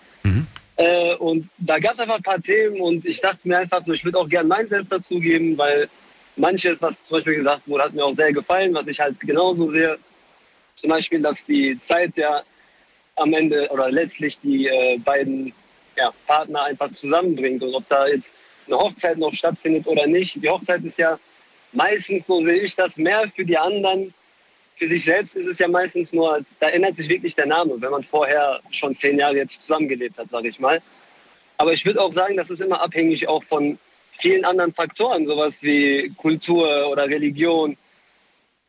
Äh, 0.82 1.14
und 1.16 1.48
da 1.60 1.78
gab 1.78 1.94
es 1.94 2.00
einfach 2.00 2.16
ein 2.16 2.24
paar 2.24 2.42
Themen 2.42 2.80
und 2.82 3.06
ich 3.06 3.22
dachte 3.22 3.40
mir 3.44 3.60
einfach 3.60 3.86
so, 3.86 3.94
ich 3.94 4.04
würde 4.04 4.18
auch 4.18 4.28
gerne 4.28 4.48
meinen 4.48 4.68
Selbst 4.68 4.92
dazugeben, 4.92 5.56
weil 5.56 5.88
manches, 6.36 6.82
was 6.82 6.96
zum 7.06 7.18
Beispiel 7.18 7.36
gesagt 7.36 7.62
wurde, 7.68 7.84
hat 7.84 7.94
mir 7.94 8.04
auch 8.04 8.16
sehr 8.16 8.34
gefallen, 8.34 8.74
was 8.74 8.88
ich 8.88 9.00
halt 9.00 9.20
genauso 9.20 9.70
sehe. 9.70 10.00
Zum 10.76 10.90
Beispiel, 10.90 11.22
dass 11.22 11.46
die 11.46 11.80
Zeit 11.82 12.18
ja 12.18 12.42
am 13.16 13.34
Ende 13.34 13.70
oder 13.70 13.92
letztlich 13.92 14.40
die 14.40 14.68
äh, 14.68 14.98
beiden 14.98 15.54
ja, 15.96 16.12
Partner 16.26 16.64
einfach 16.64 16.92
zusammenbringt. 16.92 17.62
Und 17.62 17.76
ob 17.76 17.88
da 17.88 18.08
jetzt 18.08 18.34
eine 18.72 18.82
Hochzeit 18.82 19.18
noch 19.18 19.34
stattfindet 19.34 19.88
oder 19.88 20.08
nicht. 20.08 20.42
Die 20.42 20.50
Hochzeit 20.50 20.84
ist 20.84 20.98
ja 20.98 21.20
meistens, 21.74 22.28
so 22.28 22.44
sehe 22.44 22.62
ich 22.62 22.76
das, 22.76 22.98
mehr 22.98 23.28
für 23.36 23.46
die 23.46 23.58
anderen. 23.58 24.14
Für 24.76 24.88
sich 24.88 25.04
selbst 25.04 25.36
ist 25.36 25.48
es 25.48 25.60
ja 25.60 25.68
meistens 25.68 26.12
nur, 26.12 26.40
da 26.60 26.70
ändert 26.70 26.98
sich 26.98 27.08
wirklich 27.08 27.36
der 27.36 27.46
Name, 27.46 27.80
wenn 27.80 27.92
man 27.92 28.04
vorher 28.04 28.60
schon 28.72 28.96
zehn 28.96 29.20
Jahre 29.20 29.38
jetzt 29.38 29.62
zusammengelebt 29.62 30.18
hat, 30.18 30.30
sage 30.30 30.48
ich 30.48 30.60
mal. 30.60 30.82
Aber 31.58 31.74
ich 31.74 31.86
würde 31.86 32.02
auch 32.02 32.12
sagen, 32.12 32.38
das 32.38 32.50
ist 32.50 32.62
immer 32.62 32.82
abhängig 32.82 33.28
auch 33.28 33.44
von 33.44 33.78
vielen 34.12 34.44
anderen 34.46 34.74
Faktoren, 34.74 35.28
sowas 35.28 35.62
wie 35.62 36.12
Kultur 36.18 36.90
oder 36.90 37.06
Religion 37.06 37.78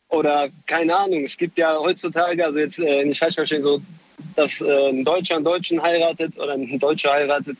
oder 0.08 0.50
keine 0.66 0.96
Ahnung. 0.96 1.24
Es 1.24 1.36
gibt 1.36 1.56
ja 1.56 1.78
heutzutage, 1.78 2.44
also 2.44 2.58
jetzt 2.58 2.78
äh, 2.78 3.04
nicht 3.04 3.18
falsch 3.18 3.36
verstehen, 3.36 3.62
so, 3.62 3.80
dass 4.36 4.60
äh, 4.60 4.90
ein 4.90 5.04
Deutscher 5.04 5.36
einen 5.36 5.44
Deutschen 5.44 5.82
heiratet 5.82 6.38
oder 6.38 6.52
ein 6.52 6.78
Deutscher 6.78 7.12
heiratet. 7.12 7.56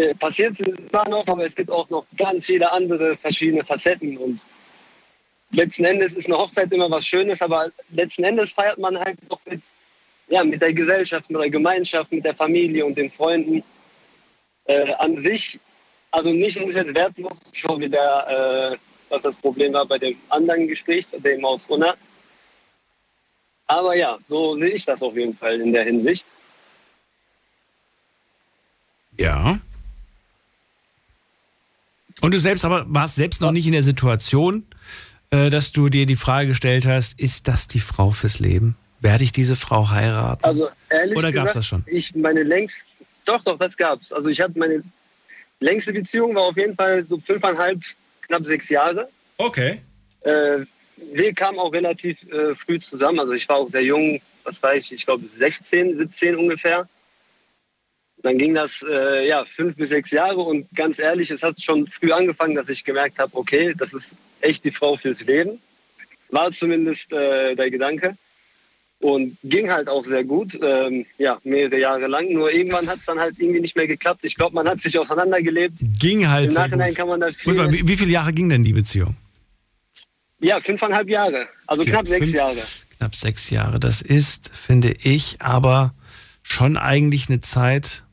Äh, 0.00 0.14
passiert 0.14 0.56
zwar 0.88 1.06
noch, 1.10 1.26
aber 1.26 1.44
es 1.44 1.54
gibt 1.54 1.70
auch 1.70 1.90
noch 1.90 2.06
ganz 2.16 2.46
viele 2.46 2.72
andere 2.72 3.18
verschiedene 3.18 3.62
Facetten 3.62 4.16
und 4.16 4.40
letzten 5.50 5.84
Endes 5.84 6.14
ist 6.14 6.24
eine 6.24 6.38
Hochzeit 6.38 6.72
immer 6.72 6.90
was 6.90 7.04
Schönes, 7.04 7.42
aber 7.42 7.70
letzten 7.90 8.24
Endes 8.24 8.50
feiert 8.52 8.78
man 8.78 8.98
halt 8.98 9.18
auch 9.28 9.40
mit, 9.44 9.60
ja, 10.28 10.42
mit 10.42 10.62
der 10.62 10.72
Gesellschaft, 10.72 11.28
mit 11.28 11.42
der 11.42 11.50
Gemeinschaft, 11.50 12.10
mit 12.12 12.24
der 12.24 12.34
Familie 12.34 12.86
und 12.86 12.96
den 12.96 13.10
Freunden. 13.10 13.62
Äh, 14.64 14.94
an 14.94 15.22
sich, 15.22 15.60
also 16.12 16.32
nicht 16.32 16.56
ist 16.56 16.68
es 16.70 16.74
jetzt 16.76 16.94
wertlos, 16.94 17.38
schon 17.52 17.80
wieder, 17.80 18.72
äh, 18.72 18.76
was 19.10 19.20
das 19.20 19.36
Problem 19.36 19.74
war 19.74 19.84
bei 19.84 19.98
dem 19.98 20.16
anderen 20.30 20.66
Gespräch, 20.66 21.08
dem 21.12 21.44
aus 21.44 21.66
Unna. 21.66 21.94
Aber 23.66 23.94
ja, 23.94 24.18
so 24.28 24.56
sehe 24.56 24.70
ich 24.70 24.86
das 24.86 25.02
auf 25.02 25.14
jeden 25.14 25.36
Fall 25.36 25.60
in 25.60 25.74
der 25.74 25.84
Hinsicht. 25.84 26.24
Ja. 29.18 29.60
Und 32.20 32.32
du 32.34 32.38
selbst 32.38 32.64
aber 32.64 32.84
warst 32.88 33.16
selbst 33.16 33.40
noch 33.40 33.52
nicht 33.52 33.66
in 33.66 33.72
der 33.72 33.82
Situation, 33.82 34.66
äh, 35.30 35.50
dass 35.50 35.72
du 35.72 35.88
dir 35.88 36.06
die 36.06 36.16
Frage 36.16 36.48
gestellt 36.48 36.86
hast, 36.86 37.18
ist 37.18 37.48
das 37.48 37.68
die 37.68 37.80
Frau 37.80 38.10
fürs 38.10 38.38
Leben? 38.38 38.76
Werde 39.00 39.24
ich 39.24 39.32
diese 39.32 39.56
Frau 39.56 39.90
heiraten? 39.90 40.44
Also 40.44 40.68
ehrlich 40.90 41.16
Oder 41.16 41.32
gab's 41.32 41.52
gesagt, 41.52 41.56
das 41.56 41.66
schon? 41.66 41.84
Ich 41.86 42.14
meine 42.14 42.42
längst, 42.42 42.84
doch, 43.24 43.42
doch, 43.44 43.58
das 43.58 43.76
gab's. 43.76 44.12
Also 44.12 44.28
ich 44.28 44.40
habe 44.40 44.58
meine 44.58 44.82
längste 45.60 45.92
Beziehung 45.92 46.34
war 46.34 46.42
auf 46.42 46.56
jeden 46.56 46.74
Fall 46.74 47.04
so 47.06 47.18
fünfeinhalb, 47.18 47.80
knapp 48.22 48.44
sechs 48.44 48.68
Jahre. 48.68 49.08
Okay. 49.38 49.80
Äh, 50.22 50.60
wir 51.14 51.32
kamen 51.32 51.58
auch 51.58 51.72
relativ 51.72 52.18
äh, 52.30 52.54
früh 52.54 52.78
zusammen. 52.78 53.20
Also 53.20 53.32
ich 53.32 53.48
war 53.48 53.56
auch 53.56 53.70
sehr 53.70 53.82
jung, 53.82 54.20
was 54.44 54.62
weiß 54.62 54.84
ich, 54.86 54.92
ich 54.92 55.06
glaube 55.06 55.24
16, 55.38 55.96
17 55.96 56.36
ungefähr. 56.36 56.86
Dann 58.22 58.36
ging 58.36 58.54
das 58.54 58.84
äh, 58.86 59.26
ja 59.26 59.44
fünf 59.44 59.76
bis 59.76 59.88
sechs 59.88 60.10
Jahre 60.10 60.40
und 60.40 60.66
ganz 60.74 60.98
ehrlich, 60.98 61.30
es 61.30 61.42
hat 61.42 61.60
schon 61.60 61.86
früh 61.86 62.12
angefangen, 62.12 62.54
dass 62.54 62.68
ich 62.68 62.84
gemerkt 62.84 63.18
habe, 63.18 63.34
okay, 63.34 63.74
das 63.76 63.92
ist 63.94 64.10
echt 64.40 64.64
die 64.64 64.70
Frau 64.70 64.96
fürs 64.96 65.24
Leben. 65.24 65.58
War 66.28 66.50
zumindest 66.52 67.10
äh, 67.12 67.54
der 67.56 67.70
Gedanke 67.70 68.16
und 69.00 69.38
ging 69.42 69.70
halt 69.70 69.88
auch 69.88 70.04
sehr 70.04 70.22
gut, 70.22 70.58
ähm, 70.62 71.06
ja, 71.16 71.38
mehrere 71.44 71.78
Jahre 71.78 72.06
lang. 72.06 72.30
Nur 72.32 72.52
irgendwann 72.52 72.86
hat 72.86 72.98
es 72.98 73.06
dann 73.06 73.18
halt 73.18 73.36
irgendwie 73.38 73.60
nicht 73.60 73.74
mehr 73.74 73.86
geklappt. 73.86 74.20
Ich 74.22 74.34
glaube, 74.36 74.54
man 74.54 74.68
hat 74.68 74.80
sich 74.80 74.98
auseinandergelebt. 74.98 75.78
Ging 75.98 76.28
halt 76.28 76.50
Im 76.50 76.54
Nachhinein 76.54 76.92
kann 76.94 77.08
man 77.08 77.20
da 77.20 77.32
viel... 77.32 77.54
mal, 77.54 77.72
wie, 77.72 77.88
wie 77.88 77.96
viele 77.96 78.10
Jahre 78.12 78.34
ging 78.34 78.50
denn 78.50 78.62
die 78.62 78.74
Beziehung? 78.74 79.16
Ja, 80.40 80.60
fünfeinhalb 80.60 81.08
Jahre. 81.08 81.48
Also 81.66 81.82
Okay, 81.82 81.90
knapp 81.90 82.06
sechs 82.06 82.24
fünf- 82.24 82.36
Jahre. 82.36 82.58
Knapp 82.98 83.14
sechs 83.14 83.50
Jahre. 83.50 83.80
Das 83.80 84.02
ist, 84.02 84.50
finde 84.54 84.94
ich, 85.02 85.36
aber 85.40 85.94
schon 86.42 86.76
eigentlich 86.76 87.28
eine 87.28 87.40
Zeit, 87.40 88.04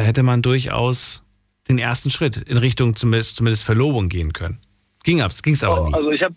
da 0.00 0.06
hätte 0.06 0.22
man 0.22 0.40
durchaus 0.40 1.22
den 1.68 1.78
ersten 1.78 2.08
Schritt 2.08 2.38
in 2.38 2.56
Richtung 2.56 2.96
zumindest, 2.96 3.36
zumindest 3.36 3.64
Verlobung 3.64 4.08
gehen 4.08 4.32
können. 4.32 4.58
Ging 5.04 5.20
es 5.20 5.42
ging's 5.42 5.62
aber 5.62 5.88
nie. 5.88 5.94
Also 5.94 6.10
ich 6.10 6.22
habe 6.22 6.34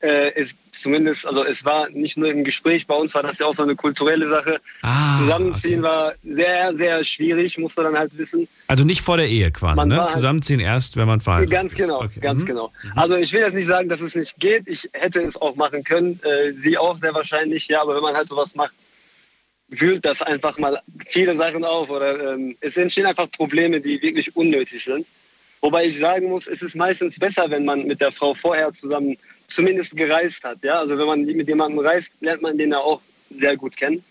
äh, 0.00 0.32
es 0.40 0.54
zumindest, 0.70 1.26
also 1.26 1.44
es 1.44 1.64
war 1.64 1.90
nicht 1.90 2.16
nur 2.16 2.30
im 2.30 2.44
Gespräch, 2.44 2.86
bei 2.86 2.94
uns 2.94 3.12
war 3.14 3.24
das 3.24 3.40
ja 3.40 3.46
auch 3.46 3.56
so 3.56 3.64
eine 3.64 3.74
kulturelle 3.74 4.28
Sache. 4.30 4.60
Ah, 4.82 5.18
Zusammenziehen 5.18 5.82
war 5.82 6.14
sehr, 6.22 6.74
sehr 6.76 7.02
schwierig, 7.02 7.58
musst 7.58 7.76
du 7.76 7.82
dann 7.82 7.98
halt 7.98 8.16
wissen. 8.16 8.46
Also 8.68 8.84
nicht 8.84 9.00
vor 9.02 9.16
der 9.16 9.28
Ehe 9.28 9.50
quasi, 9.50 9.84
ne? 9.86 10.00
halt- 10.00 10.12
Zusammenziehen 10.12 10.60
erst, 10.60 10.96
wenn 10.96 11.08
man 11.08 11.20
verheiratet 11.20 11.50
Ganz 11.50 11.72
ist. 11.72 11.78
genau, 11.78 12.04
Okay. 12.04 12.20
ganz 12.20 12.42
Mhm. 12.42 12.46
genau. 12.46 12.72
Also 12.94 13.16
ich 13.16 13.32
will 13.32 13.40
jetzt 13.40 13.54
nicht 13.54 13.66
sagen, 13.66 13.88
dass 13.88 14.00
es 14.00 14.14
nicht 14.14 14.38
geht. 14.38 14.62
Ich 14.68 14.88
hätte 14.92 15.20
es 15.22 15.36
auch 15.36 15.56
machen 15.56 15.82
können. 15.82 16.20
Äh, 16.22 16.52
sie 16.62 16.78
auch 16.78 16.96
sehr 17.00 17.12
wahrscheinlich, 17.14 17.66
ja. 17.66 17.82
Aber 17.82 17.96
wenn 17.96 18.02
man 18.02 18.14
halt 18.14 18.28
sowas 18.28 18.54
macht, 18.54 18.74
wühlt 19.70 20.04
das 20.04 20.20
einfach 20.22 20.58
mal 20.58 20.80
viele 21.06 21.36
Sachen 21.36 21.64
auf 21.64 21.88
oder 21.88 22.34
ähm, 22.34 22.56
es 22.60 22.76
entstehen 22.76 23.06
einfach 23.06 23.30
Probleme, 23.30 23.80
die 23.80 24.02
wirklich 24.02 24.34
unnötig 24.36 24.84
sind. 24.84 25.06
Wobei 25.60 25.86
ich 25.86 25.98
sagen 25.98 26.28
muss, 26.28 26.46
es 26.46 26.62
ist 26.62 26.74
meistens 26.74 27.18
besser, 27.18 27.50
wenn 27.50 27.64
man 27.64 27.86
mit 27.86 28.00
der 28.00 28.12
Frau 28.12 28.34
vorher 28.34 28.72
zusammen 28.72 29.16
zumindest 29.48 29.96
gereist 29.96 30.42
hat. 30.42 30.58
Ja? 30.62 30.80
Also 30.80 30.98
wenn 30.98 31.06
man 31.06 31.24
mit 31.24 31.48
jemandem 31.48 31.80
reist, 31.80 32.10
lernt 32.20 32.42
man 32.42 32.56
den 32.56 32.70
ja 32.70 32.78
auch 32.78 33.00
sehr 33.30 33.56
gut 33.56 33.76
kennen. 33.76 34.02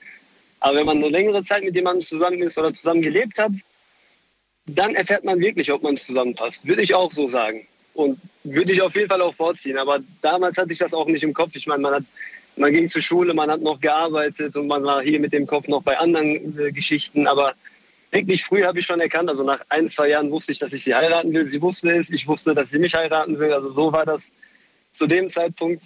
Aber 0.59 0.77
wenn 0.77 0.85
man 0.85 0.97
eine 0.97 1.09
längere 1.09 1.43
Zeit 1.43 1.63
mit 1.63 1.75
jemandem 1.75 2.05
zusammen 2.05 2.41
ist 2.41 2.57
oder 2.57 2.73
zusammen 2.73 3.01
gelebt 3.01 3.37
hat, 3.39 3.51
dann 4.67 4.95
erfährt 4.95 5.23
man 5.23 5.39
wirklich, 5.39 5.71
ob 5.71 5.81
man 5.81 5.97
zusammenpasst. 5.97 6.67
Würde 6.67 6.83
ich 6.83 6.93
auch 6.93 7.11
so 7.11 7.27
sagen. 7.27 7.65
Und 7.93 8.19
würde 8.43 8.71
ich 8.71 8.81
auf 8.81 8.95
jeden 8.95 9.09
Fall 9.09 9.21
auch 9.21 9.33
vorziehen. 9.33 9.77
Aber 9.77 9.99
damals 10.21 10.57
hatte 10.57 10.71
ich 10.71 10.77
das 10.77 10.93
auch 10.93 11.07
nicht 11.07 11.23
im 11.23 11.33
Kopf. 11.33 11.51
Ich 11.55 11.65
meine, 11.65 11.81
man, 11.81 11.95
hat, 11.95 12.03
man 12.59 12.73
ging 12.73 12.89
zur 12.89 13.01
Schule, 13.01 13.33
man 13.33 13.49
hat 13.49 13.61
noch 13.61 13.79
gearbeitet 13.79 14.55
und 14.55 14.67
man 14.67 14.83
war 14.83 15.01
hier 15.01 15.19
mit 15.19 15.33
dem 15.33 15.47
Kopf 15.47 15.67
noch 15.67 15.81
bei 15.81 15.97
anderen 15.97 16.59
äh, 16.59 16.71
Geschichten. 16.71 17.25
Aber 17.25 17.53
wirklich 18.11 18.43
früh 18.43 18.63
habe 18.63 18.79
ich 18.79 18.85
schon 18.85 18.99
erkannt, 18.99 19.29
also 19.29 19.43
nach 19.43 19.61
ein, 19.69 19.89
zwei 19.89 20.09
Jahren 20.09 20.29
wusste 20.29 20.51
ich, 20.51 20.59
dass 20.59 20.73
ich 20.73 20.83
sie 20.83 20.93
heiraten 20.93 21.33
will. 21.33 21.47
Sie 21.47 21.61
wusste 21.61 21.89
es, 21.91 22.09
ich 22.09 22.27
wusste, 22.27 22.53
dass 22.53 22.69
sie 22.69 22.79
mich 22.79 22.93
heiraten 22.93 23.39
will. 23.39 23.53
Also 23.53 23.71
so 23.71 23.91
war 23.91 24.05
das 24.05 24.23
zu 24.91 25.07
dem 25.07 25.29
Zeitpunkt. 25.29 25.83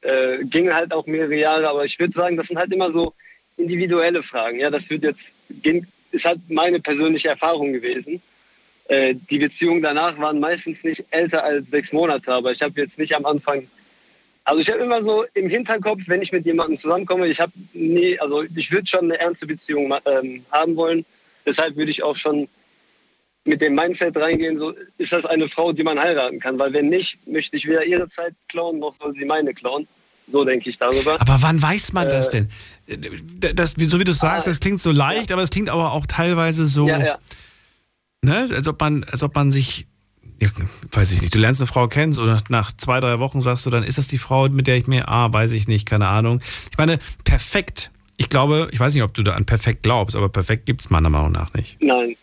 Äh, 0.00 0.44
ging 0.44 0.72
halt 0.72 0.92
auch 0.92 1.06
mehrere 1.06 1.34
Jahre, 1.34 1.68
aber 1.68 1.84
ich 1.84 1.98
würde 1.98 2.14
sagen, 2.14 2.36
das 2.36 2.46
sind 2.46 2.58
halt 2.58 2.72
immer 2.72 2.90
so 2.90 3.12
individuelle 3.56 4.22
Fragen. 4.22 4.60
Ja, 4.60 4.70
das 4.70 4.88
wird 4.88 5.02
jetzt, 5.02 5.32
ist 6.12 6.24
halt 6.24 6.38
meine 6.48 6.80
persönliche 6.80 7.28
Erfahrung 7.28 7.72
gewesen. 7.72 8.22
Äh, 8.86 9.14
die 9.28 9.38
Beziehungen 9.38 9.82
danach 9.82 10.16
waren 10.18 10.40
meistens 10.40 10.84
nicht 10.84 11.04
älter 11.10 11.44
als 11.44 11.68
sechs 11.70 11.92
Monate, 11.92 12.32
aber 12.32 12.52
ich 12.52 12.62
habe 12.62 12.80
jetzt 12.80 12.98
nicht 12.98 13.14
am 13.14 13.26
Anfang, 13.26 13.68
also 14.48 14.60
ich 14.62 14.70
habe 14.70 14.80
immer 14.82 15.02
so 15.02 15.24
im 15.34 15.50
Hinterkopf, 15.50 16.00
wenn 16.06 16.22
ich 16.22 16.32
mit 16.32 16.46
jemandem 16.46 16.78
zusammenkomme, 16.78 17.26
ich 17.28 17.38
habe 17.38 17.52
nie, 17.74 18.18
also 18.18 18.44
ich 18.56 18.70
würde 18.70 18.86
schon 18.86 19.04
eine 19.04 19.18
ernste 19.20 19.46
Beziehung 19.46 19.94
ähm, 20.06 20.42
haben 20.50 20.74
wollen. 20.74 21.04
Deshalb 21.44 21.76
würde 21.76 21.90
ich 21.90 22.02
auch 22.02 22.16
schon 22.16 22.48
mit 23.44 23.60
dem 23.60 23.74
Mindset 23.74 24.16
reingehen, 24.16 24.58
so 24.58 24.74
ist 24.96 25.12
das 25.12 25.26
eine 25.26 25.48
Frau, 25.48 25.72
die 25.72 25.82
man 25.82 25.98
heiraten 25.98 26.40
kann, 26.40 26.58
weil 26.58 26.72
wenn 26.72 26.88
nicht, 26.88 27.18
möchte 27.26 27.56
ich 27.56 27.66
weder 27.68 27.84
ihre 27.84 28.08
Zeit 28.08 28.34
klauen, 28.48 28.78
noch 28.78 28.94
soll 28.96 29.14
sie 29.14 29.24
meine 29.26 29.52
klauen. 29.52 29.86
So 30.30 30.44
denke 30.44 30.68
ich 30.68 30.78
darüber. 30.78 31.20
Aber 31.20 31.38
wann 31.40 31.60
weiß 31.60 31.92
man 31.92 32.08
das 32.08 32.34
Äh, 32.34 32.46
denn? 32.86 33.54
Das, 33.54 33.72
so 33.72 33.98
wie 34.00 34.04
du 34.04 34.12
sagst, 34.12 34.46
das 34.46 34.60
klingt 34.60 34.80
so 34.80 34.92
leicht, 34.92 35.30
aber 35.32 35.42
es 35.42 35.50
klingt 35.50 35.70
aber 35.70 35.92
auch 35.92 36.06
teilweise 36.06 36.66
so, 36.66 36.86
Ja, 36.86 37.02
ja. 37.02 37.18
Ne, 38.22 38.48
als 38.50 38.66
ob 38.66 38.80
man, 38.80 39.04
als 39.04 39.22
ob 39.22 39.34
man 39.34 39.50
sich, 39.50 39.86
ja, 40.40 40.48
weiß 40.92 41.12
ich 41.12 41.22
nicht, 41.22 41.34
du 41.34 41.38
lernst 41.38 41.60
eine 41.60 41.66
Frau 41.66 41.88
kennen 41.88 42.16
oder 42.18 42.40
nach 42.48 42.72
zwei, 42.72 43.00
drei 43.00 43.18
Wochen 43.18 43.40
sagst 43.40 43.66
du, 43.66 43.70
dann 43.70 43.82
ist 43.82 43.98
das 43.98 44.08
die 44.08 44.18
Frau, 44.18 44.48
mit 44.48 44.66
der 44.66 44.76
ich 44.76 44.86
mir, 44.86 45.08
ah, 45.08 45.32
weiß 45.32 45.52
ich 45.52 45.68
nicht, 45.68 45.86
keine 45.86 46.06
Ahnung. 46.06 46.40
Ich 46.70 46.78
meine, 46.78 46.98
perfekt. 47.24 47.90
Ich 48.16 48.28
glaube, 48.28 48.68
ich 48.72 48.80
weiß 48.80 48.94
nicht, 48.94 49.02
ob 49.02 49.14
du 49.14 49.22
da 49.22 49.34
an 49.34 49.44
perfekt 49.44 49.82
glaubst, 49.82 50.16
aber 50.16 50.28
perfekt 50.28 50.66
gibt 50.66 50.80
es 50.80 50.90
meiner 50.90 51.10
Meinung 51.10 51.32
nach 51.32 51.54
nicht. 51.54 51.76
Nein. 51.80 52.16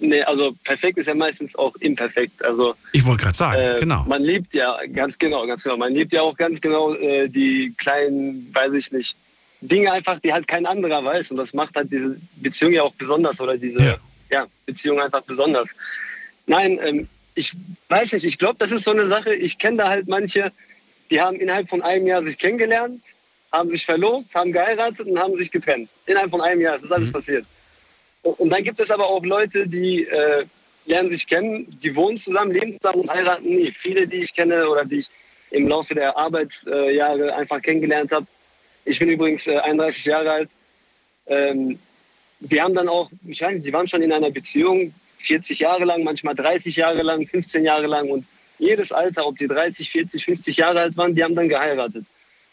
Nee, 0.00 0.22
also 0.22 0.54
perfekt 0.62 0.98
ist 0.98 1.06
ja 1.06 1.14
meistens 1.14 1.56
auch 1.56 1.74
imperfekt. 1.76 2.44
Also 2.44 2.74
Ich 2.92 3.04
wollte 3.04 3.24
gerade 3.24 3.36
sagen, 3.36 3.60
äh, 3.60 3.80
genau. 3.80 4.04
man 4.06 4.22
liebt 4.22 4.54
ja 4.54 4.76
ganz 4.92 5.18
genau, 5.18 5.44
ganz 5.46 5.64
genau. 5.64 5.76
Man 5.76 5.92
liebt 5.92 6.12
ja 6.12 6.22
auch 6.22 6.36
ganz 6.36 6.60
genau 6.60 6.94
äh, 6.94 7.28
die 7.28 7.74
kleinen, 7.76 8.48
weiß 8.54 8.74
ich 8.74 8.92
nicht, 8.92 9.16
Dinge 9.60 9.90
einfach, 9.90 10.20
die 10.20 10.32
halt 10.32 10.46
kein 10.46 10.66
anderer 10.66 11.04
weiß. 11.04 11.32
Und 11.32 11.38
das 11.38 11.52
macht 11.52 11.74
halt 11.74 11.90
diese 11.90 12.16
Beziehung 12.36 12.72
ja 12.72 12.84
auch 12.84 12.94
besonders 12.94 13.40
oder 13.40 13.56
diese 13.56 13.98
ja. 14.30 14.46
Beziehung 14.66 15.00
einfach 15.00 15.22
besonders. 15.22 15.68
Nein, 16.46 16.78
ähm, 16.82 17.08
ich 17.38 17.54
weiß 17.88 18.12
nicht, 18.12 18.24
ich 18.24 18.36
glaube, 18.36 18.56
das 18.58 18.72
ist 18.72 18.84
so 18.84 18.90
eine 18.90 19.06
Sache, 19.06 19.34
ich 19.34 19.58
kenne 19.58 19.78
da 19.78 19.88
halt 19.88 20.08
manche, 20.08 20.52
die 21.10 21.20
haben 21.20 21.38
innerhalb 21.40 21.68
von 21.68 21.82
einem 21.82 22.06
Jahr 22.06 22.22
sich 22.22 22.36
kennengelernt, 22.36 23.02
haben 23.52 23.70
sich 23.70 23.86
verlobt, 23.86 24.34
haben 24.34 24.52
geheiratet 24.52 25.06
und 25.06 25.18
haben 25.18 25.36
sich 25.36 25.50
getrennt. 25.50 25.90
Innerhalb 26.06 26.30
von 26.30 26.40
einem 26.40 26.60
Jahr 26.60 26.76
ist 26.76 26.84
das 26.84 26.92
alles 26.92 27.12
passiert. 27.12 27.46
Und, 28.22 28.40
und 28.40 28.50
dann 28.50 28.64
gibt 28.64 28.80
es 28.80 28.90
aber 28.90 29.06
auch 29.06 29.24
Leute, 29.24 29.66
die 29.66 30.04
äh, 30.04 30.44
lernen 30.86 31.10
sich 31.10 31.26
kennen, 31.26 31.78
die 31.82 31.94
wohnen 31.94 32.18
zusammen, 32.18 32.52
leben 32.52 32.76
zusammen 32.80 33.02
und 33.02 33.10
heiraten 33.10 33.48
nie. 33.48 33.70
Viele, 33.70 34.06
die 34.06 34.24
ich 34.24 34.34
kenne 34.34 34.68
oder 34.68 34.84
die 34.84 34.98
ich 34.98 35.08
im 35.50 35.68
Laufe 35.68 35.94
der 35.94 36.16
Arbeitsjahre 36.16 37.34
einfach 37.34 37.62
kennengelernt 37.62 38.10
habe. 38.12 38.26
Ich 38.84 38.98
bin 38.98 39.08
übrigens 39.08 39.46
äh, 39.46 39.58
31 39.58 40.04
Jahre 40.04 40.30
alt. 40.30 40.50
Ähm, 41.26 41.78
die 42.40 42.60
haben 42.60 42.74
dann 42.74 42.88
auch, 42.88 43.10
ich 43.26 43.40
weiß 43.40 43.54
nicht, 43.54 43.66
die 43.66 43.72
waren 43.72 43.86
schon 43.86 44.02
in 44.02 44.12
einer 44.12 44.30
Beziehung 44.30 44.92
40 45.18 45.58
Jahre 45.60 45.84
lang, 45.84 46.04
manchmal 46.04 46.34
30 46.34 46.76
Jahre 46.76 47.02
lang, 47.02 47.26
15 47.26 47.64
Jahre 47.64 47.86
lang 47.86 48.08
und 48.08 48.24
jedes 48.58 48.92
Alter, 48.92 49.26
ob 49.26 49.38
die 49.38 49.46
30, 49.46 49.90
40, 49.90 50.24
50 50.24 50.56
Jahre 50.56 50.80
alt 50.80 50.96
waren, 50.96 51.14
die 51.14 51.22
haben 51.22 51.34
dann 51.34 51.48
geheiratet. 51.48 52.04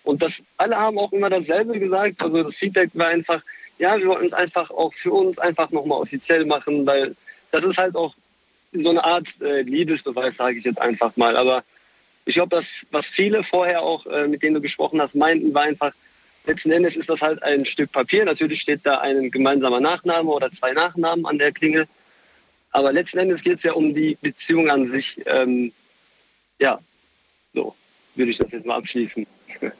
Und 0.03 0.21
das, 0.21 0.43
alle 0.57 0.77
haben 0.77 0.99
auch 0.99 1.11
immer 1.11 1.29
dasselbe 1.29 1.79
gesagt. 1.79 2.21
Also 2.21 2.43
das 2.43 2.55
Feedback 2.55 2.91
war 2.93 3.07
einfach, 3.07 3.41
ja, 3.79 3.97
wir 3.97 4.07
wollten 4.07 4.27
es 4.27 4.33
einfach 4.33 4.69
auch 4.69 4.93
für 4.93 5.11
uns 5.11 5.39
einfach 5.39 5.71
nochmal 5.71 5.99
offiziell 5.99 6.45
machen, 6.45 6.85
weil 6.85 7.15
das 7.51 7.63
ist 7.63 7.77
halt 7.77 7.95
auch 7.95 8.13
so 8.71 8.89
eine 8.89 9.03
Art 9.03 9.27
äh, 9.41 9.61
Liebesbeweis, 9.61 10.35
sage 10.35 10.57
ich 10.57 10.63
jetzt 10.63 10.79
einfach 10.79 11.15
mal. 11.17 11.35
Aber 11.35 11.63
ich 12.25 12.35
glaube, 12.35 12.55
das, 12.55 12.71
was 12.91 13.07
viele 13.07 13.43
vorher 13.43 13.81
auch, 13.81 14.05
äh, 14.05 14.27
mit 14.27 14.43
denen 14.43 14.55
du 14.55 14.61
gesprochen 14.61 15.01
hast, 15.01 15.15
meinten, 15.15 15.53
war 15.53 15.63
einfach, 15.63 15.93
letzten 16.45 16.71
Endes 16.71 16.95
ist 16.95 17.09
das 17.09 17.21
halt 17.21 17.41
ein 17.41 17.65
Stück 17.65 17.91
Papier. 17.91 18.25
Natürlich 18.25 18.61
steht 18.61 18.81
da 18.83 18.99
ein 18.99 19.31
gemeinsamer 19.31 19.79
Nachname 19.79 20.29
oder 20.29 20.51
zwei 20.51 20.73
Nachnamen 20.73 21.25
an 21.25 21.39
der 21.39 21.51
Klingel. 21.51 21.87
Aber 22.75 22.91
letzten 22.91 23.19
Endes 23.19 23.41
geht 23.41 23.59
es 23.59 23.63
ja 23.63 23.71
um 23.71 23.95
die 23.95 24.17
Beziehung 24.21 24.69
an 24.69 24.85
sich. 24.85 25.17
Ähm, 25.27 25.71
ja, 26.59 26.77
so 27.53 27.73
würde 28.15 28.31
ich 28.31 28.37
das 28.37 28.51
jetzt 28.51 28.65
mal 28.65 28.75
abschließen. 28.75 29.25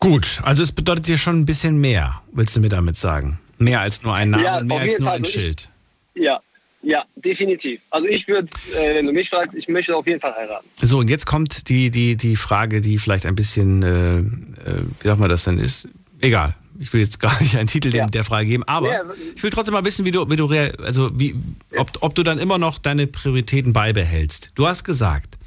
Gut, 0.00 0.40
also 0.42 0.62
es 0.62 0.72
bedeutet 0.72 1.06
dir 1.06 1.18
schon 1.18 1.40
ein 1.40 1.44
bisschen 1.46 1.78
mehr, 1.78 2.22
willst 2.32 2.56
du 2.56 2.60
mir 2.60 2.70
damit 2.70 2.96
sagen? 2.96 3.38
Mehr 3.58 3.82
als 3.82 4.02
nur 4.02 4.14
ein 4.14 4.30
Name, 4.30 4.42
Ja, 4.42 4.60
mehr 4.62 4.78
als 4.80 4.98
nur 4.98 5.08
Fall. 5.08 5.16
ein 5.18 5.24
Also 5.24 5.38
ich- 5.38 5.44
Schild. 5.44 5.68
Ja, 6.14 6.40
ja, 6.80 7.04
definitiv. 7.14 7.82
Also 7.90 8.06
ich 8.06 8.26
würde, 8.26 8.48
äh, 8.74 8.94
wenn 8.94 9.04
du 9.04 9.12
mich 9.12 9.28
fragst, 9.28 9.54
ich 9.54 9.68
möchte 9.68 9.94
auf 9.94 10.06
jeden 10.06 10.18
Fall 10.20 10.34
heiraten. 10.34 10.66
So, 10.80 10.98
und 10.98 11.10
jetzt 11.10 11.26
kommt 11.26 11.68
die, 11.68 11.90
die, 11.90 12.16
die 12.16 12.36
Frage, 12.36 12.80
die 12.80 12.96
vielleicht 12.96 13.26
ein 13.26 13.34
bisschen, 13.34 13.82
äh, 13.82 14.16
äh, 14.18 14.82
wie 15.00 15.06
sagt 15.06 15.20
man 15.20 15.28
das 15.28 15.44
denn 15.44 15.58
ist? 15.58 15.86
Egal. 16.22 16.54
Ich 16.80 16.94
will 16.94 17.00
jetzt 17.02 17.20
gar 17.20 17.38
nicht 17.42 17.56
einen 17.58 17.68
Titel 17.68 17.90
dem, 17.90 18.10
der 18.10 18.24
Frage 18.24 18.48
geben, 18.48 18.64
aber 18.64 18.90
Ja. 18.90 19.02
ich 19.36 19.42
will 19.42 19.50
trotzdem 19.50 19.74
mal 19.74 19.84
wissen, 19.84 20.06
wie 20.06 20.10
du, 20.12 20.28
wie 20.30 20.36
du 20.36 20.48
also 20.82 21.10
wie, 21.12 21.36
ob, 21.76 21.98
ob 22.00 22.14
du 22.14 22.22
dann 22.22 22.38
immer 22.38 22.56
noch 22.56 22.78
deine 22.78 23.06
Prioritäten 23.06 23.74
beibehältst. 23.74 24.52
Du 24.54 24.66
hast 24.66 24.84
gesagt, 24.84 25.38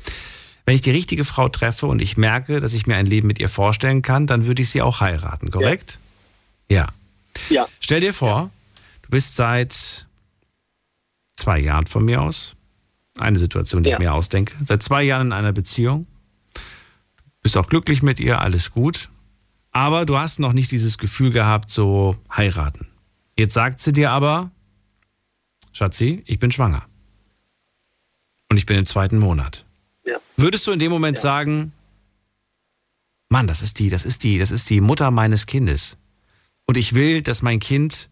wenn 0.67 0.75
ich 0.75 0.81
die 0.81 0.91
richtige 0.91 1.25
Frau 1.25 1.47
treffe 1.49 1.87
und 1.87 2.03
ich 2.03 2.17
merke, 2.17 2.59
dass 2.59 2.73
ich 2.73 2.85
mir 2.85 2.97
ein 2.97 3.07
Leben 3.07 3.25
mit 3.25 3.39
ihr 3.39 3.49
vorstellen 3.49 4.03
kann, 4.03 4.27
dann 4.27 4.45
würde 4.45 4.61
ich 4.61 4.69
sie 4.69 4.83
auch 4.83 5.01
heiraten, 5.01 5.49
korrekt? 5.49 5.97
Ja. 6.69 6.87
Ja. 7.49 7.65
Stell 7.79 8.01
dir 8.01 8.13
vor, 8.13 8.51
du 9.01 9.09
bist 9.09 9.35
seit 9.35 10.05
zwei 11.33 11.57
Jahren 11.57 11.87
von 11.87 12.05
mir 12.05 12.21
aus, 12.21 12.55
eine 13.17 13.39
Situation, 13.39 13.81
die 13.81 13.89
ich 13.89 13.97
mir 13.99 14.13
ausdenke, 14.13 14.53
seit 14.63 14.83
zwei 14.83 15.01
Jahren 15.01 15.27
in 15.27 15.33
einer 15.33 15.51
Beziehung, 15.51 16.05
bist 17.41 17.57
auch 17.57 17.67
glücklich 17.67 18.03
mit 18.03 18.19
ihr, 18.19 18.39
alles 18.39 18.69
gut, 18.69 19.09
aber 19.73 20.05
du 20.05 20.17
hast 20.17 20.39
noch 20.39 20.53
nicht 20.53 20.71
dieses 20.71 20.97
Gefühl 20.97 21.31
gehabt, 21.31 21.69
so 21.69 22.15
heiraten. 22.33 22.87
Jetzt 23.37 23.55
sagt 23.55 23.79
sie 23.79 23.91
dir 23.91 24.11
aber, 24.11 24.51
Schatzi, 25.73 26.23
ich 26.25 26.39
bin 26.39 26.51
schwanger. 26.51 26.85
Und 28.49 28.57
ich 28.57 28.67
bin 28.67 28.77
im 28.77 28.85
zweiten 28.85 29.17
Monat. 29.17 29.65
Ja. 30.05 30.17
Würdest 30.37 30.67
du 30.67 30.71
in 30.71 30.79
dem 30.79 30.91
Moment 30.91 31.17
sagen, 31.17 31.73
Mann, 33.29 33.47
das 33.47 33.63
ist 33.63 33.79
die, 33.79 33.89
das 33.89 34.05
ist 34.05 34.23
die, 34.23 34.37
das 34.37 34.51
ist 34.51 34.69
die 34.69 34.79
Mutter 34.79 35.09
meines 35.09 35.47
Kindes. 35.47 35.97
Und 36.65 36.77
ich 36.77 36.93
will, 36.93 37.23
dass 37.23 37.41
mein 37.41 37.59
Kind, 37.59 38.09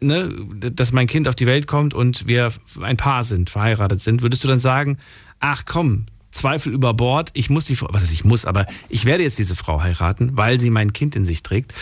ne, 0.00 0.28
dass 0.54 0.92
mein 0.92 1.08
Kind 1.08 1.26
auf 1.26 1.34
die 1.34 1.46
Welt 1.46 1.66
kommt 1.66 1.92
und 1.92 2.28
wir 2.28 2.52
ein 2.80 2.96
Paar 2.96 3.24
sind, 3.24 3.50
verheiratet 3.50 4.00
sind, 4.00 4.22
würdest 4.22 4.44
du 4.44 4.48
dann 4.48 4.60
sagen, 4.60 4.98
ach 5.40 5.64
komm, 5.64 6.06
Zweifel 6.30 6.72
über 6.72 6.92
Bord, 6.94 7.30
ich 7.32 7.48
muss 7.50 7.64
die 7.64 7.74
Frau, 7.76 7.88
was 7.90 8.02
heißt 8.02 8.12
ich 8.12 8.24
muss, 8.24 8.44
aber 8.44 8.66
ich 8.88 9.04
werde 9.06 9.22
jetzt 9.22 9.38
diese 9.38 9.56
Frau 9.56 9.82
heiraten, 9.82 10.32
weil 10.36 10.58
sie 10.58 10.68
mein 10.70 10.92
Kind 10.92 11.16
in 11.16 11.24
sich 11.24 11.42
trägt. 11.42 11.72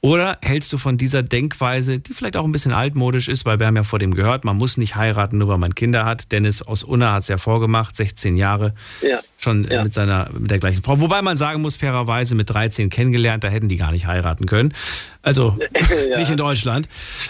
Oder 0.00 0.38
hältst 0.42 0.72
du 0.72 0.78
von 0.78 0.98
dieser 0.98 1.22
Denkweise, 1.22 2.00
die 2.00 2.12
vielleicht 2.12 2.36
auch 2.36 2.44
ein 2.44 2.50
bisschen 2.52 2.72
altmodisch 2.72 3.28
ist, 3.28 3.44
weil 3.46 3.60
wir 3.60 3.66
haben 3.68 3.76
ja 3.76 3.84
vor 3.84 3.98
dem 4.00 4.12
gehört, 4.14 4.44
man 4.44 4.56
muss 4.56 4.76
nicht 4.76 4.96
heiraten, 4.96 5.38
nur 5.38 5.48
weil 5.48 5.58
man 5.58 5.74
Kinder 5.74 6.04
hat. 6.04 6.32
Dennis 6.32 6.62
aus 6.62 6.82
Unna 6.82 7.12
hat 7.12 7.22
es 7.22 7.28
ja 7.28 7.38
vorgemacht, 7.38 7.94
16 7.94 8.36
Jahre 8.36 8.74
Ja. 9.08 9.20
schon 9.38 9.64
Ja. 9.70 9.82
mit 9.84 9.94
seiner, 9.94 10.28
mit 10.36 10.50
der 10.50 10.58
gleichen 10.58 10.82
Frau. 10.82 11.00
Wobei 11.00 11.22
man 11.22 11.36
sagen 11.36 11.62
muss, 11.62 11.76
fairerweise 11.76 12.34
mit 12.34 12.50
13 12.50 12.90
kennengelernt, 12.90 13.44
da 13.44 13.48
hätten 13.48 13.68
die 13.68 13.76
gar 13.76 13.92
nicht 13.92 14.06
heiraten 14.06 14.46
können. 14.46 14.74
Also 15.22 15.56
Ja. 16.10 16.18
nicht 16.18 16.30
in 16.30 16.36
Deutschland. 16.36 16.88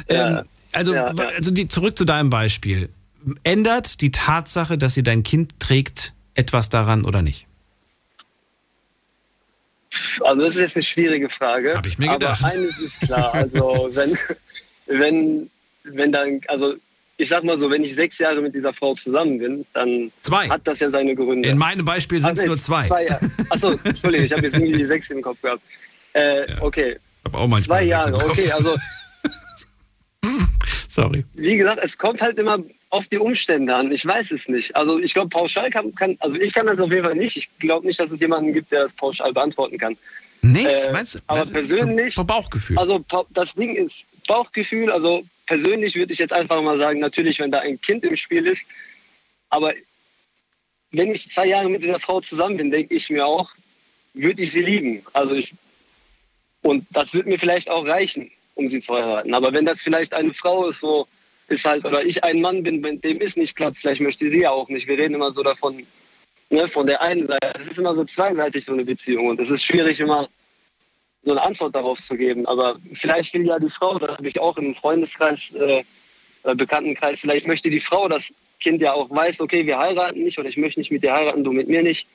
Ähm, 0.08 0.40
also, 0.72 0.94
also 0.94 1.50
die, 1.50 1.68
zurück 1.68 1.98
zu 1.98 2.06
deinem 2.06 2.30
Beispiel. 2.30 2.88
Ändert 3.44 4.00
die 4.00 4.10
Tatsache, 4.10 4.78
dass 4.78 4.94
sie 4.94 5.02
dein 5.02 5.22
Kind 5.22 5.58
trägt, 5.60 6.14
etwas 6.34 6.68
daran 6.70 7.04
oder 7.04 7.22
nicht? 7.22 7.46
Also 10.22 10.42
das 10.42 10.54
ist 10.54 10.60
jetzt 10.60 10.76
eine 10.76 10.82
schwierige 10.82 11.28
Frage. 11.28 11.74
Hab 11.76 11.86
ich 11.86 11.98
mir 11.98 12.08
gedacht. 12.08 12.42
Aber 12.42 12.52
eines 12.52 12.78
ist 12.78 13.00
klar, 13.00 13.34
also 13.34 13.90
wenn, 13.92 14.18
wenn, 14.86 15.50
wenn 15.84 16.12
dann, 16.12 16.40
also 16.48 16.74
ich 17.18 17.28
sag 17.28 17.44
mal 17.44 17.58
so, 17.58 17.70
wenn 17.70 17.84
ich 17.84 17.94
sechs 17.94 18.18
Jahre 18.18 18.40
mit 18.40 18.54
dieser 18.54 18.72
Frau 18.72 18.94
zusammen 18.94 19.38
bin, 19.38 19.66
dann 19.74 20.10
Zwei. 20.22 20.48
hat 20.48 20.66
das 20.66 20.80
ja 20.80 20.90
seine 20.90 21.14
Gründe. 21.14 21.48
In 21.48 21.58
meinem 21.58 21.84
Beispiel 21.84 22.20
sind 22.20 22.38
es 22.38 22.44
nur 22.44 22.58
zwei. 22.58 22.88
Jahre. 22.88 23.30
Achso, 23.50 23.78
Entschuldigung, 23.84 24.26
ich 24.26 24.32
habe 24.32 24.42
jetzt 24.42 24.54
irgendwie 24.54 24.78
die 24.78 24.86
sechs 24.86 25.10
im 25.10 25.22
Kopf 25.22 25.40
gehabt. 25.42 25.62
Äh, 26.14 26.46
Okay, 26.60 26.98
Hab 27.24 27.34
auch 27.34 27.46
manchmal 27.46 27.80
zwei 27.80 27.84
Jahre, 27.84 28.14
okay, 28.14 28.50
also 28.50 28.76
Sorry. 30.88 31.24
wie 31.34 31.56
gesagt, 31.56 31.80
es 31.82 31.96
kommt 31.96 32.20
halt 32.20 32.38
immer 32.38 32.58
auf 32.92 33.08
die 33.08 33.18
Umstände 33.18 33.74
an. 33.74 33.90
Ich 33.90 34.04
weiß 34.04 34.30
es 34.32 34.48
nicht. 34.48 34.76
Also 34.76 34.98
ich 34.98 35.14
glaube, 35.14 35.30
pauschal 35.30 35.70
kann, 35.70 35.94
kann, 35.94 36.14
also 36.20 36.36
ich 36.36 36.52
kann 36.52 36.66
das 36.66 36.78
auf 36.78 36.90
jeden 36.90 37.04
Fall 37.04 37.14
nicht. 37.14 37.36
Ich 37.38 37.48
glaube 37.58 37.86
nicht, 37.86 37.98
dass 37.98 38.10
es 38.10 38.20
jemanden 38.20 38.52
gibt, 38.52 38.70
der 38.70 38.82
das 38.82 38.92
pauschal 38.92 39.32
beantworten 39.32 39.78
kann. 39.78 39.96
Nee, 40.42 40.64
Äh, 40.66 40.92
meinst 40.92 41.14
du? 41.14 41.18
aber 41.26 41.38
meinst 41.38 41.54
persönlich- 41.54 42.14
Vom 42.14 42.26
Bauchgefühl. 42.26 42.78
Also 42.78 43.02
das 43.30 43.54
Ding 43.54 43.74
ist 43.74 44.04
Bauchgefühl. 44.28 44.90
Also 44.92 45.24
persönlich 45.46 45.94
würde 45.94 46.12
ich 46.12 46.18
jetzt 46.18 46.34
einfach 46.34 46.60
mal 46.60 46.76
sagen, 46.78 47.00
natürlich, 47.00 47.38
wenn 47.38 47.50
da 47.50 47.60
ein 47.60 47.80
Kind 47.80 48.04
im 48.04 48.14
Spiel 48.14 48.46
ist. 48.46 48.62
Aber 49.48 49.72
wenn 50.90 51.10
ich 51.12 51.30
zwei 51.30 51.46
Jahre 51.46 51.70
mit 51.70 51.82
dieser 51.82 51.98
Frau 51.98 52.20
zusammen 52.20 52.58
bin, 52.58 52.70
denke 52.70 52.94
ich 52.94 53.08
mir 53.08 53.26
auch, 53.26 53.50
würde 54.12 54.42
ich 54.42 54.52
sie 54.52 54.60
lieben. 54.62 55.02
Also 55.14 55.34
ich 55.34 55.54
und 56.60 56.86
das 56.90 57.14
wird 57.14 57.26
mir 57.26 57.38
vielleicht 57.38 57.70
auch 57.70 57.86
reichen, 57.86 58.30
um 58.54 58.68
sie 58.68 58.80
zu 58.80 58.92
heiraten. 58.94 59.32
Aber 59.32 59.50
wenn 59.54 59.64
das 59.64 59.80
vielleicht 59.80 60.12
eine 60.12 60.34
Frau 60.34 60.68
ist, 60.68 60.82
wo 60.82 61.06
ist 61.48 61.64
halt 61.64 61.84
oder 61.84 62.04
ich 62.04 62.22
ein 62.24 62.40
Mann 62.40 62.62
bin, 62.62 62.82
wenn 62.82 63.00
dem 63.00 63.20
ist 63.20 63.36
nicht 63.36 63.56
klappt, 63.56 63.78
vielleicht 63.78 64.00
möchte 64.00 64.28
sie 64.28 64.40
ja 64.40 64.50
auch 64.50 64.68
nicht. 64.68 64.86
Wir 64.86 64.98
reden 64.98 65.14
immer 65.14 65.32
so 65.32 65.42
davon, 65.42 65.84
ne, 66.50 66.68
von 66.68 66.86
der 66.86 67.00
einen 67.00 67.26
Seite. 67.26 67.52
Es 67.58 67.66
ist 67.66 67.78
immer 67.78 67.94
so 67.94 68.04
zweiseitig 68.04 68.64
so 68.64 68.72
eine 68.72 68.84
Beziehung 68.84 69.28
und 69.28 69.40
es 69.40 69.50
ist 69.50 69.64
schwierig 69.64 70.00
immer 70.00 70.28
so 71.24 71.32
eine 71.32 71.42
Antwort 71.42 71.74
darauf 71.74 72.00
zu 72.00 72.16
geben. 72.16 72.46
Aber 72.46 72.76
vielleicht 72.94 73.34
will 73.34 73.46
ja 73.46 73.58
die 73.58 73.70
Frau, 73.70 73.98
das 73.98 74.18
habe 74.18 74.28
ich 74.28 74.40
auch 74.40 74.56
im 74.56 74.74
Freundeskreis, 74.74 75.52
äh, 75.54 75.82
oder 76.44 76.54
Bekanntenkreis, 76.54 77.20
vielleicht 77.20 77.46
möchte 77.46 77.70
die 77.70 77.80
Frau 77.80 78.08
das 78.08 78.32
Kind 78.60 78.80
ja 78.80 78.92
auch 78.92 79.10
weiß, 79.10 79.40
okay, 79.40 79.66
wir 79.66 79.78
heiraten 79.78 80.22
nicht 80.22 80.38
oder 80.38 80.48
ich 80.48 80.56
möchte 80.56 80.80
nicht 80.80 80.90
mit 80.90 81.02
dir 81.02 81.12
heiraten, 81.12 81.44
du 81.44 81.52
mit 81.52 81.68
mir 81.68 81.82
nicht. 81.82 82.06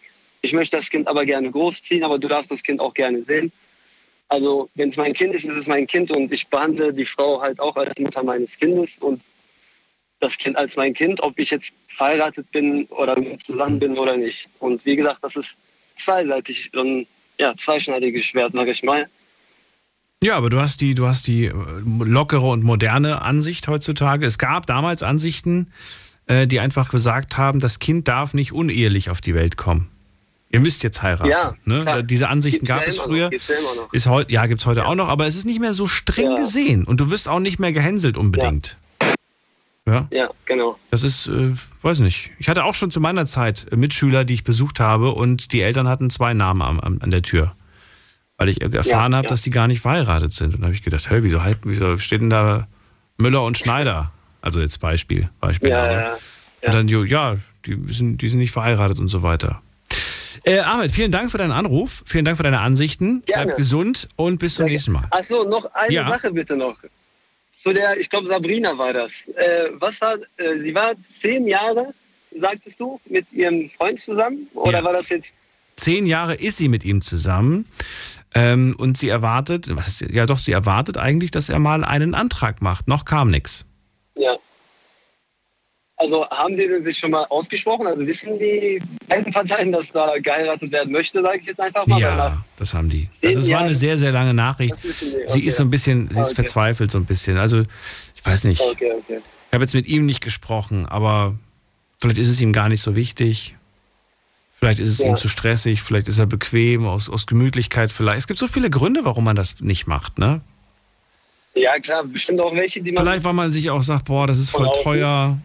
Ich 0.42 0.54
möchte 0.54 0.78
das 0.78 0.90
Kind 0.90 1.08
aber 1.08 1.26
gerne 1.26 1.52
großziehen, 1.52 2.04
aber 2.04 2.20
du 2.20 2.28
darfst 2.28 2.52
das 2.52 2.64
Kind 2.64 2.80
auch 2.80 2.94
gerne 2.94 3.24
sehen. 3.24 3.52
Also 4.30 4.70
wenn 4.76 4.90
es 4.90 4.98
mein 4.98 5.14
Kind 5.14 5.34
ist, 5.36 5.46
ist 5.46 5.56
es 5.56 5.68
mein 5.68 5.88
Kind 5.88 6.12
und 6.12 6.32
ich 6.32 6.48
behandle 6.48 6.94
die 6.94 7.06
Frau 7.06 7.42
halt 7.42 7.60
auch 7.60 7.76
als 7.76 7.98
Mutter 7.98 8.24
meines 8.24 8.58
Kindes 8.58 8.98
und 9.00 9.22
das 10.20 10.38
Kind 10.38 10.58
als 10.58 10.76
mein 10.76 10.94
Kind, 10.94 11.22
ob 11.22 11.38
ich 11.40 11.52
jetzt 11.52 11.72
verheiratet 11.88 12.52
bin 12.52 12.86
oder 12.86 13.16
zusammen 13.44 13.80
bin 13.80 13.98
oder 13.98 14.18
nicht. 14.18 14.48
Und 14.60 14.84
wie 14.86 14.96
gesagt, 14.96 15.20
das 15.22 15.36
ist 15.36 15.56
zweiseitig 15.98 16.72
ein 16.76 17.08
ja, 17.40 17.54
zweischneidiges 17.56 18.26
Schwert, 18.26 18.54
sag 18.54 18.68
ich 18.68 18.84
mal. 18.84 19.08
Ja, 20.24 20.36
aber 20.36 20.50
du 20.50 20.60
hast 20.60 20.82
die, 20.82 20.96
du 20.96 21.06
hast 21.08 21.28
die 21.28 21.46
äh, 21.46 21.54
lockere 21.86 22.48
und 22.50 22.64
moderne 22.64 23.22
Ansicht 23.22 23.68
heutzutage. 23.68 24.26
Es 24.26 24.40
gab 24.40 24.66
damals 24.66 25.04
Ansichten, 25.04 25.72
äh, 26.26 26.48
die 26.48 26.60
einfach 26.60 26.90
gesagt 26.90 27.38
haben, 27.38 27.60
das 27.60 27.78
Kind 27.78 28.08
darf 28.08 28.34
nicht 28.34 28.52
unehelich 28.52 29.12
auf 29.12 29.22
die 29.22 29.36
Welt 29.36 29.58
kommen. 29.58 29.92
Ihr 30.50 30.60
müsst 30.62 30.82
jetzt 30.84 31.02
heiraten. 31.02 31.30
Ja, 31.30 31.56
ne? 31.66 32.04
Diese 32.06 32.30
Ansichten 32.30 32.66
Gibt's 32.66 32.70
gab 32.70 32.82
ja 32.84 32.88
es 32.88 32.98
früher. 32.98 33.30
ja 33.32 33.56
noch. 33.76 33.92
Ist 33.94 34.08
heute, 34.08 34.32
ja, 34.32 34.46
gibt 34.46 34.62
es 34.62 34.68
heute 34.68 34.86
auch 34.86 34.96
noch, 34.96 35.10
aber 35.10 35.28
es 35.28 35.36
ist 35.36 35.46
nicht 35.46 35.60
mehr 35.60 35.74
so 35.74 35.88
streng 35.88 36.32
Ja. 36.32 36.38
gesehen 36.38 36.86
und 36.86 37.02
du 37.02 37.12
wirst 37.12 37.28
auch 37.28 37.40
nicht 37.40 37.60
mehr 37.60 37.74
gehänselt 37.74 38.18
unbedingt. 38.18 38.78
Ja. 39.86 40.08
Ja, 40.12 40.30
genau. 40.46 40.78
Das 40.92 41.04
ist, 41.04 41.28
äh, 41.28 41.54
weiß 41.82 42.00
nicht. 42.00 42.32
Ich 42.40 42.50
hatte 42.50 42.66
auch 42.66 42.76
schon 42.76 42.92
zu 42.92 43.00
meiner 43.00 43.26
Zeit 43.26 43.68
äh, 43.72 43.78
Mitschüler, 43.78 44.26
die 44.26 44.34
ich 44.34 44.44
besucht 44.44 44.80
habe 44.82 45.12
und 45.14 45.54
die 45.54 45.62
Eltern 45.62 45.88
hatten 45.88 46.10
zwei 46.10 46.34
Namen 46.34 46.62
am, 46.62 46.80
am, 46.82 47.00
an 47.02 47.12
der 47.12 47.22
Tür. 47.22 47.54
Weil 48.38 48.50
ich 48.50 48.62
erfahren 48.62 49.12
Ja, 49.14 49.18
habe, 49.18 49.26
ja. 49.28 49.30
dass 49.30 49.42
die 49.44 49.50
gar 49.50 49.68
nicht 49.68 49.80
verheiratet 49.80 50.32
sind. 50.34 50.54
Und 50.56 50.62
da 50.62 50.66
habe 50.68 50.76
ich 50.76 50.82
gedacht, 50.82 51.10
hey, 51.10 51.24
wieso, 51.24 51.40
wieso 51.64 51.98
steht 51.98 52.22
denn 52.22 52.30
da 52.30 52.68
Müller 53.18 53.44
und 53.44 53.58
Schneider? 53.58 54.12
Also 54.42 54.60
jetzt 54.60 54.80
Beispiel. 54.80 55.30
Beispiel 55.40 55.70
Ja, 55.70 55.92
ja, 55.92 56.02
ja. 56.02 56.18
Und 56.64 56.74
dann, 56.74 56.88
ja, 57.08 57.38
die 57.66 57.78
sind, 57.94 58.22
die 58.22 58.30
sind 58.30 58.40
nicht 58.40 58.52
verheiratet 58.52 59.00
und 59.00 59.08
so 59.08 59.22
weiter. 59.24 59.62
Äh, 60.48 60.60
Ahmed, 60.60 60.92
vielen 60.92 61.12
Dank 61.12 61.32
für 61.32 61.38
deinen 61.38 61.52
Anruf. 61.52 62.04
Vielen 62.06 62.26
Dank 62.26 62.38
für 62.38 62.44
deine 62.44 62.60
Ansichten. 62.62 63.22
Gerne. 63.26 63.46
Bleib 63.46 63.58
gesund 63.58 64.08
und 64.16 64.40
bis 64.40 64.56
zum 64.56 64.66
nächsten 64.68 64.92
Mal. 64.94 65.06
Achso, 65.12 65.44
noch 65.44 65.66
eine 65.74 65.94
Ja. 65.94 66.08
Sache 66.08 66.32
bitte 66.32 66.56
noch. 66.56 66.78
Zu 67.52 67.74
der, 67.74 67.98
ich 68.00 68.10
glaube 68.10 68.28
Sabrina 68.28 68.78
war 68.78 68.94
das. 68.94 69.12
Äh, 69.36 69.70
was 69.80 70.00
war, 70.02 70.16
äh, 70.38 70.60
sie 70.64 70.74
war 70.74 70.94
zehn 71.22 71.48
Jahre, 71.48 71.94
sagtest 72.40 72.80
du, 72.80 73.00
mit 73.10 73.26
ihrem 73.32 73.70
Freund 73.72 74.00
zusammen? 74.00 74.48
Oder 74.54 74.80
Ja. 74.80 74.84
war 74.84 74.94
das 74.94 75.10
jetzt 75.10 75.32
Zehn 75.76 76.08
Jahre 76.08 76.34
ist 76.34 76.58
sie 76.58 76.70
mit 76.70 76.84
ihm 76.86 77.02
zusammen. 77.02 77.66
Ähm, 78.34 78.76
und 78.78 78.98
sie 78.98 79.10
erwartet, 79.10 79.68
was 79.76 79.88
ist, 79.88 80.02
ja 80.12 80.26
doch, 80.26 80.38
sie 80.40 80.52
erwartet 80.52 80.98
eigentlich, 80.98 81.30
dass 81.32 81.50
er 81.50 81.60
mal 81.60 81.84
einen 81.84 82.14
Antrag 82.16 82.62
macht. 82.62 82.88
Noch 82.88 83.06
kam 83.06 83.30
nichts. 83.32 83.64
Ja. 84.16 84.36
Also 86.00 86.30
haben 86.30 86.56
die 86.56 86.68
denn 86.68 86.84
sich 86.86 86.98
schon 86.98 87.10
mal 87.12 87.26
ausgesprochen? 87.26 87.88
Also 87.88 88.06
wissen 88.06 88.38
die 88.38 88.80
beiden 89.08 89.34
Parteien, 89.34 89.72
dass 89.72 89.92
da 89.92 90.14
geheiratet 90.20 90.72
werden 90.72 90.92
möchte, 90.92 91.22
sage 91.24 91.40
ich 91.40 91.48
jetzt 91.48 91.60
einfach 91.60 91.88
mal. 91.88 92.00
Ja, 92.00 92.44
das 92.56 92.74
haben 92.76 92.88
die. 92.90 93.10
Also 93.26 93.40
es 93.40 93.50
war 93.50 93.62
eine 93.62 93.74
sehr, 93.74 93.98
sehr 93.98 94.12
lange 94.12 94.34
Nachricht. 94.34 94.76
Die, 94.84 94.92
Sie 94.92 95.18
okay. 95.28 95.40
ist 95.40 95.58
so 95.58 95.64
ein 95.64 95.72
bisschen, 95.72 96.08
sie 96.12 96.20
ist 96.22 96.28
Okay. 96.28 96.36
verzweifelt 96.36 96.92
so 96.92 97.00
ein 97.00 97.06
bisschen. 97.06 97.38
Also 97.38 97.64
ich 98.16 98.24
weiß 98.24 98.44
nicht. 98.44 98.62
Okay, 98.62 98.92
okay. 98.96 99.18
Ich 99.50 99.54
habe 99.54 99.64
jetzt 99.64 99.74
mit 99.74 99.88
ihm 99.88 100.06
nicht 100.06 100.22
gesprochen, 100.22 100.86
aber 100.86 101.36
vielleicht 102.00 102.20
ist 102.20 102.28
es 102.30 102.40
ihm 102.42 102.54
gar 102.54 102.70
nicht 102.70 102.82
so 102.82 102.96
wichtig. 102.96 103.56
Vielleicht 104.60 104.80
ist 104.80 104.90
es 104.90 105.00
Ja. 105.00 105.08
ihm 105.08 105.18
zu 105.18 105.28
stressig, 105.30 105.82
vielleicht 105.82 106.08
ist 106.10 106.20
er 106.20 106.26
bequem, 106.28 106.86
aus, 106.86 107.10
aus 107.10 107.26
Gemütlichkeit 107.26 107.92
vielleicht. 107.92 108.20
Es 108.20 108.28
gibt 108.28 108.40
so 108.40 108.48
viele 108.48 108.70
Gründe, 108.70 109.04
warum 109.04 109.24
man 109.24 109.36
das 109.36 109.62
nicht 109.62 109.88
macht, 109.88 110.20
ne? 110.20 110.42
Ja, 111.60 111.80
klar, 111.80 112.04
bestimmt 112.04 112.40
auch 112.40 112.54
welche, 112.56 112.82
die 112.82 112.92
man. 112.92 113.04
Vielleicht, 113.06 113.24
weil 113.24 113.34
man 113.34 113.52
sich 113.52 113.70
auch 113.70 113.82
sagt, 113.82 114.06
boah, 114.06 114.28
das 114.28 114.38
ist 114.38 114.52
voll 114.52 114.70
teuer. 114.84 115.38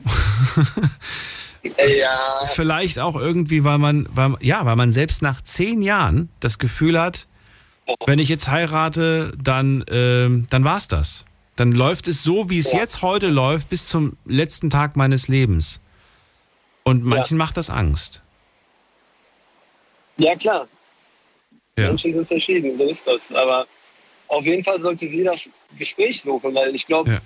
Äh, 1.77 1.99
ja, 2.01 2.19
Vielleicht 2.47 2.99
auch 2.99 3.17
irgendwie, 3.17 3.65
weil 3.65 3.79
man, 3.79 4.09
weil, 4.13 4.35
ja, 4.41 4.65
weil 4.67 4.77
man 4.77 4.91
selbst 4.91 5.23
nach 5.23 5.41
zehn 5.43 5.81
Jahren 5.83 6.29
das 6.41 6.59
Gefühl 6.59 7.01
hat, 7.01 7.29
wenn 8.07 8.19
ich 8.19 8.29
jetzt 8.29 8.51
heirate, 8.51 9.33
dann, 9.43 9.85
ähm, 9.91 10.47
dann 10.51 10.65
war's 10.65 10.89
das. 10.89 11.25
Dann 11.57 11.73
läuft 11.73 12.09
es 12.09 12.23
so, 12.23 12.51
wie 12.51 12.59
es 12.59 12.73
Ja. 12.73 12.81
jetzt 12.81 13.03
heute 13.03 13.29
läuft, 13.29 13.69
bis 13.69 13.87
zum 13.87 14.17
letzten 14.25 14.71
Tag 14.71 14.97
meines 14.97 15.29
Lebens. 15.29 15.81
Und 16.85 17.05
manchen 17.05 17.37
macht 17.39 17.57
das 17.57 17.71
Angst. 17.71 18.23
ja, 20.17 20.35
klar. 20.37 20.67
Ja. 21.79 21.87
Menschen 21.89 22.13
sind 22.15 22.29
verschieden, 22.29 22.77
so 22.77 22.85
ist 22.85 23.07
das. 23.07 23.33
Aber 23.35 23.67
auf 24.33 24.45
jeden 24.47 24.65
Fall 24.65 24.81
sollte 24.81 25.07
sie 25.09 25.23
das 25.23 25.49
Gespräch 25.79 26.23
suchen, 26.23 26.55
weil 26.55 26.75
ich 26.75 26.87
glaube, 26.87 27.11
Ja. 27.13 27.21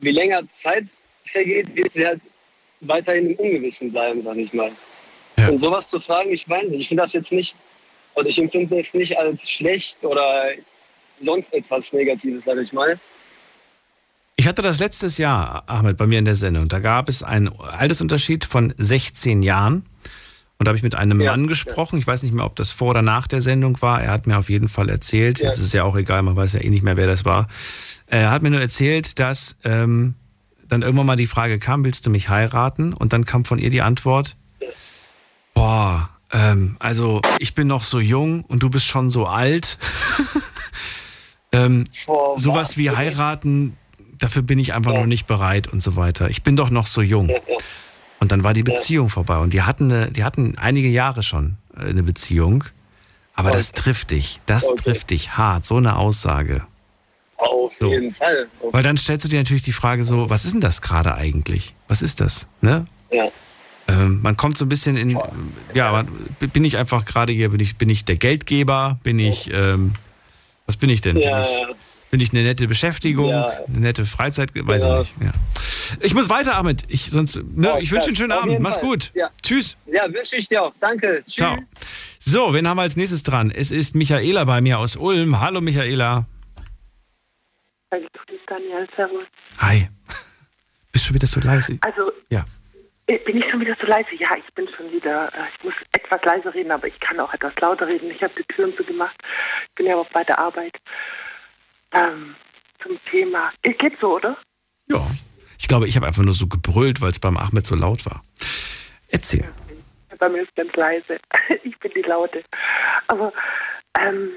wie 0.00 0.10
länger 0.10 0.42
Zeit 0.60 0.86
vergeht, 1.24 1.74
wird 1.74 1.92
sie 1.92 2.06
halt 2.06 2.20
weiterhin 2.80 3.30
im 3.30 3.36
Ungewissen 3.36 3.90
bleiben, 3.92 4.22
sag 4.22 4.36
ich 4.36 4.52
mal. 4.52 4.72
Ja. 5.38 5.48
Und 5.48 5.60
sowas 5.60 5.88
zu 5.88 6.00
fragen, 6.00 6.30
ich 6.32 6.48
weiß 6.48 6.64
nicht, 6.68 6.80
ich 6.80 6.88
finde 6.88 7.04
das 7.04 7.12
jetzt 7.12 7.32
nicht, 7.32 7.56
oder 8.14 8.28
ich 8.28 8.38
empfinde 8.38 8.78
es 8.78 8.92
nicht 8.94 9.16
als 9.16 9.48
schlecht 9.48 10.04
oder 10.04 10.50
sonst 11.20 11.52
etwas 11.52 11.92
Negatives, 11.92 12.44
sag 12.44 12.58
ich 12.58 12.72
mal. 12.72 12.98
Ich 14.36 14.48
hatte 14.48 14.62
das 14.62 14.80
letztes 14.80 15.18
Jahr, 15.18 15.62
Ahmed, 15.66 15.96
bei 15.96 16.06
mir 16.06 16.18
in 16.18 16.24
der 16.24 16.34
Sendung. 16.34 16.68
Da 16.68 16.80
gab 16.80 17.08
es 17.08 17.22
einen 17.22 17.48
Altersunterschied 17.60 18.44
von 18.44 18.74
16 18.76 19.42
Jahren. 19.44 19.86
Und 20.58 20.66
da 20.66 20.70
habe 20.70 20.76
ich 20.76 20.82
mit 20.82 20.94
einem 20.94 21.20
Ja, 21.20 21.32
Mann 21.32 21.46
gesprochen. 21.46 21.98
Ich 21.98 22.06
weiß 22.06 22.22
nicht 22.22 22.32
mehr, 22.32 22.44
ob 22.44 22.56
das 22.56 22.70
vor 22.70 22.90
oder 22.90 23.02
nach 23.02 23.26
der 23.26 23.40
Sendung 23.40 23.80
war. 23.82 24.02
Er 24.02 24.12
hat 24.12 24.26
mir 24.26 24.38
auf 24.38 24.48
jeden 24.48 24.68
Fall 24.68 24.88
erzählt. 24.88 25.40
Ja. 25.40 25.48
Jetzt 25.48 25.58
ist 25.58 25.66
es 25.66 25.72
ja 25.72 25.84
auch 25.84 25.96
egal, 25.96 26.22
man 26.22 26.36
weiß 26.36 26.52
ja 26.54 26.60
eh 26.60 26.70
nicht 26.70 26.82
mehr, 26.82 26.96
wer 26.96 27.06
das 27.06 27.24
war. 27.24 27.48
Er 28.06 28.30
hat 28.30 28.42
mir 28.42 28.50
nur 28.50 28.60
erzählt, 28.60 29.18
dass, 29.18 29.56
ähm, 29.64 30.14
dann 30.68 30.82
irgendwann 30.82 31.06
mal 31.06 31.16
die 31.16 31.26
Frage 31.26 31.58
kam, 31.58 31.84
willst 31.84 32.06
du 32.06 32.10
mich 32.10 32.28
heiraten? 32.28 32.92
Und 32.92 33.12
dann 33.12 33.24
kam 33.24 33.44
von 33.44 33.58
ihr 33.58 33.70
die 33.70 33.82
Antwort, 33.82 34.36
boah, 35.54 36.10
ähm, 36.32 36.76
also 36.78 37.20
ich 37.38 37.54
bin 37.54 37.66
noch 37.66 37.84
so 37.84 38.00
jung 38.00 38.44
und 38.44 38.62
du 38.62 38.70
bist 38.70 38.86
schon 38.86 39.10
so 39.10 39.26
alt. 39.26 39.78
ähm, 41.52 41.84
Boah, 42.06 42.38
sowas 42.38 42.76
wie 42.76 42.90
heiraten, 42.90 43.76
dafür 44.18 44.42
bin 44.42 44.58
ich 44.58 44.74
einfach 44.74 44.92
noch 44.92 45.06
nicht 45.06 45.26
bereit 45.26 45.68
und 45.68 45.80
so 45.80 45.96
weiter. 45.96 46.28
Ich 46.30 46.42
bin 46.42 46.56
doch 46.56 46.70
noch 46.70 46.86
so 46.86 47.02
jung. 47.02 47.30
Und 48.24 48.32
dann 48.32 48.42
war 48.42 48.54
die 48.54 48.62
Beziehung 48.62 49.10
vorbei. 49.10 49.36
Und 49.36 49.52
die 49.52 49.60
hatten, 49.60 49.92
eine, 49.92 50.10
die 50.10 50.24
hatten 50.24 50.56
einige 50.56 50.88
Jahre 50.88 51.22
schon 51.22 51.58
äh, 51.76 51.80
eine 51.90 52.02
Beziehung. 52.02 52.64
Aber 53.34 53.50
das 53.50 53.72
trifft 53.72 54.12
dich. 54.12 54.40
Das 54.46 54.64
Okay. 54.64 54.82
trifft 54.82 55.10
dich 55.10 55.36
hart. 55.36 55.66
So 55.66 55.76
eine 55.76 55.96
Aussage. 55.96 56.62
Auf 57.36 57.74
So. 57.78 57.90
jeden 57.90 58.14
Fall. 58.14 58.46
Weil 58.72 58.82
dann 58.82 58.96
stellst 58.96 59.26
du 59.26 59.28
dir 59.28 59.40
natürlich 59.40 59.62
die 59.64 59.72
Frage 59.72 60.04
so, 60.04 60.30
was 60.30 60.46
ist 60.46 60.54
denn 60.54 60.62
das 60.62 60.80
gerade 60.80 61.14
eigentlich? 61.16 61.74
Was 61.86 62.00
ist 62.00 62.22
das? 62.22 62.46
Ne? 62.62 62.86
Ja. 63.12 63.28
Ähm, 63.88 64.22
man 64.22 64.38
kommt 64.38 64.56
so 64.56 64.64
ein 64.64 64.70
bisschen 64.70 64.96
in, 64.96 65.18
ja, 65.74 65.92
man, 65.92 66.08
bin 66.38 66.64
ich 66.64 66.78
einfach 66.78 67.04
gerade 67.04 67.34
hier, 67.34 67.50
bin 67.50 67.60
ich, 67.60 67.76
bin 67.76 67.90
ich 67.90 68.06
der 68.06 68.16
Geldgeber? 68.16 68.98
Bin 69.02 69.18
ich, 69.18 69.50
ähm, 69.52 69.92
was 70.64 70.78
bin 70.78 70.88
ich 70.88 71.02
denn? 71.02 71.18
Ja, 71.18 71.42
bin, 71.42 71.42
ich, 71.42 71.76
bin 72.14 72.20
ich 72.20 72.32
eine 72.32 72.44
nette 72.44 72.68
Beschäftigung? 72.68 73.30
Ja. 73.30 73.48
Eine 73.66 73.80
nette 73.80 74.06
Freizeit? 74.06 74.50
Weiß 74.54 74.82
Genau. 74.84 75.00
ich 75.00 75.16
nicht. 75.16 75.34
Ja. 75.34 75.96
Ich 76.00 76.14
muss 76.14 76.28
weiter, 76.30 76.56
Ahmed. 76.56 76.84
Ich, 76.86 77.06
sonst, 77.10 77.34
ne, 77.56 77.66
Ja, 77.66 77.78
ich 77.80 77.90
wünsche 77.90 78.02
dir 78.02 78.06
einen 78.10 78.16
schönen 78.16 78.30
auf 78.32 78.38
Abend. 78.38 78.52
jeden 78.52 78.62
Mach's 78.62 78.76
Fall. 78.76 78.84
gut. 78.84 79.10
Ja. 79.14 79.30
Tschüss. 79.42 79.76
Ja, 79.86 80.04
wünsche 80.14 80.36
ich 80.36 80.48
dir 80.48 80.62
auch. 80.62 80.72
Danke. 80.78 81.24
Tschüss. 81.26 81.34
Ciao. 81.34 81.58
So, 82.20 82.54
wen 82.54 82.68
haben 82.68 82.76
wir 82.76 82.82
als 82.82 82.94
nächstes 82.96 83.24
dran? 83.24 83.50
Es 83.50 83.72
ist 83.72 83.96
Michaela 83.96 84.44
bei 84.44 84.60
mir 84.60 84.78
aus 84.78 84.94
Ulm. 84.94 85.40
Hallo 85.40 85.60
Michaela. 85.60 86.24
Daniel, 88.46 88.86
servus. 88.94 89.24
Hi. 89.58 89.88
Bist 90.92 91.06
schon 91.06 91.14
wieder 91.16 91.26
so 91.26 91.40
leise? 91.40 91.76
Also, 91.80 92.12
Ja. 92.30 92.44
bin 93.08 93.38
ich 93.38 93.50
schon 93.50 93.58
wieder 93.60 93.74
so 93.80 93.86
leise? 93.88 94.14
Ja, 94.20 94.28
ich 94.38 94.54
bin 94.54 94.68
schon 94.68 94.92
wieder, 94.92 95.34
äh, 95.34 95.46
ich 95.58 95.64
muss 95.64 95.74
etwas 95.92 96.20
leiser 96.24 96.54
reden, 96.54 96.70
aber 96.70 96.86
ich 96.86 96.98
kann 97.00 97.18
auch 97.18 97.34
etwas 97.34 97.54
lauter 97.60 97.88
reden. 97.88 98.08
Ich 98.12 98.22
habe 98.22 98.32
die 98.38 98.44
Türen 98.54 98.72
so 98.78 98.84
gemacht. 98.84 99.16
Ich 99.70 99.74
bin 99.74 99.86
ja 99.86 99.96
auch 99.96 100.08
bei 100.10 100.22
der 100.22 100.38
Arbeit. 100.38 100.76
Ähm, 101.94 102.34
zum 102.82 102.98
Thema. 103.10 103.52
Es 103.62 103.76
geht 103.78 103.98
so, 104.00 104.16
oder? 104.16 104.36
Ja. 104.88 105.00
Ich 105.58 105.68
glaube, 105.68 105.88
ich 105.88 105.96
habe 105.96 106.06
einfach 106.06 106.22
nur 106.22 106.34
so 106.34 106.46
gebrüllt, 106.46 107.00
weil 107.00 107.10
es 107.10 107.18
beim 107.18 107.38
Ahmed 107.38 107.64
so 107.64 107.74
laut 107.74 108.04
war. 108.04 108.22
Erzähl. 109.08 109.48
Bei 110.18 110.28
mir 110.28 110.42
ist 110.42 110.54
ganz 110.54 110.74
leise. 110.74 111.18
Ich 111.62 111.78
bin 111.78 111.92
die 111.94 112.02
Laute. 112.02 112.42
Aber 113.08 113.32
ähm, 113.98 114.30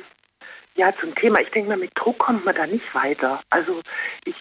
ja, 0.75 0.93
zum 0.99 1.15
Thema. 1.15 1.39
Ich 1.41 1.49
denke 1.49 1.69
mal, 1.69 1.77
mit 1.77 1.91
Druck 1.95 2.19
kommt 2.19 2.45
man 2.45 2.55
da 2.55 2.67
nicht 2.67 2.93
weiter. 2.93 3.41
Also 3.49 3.81
ich, 4.25 4.35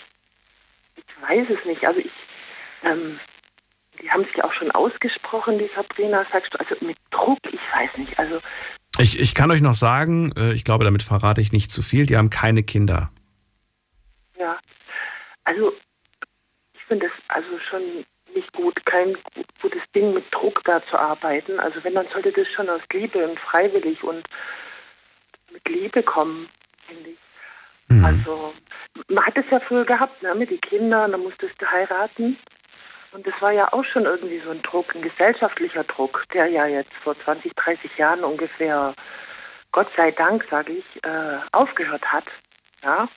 ich 0.97 1.29
weiß 1.29 1.47
es 1.51 1.65
nicht. 1.65 1.87
Also 1.87 2.01
ich, 2.01 2.13
ähm, 2.83 3.19
die 4.01 4.11
haben 4.11 4.25
sich 4.25 4.45
auch 4.45 4.53
schon 4.53 4.71
ausgesprochen, 4.73 5.59
die 5.59 5.71
Sabrina, 5.75 6.27
sagst 6.31 6.55
du. 6.55 6.61
Also 6.61 6.77
mit 6.85 6.99
Druck, 7.11 7.39
ich 7.51 7.61
weiß 7.75 7.97
nicht. 7.97 8.19
Also 8.19 8.41
Ich, 8.99 9.21
ich 9.21 9.35
kann 9.35 9.51
euch 9.51 9.61
noch 9.61 9.75
sagen, 9.75 10.33
äh, 10.37 10.53
ich 10.53 10.65
glaube, 10.65 10.85
damit 10.85 11.03
verrate 11.03 11.41
ich 11.41 11.53
nicht 11.53 11.71
zu 11.71 11.83
viel, 11.83 12.07
die 12.07 12.17
haben 12.17 12.31
keine 12.31 12.63
Kinder. 12.63 13.11
ja, 14.39 14.59
also 15.45 15.73
ich 16.75 16.81
finde 16.89 17.07
es 17.07 17.13
also 17.29 17.49
schon 17.69 17.83
nicht 18.35 18.53
gut, 18.53 18.85
kein 18.87 19.15
gut- 19.35 19.47
gutes 19.61 19.83
Ding 19.95 20.15
mit 20.15 20.25
Druck 20.31 20.63
da 20.65 20.83
zu 20.91 20.99
arbeiten. 20.99 21.59
Also 21.61 21.83
wenn, 21.85 21.95
dann 21.95 22.07
sollte 22.13 22.33
das 22.33 22.47
schon 22.55 22.69
aus 22.69 22.81
Liebe 22.93 23.29
und 23.29 23.39
freiwillig 23.41 24.03
und 24.03 24.27
mit 25.53 25.69
Liebe 25.69 26.03
kommen, 26.03 26.49
finde 26.87 27.11
ich. 27.11 27.19
Also 28.05 28.53
man 29.09 29.25
hat 29.25 29.37
es 29.39 29.45
ja 29.51 29.61
früher 29.61 29.85
gehabt, 29.85 30.23
ne, 30.23 30.35
mit 30.35 30.51
den 30.51 30.61
Kindern, 30.61 31.13
dann 31.13 31.23
musstest 31.23 31.55
du 31.59 31.67
heiraten. 31.67 32.37
Und 33.17 33.27
das 33.27 33.41
war 33.41 33.51
ja 33.51 33.73
auch 33.73 33.83
schon 33.83 34.05
irgendwie 34.05 34.43
so 34.45 34.51
ein 34.51 34.61
Druck, 34.61 34.95
ein 34.95 35.01
gesellschaftlicher 35.01 35.85
Druck, 35.85 36.25
der 36.35 36.49
ja 36.49 36.67
jetzt 36.67 36.93
vor 37.03 37.19
20, 37.19 37.57
30 37.57 37.97
Jahren 37.97 38.23
ungefähr, 38.23 38.95
Gott 39.73 39.89
sei 39.97 40.11
Dank, 40.11 40.47
sage 40.51 40.75
ich, 40.75 40.85
äh, 41.03 41.39
aufgehört 41.53 42.05
hat. 42.13 42.27
Ja. 42.85 43.09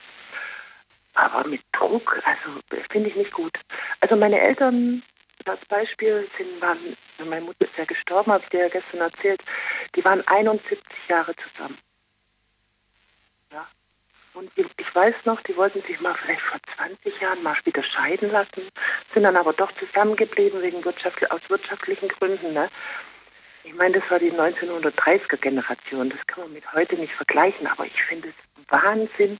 Aber 1.12 1.46
mit 1.46 1.60
Druck, 1.72 2.18
also 2.24 2.60
finde 2.90 3.10
ich 3.10 3.16
nicht 3.16 3.32
gut. 3.32 3.52
Also 4.00 4.16
meine 4.16 4.40
Eltern, 4.40 5.02
als 5.44 5.62
Beispiel, 5.66 6.26
sind, 6.38 6.62
waren, 6.62 6.96
meine 7.22 7.42
Mutter 7.44 7.66
ist 7.66 7.76
ja 7.76 7.84
gestorben, 7.84 8.32
habe 8.32 8.42
ich 8.44 8.48
dir 8.48 8.60
ja 8.60 8.68
gestern 8.68 9.02
erzählt, 9.02 9.42
die 9.94 10.04
waren 10.06 10.26
71 10.28 10.80
Jahre 11.10 11.34
zusammen. 11.36 11.76
Und 14.34 14.50
ich, 14.54 14.94
weiß 14.94 15.14
noch, 15.24 15.40
die 15.42 15.56
wollten 15.56 15.82
sich 15.82 16.00
mal 16.00 16.14
vielleicht 16.14 16.42
vor 16.42 16.58
20 16.76 17.20
Jahren 17.20 17.42
mal 17.42 17.56
wieder 17.64 17.82
scheiden 17.82 18.30
lassen, 18.30 18.68
sind 19.12 19.24
dann 19.24 19.36
aber 19.36 19.52
doch 19.52 19.72
zusammengeblieben 19.72 20.62
wegen 20.62 20.84
wirtschaftli 20.84 21.26
aus 21.28 21.40
wirtschaftlichen 21.48 22.08
Gründen. 22.08 22.52
Ne? 22.52 22.70
Ich 23.64 23.74
meine, 23.74 23.98
das 24.00 24.10
war 24.10 24.18
die 24.18 24.32
1930er 24.32 25.36
Generation, 25.36 26.10
das 26.10 26.24
kann 26.26 26.44
man 26.44 26.52
mit 26.52 26.72
heute 26.72 26.96
nicht 26.96 27.12
vergleichen, 27.14 27.66
aber 27.66 27.86
ich 27.86 28.02
finde 28.04 28.28
es 28.28 28.34
Wahnsinn, 28.68 29.38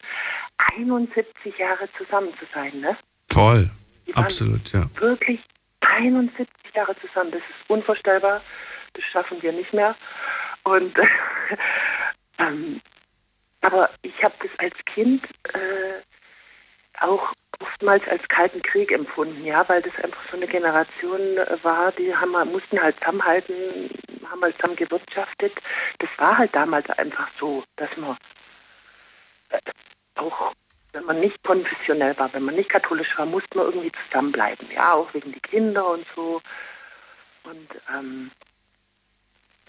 71 0.77 1.57
Jahre 1.57 1.89
zusammen 1.97 2.33
zu 2.39 2.47
sein. 2.53 2.81
Ne? 2.81 2.97
Voll. 3.33 3.71
Absolut, 4.15 4.73
ja. 4.73 4.85
Wirklich 4.99 5.41
71 5.81 6.49
Jahre 6.75 6.97
zusammen, 7.01 7.31
das 7.31 7.41
ist 7.43 7.71
unvorstellbar, 7.71 8.43
das 8.95 9.05
schaffen 9.05 9.41
wir 9.41 9.53
nicht 9.53 9.73
mehr. 9.73 9.95
Und 10.65 10.95
ähm, 12.39 12.81
aber 13.63 13.91
ich 14.03 14.23
habe 14.23 14.35
das 14.41 14.51
als 14.59 14.75
Kind 14.87 15.25
äh, 15.53 16.01
auch 17.01 17.33
oftmals 17.61 18.07
als 18.09 18.27
Kalten 18.29 18.63
Krieg 18.63 18.91
empfunden, 18.91 19.45
ja, 19.45 19.67
weil 19.69 19.83
das 19.83 19.95
einfach 20.03 20.23
so 20.31 20.37
eine 20.37 20.47
Generation 20.47 21.39
äh, 21.39 21.57
war, 21.63 21.93
die 21.93 22.15
haben, 22.15 22.33
mussten 22.51 22.81
halt 22.81 22.99
zusammenhalten, 22.99 23.91
haben 24.31 24.43
halt 24.43 24.57
zusammen 24.57 24.77
gewirtschaftet. 24.77 25.53
Das 25.99 26.11
war 26.19 26.39
halt 26.39 26.55
damals 26.55 26.89
einfach 26.91 27.29
so, 27.39 27.65
dass 27.77 27.95
man 27.97 28.17
äh, 29.51 29.59
auch, 30.17 30.53
wenn 30.93 31.05
man 31.05 31.21
nicht 31.21 31.43
konfessionell 31.45 32.19
war, 32.19 32.33
wenn 32.33 32.45
man 32.45 32.55
nicht 32.57 32.71
katholisch 32.71 33.17
war, 33.19 33.27
musste 33.27 33.57
man 33.57 33.67
irgendwie 33.67 33.93
zusammenbleiben, 34.07 34.71
ja, 34.73 34.95
auch 34.95 35.13
wegen 35.15 35.33
die 35.33 35.41
Kinder 35.41 35.91
und 35.91 36.07
so. 36.15 36.41
Und 37.45 37.69
ähm, 37.95 38.31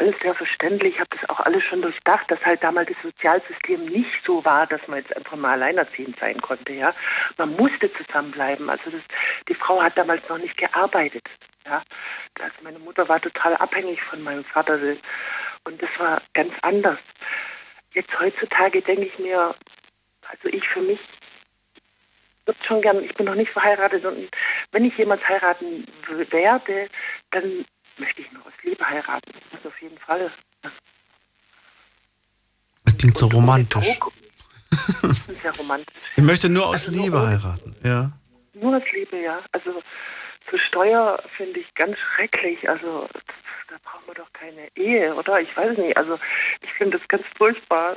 alles 0.01 0.15
sehr 0.21 0.33
verständlich, 0.33 0.95
ich 0.95 0.99
habe 0.99 1.15
das 1.15 1.29
auch 1.29 1.39
alles 1.41 1.63
schon 1.63 1.81
durchdacht, 1.81 2.29
dass 2.29 2.43
halt 2.43 2.63
damals 2.63 2.89
das 2.89 3.01
Sozialsystem 3.03 3.85
nicht 3.85 4.11
so 4.25 4.43
war, 4.43 4.65
dass 4.65 4.85
man 4.87 4.99
jetzt 4.99 5.15
einfach 5.15 5.37
mal 5.37 5.51
alleinerziehend 5.51 6.17
sein 6.19 6.41
konnte, 6.41 6.73
ja. 6.73 6.93
Man 7.37 7.55
musste 7.55 7.91
zusammenbleiben. 7.93 8.69
Also 8.69 8.89
das, 8.89 9.01
die 9.47 9.53
Frau 9.53 9.81
hat 9.81 9.95
damals 9.97 10.27
noch 10.27 10.39
nicht 10.39 10.57
gearbeitet, 10.57 11.23
ja. 11.65 11.83
Also 12.39 12.55
meine 12.63 12.79
Mutter 12.79 13.07
war 13.07 13.21
total 13.21 13.55
abhängig 13.57 14.01
von 14.01 14.21
meinem 14.21 14.43
Vater 14.43 14.79
und 15.65 15.81
das 15.81 15.89
war 15.99 16.21
ganz 16.33 16.53
anders. 16.63 16.99
Jetzt 17.93 18.19
heutzutage 18.19 18.81
denke 18.81 19.05
ich 19.05 19.19
mir, 19.19 19.53
also 20.27 20.47
ich 20.47 20.67
für 20.67 20.81
mich 20.81 20.99
würde 22.47 22.59
schon 22.65 22.81
gern, 22.81 23.03
ich 23.03 23.13
bin 23.13 23.27
noch 23.27 23.35
nicht 23.35 23.51
verheiratet 23.51 24.03
und 24.03 24.29
wenn 24.71 24.85
ich 24.85 24.97
jemals 24.97 25.23
heiraten 25.27 25.85
werde, 26.31 26.89
dann 27.29 27.65
möchte 27.97 28.21
ich 28.21 28.31
nur 28.31 28.45
aus 28.45 28.53
Liebe 28.63 28.87
heiraten. 28.87 29.31
Das 29.51 29.65
auf 29.65 29.81
jeden 29.81 29.97
Fall. 29.97 30.31
Das 32.85 32.97
klingt 32.97 33.17
so 33.17 33.27
romantisch. 33.27 33.99
Das 35.01 35.27
ist 35.27 35.43
ja 35.43 35.51
romantisch. 35.51 35.93
Ich 36.15 36.23
möchte 36.23 36.49
nur 36.49 36.67
aus 36.67 36.87
Liebe 36.87 37.19
heiraten, 37.19 37.75
ja. 37.83 38.11
Nur 38.53 38.77
aus 38.77 38.83
Liebe, 38.93 39.21
ja. 39.21 39.39
Also 39.51 39.81
für 40.45 40.59
Steuer 40.59 41.21
finde 41.37 41.59
ich 41.59 41.73
ganz 41.75 41.97
schrecklich. 41.97 42.69
Also 42.69 43.07
da 43.69 43.75
braucht 43.83 44.05
man 44.07 44.15
doch 44.15 44.31
keine 44.33 44.67
Ehe, 44.75 45.15
oder? 45.15 45.39
Ich 45.39 45.55
weiß 45.55 45.77
nicht. 45.77 45.97
Also 45.97 46.19
ich 46.61 46.71
finde 46.73 46.97
das 46.97 47.07
ganz 47.07 47.23
furchtbar, 47.37 47.95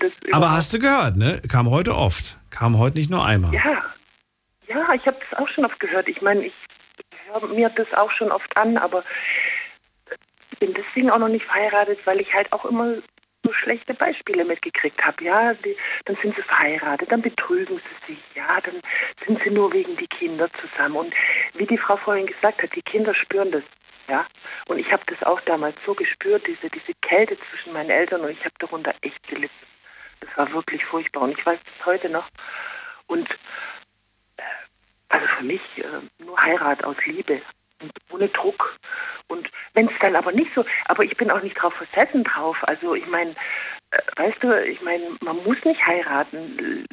das 0.00 0.12
Aber 0.32 0.52
hast 0.52 0.72
du 0.74 0.78
gehört, 0.78 1.16
ne? 1.16 1.40
Kam 1.50 1.70
heute 1.70 1.96
oft. 1.96 2.38
Kam 2.50 2.78
heute 2.78 2.98
nicht 2.98 3.10
nur 3.10 3.24
einmal. 3.24 3.52
Ja, 3.54 3.94
ja, 4.68 4.94
ich 4.94 5.06
habe 5.06 5.18
das 5.18 5.38
auch 5.38 5.48
schon 5.48 5.64
oft 5.64 5.78
gehört. 5.80 6.08
Ich 6.08 6.20
meine, 6.22 6.46
ich 6.46 6.54
höre 7.34 7.48
mir 7.48 7.68
das 7.70 7.92
auch 7.94 8.10
schon 8.10 8.30
oft 8.30 8.56
an, 8.56 8.76
aber 8.78 9.04
ich 10.52 10.58
bin 10.58 10.74
deswegen 10.74 11.10
auch 11.10 11.18
noch 11.18 11.28
nicht 11.28 11.44
verheiratet, 11.44 11.98
weil 12.04 12.20
ich 12.20 12.32
halt 12.32 12.52
auch 12.52 12.64
immer 12.64 12.96
so 13.42 13.52
schlechte 13.52 13.92
Beispiele 13.94 14.44
mitgekriegt 14.44 15.04
habe. 15.04 15.22
Ja, 15.22 15.54
die, 15.54 15.76
dann 16.06 16.16
sind 16.22 16.34
sie 16.34 16.42
verheiratet, 16.42 17.12
dann 17.12 17.22
betrügen 17.22 17.78
sie 17.78 18.14
sich, 18.14 18.22
ja, 18.34 18.60
dann 18.60 18.80
sind 19.26 19.42
sie 19.42 19.50
nur 19.50 19.72
wegen 19.72 19.96
die 19.96 20.06
Kinder 20.06 20.48
zusammen. 20.60 20.96
Und 20.96 21.14
wie 21.54 21.66
die 21.66 21.78
Frau 21.78 21.96
vorhin 21.96 22.26
gesagt 22.26 22.62
hat, 22.62 22.74
die 22.74 22.82
Kinder 22.82 23.14
spüren 23.14 23.52
das. 23.52 23.62
Ja, 24.08 24.26
und 24.68 24.78
ich 24.78 24.92
habe 24.92 25.02
das 25.06 25.22
auch 25.22 25.40
damals 25.42 25.76
so 25.86 25.94
gespürt, 25.94 26.46
diese, 26.46 26.68
diese 26.68 26.92
Kälte 27.00 27.38
zwischen 27.48 27.72
meinen 27.72 27.88
Eltern 27.88 28.20
und 28.20 28.30
ich 28.30 28.40
habe 28.44 28.54
darunter 28.58 28.94
echt 29.00 29.26
gelitten. 29.28 29.54
Das 30.20 30.28
war 30.36 30.52
wirklich 30.52 30.84
furchtbar 30.84 31.22
und 31.22 31.38
ich 31.38 31.44
weiß 31.44 31.58
das 31.64 31.86
heute 31.86 32.10
noch. 32.10 32.28
Und 33.06 33.28
also 35.14 35.26
für 35.38 35.44
mich 35.44 35.60
äh, 35.76 36.24
nur 36.24 36.36
Heirat 36.42 36.82
aus 36.82 36.96
Liebe 37.06 37.40
und 37.80 37.92
ohne 38.10 38.28
Druck. 38.28 38.76
Und 39.28 39.48
wenn 39.74 39.86
es 39.86 39.94
dann 40.00 40.16
aber 40.16 40.32
nicht 40.32 40.50
so, 40.54 40.64
aber 40.86 41.04
ich 41.04 41.16
bin 41.16 41.30
auch 41.30 41.40
nicht 41.40 41.54
drauf 41.54 41.72
versessen 41.74 42.24
drauf. 42.24 42.56
Also 42.62 42.94
ich 42.94 43.06
meine, 43.06 43.30
äh, 43.92 43.98
weißt 44.16 44.42
du, 44.42 44.66
ich 44.66 44.80
meine, 44.82 45.16
man 45.20 45.36
muss 45.44 45.62
nicht 45.64 45.80
heiraten. 45.86 46.84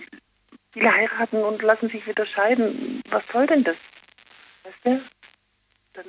Viele 0.72 0.94
heiraten 0.94 1.38
und 1.38 1.64
lassen 1.64 1.90
sich 1.90 2.06
wieder 2.06 2.26
scheiden. 2.28 3.02
Was 3.10 3.24
soll 3.34 3.48
denn 3.48 3.64
das? 3.64 3.76
Weißt 4.64 4.78
du? 4.86 5.02
Dann 5.94 6.06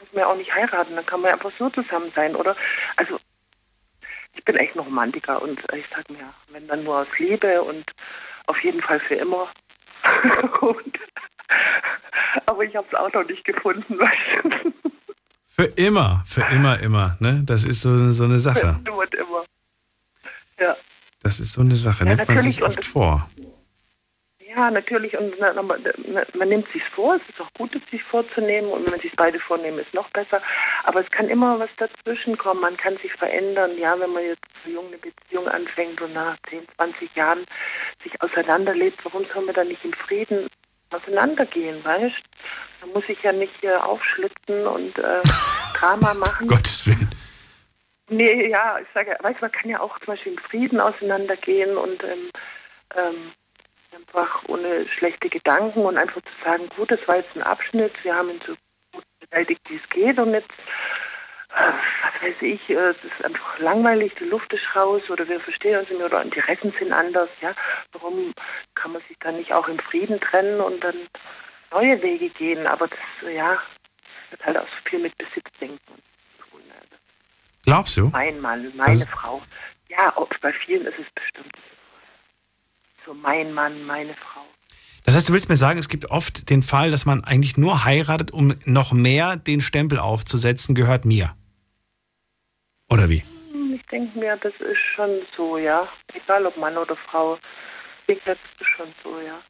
muss 0.00 0.12
man 0.12 0.20
ja 0.20 0.26
auch 0.26 0.36
nicht 0.36 0.54
heiraten, 0.54 0.94
dann 0.94 1.06
kann 1.06 1.20
man 1.22 1.30
ja 1.30 1.36
einfach 1.36 1.52
so 1.58 1.70
zusammen 1.70 2.12
sein, 2.14 2.36
oder? 2.36 2.54
Also, 2.96 3.18
ich 4.34 4.44
bin 4.44 4.56
echt 4.56 4.76
ein 4.76 4.80
Romantiker 4.80 5.40
und 5.40 5.60
ich 5.74 5.86
sag 5.94 6.08
mir, 6.10 6.32
wenn 6.48 6.68
dann 6.68 6.84
nur 6.84 6.98
aus 6.98 7.18
Liebe 7.18 7.62
und 7.62 7.90
auf 8.46 8.62
jeden 8.62 8.82
Fall 8.82 9.00
für 9.00 9.14
immer. 9.14 9.50
und, 10.60 10.98
aber 12.46 12.64
ich 12.64 12.74
habe 12.76 12.86
es 12.90 12.94
auch 12.94 13.12
noch 13.12 13.26
nicht 13.26 13.44
gefunden, 13.44 13.98
weißt 13.98 14.44
du? 14.44 14.72
Für 15.54 15.64
immer, 15.64 16.22
für 16.26 16.42
immer, 16.50 16.80
immer. 16.80 17.16
Ne? 17.20 17.42
Das 17.44 17.64
ist 17.64 17.82
so, 17.82 18.10
so 18.10 18.24
eine 18.24 18.38
Sache. 18.38 18.80
Für 18.84 18.92
und 18.92 19.14
immer. 19.14 19.44
Ja. 20.58 20.76
Das 21.22 21.40
ist 21.40 21.52
so 21.52 21.60
eine 21.60 21.76
Sache, 21.76 22.04
Ja, 22.04 22.14
nimmt 22.16 22.28
man 22.28 22.40
sich 22.40 22.62
oft 22.62 22.84
vor. 22.84 23.28
Ja, 24.54 24.70
natürlich. 24.70 25.16
Und 25.16 25.38
man, 25.40 26.48
nimmt 26.48 26.70
sich 26.72 26.84
vor. 26.94 27.16
Es 27.16 27.28
ist 27.28 27.40
auch 27.40 27.52
gut, 27.54 27.74
es 27.74 27.90
sich 27.90 28.02
vorzunehmen. 28.02 28.70
Und 28.70 28.84
wenn 28.84 28.90
man 28.90 29.00
sich 29.00 29.12
beide 29.16 29.40
vornehmen, 29.40 29.78
ist 29.78 29.94
noch 29.94 30.10
besser. 30.10 30.42
Aber 30.84 31.00
es 31.00 31.10
kann 31.10 31.28
immer 31.28 31.58
was 31.58 31.70
dazwischen 31.78 32.36
kommen. 32.36 32.60
Man 32.60 32.76
kann 32.76 32.96
sich 32.98 33.12
verändern. 33.12 33.78
Ja, 33.78 33.98
wenn 33.98 34.12
man 34.12 34.24
jetzt 34.24 34.44
so 34.64 34.70
jung 34.70 34.88
eine 34.88 34.98
Beziehung 34.98 35.48
anfängt 35.48 36.00
und 36.00 36.12
nach 36.12 36.36
10, 36.50 36.66
20 36.76 37.14
Jahren 37.14 37.46
sich 38.02 38.12
auseinanderlebt, 38.22 39.02
warum 39.04 39.24
soll 39.32 39.44
man 39.44 39.54
dann 39.54 39.68
nicht 39.68 39.84
im 39.84 39.92
Frieden 39.92 40.48
auseinandergehen, 40.90 41.82
weißt 41.84 42.22
Da 42.80 42.86
muss 42.88 43.04
ich 43.08 43.22
ja 43.22 43.32
nicht 43.32 43.64
äh, 43.64 43.74
aufschlitzen 43.76 44.66
und 44.66 44.98
äh, 44.98 45.22
Drama 45.78 46.14
machen. 46.14 46.48
Gottes 46.48 46.86
Willen. 46.86 47.10
Nee, 48.10 48.50
ja, 48.50 48.78
ich 48.78 48.88
sage, 48.92 49.16
weißt 49.20 49.40
du, 49.40 49.44
man 49.44 49.52
kann 49.52 49.70
ja 49.70 49.80
auch 49.80 49.98
zum 50.00 50.08
Beispiel 50.08 50.32
im 50.32 50.38
Frieden 50.38 50.80
auseinandergehen 50.80 51.78
und 51.78 52.04
ähm, 52.04 52.30
ähm, 52.96 53.32
einfach 54.08 54.42
ohne 54.48 54.88
schlechte 54.88 55.28
Gedanken 55.28 55.84
und 55.84 55.96
einfach 55.96 56.20
zu 56.22 56.44
sagen, 56.44 56.68
gut, 56.76 56.90
das 56.90 57.00
war 57.06 57.16
jetzt 57.16 57.34
ein 57.36 57.42
Abschnitt, 57.42 57.92
wir 58.02 58.14
haben 58.14 58.30
ihn 58.30 58.40
so 58.46 58.54
gut 58.92 59.04
bewältigt, 59.20 59.60
wie 59.68 59.76
es 59.76 59.88
geht 59.90 60.18
und 60.18 60.32
jetzt, 60.32 60.50
äh, 61.54 61.72
was 62.02 62.22
weiß 62.22 62.36
ich, 62.42 62.68
äh, 62.70 62.74
es 62.74 62.96
ist 63.04 63.24
einfach 63.24 63.58
langweilig, 63.58 64.12
die 64.18 64.24
Luft 64.24 64.52
ist 64.52 64.64
raus 64.74 65.02
oder 65.10 65.26
wir 65.28 65.40
verstehen 65.40 65.78
uns 65.78 65.88
nicht 65.88 65.98
mehr 65.98 66.06
oder 66.06 66.22
Interessen 66.22 66.72
sind 66.78 66.92
anders, 66.92 67.28
ja. 67.40 67.54
Warum 67.92 68.32
kann 68.74 68.92
man 68.92 69.02
sich 69.08 69.16
dann 69.20 69.36
nicht 69.36 69.52
auch 69.52 69.68
im 69.68 69.78
Frieden 69.78 70.20
trennen 70.20 70.60
und 70.60 70.82
dann 70.82 70.96
neue 71.72 72.00
Wege 72.02 72.28
gehen? 72.30 72.66
Aber 72.66 72.88
das, 72.88 72.98
ja, 73.32 73.60
hat 74.32 74.44
halt 74.44 74.56
auch 74.58 74.68
so 74.68 74.88
viel 74.90 74.98
mit 75.00 75.16
Besitzdenken 75.18 75.78
Glaubst 77.64 77.96
du? 77.96 78.08
mein 78.08 78.40
Mann, 78.40 78.72
meine 78.74 78.92
Das- 78.92 79.06
Frau. 79.08 79.40
Ja, 79.88 80.12
ob, 80.16 80.34
bei 80.40 80.52
vielen 80.52 80.86
ist 80.86 80.98
es 80.98 81.06
bestimmt 81.14 81.52
so 83.06 83.14
mein 83.14 83.52
Mann, 83.52 83.82
meine 83.84 84.14
Frau. 84.14 84.44
Das 85.04 85.16
heißt, 85.16 85.28
du 85.28 85.32
willst 85.32 85.48
mir 85.48 85.56
sagen, 85.56 85.78
es 85.78 85.88
gibt 85.88 86.10
oft 86.10 86.48
den 86.48 86.62
Fall, 86.62 86.90
dass 86.90 87.06
man 87.06 87.24
eigentlich 87.24 87.56
nur 87.56 87.84
heiratet, 87.84 88.30
um 88.30 88.54
noch 88.64 88.92
mehr 88.92 89.36
den 89.36 89.60
Stempel 89.60 89.98
aufzusetzen, 89.98 90.74
gehört 90.74 91.04
mir. 91.04 91.34
Oder 92.88 93.08
wie? 93.08 93.24
Hm, 93.52 93.74
Ich 93.74 93.86
denke 93.86 94.16
mir, 94.18 94.36
das 94.36 94.52
ist 94.60 94.78
schon 94.94 95.22
so, 95.36 95.58
ja. 95.58 95.88
Egal 96.14 96.46
ob 96.46 96.56
Mann 96.56 96.76
oder 96.76 96.96
Frau. 96.96 97.36
Ich 97.36 98.06
denke, 98.06 98.22
das 98.26 98.38
ist 98.60 98.68
schon 98.76 98.94
so, 99.02 99.18
ja. 99.20 99.40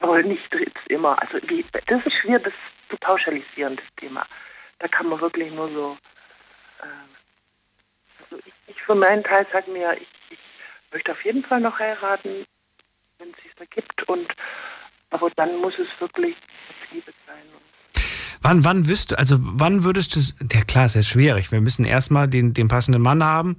Aber 0.00 0.20
nicht 0.22 0.42
jetzt 0.52 0.86
immer. 0.88 1.20
Also 1.22 1.38
wie, 1.48 1.64
das 1.72 2.04
ist 2.04 2.14
schwer, 2.22 2.38
das 2.40 2.54
zu 2.88 2.96
pauschalisieren, 2.96 3.76
das 3.76 3.84
Thema. 3.98 4.26
Da 4.78 4.88
kann 4.88 5.08
man 5.08 5.20
wirklich 5.20 5.52
nur 5.52 5.68
so. 5.68 5.96
Äh, 6.82 8.24
also 8.24 8.42
ich, 8.44 8.52
ich 8.74 8.82
für 8.82 8.94
meinen 8.94 9.22
Teil 9.22 9.46
sage 9.52 9.70
mir, 9.70 9.96
ich 10.00 10.08
möchte 10.92 11.12
auf 11.12 11.24
jeden 11.24 11.44
Fall 11.44 11.60
noch 11.60 11.78
heiraten, 11.78 12.44
wenn 13.18 13.30
es 13.30 13.42
sich 13.42 13.52
ergibt. 13.58 14.08
Und 14.08 14.34
aber 15.10 15.30
dann 15.30 15.56
muss 15.56 15.74
es 15.74 15.88
wirklich 16.00 16.36
Liebe 16.92 17.12
sein. 17.26 17.36
Wann, 18.42 18.64
wann 18.64 18.88
wüsst 18.88 19.16
also 19.18 19.36
wann 19.40 19.84
würdest 19.84 20.16
du, 20.16 20.20
ja 20.52 20.62
klar, 20.62 20.86
es 20.86 20.96
ist 20.96 21.08
schwierig. 21.08 21.52
Wir 21.52 21.60
müssen 21.60 21.84
erstmal 21.84 22.28
den, 22.28 22.54
den 22.54 22.68
passenden 22.68 23.02
Mann 23.02 23.22
haben, 23.22 23.58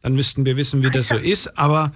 dann 0.00 0.14
müssten 0.14 0.46
wir 0.46 0.56
wissen, 0.56 0.82
wie 0.82 0.90
das 0.90 1.08
so 1.08 1.16
ist, 1.16 1.58
aber 1.58 1.92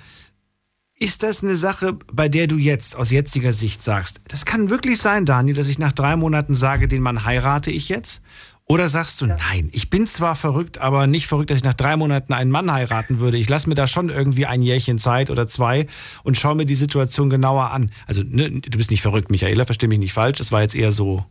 ist 0.99 1.23
das 1.23 1.43
eine 1.43 1.57
Sache, 1.57 1.99
bei 2.13 2.29
der 2.29 2.47
du 2.47 2.57
jetzt 2.57 2.97
aus 2.97 3.11
jetziger 3.11 3.53
Sicht 3.53 3.83
sagst, 3.83 4.21
das 4.29 4.45
kann 4.45 4.71
wirklich 4.71 4.99
sein, 4.99 5.25
Daniel, 5.25 5.57
dass 5.57 5.69
ich 5.69 5.79
nach 5.79 5.93
drei 5.93 6.17
Monaten 6.17 6.55
sage, 6.55 6.89
den 6.89 7.03
Mann 7.03 7.25
heirate 7.25 7.71
ich 7.71 7.89
jetzt? 7.89 8.23
Oder 8.69 8.89
sagst 8.89 9.21
du, 9.21 9.27
nein, 9.27 9.71
ich 9.73 9.91
bin 9.91 10.09
zwar 10.09 10.35
verrückt, 10.35 10.79
aber 10.79 11.07
nicht 11.07 11.29
verrückt, 11.29 11.51
dass 11.51 11.59
ich 11.59 11.65
nach 11.65 11.75
drei 11.75 11.97
Monaten 11.97 12.33
einen 12.33 12.51
Mann 12.51 12.73
heiraten 12.73 13.21
würde. 13.21 13.39
Ich 13.39 13.49
lasse 13.49 13.69
mir 13.69 13.77
da 13.77 13.87
schon 13.87 14.09
irgendwie 14.09 14.47
ein 14.47 14.61
Jährchen 14.61 14.99
Zeit 14.99 15.31
oder 15.31 15.47
zwei 15.47 15.87
und 16.25 16.37
schaue 16.37 16.57
mir 16.57 16.65
die 16.65 16.75
Situation 16.75 17.31
genauer 17.31 17.71
an. 17.71 17.93
Also, 18.09 18.23
ne, 18.25 18.51
du 18.51 18.77
bist 18.77 18.91
nicht 18.91 19.03
verrückt, 19.03 19.31
Michaela, 19.31 19.67
versteh 19.67 19.87
mich 19.87 20.01
nicht 20.01 20.13
falsch. 20.13 20.39
Das 20.39 20.51
war 20.51 20.63
jetzt 20.63 20.75
eher 20.75 20.91
so 20.91 21.25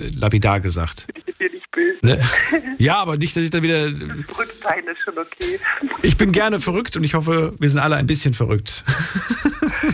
äh, 0.00 0.08
lapidar 0.08 0.60
gesagt. 0.60 1.06
Ich 1.26 1.36
bin 1.36 1.52
nicht 1.52 1.70
böse. 1.70 1.98
Ne? 2.00 2.20
Ja, 2.78 2.96
aber 2.96 3.18
nicht, 3.18 3.36
dass 3.36 3.42
ich 3.42 3.50
dann 3.50 3.62
wieder. 3.62 3.90
Verrückt 4.26 4.54
sein 4.62 4.84
ist 4.86 5.02
schon 5.04 5.18
okay. 5.18 5.60
Ich 6.02 6.16
bin 6.16 6.32
gerne 6.32 6.60
verrückt 6.60 6.96
und 6.96 7.04
ich 7.04 7.12
hoffe, 7.12 7.54
wir 7.58 7.68
sind 7.68 7.80
alle 7.80 7.96
ein 7.96 8.06
bisschen 8.06 8.32
verrückt. 8.32 8.84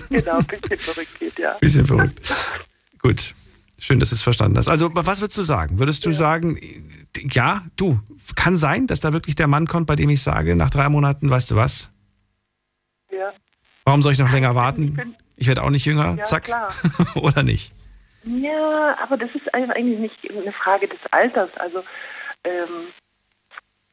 genau, 0.09 0.39
ein 0.39 0.47
bisschen 0.47 0.79
verrückt 0.79 1.19
geht, 1.19 1.39
ja. 1.39 1.55
Bisschen 1.61 1.87
verrückt. 1.87 2.21
Gut. 3.03 3.35
Schön, 3.81 3.99
dass 3.99 4.11
du 4.11 4.15
es 4.15 4.23
verstanden 4.23 4.59
hast. 4.59 4.69
Also, 4.69 4.91
was 4.93 5.23
würdest 5.23 5.39
du 5.39 5.43
sagen? 5.43 5.79
Würdest 5.79 6.05
du 6.05 6.13
sagen, 6.13 6.61
ja, 7.31 7.63
du, 7.77 7.99
kann 8.37 8.55
sein, 8.55 8.87
dass 8.87 9.01
da 9.01 9.15
wirklich 9.15 9.37
der 9.37 9.47
Mann 9.47 9.67
kommt, 9.67 9.87
bei 9.87 9.97
dem 9.97 10.11
ich 10.11 10.23
sage, 10.23 10.55
nach 10.55 10.69
drei 10.69 10.91
Monaten, 10.91 11.31
weißt 11.31 11.51
du 11.51 11.57
was? 11.57 11.91
Ja. 13.11 13.33
Warum 13.87 14.03
soll 14.03 14.13
ich 14.13 14.19
noch 14.19 14.31
länger 14.31 14.55
warten? 14.55 15.17
Ich 15.37 15.49
werde 15.49 15.63
auch 15.63 15.71
nicht 15.71 15.87
jünger, 15.87 16.15
Ja, 16.19 16.25
zack. 16.25 16.51
Oder 17.15 17.43
nicht? 17.43 17.73
Ja, 18.25 18.99
aber 19.03 19.17
das 19.17 19.31
ist 19.35 19.53
eigentlich 19.55 19.99
nicht 19.99 20.31
eine 20.31 20.53
Frage 20.53 20.87
des 20.87 21.01
Alters. 21.11 21.51
Also, 21.57 21.83
ähm, 22.45 22.89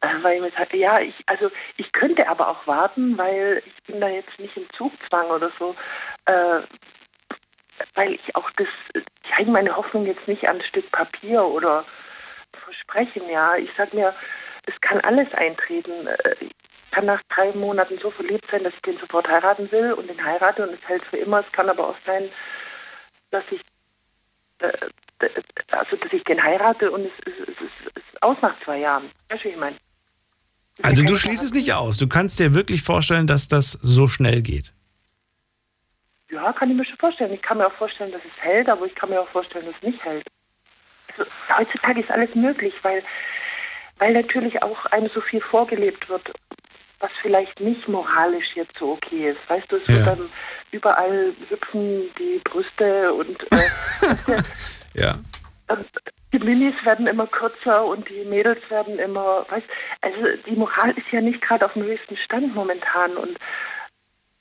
äh, 0.01 0.21
weil 0.21 0.35
ich 0.35 0.41
mir 0.41 0.51
sage, 0.57 0.77
ja, 0.77 0.99
ich, 0.99 1.15
also 1.27 1.49
ich 1.77 1.91
könnte 1.93 2.27
aber 2.27 2.49
auch 2.49 2.67
warten, 2.67 3.17
weil 3.17 3.63
ich 3.65 3.83
bin 3.83 4.01
da 4.01 4.09
jetzt 4.09 4.37
nicht 4.37 4.55
im 4.57 4.65
Zugzwang 4.77 5.27
oder 5.27 5.49
so, 5.57 5.75
äh, 6.25 6.61
weil 7.97 8.13
ich 8.13 8.35
auch 8.35 8.49
das, 8.51 8.67
ich 8.93 9.37
hänge 9.37 9.51
meine 9.51 9.75
Hoffnung 9.75 10.05
jetzt 10.05 10.27
nicht 10.27 10.47
an 10.47 10.57
ein 10.57 10.63
Stück 10.63 10.89
Papier 10.91 11.43
oder 11.43 11.83
Versprechen, 12.63 13.29
ja. 13.29 13.55
Ich 13.57 13.69
sag 13.75 13.93
mir, 13.93 14.13
es 14.65 14.79
kann 14.81 14.99
alles 15.01 15.27
eintreten. 15.33 16.07
Äh, 16.07 16.35
Ich 16.41 16.91
kann 16.91 17.05
nach 17.05 17.21
drei 17.29 17.51
Monaten 17.51 17.99
so 18.01 18.11
verliebt 18.11 18.45
sein, 18.49 18.63
dass 18.63 18.73
ich 18.73 18.81
den 18.81 18.97
sofort 18.99 19.27
heiraten 19.27 19.69
will 19.71 19.93
und 19.93 20.07
den 20.09 20.23
heirate 20.23 20.67
und 20.67 20.73
es 20.73 20.87
hält 20.87 21.03
für 21.05 21.17
immer. 21.17 21.41
Es 21.41 21.51
kann 21.51 21.69
aber 21.69 21.89
auch 21.89 21.97
sein, 22.05 22.29
dass 23.31 23.43
ich 23.51 23.61
äh, 24.59 24.67
äh, 25.19 25.29
also 25.71 25.95
dass 25.97 26.13
ich 26.13 26.23
den 26.23 26.41
heirate 26.41 26.91
und 26.91 27.05
es, 27.05 27.11
es, 27.25 27.49
es, 27.49 27.55
es 27.95 28.03
ist 28.03 28.23
aus 28.23 28.37
nach 28.41 28.55
zwei 28.63 28.79
Jahren. 28.79 29.05
Weißt 29.29 29.43
du, 29.43 29.49
ich 29.49 29.57
meine? 29.57 29.75
Also, 30.83 31.03
du 31.03 31.15
schließt 31.15 31.43
es 31.43 31.53
nicht 31.53 31.73
aus. 31.73 31.97
Du 31.97 32.07
kannst 32.07 32.39
dir 32.39 32.53
wirklich 32.53 32.83
vorstellen, 32.83 33.25
dass 33.25 33.47
das 33.47 33.71
so 33.71 34.07
schnell 34.07 34.41
geht. 34.43 34.73
Ja, 36.29 36.51
kann 36.53 36.69
ich 36.69 36.75
mir 36.75 36.85
schon 36.85 36.97
vorstellen. 36.97 37.33
Ich 37.33 37.41
kann 37.41 37.57
mir 37.57 37.67
auch 37.67 37.73
vorstellen, 37.73 38.11
dass 38.11 38.21
es 38.25 38.43
hält, 38.43 38.69
aber 38.69 38.85
ich 38.85 38.95
kann 38.95 39.09
mir 39.09 39.21
auch 39.21 39.29
vorstellen, 39.29 39.65
dass 39.65 39.75
es 39.77 39.83
nicht 39.83 40.03
hält. 40.03 40.27
Also, 41.17 41.29
heutzutage 41.57 42.01
ist 42.01 42.11
alles 42.11 42.33
möglich, 42.35 42.73
weil, 42.81 43.03
weil 43.99 44.13
natürlich 44.13 44.61
auch 44.61 44.85
einem 44.87 45.09
so 45.13 45.21
viel 45.21 45.41
vorgelebt 45.41 46.09
wird, 46.09 46.31
was 46.99 47.11
vielleicht 47.21 47.59
nicht 47.59 47.87
moralisch 47.87 48.55
jetzt 48.55 48.77
so 48.77 48.93
okay 48.93 49.29
ist. 49.29 49.49
Weißt 49.49 49.71
du, 49.71 49.77
es 49.77 49.87
wird 49.87 49.99
Ja. 49.99 50.15
dann 50.15 50.29
überall 50.71 51.33
hüpfen 51.49 52.09
die 52.17 52.39
Brüste 52.43 53.13
und 53.13 53.41
äh, 53.53 54.41
Ja. 54.93 55.19
Und 55.69 55.87
die 56.33 56.39
Minis 56.39 56.73
werden 56.83 57.07
immer 57.07 57.27
kürzer 57.27 57.85
und 57.85 58.09
die 58.09 58.25
Mädels 58.25 58.59
werden 58.69 58.99
immer, 58.99 59.45
weißt 59.49 59.65
also 60.01 60.19
die 60.45 60.55
Moral 60.55 60.91
ist 60.91 61.09
ja 61.11 61.21
nicht 61.21 61.41
gerade 61.41 61.65
auf 61.65 61.73
dem 61.73 61.83
höchsten 61.83 62.17
Stand 62.17 62.53
momentan 62.55 63.15
und 63.15 63.37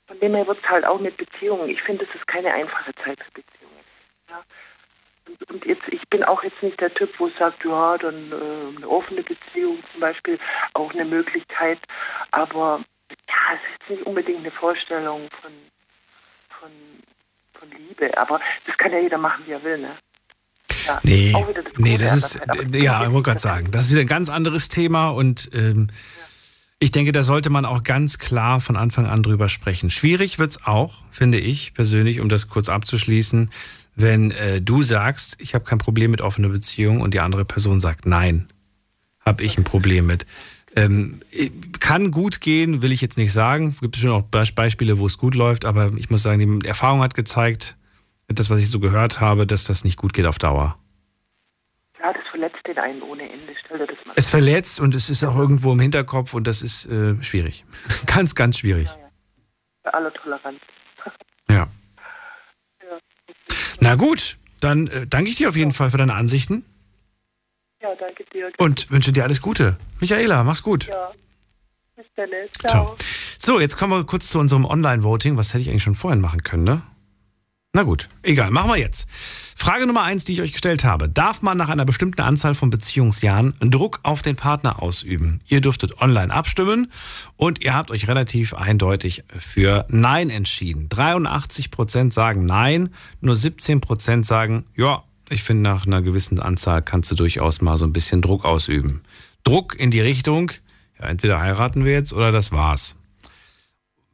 von 0.07 0.19
dem 0.19 0.35
her 0.35 0.47
wird 0.47 0.59
es 0.63 0.69
halt 0.69 0.87
auch 0.87 0.99
mit 0.99 1.17
Beziehungen. 1.17 1.69
Ich 1.69 1.81
finde, 1.81 2.05
es 2.05 2.15
ist 2.15 2.27
keine 2.27 2.53
einfache 2.53 2.93
Zeit 3.03 3.19
für 3.19 3.31
Beziehungen. 3.31 3.83
Ja. 4.29 4.43
Und, 5.27 5.51
und 5.51 5.65
jetzt, 5.65 5.83
ich 5.89 6.07
bin 6.09 6.23
auch 6.23 6.41
jetzt 6.43 6.61
nicht 6.63 6.79
der 6.79 6.93
Typ, 6.93 7.13
wo 7.19 7.29
sagt, 7.37 7.63
ja, 7.65 7.97
dann 7.97 8.31
äh, 8.31 8.77
eine 8.77 8.87
offene 8.87 9.21
Beziehung 9.23 9.83
zum 9.91 9.99
Beispiel 9.99 10.39
auch 10.73 10.93
eine 10.93 11.05
Möglichkeit, 11.05 11.79
aber 12.31 12.83
ja, 13.27 13.35
es 13.53 13.81
ist 13.81 13.89
nicht 13.89 14.03
unbedingt 14.03 14.39
eine 14.39 14.51
Vorstellung 14.51 15.27
von, 15.41 15.51
von, 16.59 16.71
von 17.59 17.69
Liebe, 17.71 18.17
aber 18.17 18.39
das 18.65 18.77
kann 18.77 18.93
ja 18.93 18.99
jeder 18.99 19.17
machen, 19.17 19.43
wie 19.45 19.51
er 19.51 19.63
will, 19.63 19.77
ne? 19.77 19.97
Ja, 20.85 20.99
Nee, 21.03 21.33
das 21.53 21.65
nee, 21.75 21.97
das 21.97 22.13
ist, 22.15 22.39
ja, 22.71 23.03
ich 23.03 23.11
wollte 23.11 23.23
gerade 23.23 23.39
sagen, 23.39 23.71
das 23.71 23.83
ist 23.83 23.91
wieder 23.91 24.01
ein 24.01 24.07
ganz 24.07 24.29
anderes 24.29 24.69
Thema 24.69 25.09
und 25.09 25.49
ähm, 25.53 25.89
ich 26.79 26.91
denke, 26.91 27.11
da 27.11 27.23
sollte 27.23 27.49
man 27.49 27.65
auch 27.65 27.83
ganz 27.83 28.19
klar 28.19 28.61
von 28.61 28.75
Anfang 28.75 29.07
an 29.07 29.23
drüber 29.23 29.49
sprechen. 29.49 29.89
Schwierig 29.89 30.37
wird's 30.37 30.65
auch, 30.65 31.03
finde 31.09 31.39
ich 31.39 31.73
persönlich, 31.73 32.19
um 32.19 32.29
das 32.29 32.49
kurz 32.49 32.69
abzuschließen, 32.69 33.49
wenn 33.95 34.31
äh, 34.31 34.61
du 34.61 34.83
sagst, 34.83 35.37
ich 35.39 35.55
habe 35.55 35.65
kein 35.65 35.79
Problem 35.79 36.11
mit 36.11 36.21
offener 36.21 36.49
Beziehung 36.49 37.01
und 37.01 37.15
die 37.15 37.19
andere 37.19 37.45
Person 37.45 37.79
sagt, 37.79 38.05
nein, 38.05 38.47
habe 39.25 39.43
ich 39.43 39.57
ein 39.57 39.63
Problem 39.63 40.05
mit. 40.05 40.27
Ähm, 40.75 41.19
kann 41.79 42.11
gut 42.11 42.39
gehen, 42.39 42.83
will 42.83 42.91
ich 42.91 43.01
jetzt 43.01 43.17
nicht 43.17 43.33
sagen. 43.33 43.75
Gibt 43.81 43.95
es 43.95 44.01
schon 44.03 44.11
auch 44.11 44.21
Be- 44.21 44.43
Beispiele, 44.53 44.99
wo 44.99 45.07
es 45.07 45.17
gut 45.17 45.33
läuft, 45.33 45.65
aber 45.65 45.91
ich 45.97 46.11
muss 46.11 46.21
sagen, 46.21 46.59
die 46.59 46.67
Erfahrung 46.67 47.01
hat 47.01 47.15
gezeigt, 47.15 47.75
das, 48.27 48.51
was 48.51 48.59
ich 48.59 48.69
so 48.69 48.79
gehört 48.79 49.19
habe, 49.19 49.47
dass 49.47 49.63
das 49.63 49.83
nicht 49.83 49.97
gut 49.97 50.13
geht 50.13 50.27
auf 50.27 50.37
Dauer. 50.37 50.77
Ja, 51.99 52.13
das 52.13 52.23
verletzt 52.29 52.57
den 52.67 52.77
einen 52.77 53.01
ohne 53.01 53.23
Ende. 53.31 53.45
Stell 53.59 53.79
dir 53.79 53.87
das 53.87 53.97
mal 54.05 54.13
Es 54.15 54.29
verletzt 54.29 54.79
und 54.79 54.93
es 54.95 55.09
ist 55.09 55.23
auch 55.23 55.35
irgendwo 55.35 55.71
im 55.73 55.79
Hinterkopf 55.79 56.33
und 56.33 56.45
das 56.45 56.61
ist 56.61 56.85
äh, 56.85 57.21
schwierig. 57.23 57.65
ganz, 58.05 58.35
ganz 58.35 58.59
schwierig. 58.59 58.89
bei 59.83 59.91
aller 59.91 60.13
Toleranz. 60.13 60.59
Ja. 61.49 61.67
Na 63.79 63.95
gut, 63.95 64.37
dann 64.59 64.87
äh, 64.87 65.07
danke 65.07 65.29
ich 65.29 65.37
dir 65.37 65.49
auf 65.49 65.55
jeden 65.55 65.71
Fall 65.71 65.91
für 65.91 65.97
deine 65.97 66.13
Ansichten 66.13 66.65
Ja, 67.81 67.89
danke 67.95 68.25
dir. 68.33 68.51
und 68.57 68.89
wünsche 68.91 69.11
dir 69.13 69.23
alles 69.23 69.41
Gute. 69.41 69.77
Michaela, 70.01 70.43
mach's 70.43 70.61
gut. 70.63 70.87
Ja. 70.87 71.11
Bis 71.95 72.05
dann. 72.15 72.29
ne? 72.29 72.47
Ciao. 72.59 72.95
So, 73.37 73.59
jetzt 73.59 73.77
kommen 73.77 73.93
wir 73.93 74.05
kurz 74.05 74.29
zu 74.29 74.39
unserem 74.39 74.65
Online-Voting. 74.65 75.37
Was 75.37 75.53
hätte 75.53 75.61
ich 75.61 75.69
eigentlich 75.69 75.83
schon 75.83 75.95
vorhin 75.95 76.19
machen 76.21 76.43
können, 76.43 76.63
ne? 76.63 76.81
Na 77.77 77.83
gut, 77.83 78.09
egal, 78.23 78.49
machen 78.49 78.71
wir 78.71 78.77
jetzt. 78.77 79.07
Frage 79.55 79.85
Nummer 79.85 80.01
eins, 80.01 80.25
die 80.25 80.33
ich 80.33 80.41
euch 80.41 80.51
gestellt 80.51 80.83
habe. 80.83 81.07
Darf 81.07 81.43
man 81.43 81.59
nach 81.59 81.69
einer 81.69 81.85
bestimmten 81.85 82.21
Anzahl 82.21 82.55
von 82.55 82.71
Beziehungsjahren 82.71 83.53
Druck 83.59 83.99
auf 84.01 84.23
den 84.23 84.35
Partner 84.35 84.81
ausüben? 84.81 85.41
Ihr 85.45 85.61
dürftet 85.61 86.01
online 86.01 86.33
abstimmen 86.33 86.91
und 87.35 87.63
ihr 87.63 87.75
habt 87.75 87.91
euch 87.91 88.07
relativ 88.07 88.55
eindeutig 88.55 89.25
für 89.37 89.85
Nein 89.89 90.31
entschieden. 90.31 90.89
83% 90.89 92.11
sagen 92.11 92.47
Nein, 92.47 92.89
nur 93.21 93.35
17% 93.35 94.23
sagen, 94.23 94.65
ja, 94.75 95.03
ich 95.29 95.43
finde, 95.43 95.61
nach 95.61 95.85
einer 95.85 96.01
gewissen 96.01 96.39
Anzahl 96.39 96.81
kannst 96.81 97.11
du 97.11 97.15
durchaus 97.15 97.61
mal 97.61 97.77
so 97.77 97.85
ein 97.85 97.93
bisschen 97.93 98.23
Druck 98.23 98.43
ausüben. 98.43 99.01
Druck 99.43 99.79
in 99.79 99.91
die 99.91 100.01
Richtung, 100.01 100.51
ja, 100.99 101.09
entweder 101.09 101.41
heiraten 101.41 101.85
wir 101.85 101.91
jetzt 101.91 102.11
oder 102.11 102.31
das 102.31 102.51
war's. 102.51 102.95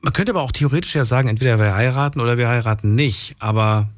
Man 0.03 0.11
könnte 0.11 0.33
aber 0.33 0.41
auch 0.41 0.51
theoretisch 0.51 0.93
ja 0.95 1.05
sagen, 1.05 1.29
entweder 1.29 1.57
wir 1.57 1.75
heiraten 1.75 2.19
oder 2.19 2.37
wir 2.37 2.49
heiraten 2.49 2.93
nicht. 2.93 3.37
Aber 3.39 3.89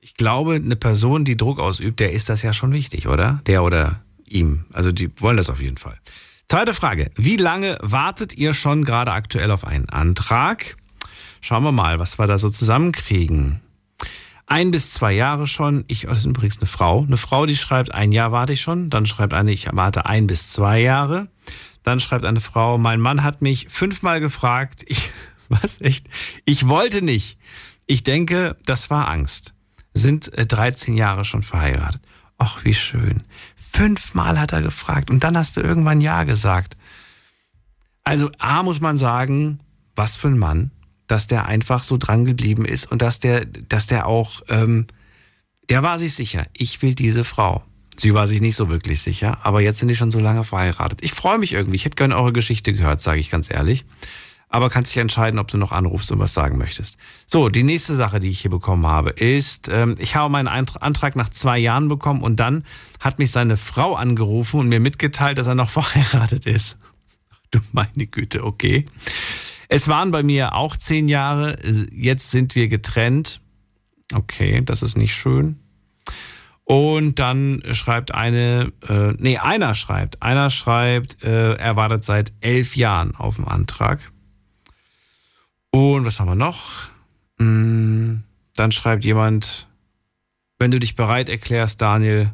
ich 0.00 0.14
glaube, 0.14 0.54
eine 0.54 0.76
Person, 0.76 1.24
die 1.24 1.36
Druck 1.36 1.58
ausübt, 1.58 1.98
der 1.98 2.12
ist 2.12 2.28
das 2.28 2.42
ja 2.42 2.52
schon 2.52 2.72
wichtig, 2.72 3.08
oder? 3.08 3.42
Der 3.46 3.64
oder 3.64 4.00
ihm. 4.24 4.66
Also 4.72 4.92
die 4.92 5.10
wollen 5.20 5.36
das 5.36 5.50
auf 5.50 5.60
jeden 5.60 5.76
Fall. 5.76 5.98
Zweite 6.48 6.74
Frage. 6.74 7.10
Wie 7.16 7.36
lange 7.36 7.76
wartet 7.82 8.34
ihr 8.34 8.54
schon 8.54 8.84
gerade 8.84 9.10
aktuell 9.10 9.50
auf 9.50 9.66
einen 9.66 9.88
Antrag? 9.88 10.76
Schauen 11.40 11.64
wir 11.64 11.72
mal, 11.72 11.98
was 11.98 12.20
wir 12.20 12.28
da 12.28 12.38
so 12.38 12.48
zusammenkriegen. 12.48 13.60
Ein 14.46 14.70
bis 14.70 14.92
zwei 14.92 15.12
Jahre 15.12 15.48
schon. 15.48 15.84
Ich, 15.88 16.02
das 16.02 16.20
ist 16.20 16.26
übrigens 16.26 16.58
eine 16.58 16.68
Frau. 16.68 17.02
Eine 17.02 17.16
Frau, 17.16 17.46
die 17.46 17.56
schreibt, 17.56 17.92
ein 17.92 18.12
Jahr 18.12 18.30
warte 18.30 18.52
ich 18.52 18.60
schon. 18.60 18.90
Dann 18.90 19.06
schreibt 19.06 19.32
eine, 19.34 19.50
ich 19.50 19.68
warte 19.72 20.06
ein 20.06 20.28
bis 20.28 20.46
zwei 20.46 20.80
Jahre. 20.80 21.28
Dann 21.82 21.98
schreibt 21.98 22.24
eine 22.24 22.40
Frau, 22.40 22.78
mein 22.78 23.00
Mann 23.00 23.24
hat 23.24 23.42
mich 23.42 23.66
fünfmal 23.68 24.20
gefragt. 24.20 24.84
Ich, 24.86 25.10
was 25.62 25.80
echt? 25.80 26.06
Ich 26.44 26.68
wollte 26.68 27.02
nicht. 27.02 27.38
Ich 27.86 28.04
denke, 28.04 28.56
das 28.64 28.90
war 28.90 29.08
Angst. 29.08 29.54
Sind 29.94 30.32
äh, 30.34 30.46
13 30.46 30.96
Jahre 30.96 31.24
schon 31.24 31.42
verheiratet. 31.42 32.02
Ach, 32.36 32.64
wie 32.64 32.74
schön. 32.74 33.24
Fünfmal 33.56 34.38
hat 34.38 34.52
er 34.52 34.62
gefragt 34.62 35.10
und 35.10 35.24
dann 35.24 35.36
hast 35.36 35.56
du 35.56 35.60
irgendwann 35.60 36.00
Ja 36.00 36.24
gesagt. 36.24 36.76
Also 38.04 38.30
A 38.38 38.62
muss 38.62 38.80
man 38.80 38.96
sagen, 38.96 39.60
was 39.94 40.16
für 40.16 40.28
ein 40.28 40.38
Mann, 40.38 40.70
dass 41.08 41.26
der 41.26 41.46
einfach 41.46 41.82
so 41.82 41.96
dran 41.96 42.24
geblieben 42.24 42.64
ist 42.64 42.90
und 42.90 43.02
dass 43.02 43.18
der, 43.18 43.44
dass 43.44 43.86
der 43.86 44.06
auch, 44.06 44.42
ähm, 44.48 44.86
der 45.68 45.82
war 45.82 45.98
sich 45.98 46.14
sicher, 46.14 46.46
ich 46.52 46.80
will 46.80 46.94
diese 46.94 47.24
Frau. 47.24 47.64
Sie 47.96 48.14
war 48.14 48.28
sich 48.28 48.40
nicht 48.40 48.54
so 48.54 48.68
wirklich 48.68 49.02
sicher, 49.02 49.38
aber 49.42 49.60
jetzt 49.60 49.80
sind 49.80 49.88
die 49.88 49.96
schon 49.96 50.12
so 50.12 50.20
lange 50.20 50.44
verheiratet. 50.44 51.00
Ich 51.02 51.12
freue 51.12 51.38
mich 51.38 51.52
irgendwie. 51.52 51.74
Ich 51.74 51.84
hätte 51.84 51.96
gerne 51.96 52.16
eure 52.16 52.32
Geschichte 52.32 52.72
gehört, 52.72 53.00
sage 53.00 53.18
ich 53.18 53.28
ganz 53.28 53.50
ehrlich. 53.50 53.84
Aber 54.48 54.70
kannst 54.70 54.92
dich 54.92 54.98
entscheiden, 54.98 55.38
ob 55.38 55.48
du 55.48 55.58
noch 55.58 55.72
anrufst 55.72 56.10
und 56.10 56.18
was 56.18 56.32
sagen 56.32 56.56
möchtest. 56.56 56.96
So, 57.26 57.48
die 57.48 57.62
nächste 57.62 57.96
Sache, 57.96 58.18
die 58.18 58.28
ich 58.28 58.40
hier 58.40 58.50
bekommen 58.50 58.86
habe, 58.86 59.10
ist, 59.10 59.68
ähm, 59.68 59.94
ich 59.98 60.16
habe 60.16 60.30
meinen 60.30 60.48
Antrag 60.48 61.16
nach 61.16 61.28
zwei 61.28 61.58
Jahren 61.58 61.88
bekommen 61.88 62.22
und 62.22 62.40
dann 62.40 62.64
hat 63.00 63.18
mich 63.18 63.30
seine 63.30 63.56
Frau 63.56 63.94
angerufen 63.94 64.60
und 64.60 64.68
mir 64.68 64.80
mitgeteilt, 64.80 65.38
dass 65.38 65.46
er 65.46 65.54
noch 65.54 65.70
verheiratet 65.70 66.46
ist. 66.46 66.78
Du 67.50 67.60
meine 67.72 68.06
Güte, 68.06 68.44
okay. 68.44 68.86
Es 69.68 69.88
waren 69.88 70.10
bei 70.10 70.22
mir 70.22 70.54
auch 70.54 70.76
zehn 70.76 71.08
Jahre, 71.08 71.56
jetzt 71.92 72.30
sind 72.30 72.54
wir 72.54 72.68
getrennt. 72.68 73.40
Okay, 74.14 74.62
das 74.64 74.82
ist 74.82 74.96
nicht 74.96 75.14
schön. 75.14 75.58
Und 76.64 77.18
dann 77.18 77.62
schreibt 77.72 78.12
eine, 78.12 78.72
äh, 78.88 79.12
nee, 79.18 79.38
einer 79.38 79.74
schreibt, 79.74 80.22
einer 80.22 80.50
schreibt, 80.50 81.22
äh, 81.22 81.54
er 81.54 81.76
wartet 81.76 82.04
seit 82.04 82.32
elf 82.40 82.76
Jahren 82.76 83.14
auf 83.14 83.36
den 83.36 83.46
Antrag. 83.46 84.00
Und 85.70 86.04
was 86.04 86.20
haben 86.20 86.28
wir 86.28 86.34
noch? 86.34 86.88
Hm, 87.38 88.22
Dann 88.54 88.72
schreibt 88.72 89.04
jemand, 89.04 89.68
wenn 90.58 90.70
du 90.70 90.78
dich 90.80 90.96
bereit 90.96 91.28
erklärst, 91.28 91.80
Daniel, 91.80 92.30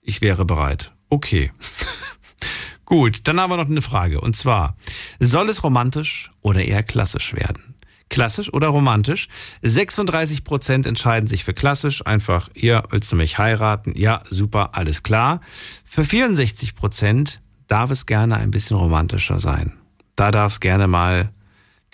ich 0.00 0.20
wäre 0.20 0.44
bereit. 0.44 0.92
Okay. 1.08 1.50
Gut, 2.84 3.26
dann 3.26 3.40
haben 3.40 3.50
wir 3.50 3.56
noch 3.56 3.68
eine 3.68 3.82
Frage. 3.82 4.20
Und 4.20 4.36
zwar, 4.36 4.76
soll 5.18 5.48
es 5.48 5.64
romantisch 5.64 6.30
oder 6.40 6.64
eher 6.64 6.84
klassisch 6.84 7.34
werden? 7.34 7.74
Klassisch 8.08 8.52
oder 8.52 8.68
romantisch? 8.68 9.26
36% 9.64 10.86
entscheiden 10.86 11.26
sich 11.26 11.42
für 11.42 11.54
klassisch. 11.54 12.06
Einfach, 12.06 12.48
ihr 12.54 12.84
willst 12.90 13.10
du 13.10 13.16
mich 13.16 13.38
heiraten? 13.38 13.94
Ja, 13.96 14.22
super, 14.30 14.76
alles 14.76 15.02
klar. 15.02 15.40
Für 15.84 16.02
64% 16.02 17.38
darf 17.66 17.90
es 17.90 18.06
gerne 18.06 18.36
ein 18.36 18.52
bisschen 18.52 18.76
romantischer 18.76 19.40
sein. 19.40 19.72
Da 20.14 20.30
darf 20.30 20.52
es 20.52 20.60
gerne 20.60 20.86
mal 20.86 21.32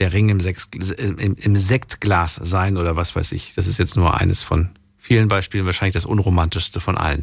der 0.02 0.12
Ring 0.12 0.30
im, 0.30 0.40
Sex, 0.40 0.68
im, 0.96 1.36
im 1.36 1.56
Sektglas 1.56 2.34
sein 2.34 2.76
oder 2.76 2.96
was 2.96 3.14
weiß 3.14 3.30
ich. 3.32 3.54
Das 3.54 3.68
ist 3.68 3.78
jetzt 3.78 3.96
nur 3.96 4.20
eines 4.20 4.42
von 4.42 4.70
vielen 4.98 5.28
Beispielen, 5.28 5.64
wahrscheinlich 5.64 5.94
das 5.94 6.04
unromantischste 6.04 6.80
von 6.80 6.98
allen. 6.98 7.22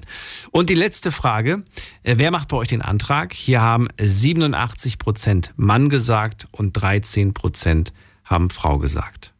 Und 0.51 0.69
die 0.69 0.75
letzte 0.75 1.11
Frage, 1.11 1.65
äh, 2.03 2.15
wer 2.17 2.31
macht 2.31 2.47
bei 2.47 2.55
euch 2.55 2.69
den 2.69 2.81
Antrag? 2.81 3.33
Hier 3.33 3.61
haben 3.61 3.89
87% 3.99 5.51
Mann 5.57 5.89
gesagt 5.89 6.47
und 6.51 6.77
13% 6.77 7.91
haben 8.23 8.49
Frau 8.49 8.77
gesagt. 8.77 9.33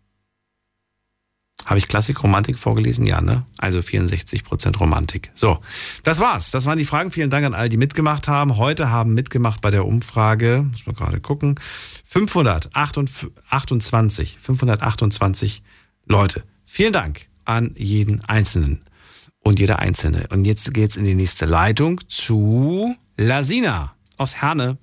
Habe 1.70 1.78
ich 1.78 1.88
Klassik-Romantik 1.88 2.58
vorgelesen? 2.58 3.06
Ja, 3.06 3.22
ne? 3.22 3.46
Also 3.60 3.78
64% 3.78 4.76
Romantik. 4.78 5.30
So, 5.36 5.60
das 6.04 6.20
war's. 6.20 6.50
Das 6.50 6.66
waren 6.66 6.80
die 6.80 6.86
Fragen. 6.86 7.12
Vielen 7.12 7.30
Dank 7.30 7.46
an 7.46 7.54
alle, 7.54 7.70
die 7.70 7.78
mitgemacht 7.78 8.28
haben. 8.28 8.58
Heute 8.58 8.90
haben 8.90 9.14
mitgemacht 9.14 9.62
bei 9.62 9.70
der 9.70 9.86
Umfrage, 9.86 10.66
muss 10.68 10.88
man 10.88 10.96
gerade 10.96 11.20
gucken, 11.20 11.60
528, 12.06 14.40
528 14.42 15.62
Leute. 16.08 16.44
Vielen 16.66 16.92
Dank 16.92 17.28
an 17.46 17.76
jeden 17.78 18.26
Einzelnen 18.26 18.82
und 19.42 19.60
jeder 19.60 19.78
Einzelne. 19.78 20.26
Und 20.32 20.46
jetzt 20.46 20.74
geht's 20.74 20.96
in 20.96 21.06
die 21.06 21.14
nächste 21.14 21.46
Leitung 21.46 22.02
zu 22.08 22.96
Lasina 23.16 23.94
aus 24.18 24.42
Herne. 24.42 24.80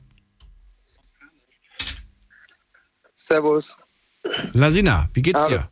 Servus. 3.16 3.76
Lasina, 4.52 5.10
wie 5.14 5.22
geht's 5.22 5.48
dir? 5.48 5.68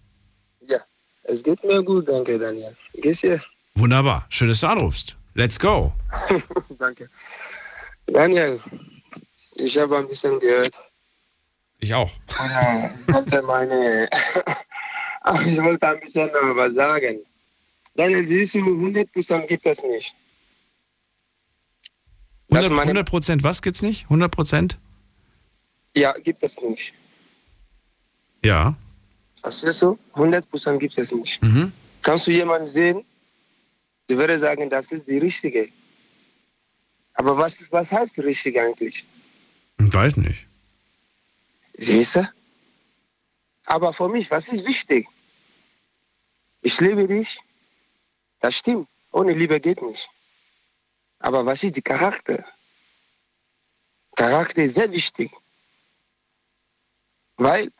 Es 1.25 1.43
geht 1.43 1.63
mir 1.65 1.83
gut, 1.83 2.09
danke 2.09 2.39
Daniel. 2.39 2.77
Wie 2.93 3.01
geht's 3.01 3.23
dir? 3.23 3.43
Wunderbar. 3.75 4.27
Schön, 4.29 4.49
dass 4.49 4.61
du 4.61 4.67
anrufst. 4.69 5.17
Let's 5.35 5.59
go. 5.59 5.93
danke. 6.79 7.09
Daniel, 8.07 8.61
ich 9.57 9.77
habe 9.79 9.99
ein 9.99 10.07
bisschen 10.07 10.39
gehört. 10.39 10.79
Ich 11.81 11.93
auch. 11.93 12.11
Ich 12.29 13.15
wollte 13.15 13.43
meine, 13.43 14.09
ich 15.47 15.57
wollte 15.63 15.89
ein 15.89 16.01
bisschen 16.01 16.31
was 16.33 16.75
sagen. 16.75 17.19
Daniel, 17.95 18.27
siehst 18.27 18.55
du, 18.55 18.59
100% 18.59 19.47
gibt 19.47 19.67
es 19.67 19.83
nicht. 19.83 20.15
100, 22.51 22.71
100 22.71 23.09
Prozent, 23.09 23.43
was 23.43 23.63
gibt's 23.63 23.83
nicht? 23.83 24.05
100 24.05 24.31
Prozent? 24.31 24.79
Ja, 25.97 26.13
gibt 26.13 26.43
es 26.43 26.61
nicht. 26.61 26.93
Ja. 28.45 28.77
Verstehst 29.45 29.83
du? 29.83 29.99
100% 30.15 30.79
gibt 30.79 30.97
es 30.97 31.13
nicht. 31.13 31.43
Mhm. 31.43 31.71
Kannst 32.01 32.27
du 32.27 32.31
jemanden 32.31 32.67
sehen, 32.67 33.05
der 34.09 34.17
würde 34.17 34.39
sagen, 34.39 34.71
das 34.71 34.91
ist 34.91 35.07
die 35.07 35.19
Richtige. 35.19 35.69
Aber 37.13 37.37
was, 37.37 37.61
ist- 37.61 37.71
was 37.71 37.93
heißt 37.93 38.17
richtig 38.21 38.59
eigentlich? 38.59 39.05
Ich 39.79 39.93
weiß 39.93 40.17
nicht. 40.17 40.47
Siehst 41.77 42.17
du? 42.17 42.33
Aber 43.67 43.93
für 43.93 44.09
mich, 44.09 44.31
was 44.31 44.49
ist 44.49 44.65
wichtig? 44.67 45.07
Ich 46.63 46.81
liebe 46.81 47.07
dich. 47.07 47.39
Das 48.41 48.57
stimmt. 48.57 48.89
Ohne 49.13 49.33
Liebe 49.35 49.61
geht 49.61 49.83
nicht. 49.83 50.09
Aber 51.19 51.45
was 51.45 51.63
ist 51.65 51.77
die 51.77 51.83
Charakter? 51.83 52.47
Charakter 54.17 54.63
ist 54.63 54.75
sehr 54.77 54.91
wichtig. 54.91 55.31
Weil 57.37 57.71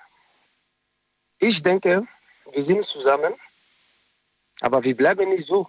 ich 1.49 1.63
denke, 1.63 2.07
wir 2.53 2.63
sind 2.63 2.85
zusammen, 2.85 3.35
aber 4.61 4.83
wir 4.83 4.97
bleiben 4.97 5.29
nicht 5.29 5.47
so. 5.47 5.69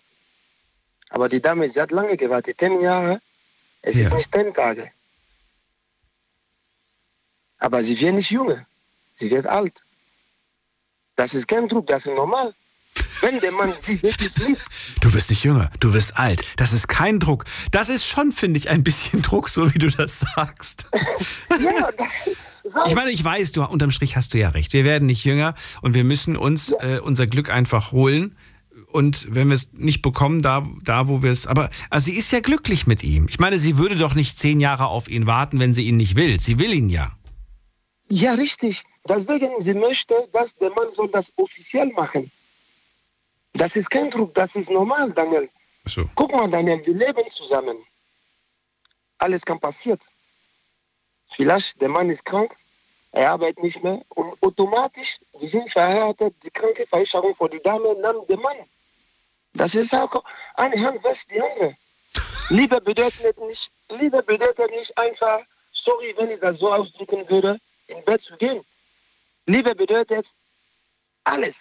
Aber 1.10 1.30
die 1.30 1.42
Dame, 1.42 1.70
sie 1.70 1.82
hat 1.82 1.92
lange 1.92 2.18
gewartet, 2.18 2.58
zehn 2.60 2.80
Jahre. 2.82 3.22
Es 3.82 3.96
ist 3.96 4.14
nicht 4.14 4.34
zehn 4.34 4.54
Tage. 4.54 4.92
Aber 7.60 7.84
sie 7.84 8.00
wird 8.00 8.16
nicht 8.16 8.32
jünger. 8.32 8.66
Sie 9.14 9.30
wird 9.30 9.48
alt. 9.48 9.84
Das 11.16 11.34
ist 11.34 11.48
kein 11.48 11.68
Druck, 11.68 11.88
das 11.88 12.06
ist 12.06 12.16
normal. 12.16 12.54
Wenn 13.22 13.40
der 13.40 13.52
Mann 13.52 13.74
sie 13.82 14.02
wirklich 14.02 14.36
liebt, 14.38 14.62
Du 15.02 15.14
wirst 15.14 15.30
nicht 15.30 15.44
jünger, 15.44 15.72
du 15.80 15.94
wirst 15.94 16.18
alt. 16.18 16.46
Das 16.58 16.74
ist 16.74 16.88
kein 16.88 17.20
Druck. 17.20 17.46
Das 17.72 17.90
ist 17.90 18.06
schon, 18.06 18.32
finde 18.32 18.58
ich, 18.58 18.70
ein 18.70 18.84
bisschen 18.84 19.22
Druck, 19.28 19.50
so 19.50 19.74
wie 19.74 19.78
du 19.78 19.90
das 19.90 20.20
sagst. 20.36 20.88
ja, 21.60 21.90
Ich 22.88 22.96
meine, 22.96 23.12
ich 23.12 23.24
weiß, 23.24 23.52
du 23.52 23.64
unterm 23.64 23.92
Strich 23.92 24.16
hast 24.16 24.34
du 24.34 24.40
ja 24.40 24.50
recht. 24.50 24.74
Wir 24.74 24.84
werden 24.84 25.06
nicht 25.06 25.24
jünger 25.24 25.54
und 25.82 25.94
wir 25.94 26.04
müssen 26.04 26.36
uns 26.36 26.72
äh, 26.72 27.00
unser 27.02 27.28
Glück 27.28 27.50
einfach 27.50 27.92
holen. 27.92 28.36
Und 28.92 29.28
wenn 29.30 29.50
wir 29.50 29.56
es 29.56 29.74
nicht 29.74 30.02
bekommen, 30.02 30.42
da, 30.42 30.66
da 30.84 31.08
wo 31.08 31.22
wir 31.22 31.32
es. 31.32 31.48
Aber 31.48 31.70
also 31.90 32.06
sie 32.06 32.16
ist 32.16 32.32
ja 32.32 32.40
glücklich 32.40 32.88
mit 32.88 33.04
ihm. 33.04 33.28
Ich 33.30 33.40
meine, 33.40 33.60
sie 33.60 33.78
würde 33.78 33.96
doch 33.96 34.16
nicht 34.16 34.40
zehn 34.40 34.60
Jahre 34.60 34.88
auf 34.88 35.08
ihn 35.10 35.28
warten, 35.28 35.60
wenn 35.60 35.74
sie 35.74 35.84
ihn 35.84 35.98
nicht 35.98 36.16
will. 36.16 36.40
Sie 36.40 36.58
will 36.58 36.74
ihn 36.74 36.90
ja. 36.90 37.12
Ja, 38.08 38.34
richtig. 38.34 38.84
Deswegen, 39.08 39.50
sie 39.60 39.74
möchte, 39.74 40.16
dass 40.34 40.56
der 40.56 40.72
Mann 40.72 40.92
soll 40.94 41.10
das 41.10 41.32
offiziell 41.36 41.92
machen. 41.92 42.32
Das 43.54 43.76
ist 43.76 43.90
kein 43.90 44.10
Druck, 44.10 44.34
das 44.34 44.56
ist 44.56 44.70
normal, 44.70 45.12
Daniel. 45.14 45.50
So. 45.86 46.10
Guck 46.16 46.32
mal, 46.32 46.50
Daniel, 46.50 46.82
wir 46.86 46.94
leben 46.94 47.30
zusammen. 47.30 47.78
Alles 49.18 49.44
kann 49.44 49.60
passieren. 49.60 50.00
Vielleicht 51.28 51.82
der 51.82 51.90
Mann 51.90 52.10
ist 52.10 52.24
krank, 52.26 52.56
er 53.12 53.32
arbeitet 53.32 53.64
nicht 53.64 53.84
mehr 53.84 54.02
und 54.10 54.42
automatisch, 54.44 55.20
wir 55.40 55.50
sind 55.50 55.72
verheiratet, 55.72 56.36
die 56.44 56.50
kranke 56.50 56.86
Versicherung 56.88 57.36
für 57.36 57.50
die 57.50 57.62
Dame 57.62 57.96
nahm 58.02 58.26
der 58.28 58.38
Mann. 58.38 58.58
Das 59.54 59.74
ist 59.74 59.94
auch 59.94 60.24
eine 60.56 60.80
Hand 60.86 61.04
wäscht 61.04 61.32
die 61.32 61.42
andere. 61.42 61.76
Liebe 62.50 62.80
bedeutet 62.82 63.40
nicht, 63.40 63.72
Liebe 63.90 64.22
bedeutet 64.22 64.70
nicht 64.72 64.98
einfach, 64.98 65.42
sorry, 65.72 66.14
wenn 66.18 66.30
ich 66.30 66.40
das 66.40 66.60
so 66.60 66.72
ausdrücken 66.72 67.28
würde, 67.30 67.60
im 67.88 68.04
Bett 68.04 68.22
zu 68.22 68.36
gehen. 68.38 68.64
Liebe 69.46 69.74
bedeutet 69.76 70.28
alles. 71.24 71.56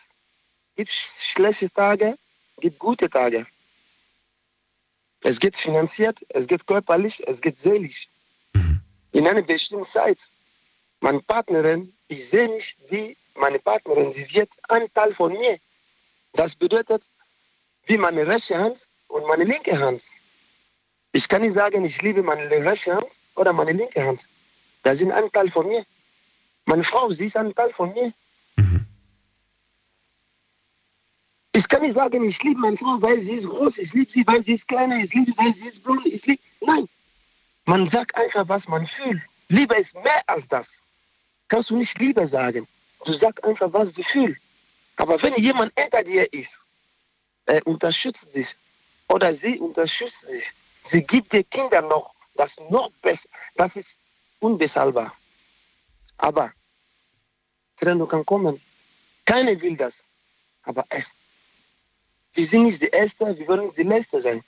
Gibt 0.77 0.91
schlechte 0.91 1.71
Tage, 1.71 2.17
gibt 2.59 2.79
gute 2.79 3.09
Tage. 3.09 3.47
Es 5.21 5.39
geht 5.39 5.57
finanziert, 5.57 6.19
es 6.31 6.47
geht 6.47 6.67
körperlich, 6.67 7.27
es 7.27 7.41
geht 7.41 7.59
seelisch. 7.59 8.09
In 9.15 9.29
einer 9.29 9.43
bestimmten 9.43 9.87
Zeit. 9.87 10.19
Meine 10.99 11.21
Partnerin, 11.21 11.95
ich 12.09 12.29
sehe 12.29 12.49
nicht, 12.49 12.77
wie 12.91 13.17
meine 13.37 13.61
Partnerin, 13.61 14.13
sie 14.13 14.27
wird 14.35 14.51
ein 14.69 14.93
Teil 14.93 15.15
von 15.15 15.33
mir. 15.33 15.57
Das 16.33 16.57
bedeutet, 16.57 17.03
wie 17.87 17.97
meine 17.97 18.27
rechte 18.27 18.59
Hand 18.59 18.89
und 19.07 19.25
meine 19.29 19.45
linke 19.45 19.79
Hand. 19.79 20.03
Ich 21.13 21.29
kann 21.29 21.43
nicht 21.43 21.55
sagen, 21.55 21.85
ich 21.85 22.03
liebe 22.03 22.25
meine 22.25 22.51
rechte 22.51 22.93
Hand 22.97 23.07
oder 23.37 23.53
meine 23.53 23.71
linke 23.71 24.05
Hand. 24.05 24.27
Das 24.83 24.99
sind 24.99 25.13
ein 25.13 25.31
Teil 25.31 25.49
von 25.49 25.69
mir. 25.69 25.85
Meine 26.65 26.83
Frau, 26.83 27.09
sie 27.11 27.27
ist 27.27 27.37
ein 27.37 27.55
Teil 27.55 27.73
von 27.73 27.93
mir. 27.93 28.13
Ich 31.53 31.69
kann 31.69 31.83
nicht 31.83 31.95
sagen, 31.95 32.25
ich 32.25 32.43
liebe 32.43 32.59
meine 32.59 32.77
Frau, 32.77 33.01
weil 33.01 33.21
sie 33.21 33.35
ist 33.35 33.49
groß, 33.49 33.79
ich 33.79 33.95
liebe 33.95 34.11
sie, 34.11 34.27
weil 34.27 34.43
sie 34.43 34.55
ist 34.55 34.67
kleiner, 34.67 34.97
ich 34.97 35.15
liebe, 35.15 35.33
weil 35.37 35.55
sie 35.55 35.69
ist 35.69 35.85
blond, 35.85 36.05
ich 36.05 36.27
liebe. 36.27 36.43
Nein. 36.61 36.89
Man 37.67 37.89
sagt 37.89 38.15
einfach, 38.17 38.49
was 38.49 38.69
man 38.69 38.87
fühlt. 38.87 39.23
Liebe 39.49 39.75
ist 39.77 39.95
mehr 39.95 40.23
als 40.27 40.47
das. 40.49 40.79
Kannst 41.49 41.71
du 41.71 41.77
nicht 41.77 41.99
Liebe 41.99 42.27
sagen. 42.27 42.67
Du 43.05 43.13
sagst 43.13 43.43
einfach, 43.45 43.73
was 43.73 43.93
du 43.93 44.03
fühlst. 44.03 44.41
Aber 44.97 45.21
wenn 45.23 45.35
jemand 45.37 45.73
hinter 45.79 46.03
dir 46.03 46.31
ist, 46.33 46.59
er 47.47 47.67
unterstützt 47.67 48.35
dich 48.35 48.55
oder 49.09 49.35
sie 49.35 49.59
unterstützt 49.59 50.23
dich, 50.29 50.45
sie 50.85 51.03
gibt 51.03 51.33
dir 51.33 51.45
Kinder 51.45 51.83
noch, 51.83 52.15
das 52.37 52.57
noch 52.71 52.91
besser, 53.03 53.29
das 53.57 53.77
ist 53.77 53.99
unbezahlbar. 54.41 55.15
Aber 56.19 56.53
Trennung 57.77 58.09
kann 58.09 58.25
kommen. 58.25 58.61
Keiner 59.25 59.61
will 59.61 59.77
das. 59.77 60.05
Aber 60.63 60.85
es. 60.89 61.11
Wir 62.35 62.47
sind 62.47 62.65
nicht 62.65 62.81
die 62.83 62.89
Erste, 62.89 63.37
wir 63.39 63.49
wollen 63.49 63.67
nicht 63.67 63.79
die 63.79 63.83
Letzte 63.83 64.21
sein. 64.21 64.43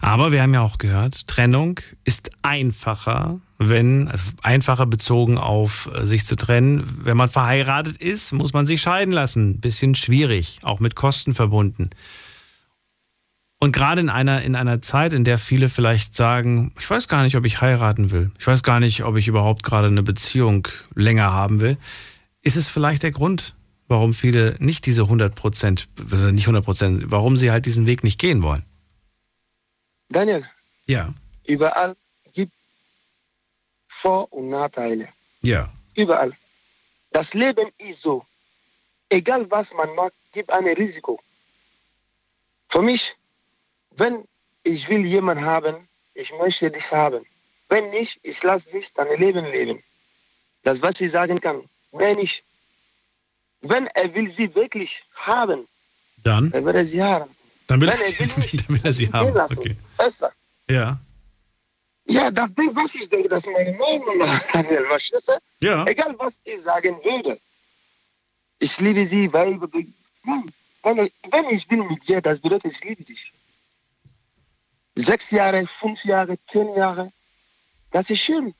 Aber 0.00 0.32
wir 0.32 0.42
haben 0.42 0.54
ja 0.54 0.62
auch 0.62 0.78
gehört, 0.78 1.26
Trennung 1.26 1.80
ist 2.04 2.30
einfacher, 2.42 3.40
wenn, 3.58 4.08
also 4.08 4.24
einfacher 4.42 4.86
bezogen 4.86 5.38
auf 5.38 5.90
äh, 5.94 6.06
sich 6.06 6.24
zu 6.24 6.36
trennen. 6.36 7.00
Wenn 7.02 7.16
man 7.16 7.30
verheiratet 7.30 7.96
ist, 7.96 8.32
muss 8.32 8.52
man 8.52 8.66
sich 8.66 8.82
scheiden 8.82 9.12
lassen. 9.12 9.60
Bisschen 9.60 9.94
schwierig, 9.94 10.58
auch 10.62 10.80
mit 10.80 10.94
Kosten 10.94 11.34
verbunden. 11.34 11.90
Und 13.58 13.72
gerade 13.72 14.02
in 14.02 14.10
einer, 14.10 14.42
in 14.42 14.54
einer 14.54 14.82
Zeit, 14.82 15.12
in 15.12 15.24
der 15.24 15.38
viele 15.38 15.68
vielleicht 15.68 16.14
sagen, 16.14 16.72
ich 16.78 16.88
weiß 16.88 17.08
gar 17.08 17.22
nicht, 17.22 17.36
ob 17.36 17.46
ich 17.46 17.62
heiraten 17.62 18.10
will. 18.10 18.30
Ich 18.38 18.46
weiß 18.46 18.62
gar 18.62 18.80
nicht, 18.80 19.04
ob 19.04 19.16
ich 19.16 19.28
überhaupt 19.28 19.62
gerade 19.62 19.86
eine 19.86 20.02
Beziehung 20.02 20.68
länger 20.94 21.32
haben 21.32 21.60
will. 21.60 21.78
Ist 22.42 22.56
es 22.56 22.68
vielleicht 22.68 23.02
der 23.02 23.12
Grund, 23.12 23.54
warum 23.88 24.12
viele 24.12 24.56
nicht 24.58 24.84
diese 24.84 25.02
100 25.02 25.34
Prozent, 25.34 25.88
also 26.10 26.30
nicht 26.30 26.44
100 26.44 26.64
Prozent, 26.64 27.04
warum 27.08 27.36
sie 27.38 27.50
halt 27.50 27.64
diesen 27.64 27.86
Weg 27.86 28.04
nicht 28.04 28.18
gehen 28.18 28.42
wollen? 28.42 28.62
Daniel, 30.08 30.48
Ja. 30.86 31.12
überall 31.44 31.96
gibt 32.32 32.52
Vor- 33.88 34.32
und 34.32 34.48
Nachteile. 34.50 35.08
Ja. 35.42 35.72
Überall. 35.94 36.32
Das 37.10 37.34
Leben 37.34 37.70
ist 37.78 38.02
so. 38.02 38.24
Egal 39.08 39.50
was 39.50 39.72
man 39.72 39.94
macht, 39.94 40.12
gibt 40.32 40.50
ein 40.50 40.66
Risiko. 40.66 41.20
Für 42.68 42.82
mich, 42.82 43.16
wenn 43.92 44.24
ich 44.64 44.88
will 44.88 45.04
jemanden 45.06 45.44
haben, 45.44 45.88
ich 46.14 46.32
möchte 46.34 46.70
dich 46.70 46.90
haben. 46.92 47.24
Wenn 47.68 47.90
nicht, 47.90 48.18
ich 48.22 48.42
lasse 48.42 48.70
dich 48.70 48.92
dein 48.92 49.16
Leben 49.18 49.44
leben. 49.46 49.82
Das, 50.62 50.82
was 50.82 51.00
ich 51.00 51.10
sagen 51.10 51.40
kann. 51.40 51.68
Wenn 51.92 52.16
nicht, 52.16 52.44
wenn 53.60 53.86
er 53.88 54.12
will 54.14 54.30
sie 54.30 54.54
wirklich 54.54 55.04
haben, 55.14 55.66
Dann? 56.18 56.50
dann 56.50 56.64
wird 56.64 56.76
er 56.76 56.84
sie 56.84 57.02
haben. 57.02 57.30
Dann 57.66 57.80
will, 57.80 57.88
Wenn 57.88 58.00
er 58.00 58.18
will 58.18 58.28
dann 58.66 58.68
will 58.68 58.80
er 58.84 58.92
sie 58.92 59.12
haben. 59.12 59.34
lassen. 59.34 59.58
Okay. 59.58 59.76
Besser. 59.96 60.32
Ja. 60.68 60.98
Ja, 62.08 62.30
das 62.30 62.54
Ding, 62.54 62.74
was 62.76 62.94
ich 62.94 63.08
denke, 63.08 63.28
das 63.28 63.44
ist 63.44 63.52
meine 63.52 63.72
Meinung, 63.72 64.20
Daniel, 64.52 64.86
verstehst 64.86 65.28
du? 65.28 65.32
Ja. 65.66 65.84
Egal, 65.86 66.14
was 66.18 66.34
ich 66.44 66.60
sagen 66.62 66.96
würde. 67.02 67.40
Ich 68.60 68.78
liebe 68.80 69.06
sie, 69.06 69.32
weil, 69.32 69.58
Nein, 70.22 70.52
Daniel, 70.82 71.10
wenn 71.30 71.50
ich 71.50 71.66
bin 71.66 71.86
mit 71.88 72.06
dir, 72.06 72.20
das 72.22 72.38
bedeutet, 72.40 72.72
ich 72.72 72.84
liebe 72.84 73.02
dich. 73.02 73.32
Sechs 74.94 75.30
Jahre, 75.30 75.66
fünf 75.80 76.04
Jahre, 76.04 76.38
zehn 76.46 76.72
Jahre, 76.74 77.12
das 77.90 78.08
ist 78.08 78.20
schön. 78.20 78.54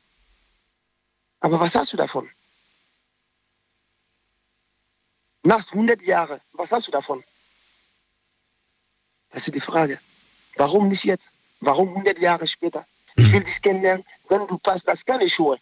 Aber 1.41 1.61
was 1.61 1.75
hast 1.77 1.93
du 1.93 1.97
davon? 1.97 2.29
Nach 5.45 5.65
100 5.73 6.03
Jahren, 6.03 6.41
was 6.53 6.73
hast 6.73 6.89
du 6.89 6.91
davon? 6.91 7.23
Das 9.37 9.47
ist 9.47 9.55
die 9.55 9.61
Frage. 9.61 9.99
Warum 10.57 10.89
nicht 10.89 11.05
jetzt? 11.05 11.27
Warum 11.61 11.91
100 11.91 12.19
Jahre 12.19 12.47
später? 12.47 12.87
Ich 13.17 13.31
will 13.31 13.45
dich 13.45 13.61
kennenlernen, 13.61 14.03
wenn 14.31 14.47
du 14.47 14.57
passt, 14.57 14.89
das 14.89 15.05
kann 15.05 15.21
ich 15.21 15.35
schon. 15.35 15.59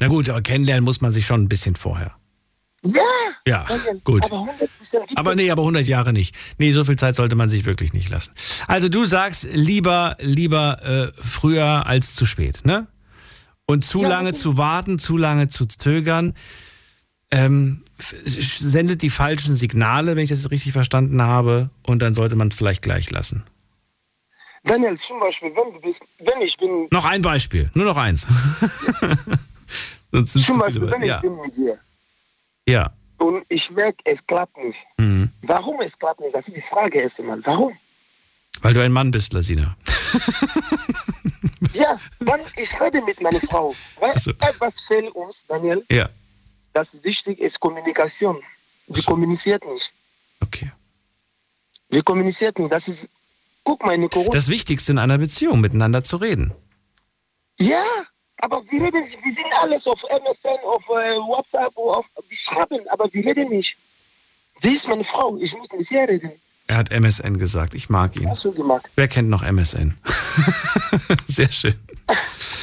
Na 0.00 0.08
gut, 0.08 0.28
aber 0.28 0.42
kennenlernen 0.42 0.82
muss 0.82 1.00
man 1.00 1.12
sich 1.12 1.24
schon 1.24 1.40
ein 1.40 1.48
bisschen 1.48 1.76
vorher. 1.76 2.16
Ja! 2.82 3.02
Ja, 3.46 3.64
gut. 4.02 4.24
Aber 4.24 4.38
100% 4.38 5.06
gibt 5.06 5.18
Aber 5.18 5.36
nee, 5.36 5.52
aber 5.52 5.62
100 5.62 5.86
Jahre 5.86 6.12
nicht. 6.12 6.34
Nee, 6.58 6.72
so 6.72 6.84
viel 6.84 6.96
Zeit 6.96 7.14
sollte 7.14 7.36
man 7.36 7.48
sich 7.48 7.64
wirklich 7.64 7.92
nicht 7.92 8.08
lassen. 8.08 8.34
Also 8.66 8.88
du 8.88 9.04
sagst 9.04 9.46
lieber, 9.52 10.16
lieber 10.18 10.82
äh, 10.82 11.22
früher 11.22 11.86
als 11.86 12.16
zu 12.16 12.26
spät, 12.26 12.64
ne? 12.64 12.88
Und 13.66 13.84
zu 13.84 14.02
lange 14.02 14.32
zu 14.32 14.56
warten, 14.56 14.98
zu 14.98 15.16
lange 15.16 15.46
zu 15.46 15.66
zögern, 15.66 16.34
ähm, 17.30 17.82
sendet 17.98 19.02
die 19.02 19.10
falschen 19.10 19.54
Signale, 19.54 20.16
wenn 20.16 20.24
ich 20.24 20.30
das 20.30 20.50
richtig 20.50 20.72
verstanden 20.72 21.22
habe, 21.22 21.70
und 21.86 22.00
dann 22.02 22.14
sollte 22.14 22.36
man 22.36 22.48
es 22.48 22.54
vielleicht 22.54 22.82
gleich 22.82 23.10
lassen. 23.10 23.44
Daniel, 24.64 24.96
zum 24.98 25.20
Beispiel, 25.20 25.50
wenn 25.54 25.72
du 25.72 25.80
bist, 25.80 26.02
wenn 26.18 26.42
ich 26.42 26.56
bin, 26.56 26.88
Noch 26.90 27.04
ein 27.04 27.22
Beispiel, 27.22 27.70
nur 27.74 27.86
noch 27.86 27.96
eins. 27.96 28.26
Zum 30.12 30.26
zu 30.26 30.58
Beispiel, 30.58 30.90
wenn 30.90 31.02
ich 31.02 31.08
ja. 31.08 31.20
bin 31.20 31.40
mit 31.40 31.56
dir 31.56 31.78
ja. 32.66 32.92
und 33.18 33.44
ich 33.48 33.70
merke, 33.70 33.98
es 34.04 34.26
klappt 34.26 34.56
nicht. 34.58 34.84
Mhm. 34.98 35.30
Warum 35.42 35.80
es 35.80 35.96
klappt 35.98 36.20
nicht? 36.20 36.34
Das 36.34 36.48
ist 36.48 36.56
die 36.56 36.62
Frage 36.62 36.98
erst 36.98 37.20
einmal. 37.20 37.40
Warum? 37.44 37.72
Weil 38.60 38.74
du 38.74 38.82
ein 38.82 38.92
Mann 38.92 39.12
bist, 39.12 39.32
Lasina. 39.32 39.76
Ja, 41.72 41.98
dann 42.20 42.40
ich 42.56 42.80
rede 42.80 43.00
mit 43.02 43.20
meiner 43.20 43.40
Frau. 43.40 43.74
Weil 44.00 44.12
Also. 44.12 44.32
etwas 44.32 44.80
fehlt 44.80 45.10
uns, 45.14 45.44
Daniel. 45.46 45.84
Ja. 45.90 46.08
Das 46.72 46.94
ist 46.94 47.04
wichtig, 47.04 47.38
ist 47.38 47.58
Kommunikation. 47.60 48.42
Wir 48.86 49.02
kommunizieren 49.02 49.60
nicht. 49.72 49.92
Okay. 50.40 50.70
Wir 51.88 52.02
kommunizieren 52.02 52.54
nicht. 52.58 52.72
Das 52.72 52.88
ist, 52.88 53.08
guck 53.64 53.84
mal, 53.84 53.94
in 53.94 54.08
Corona. 54.08 54.30
Das 54.30 54.48
Wichtigste 54.48 54.92
in 54.92 54.98
einer 54.98 55.18
Beziehung, 55.18 55.60
miteinander 55.60 56.04
zu 56.04 56.16
reden. 56.16 56.52
Ja, 57.58 57.84
aber 58.38 58.62
wir 58.70 58.82
reden, 58.82 59.04
wir 59.04 59.34
sind 59.34 59.52
alles 59.60 59.86
auf 59.86 60.02
MSN, 60.04 60.58
auf 60.64 60.82
äh, 60.88 61.16
WhatsApp, 61.18 61.76
auf, 61.76 62.06
wir 62.28 62.36
schreiben, 62.36 62.88
aber 62.88 63.12
wir 63.12 63.24
reden 63.24 63.50
nicht. 63.50 63.76
Sie 64.60 64.74
ist 64.74 64.88
meine 64.88 65.04
Frau, 65.04 65.36
ich 65.38 65.54
muss 65.54 65.68
mit 65.72 65.90
ihr 65.90 66.08
reden. 66.08 66.32
Er 66.66 66.76
hat 66.76 66.90
MSN 66.90 67.38
gesagt. 67.38 67.74
Ich 67.74 67.90
mag 67.90 68.16
ihn. 68.16 68.28
Hast 68.28 68.44
du 68.44 68.52
gemacht? 68.52 68.88
Wer 68.94 69.08
kennt 69.08 69.28
noch 69.28 69.42
MSN? 69.42 69.98
Sehr 71.26 71.50
schön. 71.50 71.74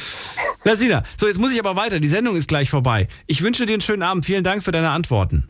Lasina, 0.64 1.02
so 1.16 1.26
jetzt 1.26 1.38
muss 1.38 1.52
ich 1.52 1.58
aber 1.60 1.76
weiter. 1.76 2.00
Die 2.00 2.08
Sendung 2.08 2.36
ist 2.36 2.48
gleich 2.48 2.68
vorbei. 2.70 3.08
Ich 3.26 3.42
wünsche 3.42 3.64
dir 3.66 3.72
einen 3.74 3.80
schönen 3.82 4.02
Abend. 4.02 4.26
Vielen 4.26 4.44
Dank 4.44 4.62
für 4.64 4.72
deine 4.72 4.90
Antworten. 4.90 5.48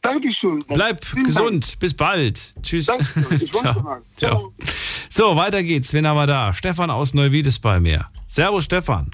Dankeschön. 0.00 0.62
Bleib 0.68 1.04
Vielen 1.04 1.24
gesund. 1.24 1.78
Bis 1.78 1.94
bald. 1.94 2.54
Tschüss. 2.62 2.86
Ciao. 3.52 4.02
Ciao. 4.16 4.52
So, 5.08 5.36
weiter 5.36 5.62
geht's. 5.62 5.92
Wen 5.94 6.06
haben 6.06 6.16
wir 6.16 6.26
da? 6.26 6.52
Stefan 6.52 6.90
aus 6.90 7.14
Neuwied 7.14 7.46
ist 7.46 7.60
bei 7.60 7.80
mir. 7.80 8.06
Servus, 8.26 8.64
Stefan. 8.64 9.10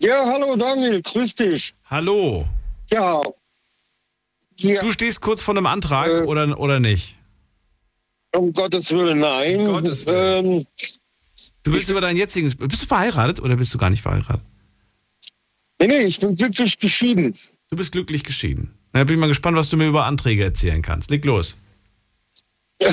Ja, 0.00 0.24
hallo 0.26 0.56
Daniel, 0.56 1.00
grüß 1.02 1.36
dich. 1.36 1.72
Hallo. 1.84 2.48
Ja. 2.90 3.22
ja. 4.56 4.80
Du 4.80 4.90
stehst 4.90 5.20
kurz 5.20 5.40
vor 5.40 5.54
einem 5.54 5.66
Antrag 5.66 6.08
Äh. 6.08 6.22
oder, 6.24 6.58
oder 6.60 6.80
nicht? 6.80 7.16
Um 8.34 8.52
Gottes 8.52 8.90
Willen, 8.90 9.20
nein. 9.20 9.60
Um 9.60 9.66
Gottes 9.66 10.04
Willen. 10.06 10.46
Ähm, 10.46 10.66
Du 11.64 11.72
willst 11.72 11.90
über 11.90 12.00
deinen 12.00 12.16
jetzigen. 12.16 12.50
Bist 12.56 12.82
du 12.82 12.86
verheiratet 12.86 13.40
oder 13.40 13.56
bist 13.56 13.74
du 13.74 13.78
gar 13.78 13.90
nicht 13.90 14.02
verheiratet? 14.02 14.42
nee, 15.80 15.86
nee, 15.88 16.02
ich 16.02 16.20
bin 16.20 16.36
glücklich 16.36 16.78
geschieden. 16.78 17.36
Du 17.70 17.76
bist 17.76 17.92
glücklich 17.92 18.22
geschieden. 18.22 18.70
Na, 18.92 19.02
bin 19.04 19.14
ich 19.16 19.20
mal 19.20 19.26
gespannt, 19.26 19.56
was 19.56 19.70
du 19.70 19.76
mir 19.76 19.88
über 19.88 20.04
Anträge 20.04 20.44
erzählen 20.44 20.82
kannst. 20.82 21.10
Leg 21.10 21.24
los. 21.24 21.56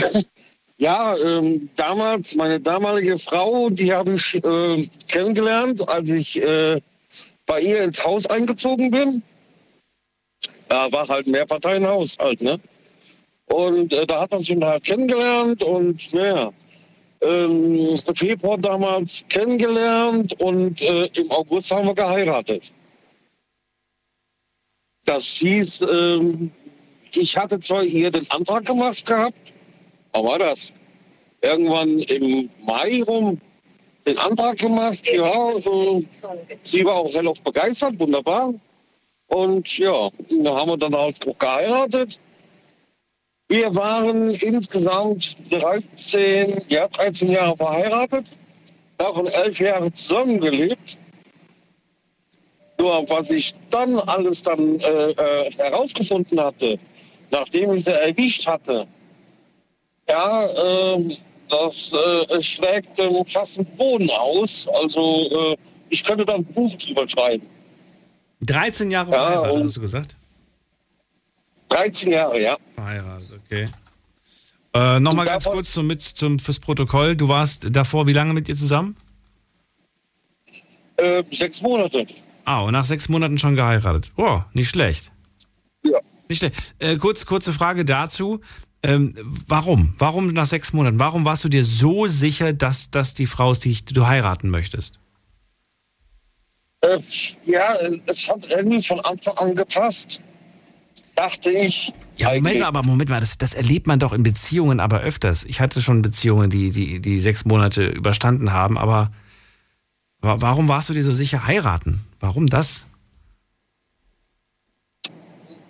Ja, 0.77 1.15
ähm, 1.15 1.69
damals, 1.75 2.33
meine 2.35 2.59
damalige 2.59 3.19
Frau, 3.19 3.69
die 3.69 3.93
habe 3.93 4.15
ich 4.15 4.43
äh, 4.43 4.89
kennengelernt, 5.07 5.87
als 5.87 6.09
ich 6.09 6.41
äh, 6.41 6.81
bei 7.45 7.61
ihr 7.61 7.83
ins 7.83 8.03
Haus 8.03 8.25
eingezogen 8.25 8.89
bin. 8.89 9.21
Da 10.69 10.91
war 10.91 11.07
halt 11.07 11.27
ein 11.27 11.33
Mehrparteienhaushalt, 11.33 12.41
ne? 12.41 12.59
Und 13.45 13.93
äh, 13.93 14.07
da 14.07 14.21
hat 14.21 14.31
man 14.31 14.39
sich 14.39 14.59
halt 14.59 14.83
kennengelernt 14.83 15.61
und 15.61 16.11
naja, 16.15 16.51
ähm, 17.21 17.95
im 18.07 18.15
Februar 18.15 18.57
damals 18.57 19.23
kennengelernt 19.29 20.39
und 20.39 20.81
äh, 20.81 21.05
im 21.13 21.31
August 21.31 21.71
haben 21.71 21.87
wir 21.87 21.95
geheiratet. 21.95 22.71
Das 25.05 25.23
hieß, 25.25 25.81
ähm, 25.81 26.51
ich 27.13 27.37
hatte 27.37 27.59
zwar 27.59 27.83
ihr 27.83 28.11
den 28.11 28.29
Antrag 28.31 28.65
gemacht 28.65 29.05
gehabt, 29.05 29.53
wann 30.13 30.25
war 30.25 30.39
das? 30.39 30.73
Irgendwann 31.41 31.99
im 31.99 32.49
Mai 32.63 33.03
rum 33.03 33.39
den 34.05 34.17
Antrag 34.17 34.57
gemacht, 34.57 35.07
ja, 35.11 35.51
äh, 35.51 36.05
sie 36.63 36.85
war 36.85 36.95
auch 36.95 37.13
relativ 37.13 37.43
begeistert, 37.43 37.99
wunderbar. 37.99 38.53
Und 39.27 39.77
ja, 39.77 40.09
da 40.43 40.55
haben 40.55 40.71
wir 40.71 40.77
dann 40.77 40.95
halt 40.95 41.25
auch 41.27 41.37
geheiratet. 41.37 42.19
Wir 43.51 43.75
waren 43.75 44.29
insgesamt 44.29 45.35
13, 45.51 46.61
ja, 46.69 46.87
13 46.87 47.31
Jahre 47.31 47.57
verheiratet, 47.57 48.31
davon 48.97 49.27
elf 49.27 49.59
Jahre 49.59 49.91
zusammengelebt. 49.91 50.97
Nur 52.79 53.09
was 53.09 53.29
ich 53.29 53.53
dann 53.69 53.99
alles 53.99 54.43
dann 54.43 54.79
äh, 54.79 55.11
äh, 55.11 55.51
herausgefunden 55.51 56.39
hatte, 56.39 56.79
nachdem 57.29 57.73
ich 57.75 57.83
sie 57.83 57.91
erwischt 57.91 58.47
hatte, 58.47 58.87
ja, 60.07 60.47
ähm, 60.95 61.11
das 61.49 61.91
äh, 61.91 62.41
schlägt 62.41 62.97
ähm, 62.99 63.25
fast 63.25 63.57
den 63.57 63.65
Boden 63.75 64.09
aus. 64.11 64.69
Also 64.81 65.51
äh, 65.51 65.57
ich 65.89 66.05
könnte 66.05 66.23
da 66.23 66.35
ein 66.35 66.45
Buch 66.45 66.71
drüber 66.77 67.05
schreiben. 67.09 67.45
13 68.43 68.91
Jahre 68.91 69.11
Ja, 69.11 69.17
verheiratet, 69.17 69.63
hast 69.65 69.75
du 69.75 69.81
gesagt? 69.81 70.15
13 71.67 72.11
Jahre, 72.13 72.41
ja. 72.41 72.57
Verheiratet, 72.75 73.30
okay. 73.51 73.67
Äh, 74.73 74.99
Nochmal 74.99 75.25
ganz 75.25 75.45
kurz 75.45 75.73
zum, 75.73 75.87
mit, 75.87 76.01
zum, 76.01 76.39
fürs 76.39 76.59
Protokoll. 76.59 77.15
Du 77.15 77.27
warst 77.27 77.67
davor 77.75 78.07
wie 78.07 78.13
lange 78.13 78.33
mit 78.33 78.47
ihr 78.47 78.55
zusammen? 78.55 78.95
Äh, 80.97 81.23
sechs 81.31 81.61
Monate. 81.61 82.05
Ah, 82.45 82.61
und 82.61 82.71
nach 82.71 82.85
sechs 82.85 83.09
Monaten 83.09 83.37
schon 83.37 83.55
geheiratet. 83.55 84.11
Oh, 84.15 84.41
nicht 84.53 84.69
schlecht. 84.69 85.11
Ja. 85.83 85.99
Nicht 86.29 86.39
schlecht. 86.39 86.55
Äh, 86.79 86.97
kurz, 86.97 87.25
kurze 87.25 87.53
Frage 87.53 87.83
dazu. 87.83 88.39
Ähm, 88.83 89.13
warum? 89.47 89.93
Warum 89.97 90.33
nach 90.33 90.47
sechs 90.47 90.73
Monaten? 90.73 90.97
Warum 90.97 91.25
warst 91.25 91.43
du 91.43 91.49
dir 91.49 91.63
so 91.63 92.07
sicher, 92.07 92.53
dass 92.53 92.89
das 92.89 93.13
die 93.13 93.27
Frau 93.27 93.51
ist, 93.51 93.65
die 93.65 93.75
du 93.85 94.07
heiraten 94.07 94.49
möchtest? 94.49 94.99
Äh, 96.81 96.97
ja, 97.45 97.75
es 98.07 98.27
hat 98.27 98.47
irgendwie 98.49 98.81
von 98.81 98.99
Anfang 99.01 99.37
an 99.37 99.55
gepasst. 99.55 100.19
Dachte 101.21 101.51
ich. 101.51 101.93
Ja, 102.17 102.29
Moment 102.29 102.47
eigentlich. 102.47 102.59
mal, 102.61 102.67
aber 102.67 102.81
Moment 102.81 103.11
mal, 103.11 103.19
das, 103.19 103.37
das 103.37 103.53
erlebt 103.53 103.85
man 103.85 103.99
doch 103.99 104.11
in 104.11 104.23
Beziehungen 104.23 104.79
aber 104.79 105.01
öfters. 105.01 105.43
Ich 105.43 105.61
hatte 105.61 105.79
schon 105.79 106.01
Beziehungen, 106.01 106.49
die, 106.49 106.71
die, 106.71 106.99
die 106.99 107.19
sechs 107.19 107.45
Monate 107.45 107.85
überstanden 107.89 108.53
haben, 108.53 108.75
aber 108.75 109.11
wa- 110.21 110.37
warum 110.39 110.67
warst 110.67 110.89
du 110.89 110.95
dir 110.95 111.03
so 111.03 111.13
sicher 111.13 111.45
heiraten? 111.45 112.03
Warum 112.19 112.47
das? 112.47 112.87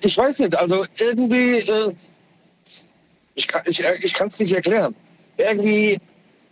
Ich 0.02 0.18
weiß 0.18 0.40
nicht, 0.40 0.56
also 0.56 0.86
irgendwie, 0.98 1.56
äh, 1.58 1.94
ich 3.36 3.46
kann 3.46 3.64
es 3.66 3.78
ich, 3.78 3.86
ich 4.06 4.14
kann's 4.14 4.40
nicht 4.40 4.54
erklären. 4.54 4.96
Irgendwie 5.36 6.00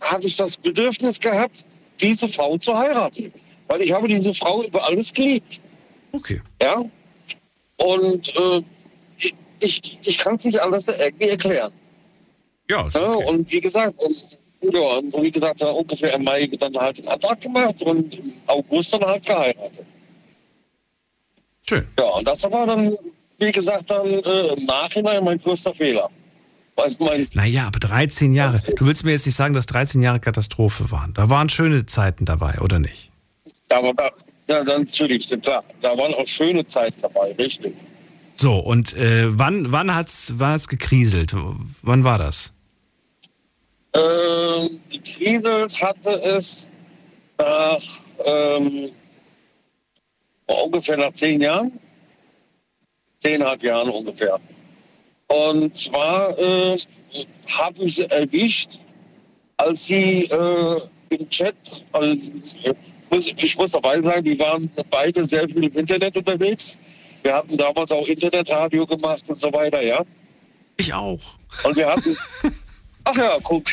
hatte 0.02 0.26
ich 0.26 0.36
das 0.36 0.58
Bedürfnis 0.58 1.18
gehabt, 1.18 1.64
diese 2.02 2.28
Frau 2.28 2.58
zu 2.58 2.76
heiraten. 2.76 3.32
Weil 3.66 3.80
ich 3.80 3.92
habe 3.92 4.06
diese 4.08 4.34
Frau 4.34 4.62
über 4.62 4.84
alles 4.84 5.10
geliebt. 5.10 5.58
Okay. 6.12 6.42
Ja. 6.60 6.84
Und 7.78 8.36
äh, 8.36 8.62
ich, 9.60 9.98
ich, 10.04 10.18
kann 10.18 10.36
es 10.36 10.44
nicht 10.44 10.60
anders 10.60 10.88
irgendwie 10.88 11.28
erklären. 11.28 11.72
Ja, 12.68 12.88
ja 12.88 13.00
Und 13.00 13.50
wie 13.50 13.60
gesagt, 13.60 13.94
und, 14.02 14.38
ja, 14.62 14.80
und 14.80 15.22
wie 15.22 15.30
gesagt, 15.30 15.62
ungefähr 15.62 16.14
im 16.14 16.24
Mai 16.24 16.46
dann 16.46 16.76
halt 16.76 16.98
einen 16.98 17.08
Antrag 17.08 17.40
gemacht 17.40 17.80
und 17.82 18.14
im 18.14 18.32
August 18.46 18.92
dann 18.92 19.02
halt 19.02 19.24
geheiratet. 19.24 19.86
Schön. 21.62 21.86
Ja, 21.98 22.04
und 22.06 22.26
das 22.26 22.42
war 22.44 22.66
dann, 22.66 22.96
wie 23.38 23.52
gesagt, 23.52 23.90
dann 23.90 24.06
äh, 24.06 24.54
im 24.54 24.64
Nachhinein 24.66 25.24
mein 25.24 25.40
größter 25.40 25.74
Fehler. 25.74 26.10
Weil 26.76 26.94
mein, 26.98 27.28
Naja, 27.34 27.66
aber 27.66 27.78
13 27.78 28.32
Jahre. 28.32 28.60
Du 28.76 28.86
willst 28.86 29.04
mir 29.04 29.12
jetzt 29.12 29.26
nicht 29.26 29.34
sagen, 29.34 29.54
dass 29.54 29.66
13 29.66 30.02
Jahre 30.02 30.20
Katastrophe 30.20 30.90
waren. 30.90 31.12
Da 31.14 31.28
waren 31.28 31.48
schöne 31.48 31.86
Zeiten 31.86 32.24
dabei, 32.24 32.58
oder 32.60 32.78
nicht? 32.78 33.10
aber 33.70 33.94
da, 33.94 34.10
ja, 34.48 34.64
dann 34.64 34.82
natürlich, 34.82 35.28
klar, 35.42 35.64
da 35.80 35.96
waren 35.96 36.14
auch 36.14 36.26
schöne 36.26 36.66
Zeiten 36.66 37.00
dabei, 37.00 37.32
richtig. 37.32 37.74
So, 38.40 38.56
und 38.56 38.96
äh, 38.96 39.38
wann, 39.38 39.70
wann 39.70 39.94
hat 39.94 40.06
es 40.06 40.32
wann 40.38 40.52
hat's 40.52 40.66
gekriselt? 40.66 41.34
Wann 41.82 42.04
war 42.04 42.16
das? 42.16 42.54
Ähm, 43.92 44.80
gekriselt 44.88 45.82
hatte 45.82 46.10
es 46.22 46.70
nach 47.36 47.82
ähm, 48.24 48.90
ungefähr 50.46 50.96
nach 50.96 51.12
zehn 51.12 51.42
Jahren. 51.42 51.78
Zehnhalb 53.18 53.62
Jahren 53.62 53.90
ungefähr. 53.90 54.40
Und 55.26 55.76
zwar 55.76 56.30
äh, 56.38 56.78
habe 57.58 57.84
ich 57.84 57.96
sie 57.96 58.10
erwischt, 58.10 58.78
als 59.58 59.84
sie 59.84 60.22
äh, 60.22 60.80
im 61.10 61.28
Chat, 61.28 61.84
also, 61.92 62.32
äh, 62.64 62.74
ich 63.18 63.58
muss 63.58 63.72
dabei 63.72 64.00
sagen, 64.00 64.24
die 64.24 64.38
waren 64.38 64.70
beide 64.88 65.26
sehr 65.26 65.46
viel 65.46 65.64
im 65.64 65.72
Internet 65.76 66.16
unterwegs. 66.16 66.78
Wir 67.22 67.34
hatten 67.34 67.56
damals 67.56 67.92
auch 67.92 68.06
Internetradio 68.06 68.86
gemacht 68.86 69.28
und 69.28 69.40
so 69.40 69.52
weiter, 69.52 69.82
ja. 69.82 70.04
Ich 70.76 70.92
auch. 70.92 71.20
Und 71.64 71.76
wir 71.76 71.86
hatten. 71.86 72.16
Ach 73.04 73.16
ja, 73.16 73.38
guck. 73.42 73.64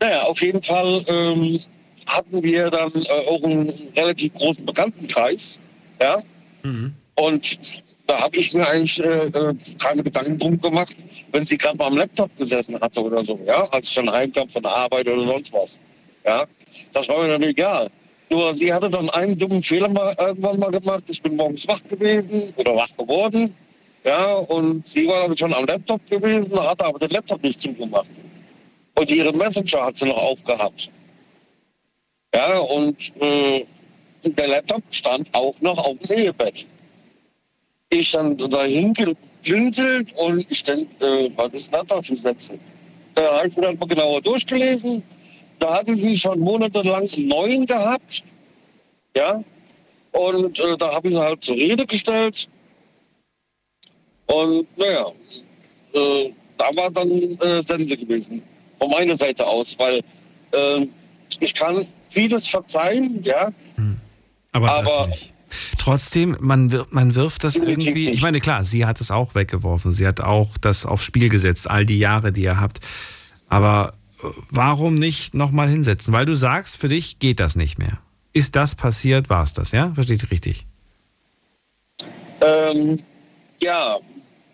naja, 0.00 0.22
auf 0.22 0.40
jeden 0.40 0.62
Fall 0.62 1.04
ähm, 1.06 1.60
hatten 2.06 2.42
wir 2.42 2.70
dann 2.70 2.92
äh, 2.94 3.28
auch 3.28 3.42
einen 3.42 3.72
relativ 3.96 4.34
großen 4.34 4.64
Bekanntenkreis. 4.66 5.58
Ja. 6.00 6.22
Und 7.14 7.58
da 8.06 8.20
habe 8.20 8.36
ich 8.36 8.52
mir 8.54 8.66
eigentlich 8.66 8.98
äh, 9.02 9.26
äh, 9.26 9.54
keine 9.78 10.02
Gedanken 10.02 10.38
drum 10.38 10.60
gemacht, 10.60 10.96
wenn 11.32 11.46
sie 11.46 11.56
gerade 11.56 11.76
mal 11.76 11.86
am 11.86 11.96
Laptop 11.96 12.36
gesessen 12.36 12.80
hatte 12.80 13.02
oder 13.02 13.24
so, 13.24 13.38
ja, 13.46 13.62
als 13.70 13.88
ich 13.88 13.94
schon 13.94 14.10
heimkam 14.10 14.48
von 14.48 14.62
der 14.62 14.72
Arbeit 14.72 15.06
oder 15.06 15.26
sonst 15.26 15.52
was. 15.52 15.80
Ja, 16.24 16.44
das 16.92 17.08
war 17.08 17.22
mir 17.22 17.28
dann 17.28 17.42
egal. 17.42 17.90
Nur 18.30 18.54
sie 18.54 18.72
hatte 18.72 18.88
dann 18.88 19.10
einen 19.10 19.36
dummen 19.36 19.62
Fehler 19.62 19.88
mal, 19.88 20.14
irgendwann 20.18 20.58
mal 20.60 20.70
gemacht. 20.70 21.04
Ich 21.08 21.20
bin 21.20 21.34
morgens 21.36 21.66
wach 21.66 21.82
gewesen 21.88 22.52
oder 22.56 22.76
wach 22.76 22.96
geworden. 22.96 23.52
Ja, 24.04 24.34
und 24.34 24.86
sie 24.86 25.06
war 25.06 25.26
dann 25.26 25.36
schon 25.36 25.52
am 25.52 25.66
Laptop 25.66 26.08
gewesen, 26.08 26.58
hatte 26.58 26.86
aber 26.86 26.98
den 27.00 27.10
Laptop 27.10 27.42
nicht 27.42 27.60
zugemacht. 27.60 28.08
Und 28.94 29.10
ihre 29.10 29.32
Messenger 29.32 29.86
hat 29.86 29.98
sie 29.98 30.06
noch 30.06 30.16
aufgehabt. 30.16 30.90
Ja, 32.34 32.58
und 32.60 33.12
äh, 33.20 33.64
der 34.24 34.48
Laptop 34.48 34.82
stand 34.90 35.28
auch 35.34 35.60
noch 35.60 35.78
auf 35.78 35.98
dem 35.98 36.18
Ehebett. 36.18 36.64
Ich 37.90 38.12
dann 38.12 38.38
dahin 38.38 38.94
geblinzelt 38.94 40.14
und 40.16 40.46
ich 40.48 40.62
denke, 40.62 41.04
äh, 41.04 41.30
was 41.34 41.52
ist 41.52 41.74
das 41.74 41.86
da 41.86 42.00
für 42.00 42.14
Sätze? 42.14 42.58
Da 43.16 43.38
habe 43.38 43.48
ich 43.48 43.56
mir 43.56 43.62
dann 43.62 43.78
mal 43.78 43.88
genauer 43.88 44.22
durchgelesen. 44.22 45.02
Da 45.60 45.74
hatte 45.74 45.94
sie 45.94 46.16
schon 46.16 46.40
monatelang 46.40 47.08
neuen 47.16 47.66
gehabt. 47.66 48.24
Ja. 49.16 49.44
Und 50.12 50.58
äh, 50.58 50.76
da 50.76 50.92
habe 50.92 51.08
ich 51.08 51.14
sie 51.14 51.20
halt 51.20 51.44
zur 51.44 51.54
Rede 51.54 51.86
gestellt. 51.86 52.48
Und 54.26 54.66
naja, 54.76 55.06
äh, 55.92 56.32
da 56.58 56.64
war 56.74 56.90
dann 56.90 57.10
äh, 57.10 57.62
Sense 57.62 57.96
gewesen. 57.96 58.42
Von 58.78 58.90
meiner 58.90 59.16
Seite 59.16 59.46
aus, 59.46 59.78
weil 59.78 60.00
äh, 60.52 60.86
ich 61.38 61.54
kann 61.54 61.86
vieles 62.08 62.46
verzeihen, 62.46 63.22
ja. 63.22 63.52
Aber, 64.52 64.70
Aber 64.70 64.82
das 64.82 65.06
nicht. 65.08 65.34
Trotzdem, 65.78 66.36
man, 66.40 66.70
wir, 66.70 66.86
man 66.90 67.14
wirft 67.14 67.42
das 67.42 67.56
irgendwie. 67.56 68.10
Ich 68.10 68.22
meine, 68.22 68.40
klar, 68.40 68.62
sie 68.62 68.86
hat 68.86 69.00
es 69.00 69.10
auch 69.10 69.34
weggeworfen. 69.34 69.92
Sie 69.92 70.06
hat 70.06 70.20
auch 70.20 70.56
das 70.58 70.86
aufs 70.86 71.04
Spiel 71.04 71.28
gesetzt, 71.28 71.68
all 71.68 71.84
die 71.84 71.98
Jahre, 71.98 72.32
die 72.32 72.42
ihr 72.42 72.60
habt. 72.60 72.80
Aber 73.48 73.94
warum 74.50 74.94
nicht 74.94 75.34
nochmal 75.34 75.68
hinsetzen? 75.68 76.12
Weil 76.12 76.26
du 76.26 76.34
sagst, 76.34 76.76
für 76.76 76.88
dich 76.88 77.18
geht 77.18 77.40
das 77.40 77.56
nicht 77.56 77.78
mehr. 77.78 77.98
Ist 78.32 78.56
das 78.56 78.74
passiert, 78.74 79.28
war 79.28 79.42
es 79.42 79.54
das, 79.54 79.72
ja? 79.72 79.92
Verstehe 79.94 80.16
ich 80.16 80.30
richtig? 80.30 80.66
Ähm, 82.40 82.98
ja, 83.60 83.98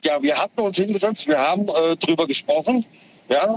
ja, 0.05 0.23
wir 0.23 0.37
hatten 0.37 0.61
uns 0.61 0.77
hingesetzt, 0.77 1.27
wir 1.27 1.39
haben 1.39 1.69
äh, 1.69 1.97
drüber 1.97 2.27
gesprochen. 2.27 2.85
Ja. 3.29 3.57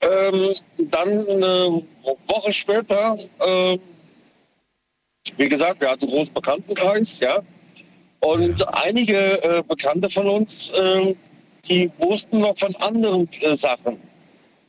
Ähm, 0.00 0.52
dann 0.90 1.28
eine 1.28 1.82
Woche 2.26 2.52
später, 2.52 3.16
äh, 3.38 3.78
wie 5.36 5.48
gesagt, 5.48 5.80
wir 5.80 5.90
hatten 5.90 6.06
einen 6.06 6.14
großen 6.14 6.34
Bekanntenkreis, 6.34 7.20
ja. 7.20 7.42
Und 8.20 8.74
einige 8.74 9.42
äh, 9.42 9.62
Bekannte 9.66 10.10
von 10.10 10.28
uns, 10.28 10.70
äh, 10.70 11.14
die 11.68 11.90
wussten 11.98 12.40
noch 12.40 12.58
von 12.58 12.74
anderen 12.76 13.28
äh, 13.40 13.56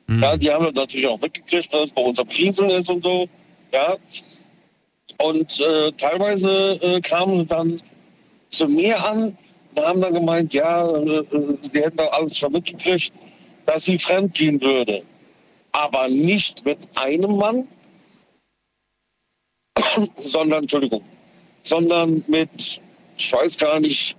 Sachen. 0.08 0.22
Ja, 0.22 0.38
die 0.38 0.52
haben 0.52 0.74
natürlich 0.74 1.08
auch 1.08 1.20
mitgekriegt, 1.20 1.74
dass 1.74 1.86
es 1.86 1.92
bei 1.92 2.02
uns 2.02 2.20
am 2.20 2.28
Krisen 2.28 2.70
ist 2.70 2.90
und 2.90 3.04
so. 3.04 3.28
Ja. 3.72 3.98
Und 5.20 5.60
äh, 5.60 5.92
teilweise 5.94 6.80
äh, 6.82 7.02
kamen 7.02 7.40
sie 7.40 7.46
dann 7.46 7.82
zu 8.50 8.66
mir 8.66 9.04
an 9.08 9.38
und 9.76 9.86
haben 9.86 10.02
dann 10.02 10.14
gemeint, 10.14 10.54
ja, 10.54 10.88
äh, 10.88 11.20
äh, 11.20 11.58
sie 11.62 11.82
hätten 11.82 11.98
doch 11.98 12.12
alles 12.12 12.38
schon 12.38 12.52
mitgekriegt, 12.52 13.14
dass 13.66 13.86
sie 13.86 13.98
fremdgehen 13.98 14.62
würde. 14.62 15.04
Aber 15.72 16.08
nicht 16.08 16.66
mit 16.66 16.78
einem 16.96 17.38
Mann, 17.38 17.68
sondern, 20.18 20.64
Entschuldigung, 20.64 21.04
sondern 21.64 22.24
mit, 22.28 22.82
ich 23.18 23.34
weiß 23.34 23.58
gar 23.58 23.80
nicht, 23.80 24.16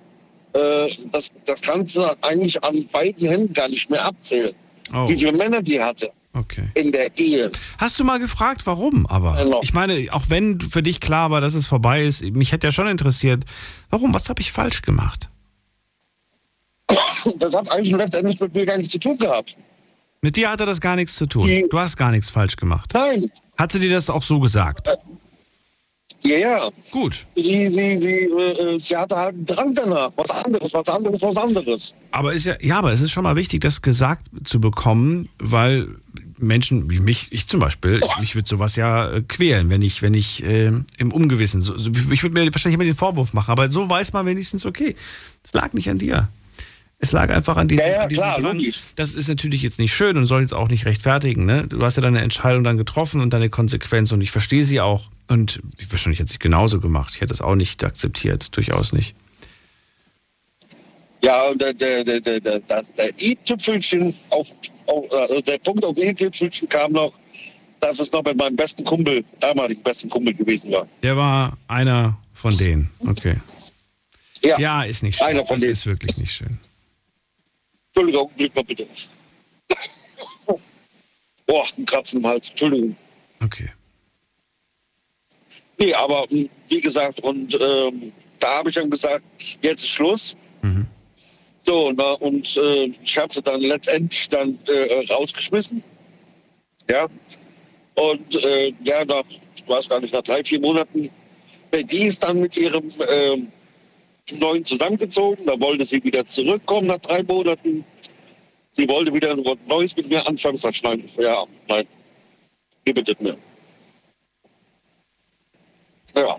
äh, 0.54 0.88
das, 1.12 1.30
das 1.44 1.60
kannst 1.60 1.96
du 1.96 2.04
eigentlich 2.22 2.62
an 2.62 2.86
beiden 2.88 3.28
Händen 3.28 3.52
gar 3.52 3.68
nicht 3.68 3.90
mehr 3.90 4.04
abzählen, 4.04 4.54
Oh. 4.92 5.08
wie 5.08 5.16
viele 5.18 5.32
Männer 5.32 5.62
die 5.62 5.80
hatte 5.80 6.10
Okay. 6.34 6.68
in 6.74 6.90
der 6.90 7.16
Ehe. 7.16 7.50
Hast 7.78 7.98
du 8.00 8.04
mal 8.04 8.18
gefragt, 8.18 8.62
warum 8.66 9.06
aber? 9.06 9.36
Genau. 9.42 9.60
Ich 9.62 9.72
meine, 9.72 10.08
auch 10.12 10.24
wenn 10.30 10.60
für 10.60 10.82
dich 10.82 11.00
klar 11.00 11.30
war, 11.30 11.40
dass 11.40 11.54
es 11.54 11.66
vorbei 11.66 12.04
ist, 12.04 12.22
mich 12.22 12.50
hätte 12.52 12.66
ja 12.66 12.72
schon 12.72 12.88
interessiert, 12.88 13.44
warum? 13.90 14.12
Was 14.12 14.28
habe 14.28 14.40
ich 14.40 14.52
falsch 14.52 14.82
gemacht? 14.82 15.28
Das 17.38 17.54
hat 17.56 17.70
eigentlich 17.70 17.96
letztendlich 17.96 18.38
mit 18.38 18.54
mir 18.54 18.66
gar 18.66 18.76
nichts 18.76 18.92
zu 18.92 18.98
tun 18.98 19.16
gehabt. 19.16 19.56
Mit 20.20 20.36
dir 20.36 20.50
hatte 20.50 20.66
das 20.66 20.80
gar 20.80 20.94
nichts 20.96 21.16
zu 21.16 21.26
tun. 21.26 21.48
Du 21.70 21.78
hast 21.78 21.96
gar 21.96 22.10
nichts 22.10 22.28
falsch 22.30 22.56
gemacht. 22.56 22.90
Nein. 22.92 23.30
Hat 23.56 23.72
sie 23.72 23.80
dir 23.80 23.90
das 23.90 24.10
auch 24.10 24.22
so 24.22 24.40
gesagt? 24.40 24.88
Ja, 26.26 26.38
ja. 26.38 26.70
Gut. 26.90 27.26
Sie, 27.36 27.66
sie, 27.66 27.98
sie, 27.98 28.06
äh, 28.06 28.74
äh, 28.74 28.78
sie 28.78 28.96
hatte 28.96 29.16
halt 29.16 29.34
einen 29.34 29.46
Drang 29.46 29.74
danach. 29.74 30.10
Was 30.16 30.30
anderes, 30.30 30.72
was 30.72 30.88
anderes, 30.88 31.22
was 31.22 31.36
anderes. 31.36 31.94
Aber 32.12 32.32
ist 32.32 32.46
ja, 32.46 32.54
ja, 32.60 32.78
aber 32.78 32.92
es 32.92 33.02
ist 33.02 33.10
schon 33.10 33.24
mal 33.24 33.36
wichtig, 33.36 33.60
das 33.60 33.82
gesagt 33.82 34.26
zu 34.44 34.60
bekommen, 34.60 35.28
weil 35.38 35.88
Menschen 36.38 36.90
wie 36.90 37.00
mich, 37.00 37.28
ich 37.30 37.46
zum 37.46 37.60
Beispiel, 37.60 38.00
mich 38.18 38.34
würde 38.34 38.48
sowas 38.48 38.76
ja 38.76 39.10
äh, 39.10 39.22
quälen, 39.22 39.70
wenn 39.70 39.82
ich, 39.82 40.02
wenn 40.02 40.14
ich 40.14 40.42
äh, 40.44 40.72
im 40.98 41.12
Ungewissen, 41.12 41.60
so, 41.60 41.76
so, 41.76 41.90
ich 41.90 42.22
würde 42.22 42.34
mir 42.34 42.52
wahrscheinlich 42.52 42.74
immer 42.74 42.84
den 42.84 42.96
Vorwurf 42.96 43.32
machen, 43.34 43.50
aber 43.50 43.68
so 43.68 43.88
weiß 43.88 44.12
man 44.12 44.26
wenigstens, 44.26 44.66
okay, 44.66 44.96
es 45.44 45.52
lag 45.52 45.72
nicht 45.72 45.88
an 45.90 45.98
dir. 45.98 46.28
Es 46.98 47.12
lag 47.12 47.28
einfach 47.30 47.56
an 47.56 47.68
diesem, 47.68 47.84
Ja, 47.86 47.92
ja, 47.92 48.02
an 48.04 48.08
diesem 48.08 48.22
klar, 48.22 48.40
Drang. 48.40 48.56
logisch. 48.56 48.80
Das 48.96 49.14
ist 49.14 49.28
natürlich 49.28 49.62
jetzt 49.62 49.78
nicht 49.78 49.92
schön 49.94 50.16
und 50.16 50.26
soll 50.26 50.40
jetzt 50.40 50.54
auch 50.54 50.68
nicht 50.68 50.86
rechtfertigen. 50.86 51.44
Ne? 51.44 51.66
Du 51.68 51.82
hast 51.84 51.96
ja 51.96 52.02
deine 52.02 52.20
Entscheidung 52.22 52.64
dann 52.64 52.78
getroffen 52.78 53.20
und 53.20 53.32
deine 53.34 53.50
Konsequenz 53.50 54.12
und 54.12 54.20
ich 54.20 54.30
verstehe 54.30 54.64
sie 54.64 54.80
auch. 54.80 55.10
Und 55.28 55.60
wahrscheinlich 55.90 56.20
hätte 56.20 56.32
ich 56.32 56.38
genauso 56.38 56.80
gemacht. 56.80 57.12
Ich 57.14 57.20
hätte 57.20 57.34
es 57.34 57.40
auch 57.42 57.56
nicht 57.56 57.82
akzeptiert, 57.84 58.56
durchaus 58.56 58.92
nicht. 58.92 59.14
Ja, 61.22 61.44
und 61.48 61.60
der, 61.60 61.72
der, 61.72 62.04
der, 62.04 62.20
der, 62.20 62.40
der, 62.40 62.60
der, 62.60 63.22
i-Tüpfelchen, 63.22 64.14
auf, 64.30 64.48
auf, 64.86 65.10
also 65.10 65.40
der 65.40 65.58
Punkt 65.58 65.84
auf 65.84 65.96
i-Tüpfelchen 65.96 66.68
kam 66.68 66.92
noch, 66.92 67.14
dass 67.80 67.98
es 67.98 68.12
noch 68.12 68.22
mit 68.24 68.36
meinem 68.36 68.56
besten 68.56 68.84
Kumpel, 68.84 69.24
damaligen 69.40 69.82
besten 69.82 70.10
Kumpel 70.10 70.34
gewesen 70.34 70.70
war. 70.72 70.86
Der 71.02 71.16
war 71.16 71.56
einer 71.66 72.18
von 72.34 72.56
denen. 72.56 72.90
Okay. 73.00 73.36
Ja, 74.42 74.82
ist 74.84 75.02
nicht 75.02 75.16
schön. 75.18 75.26
einer 75.28 75.46
von 75.46 75.56
das 75.56 75.62
denen. 75.62 75.72
ist 75.72 75.86
wirklich 75.86 76.18
nicht 76.18 76.32
schön. 76.32 76.58
Entschuldigung, 77.94 78.28
Blick 78.36 78.54
mal 78.56 78.64
bitte. 78.64 78.88
Boah, 81.46 81.64
ein 81.78 81.84
Kratzen 81.86 82.20
im 82.20 82.26
Hals, 82.26 82.50
Entschuldigung. 82.50 82.96
Okay. 83.44 83.70
Nee, 85.78 85.94
aber 85.94 86.26
mh, 86.30 86.48
wie 86.68 86.80
gesagt, 86.80 87.20
und 87.20 87.54
ähm, 87.60 88.12
da 88.40 88.58
habe 88.58 88.70
ich 88.70 88.74
dann 88.74 88.90
gesagt, 88.90 89.24
jetzt 89.62 89.84
ist 89.84 89.90
Schluss. 89.90 90.34
Mhm. 90.62 90.86
So, 91.62 91.92
na, 91.92 92.12
und 92.12 92.56
äh, 92.56 92.92
ich 93.02 93.16
habe 93.16 93.32
sie 93.32 93.42
dann 93.42 93.60
letztendlich 93.60 94.28
dann 94.28 94.58
äh, 94.66 95.06
rausgeschmissen. 95.12 95.82
Ja. 96.90 97.06
Und 97.94 98.34
äh, 98.42 98.72
ja, 98.82 99.04
nach, 99.04 99.24
ich 99.54 99.68
weiß 99.68 99.88
gar 99.88 100.00
nicht, 100.00 100.12
nach 100.12 100.22
drei, 100.22 100.42
vier 100.42 100.60
Monaten, 100.60 101.10
äh, 101.70 101.84
die 101.84 102.06
ist 102.06 102.22
dann 102.22 102.40
mit 102.40 102.56
ihrem 102.56 102.90
ähm, 103.08 103.52
Neuen 104.32 104.64
zusammengezogen. 104.64 105.46
Da 105.46 105.58
wollte 105.60 105.84
sie 105.84 106.02
wieder 106.02 106.26
zurückkommen 106.26 106.86
nach 106.88 106.98
drei 106.98 107.22
Monaten. 107.22 107.84
Sie 108.72 108.88
wollte 108.88 109.12
wieder 109.12 109.32
ein 109.32 109.44
Neues 109.66 109.96
mit 109.96 110.08
mir 110.08 110.26
anfangen. 110.26 110.56
Sag 110.56 110.74
nein, 110.82 111.08
ja, 111.16 111.44
nein, 111.68 111.86
gibt 112.84 113.08
es 113.08 113.20
mehr. 113.20 113.36
Ja. 116.16 116.36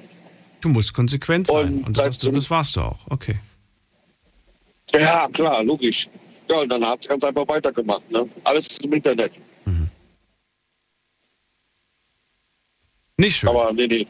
Du 0.62 0.70
musst 0.70 0.94
konsequent 0.94 1.48
sein. 1.48 1.84
Und, 1.84 1.90
das, 1.90 1.98
seit 1.98 2.08
hast 2.08 2.24
du, 2.24 2.32
das 2.32 2.50
warst 2.50 2.76
du 2.76 2.82
auch. 2.82 3.00
Okay. 3.10 3.36
Ja, 4.94 5.28
klar, 5.30 5.64
logisch. 5.64 6.10
Ja, 6.50 6.60
und 6.60 6.70
dann 6.70 6.86
hat 6.86 7.02
es 7.02 7.08
ganz 7.08 7.24
einfach 7.24 7.48
weitergemacht. 7.48 8.10
Ne? 8.10 8.28
Alles 8.44 8.78
im 8.80 8.94
Internet. 8.94 9.32
Nicht 13.18 13.38
schön. 13.38 13.50
Aber 13.50 13.72
nee, 13.72 13.88
nee. 13.88 14.08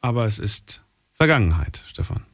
Aber 0.00 0.26
es 0.26 0.38
ist 0.38 0.82
Vergangenheit, 1.12 1.82
Stefan. 1.86 2.24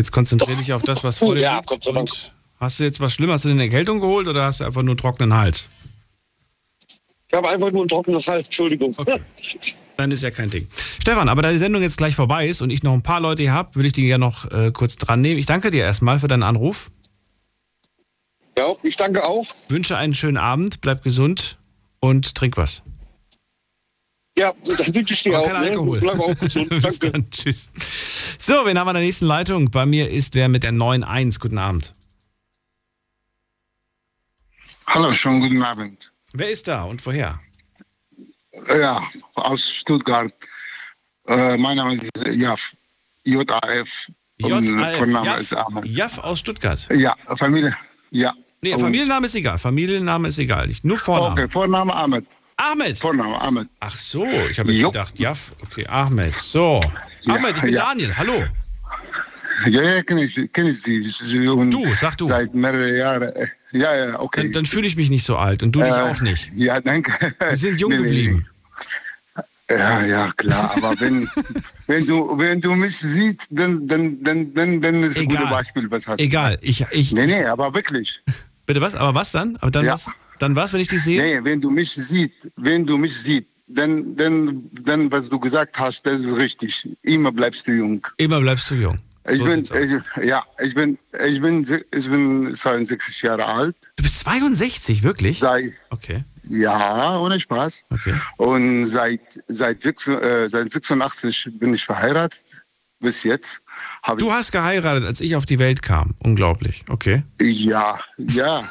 Jetzt 0.00 0.12
konzentriere 0.12 0.56
dich 0.56 0.72
auf 0.72 0.80
das, 0.80 1.04
was 1.04 1.18
vor 1.18 1.34
dir 1.34 1.42
Ja, 1.42 1.60
liegt. 1.60 1.86
Und 1.86 2.32
hast 2.58 2.80
du 2.80 2.84
jetzt 2.84 3.00
was 3.00 3.12
Schlimmes? 3.12 3.34
Hast 3.34 3.44
du 3.44 3.50
eine 3.50 3.64
Erkältung 3.64 4.00
geholt 4.00 4.28
oder 4.28 4.46
hast 4.46 4.60
du 4.60 4.64
einfach 4.64 4.80
nur 4.82 4.96
trockenen 4.96 5.34
Hals? 5.34 5.68
Ich 7.28 7.34
habe 7.34 7.50
einfach 7.50 7.70
nur 7.70 7.84
ein 7.84 7.88
trockenes 7.88 8.26
Hals, 8.26 8.46
Entschuldigung. 8.46 8.96
Dann 9.98 10.10
ist 10.10 10.22
ja 10.22 10.30
kein 10.30 10.48
Ding. 10.48 10.66
Stefan, 11.02 11.28
aber 11.28 11.42
da 11.42 11.52
die 11.52 11.58
Sendung 11.58 11.82
jetzt 11.82 11.98
gleich 11.98 12.14
vorbei 12.14 12.48
ist 12.48 12.62
und 12.62 12.70
ich 12.70 12.82
noch 12.82 12.94
ein 12.94 13.02
paar 13.02 13.20
Leute 13.20 13.42
hier 13.42 13.52
habe, 13.52 13.74
würde 13.74 13.88
ich 13.88 13.92
die 13.92 14.06
gerne 14.06 14.24
noch 14.24 14.50
äh, 14.50 14.70
kurz 14.72 14.96
dran 14.96 15.20
nehmen. 15.20 15.38
Ich 15.38 15.44
danke 15.44 15.68
dir 15.68 15.84
erstmal 15.84 16.18
für 16.18 16.28
deinen 16.28 16.42
Anruf. 16.44 16.90
Ja, 18.56 18.72
ich 18.82 18.96
danke 18.96 19.22
auch. 19.22 19.44
Wünsche 19.68 19.98
einen 19.98 20.14
schönen 20.14 20.38
Abend, 20.38 20.80
bleib 20.80 21.04
gesund 21.04 21.58
und 22.00 22.34
trink 22.34 22.56
was. 22.56 22.82
Ja, 24.40 24.54
dann 24.64 24.94
wünsche 24.94 25.12
ich 25.12 25.22
dir 25.22 25.38
auch. 25.38 25.46
kein 25.46 25.60
Ne? 25.60 25.68
Alkohol. 25.68 26.00
Bleib 26.00 26.18
auch 26.18 26.38
gesund. 26.38 26.68
Bis 26.70 26.98
Danke. 26.98 27.10
dann, 27.10 27.30
tschüss. 27.30 27.70
So, 28.38 28.54
wen 28.64 28.78
haben 28.78 28.86
wir 28.86 28.92
in 28.92 28.94
der 28.94 29.02
nächsten 29.04 29.26
Leitung? 29.26 29.70
Bei 29.70 29.84
mir 29.84 30.08
ist 30.08 30.34
wer 30.34 30.48
mit 30.48 30.62
der 30.62 30.72
9.1. 30.72 31.38
Guten 31.40 31.58
Abend. 31.58 31.92
Hallo, 34.86 35.12
schönen 35.12 35.40
guten 35.42 35.62
Abend. 35.62 36.10
Wer 36.32 36.48
ist 36.48 36.66
da 36.68 36.84
und 36.84 37.04
woher? 37.04 37.38
Ja, 38.66 39.06
aus 39.34 39.68
Stuttgart. 39.68 40.32
Äh, 41.26 41.58
mein 41.58 41.76
Name 41.76 41.96
ist 41.96 42.10
Jaf. 42.32 42.72
JAF. 43.24 44.10
JAF, 44.38 44.66
Vorname 44.96 45.26
Jaff, 45.26 45.40
ist 45.40 45.54
Ahmed. 45.54 45.84
Jaff 45.84 46.18
aus 46.18 46.40
Stuttgart. 46.40 46.88
Ja, 46.94 47.14
Familie. 47.36 47.76
Ja. 48.10 48.32
Nee, 48.62 48.72
Familienname 48.78 49.26
ist 49.26 49.34
egal. 49.34 49.58
Familienname 49.58 50.28
ist 50.28 50.38
egal. 50.38 50.70
Ich, 50.70 50.82
nur 50.82 50.96
Vorname. 50.96 51.32
Okay, 51.32 51.48
Vorname 51.50 51.94
Ahmed. 51.94 52.24
Ahmed. 52.60 52.98
Vorname 52.98 53.40
Ahmed. 53.40 53.68
Ach 53.80 53.96
so, 53.96 54.26
ich 54.50 54.58
habe 54.58 54.70
jetzt 54.72 54.80
Jo. 54.80 54.90
gedacht, 54.90 55.18
Jaff. 55.18 55.52
Okay, 55.62 55.86
Ahmed. 55.86 56.38
So. 56.38 56.80
Ja, 57.22 57.34
Ahmed, 57.34 57.56
ich 57.56 57.62
bin 57.62 57.72
ja. 57.74 57.86
Daniel. 57.86 58.16
Hallo. 58.16 58.44
Ja, 59.66 59.82
ja, 59.82 60.02
kenne 60.02 60.24
ich, 60.24 60.38
kenn 60.52 60.66
ich 60.66 60.82
sie. 60.82 61.48
Und 61.48 61.70
Du, 61.70 61.94
sag 61.94 62.16
du. 62.16 62.28
Seit 62.28 62.54
mehreren 62.54 62.96
Jahren. 62.96 63.32
Ja, 63.72 63.94
ja, 63.96 64.20
okay. 64.20 64.42
Dann, 64.44 64.52
dann 64.52 64.66
fühle 64.66 64.86
ich 64.86 64.96
mich 64.96 65.10
nicht 65.10 65.24
so 65.24 65.36
alt 65.36 65.62
und 65.62 65.72
du 65.72 65.80
dich 65.80 65.90
Äh, 65.92 66.00
auch 66.00 66.20
nicht. 66.22 66.50
Ja, 66.54 66.80
danke. 66.80 67.34
Wir 67.38 67.56
sind 67.56 67.80
jung 67.80 67.90
Nee, 67.92 67.96
geblieben. 67.98 68.46
nee. 69.36 69.74
Ja, 69.76 70.04
ja, 70.04 70.32
klar. 70.36 70.72
Aber 70.76 70.98
wenn, 71.00 71.28
wenn, 71.86 72.06
du, 72.06 72.36
wenn 72.38 72.60
du 72.60 72.74
mich 72.74 72.98
siehst, 72.98 73.46
dann, 73.50 73.86
dann, 73.86 74.22
dann, 74.24 74.52
dann, 74.54 74.80
dann 74.80 75.02
ist 75.04 75.18
ein 75.18 75.28
gutes 75.28 75.48
Beispiel, 75.50 75.90
was 75.90 76.08
hast 76.08 76.18
du. 76.18 76.24
Egal, 76.24 76.58
ich, 76.60 76.84
ich. 76.90 77.12
Nee, 77.12 77.26
nee, 77.26 77.44
aber 77.44 77.72
wirklich. 77.74 78.20
Bitte 78.66 78.80
was? 78.80 78.94
Aber 78.96 79.14
was 79.14 79.30
dann? 79.32 79.56
Aber 79.60 79.70
dann 79.70 79.84
Ja. 79.86 79.94
was? 79.94 80.06
Dann 80.40 80.56
was, 80.56 80.72
wenn 80.72 80.80
ich 80.80 80.88
dich 80.88 81.02
sehe? 81.02 81.22
Nee, 81.22 81.44
wenn 81.44 81.60
du 81.60 81.70
mich 81.70 81.92
siehst, 81.92 82.50
wenn 82.56 82.84
du 82.86 82.96
mich 82.98 83.16
siehst, 83.16 83.44
dann, 83.68 84.16
dann, 84.16 84.68
dann, 84.82 85.12
was 85.12 85.28
du 85.28 85.38
gesagt 85.38 85.78
hast, 85.78 86.04
das 86.04 86.20
ist 86.22 86.34
richtig. 86.34 86.88
Immer 87.02 87.30
bleibst 87.30 87.66
du 87.68 87.72
jung. 87.72 88.04
Immer 88.16 88.40
bleibst 88.40 88.68
du 88.70 88.74
jung. 88.74 88.98
Ich 89.30 89.38
So 89.38 89.44
bin, 89.44 89.60
ich, 89.60 90.24
ja, 90.24 90.42
ich 90.60 90.74
bin, 90.74 90.98
ich 91.28 91.40
bin, 91.40 91.60
ich 91.94 92.08
bin 92.10 92.54
62 92.56 93.22
Jahre 93.22 93.44
alt. 93.46 93.76
Du 93.96 94.02
bist 94.02 94.18
62, 94.20 95.02
wirklich? 95.02 95.38
Seit, 95.38 95.72
Okay. 95.90 96.24
ja, 96.48 97.18
ohne 97.20 97.38
Spaß. 97.38 97.84
Okay. 97.90 98.14
Und 98.38 98.86
seit, 98.86 99.20
seit, 99.46 99.82
sechs- 99.82 100.08
äh, 100.08 100.48
seit 100.48 100.72
86 100.72 101.48
bin 101.52 101.74
ich 101.74 101.84
verheiratet. 101.84 102.42
bis 103.02 103.22
jetzt. 103.22 103.60
Hab 104.02 104.18
Du 104.18 104.32
hast 104.32 104.52
geheiratet, 104.52 105.04
als 105.04 105.20
ich 105.20 105.36
auf 105.36 105.44
die 105.44 105.58
Welt 105.58 105.82
kam. 105.82 106.14
Unglaublich. 106.22 106.84
Okay. 106.88 107.22
Ja, 107.40 107.98
ja. 108.16 108.64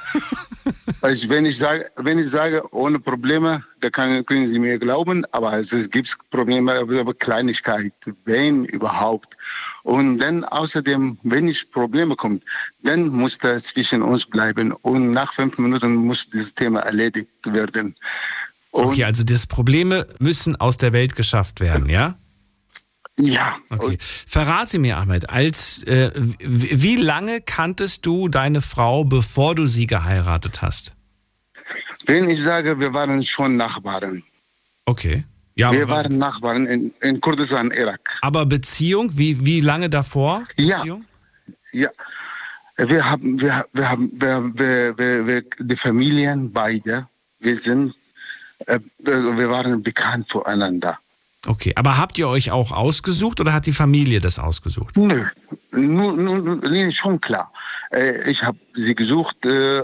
also 1.02 1.30
wenn, 1.30 1.46
ich 1.46 1.58
sage, 1.58 1.86
wenn 1.98 2.18
ich 2.18 2.30
sage, 2.30 2.64
ohne 2.74 3.00
Probleme, 3.00 3.64
da 3.82 3.90
kann, 3.90 4.26
können 4.26 4.48
Sie 4.48 4.58
mir 4.58 4.80
glauben, 4.80 5.26
aber 5.32 5.58
es, 5.58 5.72
es 5.72 5.90
gibt 5.90 6.18
Probleme, 6.32 6.74
aber 6.74 7.14
Kleinigkeit, 7.14 7.94
wenn 8.26 8.66
überhaupt. 8.66 9.38
Und 9.84 10.18
dann 10.18 10.44
außerdem, 10.46 11.18
wenn 11.24 11.48
es 11.48 11.64
Probleme 11.64 12.16
kommt, 12.16 12.44
dann 12.84 13.10
muss 13.10 13.38
das 13.38 13.66
zwischen 13.66 14.02
uns 14.02 14.26
bleiben. 14.26 14.72
Und 14.82 15.14
nach 15.14 15.34
fünf 15.34 15.58
Minuten 15.60 15.96
muss 15.96 16.30
dieses 16.30 16.56
Thema 16.56 16.82
erledigt 16.82 17.30
werden. 17.46 17.96
okay, 18.72 19.04
also 19.04 19.24
das 19.24 19.46
Probleme 19.46 20.08
müssen 20.20 20.56
aus 20.56 20.78
der 20.78 20.92
Welt 20.94 21.16
geschafft 21.16 21.60
werden, 21.60 21.88
ja? 21.90 22.18
Ja. 23.20 23.58
Okay. 23.70 23.98
Verrate 24.00 24.80
mir, 24.80 24.98
Ahmed, 24.98 25.30
als 25.30 25.84
äh, 25.84 26.12
wie 26.40 26.96
lange 26.96 27.42
kanntest 27.42 28.06
du 28.06 28.30
deine 28.30 28.62
Frau, 28.62 29.04
bevor 29.04 29.56
du 29.56 29.66
sie 29.66 29.88
geheiratet 29.88 30.62
hast? 30.62 30.94
Wenn 32.06 32.30
ich 32.30 32.42
sage, 32.42 32.80
wir 32.80 32.94
waren 32.94 33.24
schon 33.24 33.58
Nachbarn. 33.58 34.24
Okay. 34.86 35.26
Ja, 35.56 35.74
wir 35.74 35.90
waren 35.90 36.18
Nachbarn 36.18 36.66
in, 36.68 36.94
in 37.02 37.20
Kurdistan, 37.20 37.72
Irak. 37.72 38.18
Aber 38.22 38.46
Beziehung, 38.46 39.18
wie, 39.18 39.46
wie 39.46 39.60
lange 39.60 39.90
davor? 39.90 40.44
Beziehung? 40.56 41.04
Ja. 41.74 41.90
Wir 42.78 43.10
haben, 43.10 43.42
wir, 43.42 43.66
wir 43.74 43.90
haben, 43.90 44.10
wir, 44.14 44.52
wir, 44.54 44.98
wir, 44.98 45.28
wir, 45.28 45.44
die 45.60 45.76
Familien 45.76 46.50
beide, 46.54 47.10
wir 47.40 47.58
sind, 47.58 47.94
äh, 48.68 48.80
wir 49.00 49.50
waren 49.50 49.84
bekannt 49.84 50.30
voreinander. 50.30 50.98
Okay, 51.50 51.74
aber 51.76 51.98
habt 51.98 52.20
ihr 52.20 52.30
euch 52.30 52.52
auch 52.52 52.72
ausgesucht 52.72 53.42
oder 53.42 53.54
hat 53.54 53.66
die 53.66 53.74
Familie 53.74 54.20
das 54.20 54.38
ausgesucht? 54.38 54.96
Nö, 54.96 55.26
nur, 55.72 56.14
nur, 56.14 56.92
schon 56.92 57.20
klar. 57.20 57.52
Äh, 57.92 58.30
ich 58.30 58.44
habe 58.44 58.60
sie 58.76 58.94
gesucht, 58.94 59.44
äh, 59.48 59.82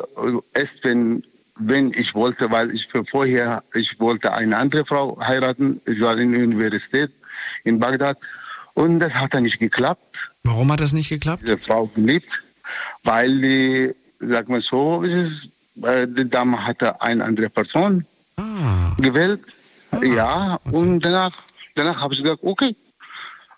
erst 0.54 0.84
wenn, 0.84 1.24
wenn 1.58 1.92
ich 1.94 2.14
wollte, 2.14 2.52
weil 2.52 2.70
ich 2.70 2.86
für 2.86 3.04
vorher, 3.04 3.64
ich 3.74 4.00
wollte 4.00 4.32
eine 4.32 4.56
andere 4.56 4.86
Frau 4.86 5.18
heiraten. 5.20 5.82
Ich 5.88 6.00
war 6.02 6.16
in 6.20 6.34
der 6.34 6.44
Universität 6.44 7.10
in 7.64 7.80
Bagdad 7.80 8.20
und 8.76 9.00
das 9.00 9.16
hat 9.16 9.34
dann 9.34 9.42
nicht 9.42 9.58
geklappt. 9.58 10.32
Warum 10.44 10.72
hat 10.72 10.82
das 10.82 10.94
nicht 10.94 11.10
geklappt? 11.10 11.42
Diese 11.42 11.58
Frau 11.58 11.88
geliebt, 11.88 12.44
weil 13.04 13.42
die, 13.42 13.96
sag 14.20 14.50
mal 14.50 14.62
so, 14.62 15.04
äh, 15.04 16.08
die 16.08 16.30
Dame 16.30 16.64
hatte 16.64 17.02
eine 17.02 17.24
andere 17.24 17.50
Person 17.50 18.06
gewählt. 19.00 19.42
Ja, 20.04 20.60
und 20.72 21.00
danach, 21.02 21.32
danach 21.76 22.02
habe 22.02 22.14
ich 22.14 22.22
gesagt, 22.24 22.42
okay, 22.44 22.76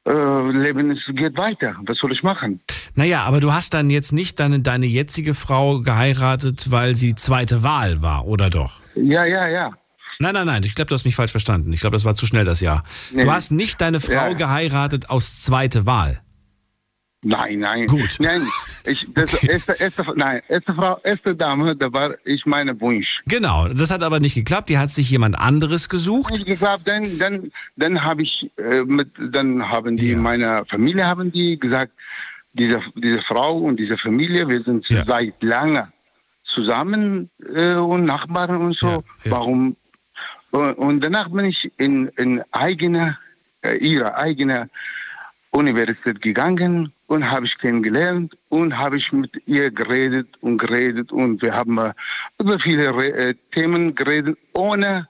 äh, 0.08 0.52
Leben 0.52 0.90
ist, 0.92 1.14
geht 1.16 1.38
weiter. 1.38 1.76
Was 1.86 1.98
soll 1.98 2.12
ich 2.12 2.24
machen? 2.24 2.62
Naja, 2.96 3.24
aber 3.24 3.40
du 3.40 3.54
hast 3.54 3.74
dann 3.74 3.90
jetzt 3.90 4.12
nicht 4.14 4.40
deine, 4.40 4.60
deine 4.62 4.86
jetzige 4.86 5.34
Frau 5.34 5.82
geheiratet, 5.82 6.72
weil 6.72 6.96
sie 6.96 7.14
zweite 7.16 7.64
Wahl 7.64 8.02
war, 8.02 8.26
oder 8.26 8.50
doch? 8.50 8.80
Ja, 8.96 9.26
ja, 9.26 9.48
ja. 9.48 9.72
Nein, 10.20 10.34
nein, 10.34 10.48
nein, 10.48 10.64
ich 10.64 10.74
glaube, 10.74 10.90
du 10.90 10.96
hast 10.96 11.06
mich 11.06 11.16
falsch 11.16 11.30
verstanden. 11.32 11.72
Ich 11.74 11.82
glaube, 11.82 11.96
das 11.96 12.04
war 12.06 12.16
zu 12.16 12.26
schnell 12.26 12.44
das 12.46 12.60
Jahr. 12.62 12.84
Nee. 13.12 13.24
Du 13.26 13.32
hast 13.32 13.52
nicht 13.52 13.80
deine 13.82 14.00
Frau 14.00 14.14
Ja. 14.14 14.34
geheiratet 14.34 15.10
aus 15.12 15.42
zweite 15.42 15.86
Wahl. 15.86 16.22
Nein, 17.24 17.60
nein. 17.60 17.88
Gut. 17.88 18.18
Nein, 18.20 18.42
ich, 18.86 19.08
das 19.14 19.44
erste, 19.44 19.74
erste, 19.74 20.04
nein, 20.16 20.42
erste 20.48 20.74
Frau, 20.74 21.00
erste 21.04 21.36
Dame, 21.36 21.76
da 21.76 21.92
war 21.92 22.16
ich 22.24 22.46
meine 22.46 22.80
Wunsch. 22.80 23.24
Genau, 23.26 23.68
das 23.70 23.90
hat 23.90 24.04
aber 24.04 24.20
nicht 24.20 24.36
geklappt. 24.36 24.70
Die 24.70 24.78
hat 24.78 24.92
sich 24.92 25.10
jemand 25.10 25.38
anderes 25.38 25.90
gesucht. 25.90 26.32
Nicht 26.32 26.46
geklappt, 26.46 26.88
dann, 26.88 27.18
dann, 27.18 27.52
dann 27.76 28.04
habe 28.04 28.22
ich 28.22 28.52
äh, 28.58 28.84
mit, 28.84 29.10
dann 29.20 29.68
haben 29.68 29.98
die 29.98 30.16
meiner 30.16 30.64
Familie 30.66 31.08
haben 31.08 31.32
die 31.32 31.60
gesagt, 31.60 31.92
diese, 32.54 32.82
diese 32.96 33.22
Frau 33.22 33.58
und 33.58 33.78
diese 33.78 33.98
Familie, 33.98 34.48
wir 34.48 34.62
sind 34.62 34.86
seit 34.86 35.42
lange 35.42 35.92
zusammen 36.44 37.30
äh, 37.54 37.74
und 37.74 38.06
Nachbarn 38.06 38.58
und 38.58 38.74
so. 38.74 39.04
Warum? 39.26 39.76
Und, 40.52 40.74
und 40.74 41.04
danach 41.04 41.30
bin 41.30 41.46
ich 41.46 41.72
in, 41.78 42.08
in 42.10 42.44
eigene, 42.52 43.18
äh, 43.64 43.76
ihre 43.78 44.16
eigene 44.16 44.70
Universität 45.52 46.22
gegangen 46.22 46.94
und 47.08 47.32
habe 47.32 47.46
ich 47.46 47.58
kennengelernt 47.58 48.38
und 48.50 48.78
habe 48.78 48.98
ich 48.98 49.12
mit 49.12 49.42
ihr 49.46 49.72
geredet 49.72 50.28
und 50.42 50.58
geredet 50.58 51.12
und 51.12 51.42
wir 51.42 51.54
haben 51.54 51.80
über 52.40 52.60
viele 52.60 52.96
Re 52.96 53.14
äh, 53.14 53.36
Themen 53.52 53.96
geredet, 53.96 54.38
ohne 54.54 55.08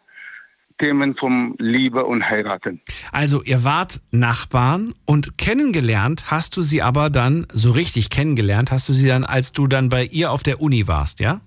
Themen 0.77 1.15
vom 1.15 1.55
Liebe 1.57 2.05
und 2.05 2.29
Heiraten. 2.29 2.81
Also, 3.11 3.41
ihr 3.41 3.63
wart 3.63 3.99
Nachbarn 4.11 4.93
und 5.05 5.37
kennengelernt 5.37 6.25
hast 6.27 6.55
du 6.55 6.61
sie 6.61 6.81
aber 6.81 7.09
dann, 7.09 7.47
so 7.51 7.71
richtig 7.71 8.09
kennengelernt 8.11 8.71
hast 8.71 8.87
du 8.87 8.93
sie 8.93 9.07
dann, 9.07 9.23
als 9.23 9.51
du 9.51 9.67
dann 9.67 9.89
bei 9.89 10.05
ihr 10.05 10.31
auf 10.31 10.43
der 10.43 10.61
Uni 10.61 10.87
warst, 10.87 11.19
ja? 11.19 11.41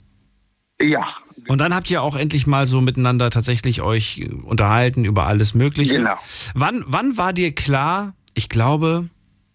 Ja. 0.83 1.07
Und 1.47 1.61
dann 1.61 1.75
habt 1.75 1.91
ihr 1.91 2.03
auch 2.03 2.17
endlich 2.17 2.47
mal 2.47 2.67
so 2.67 2.81
miteinander 2.81 3.31
tatsächlich 3.31 3.83
euch 3.83 4.19
äh, 4.19 4.29
unterhalten 4.29 5.05
über 5.05 5.27
alles 5.27 5.55
Mögliche. 5.55 5.99
Genau. 5.99 6.17
Wann, 6.55 6.83
wann 6.87 7.17
war 7.17 7.33
dir 7.33 7.55
klar, 7.55 8.15
ich 8.35 8.49
glaube, 8.49 9.09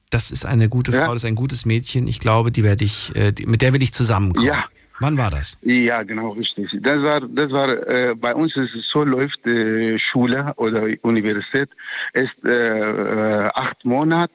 das 0.10 0.32
ist 0.32 0.46
eine 0.46 0.70
gute 0.70 0.92
Frau, 0.92 1.14
das 1.14 1.24
ist 1.24 1.28
ein 1.28 1.36
gutes 1.36 1.66
Mädchen, 1.66 2.08
ich 2.08 2.20
glaube, 2.20 2.52
die 2.52 2.64
werde 2.64 2.84
ich, 2.84 3.16
äh, 3.16 3.32
die, 3.32 3.46
mit 3.46 3.62
der 3.62 3.74
will 3.74 3.84
ich 3.84 3.94
zusammenkommen. 3.94 4.48
Ja. 4.48 4.66
Wann 5.00 5.18
war 5.18 5.30
das? 5.30 5.58
Ja, 5.62 6.04
genau, 6.04 6.30
richtig. 6.30 6.78
Das 6.82 7.04
war, 7.04 7.20
das 7.20 7.52
war 7.52 7.70
äh, 7.70 8.16
bei 8.16 8.34
uns 8.34 8.56
ist 8.56 8.76
es 8.76 8.88
so 8.88 9.04
läuft 9.04 9.46
äh, 9.46 10.00
Schule 10.00 10.54
oder 10.56 10.88
Universität 11.02 11.70
ist 12.14 12.44
äh, 12.46 12.80
äh, 12.80 13.50
acht 13.56 13.84
Monate 13.84 14.32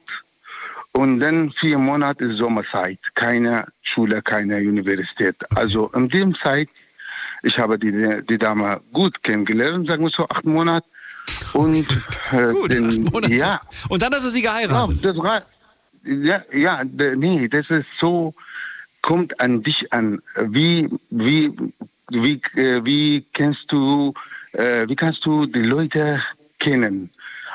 und 0.91 1.19
dann 1.19 1.51
vier 1.51 1.79
Monate 1.79 2.25
ist 2.25 2.37
Sommerzeit, 2.37 2.99
keine 3.15 3.65
Schule, 3.81 4.21
keine 4.21 4.57
Universität. 4.57 5.35
Also 5.55 5.87
in 5.95 6.09
dem 6.09 6.35
Zeit, 6.35 6.69
ich 7.41 7.57
habe 7.57 7.79
die, 7.79 8.21
die 8.29 8.37
Dame 8.37 8.81
gut 8.93 9.23
kennengelernt, 9.23 9.87
sagen 9.87 10.03
wir 10.03 10.11
so 10.11 10.27
acht 10.29 10.45
Monate 10.45 10.87
und 11.53 11.87
äh, 12.31 12.51
Gut, 12.51 12.71
den, 12.71 12.85
acht 12.87 13.13
Monate. 13.13 13.33
ja. 13.33 13.61
Und 13.89 14.01
dann 14.03 14.13
hast 14.13 14.25
du 14.25 14.29
sie 14.29 14.43
geheiratet. 14.43 15.01
Ja, 15.01 15.11
das 15.11 15.17
war, 15.17 15.41
ja, 16.03 16.43
ja, 16.53 16.83
nee, 16.83 17.47
das 17.47 17.69
ist 17.71 17.95
so, 17.97 18.33
kommt 19.01 19.39
an 19.39 19.61
dich 19.63 19.91
an. 19.93 20.21
Wie, 20.37 20.89
wie, 21.09 21.51
wie, 22.09 22.41
äh, 22.55 22.83
wie 22.83 23.25
kennst 23.33 23.71
du, 23.71 24.13
äh, 24.53 24.87
wie 24.87 24.95
kannst 24.95 25.25
du 25.25 25.45
die 25.45 25.63
Leute 25.63 26.21
kennen? 26.59 27.09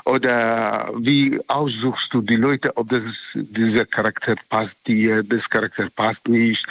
Oder 0.05 0.93
wie 0.98 1.40
aussuchst 1.48 2.14
du 2.14 2.20
die 2.23 2.36
Leute, 2.36 2.77
ob 2.77 2.90
das 2.90 3.05
dieser 3.35 3.85
Charakter 3.85 4.36
passt 4.48 4.78
dir, 4.86 5.24
das 5.24 5.51
Charakter 5.51 5.89
passt 5.97 6.28
nicht 6.28 6.64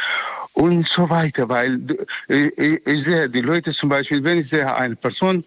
und 0.53 0.87
so 0.87 1.09
weiter. 1.09 1.49
Weil 1.49 1.81
äh, 2.29 2.79
ich 2.85 3.03
sehe 3.03 3.29
die 3.29 3.41
Leute 3.41 3.71
zum 3.71 3.89
Beispiel, 3.89 4.23
wenn 4.23 4.39
ich 4.39 4.49
sehe 4.49 4.73
eine 4.73 4.95
Person, 4.95 5.43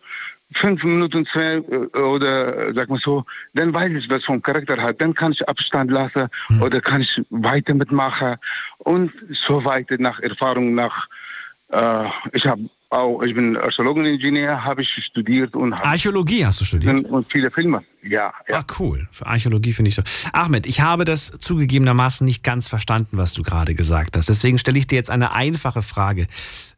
fünf 0.53 0.83
Minuten, 0.85 1.25
zwei 1.27 1.57
äh, 1.57 1.99
oder 1.99 2.69
äh, 2.69 2.75
sag 2.75 2.89
mal 2.89 2.99
so, 2.99 3.25
dann 3.55 3.73
weiß 3.73 3.95
ich, 3.95 4.09
was 4.09 4.25
vom 4.25 4.41
Charakter 4.43 4.81
hat. 4.81 5.01
Dann 5.01 5.15
kann 5.15 5.33
ich 5.33 5.47
Abstand 5.49 5.91
lassen 5.91 6.29
oder 6.61 6.81
kann 6.81 7.01
ich 7.01 7.23
weiter 7.31 7.75
mitmachen 7.75 8.37
und 8.79 9.13
so 9.31 9.65
weiter 9.65 9.97
nach 9.99 10.21
Erfahrung, 10.21 10.75
nach 10.75 11.09
äh, 11.71 12.05
ich 12.33 12.47
habe 12.47 12.69
auch, 12.91 13.23
ich 13.23 13.35
bin 13.35 13.57
Archäologeningenieur, 13.57 14.65
habe 14.65 14.81
ich 14.83 14.91
studiert 15.05 15.55
und 15.55 15.75
habe 15.75 15.85
Archäologie 15.85 16.47
hast 16.47 16.61
du 16.61 16.65
studiert? 16.65 17.05
und 17.05 17.31
viele 17.31 17.51
Filme. 17.51 17.85
Ja, 18.03 18.33
ja. 18.49 18.61
Ah, 18.61 18.65
cool. 18.79 19.07
Für 19.11 19.27
Archäologie 19.27 19.73
finde 19.73 19.91
ich 19.91 19.95
so. 19.95 20.03
Ahmed, 20.33 20.67
ich 20.67 20.81
habe 20.81 21.05
das 21.05 21.27
zugegebenermaßen 21.39 22.25
nicht 22.25 22.43
ganz 22.43 22.69
verstanden, 22.69 23.19
was 23.19 23.35
du 23.35 23.43
gerade 23.43 23.75
gesagt 23.75 24.17
hast. 24.17 24.29
Deswegen 24.31 24.59
stelle 24.59 24.79
ich 24.79 24.87
dir 24.87 24.97
jetzt 24.97 25.11
eine 25.11 25.33
einfache 25.33 25.83
Frage. 25.83 26.27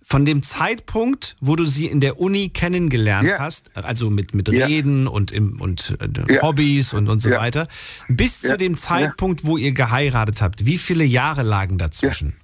Von 0.03 0.25
dem 0.25 0.43
Zeitpunkt, 0.43 1.37
wo 1.41 1.55
du 1.55 1.65
sie 1.65 1.87
in 1.87 2.01
der 2.01 2.19
Uni 2.19 2.49
kennengelernt 2.49 3.29
Ja. 3.29 3.39
hast, 3.39 3.71
also 3.77 4.11
mit, 4.11 4.35
mit 4.35 4.49
Ja. 4.49 4.67
Reden 4.67 5.07
und, 5.07 5.31
im, 5.31 5.61
und 5.61 5.97
äh, 6.01 6.35
Ja. 6.35 6.43
Hobbys 6.43 6.93
und, 6.93 7.09
und 7.09 7.21
so 7.21 7.31
weiter, 7.31 7.69
bis 8.09 8.41
zu 8.41 8.57
dem 8.57 8.77
Zeitpunkt, 8.77 9.45
wo 9.45 9.57
ihr 9.57 9.71
geheiratet 9.71 10.43
habt, 10.43 10.67
wie 10.67 10.79
viele 10.79 11.05
Jahre 11.05 11.43
lagen 11.43 11.79
dazwischen? 11.79 12.35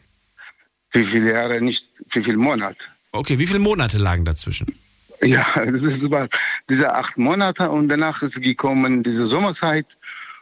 Wie 0.92 1.04
viele 1.04 1.32
Jahre, 1.32 1.60
nicht 1.60 1.90
wie 2.12 2.22
viele 2.22 2.36
Monate. 2.36 2.78
Okay, 3.18 3.38
wie 3.38 3.46
viele 3.46 3.58
Monate 3.58 3.98
lagen 3.98 4.24
dazwischen? 4.24 4.66
Ja, 5.22 5.46
das 5.56 6.10
war 6.10 6.28
diese 6.68 6.94
acht 6.94 7.16
Monate 7.16 7.70
und 7.70 7.88
danach 7.88 8.22
ist 8.22 8.40
gekommen 8.40 9.02
diese 9.02 9.26
Sommerzeit 9.26 9.86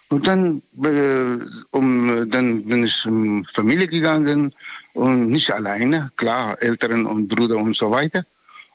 und 0.09 0.27
dann, 0.27 0.63
äh, 0.83 1.39
um, 1.71 2.31
dann 2.31 2.65
bin 2.65 2.85
ich 2.85 3.05
in 3.05 3.47
Familie 3.53 3.89
gegangen 3.89 4.55
und 4.93 5.31
nicht 5.31 5.51
alleine, 5.53 6.13
klar, 6.17 6.61
Eltern 6.63 7.07
und 7.07 7.29
Brüder 7.29 7.57
und 7.57 7.77
so 7.77 7.91
weiter. 7.91 8.25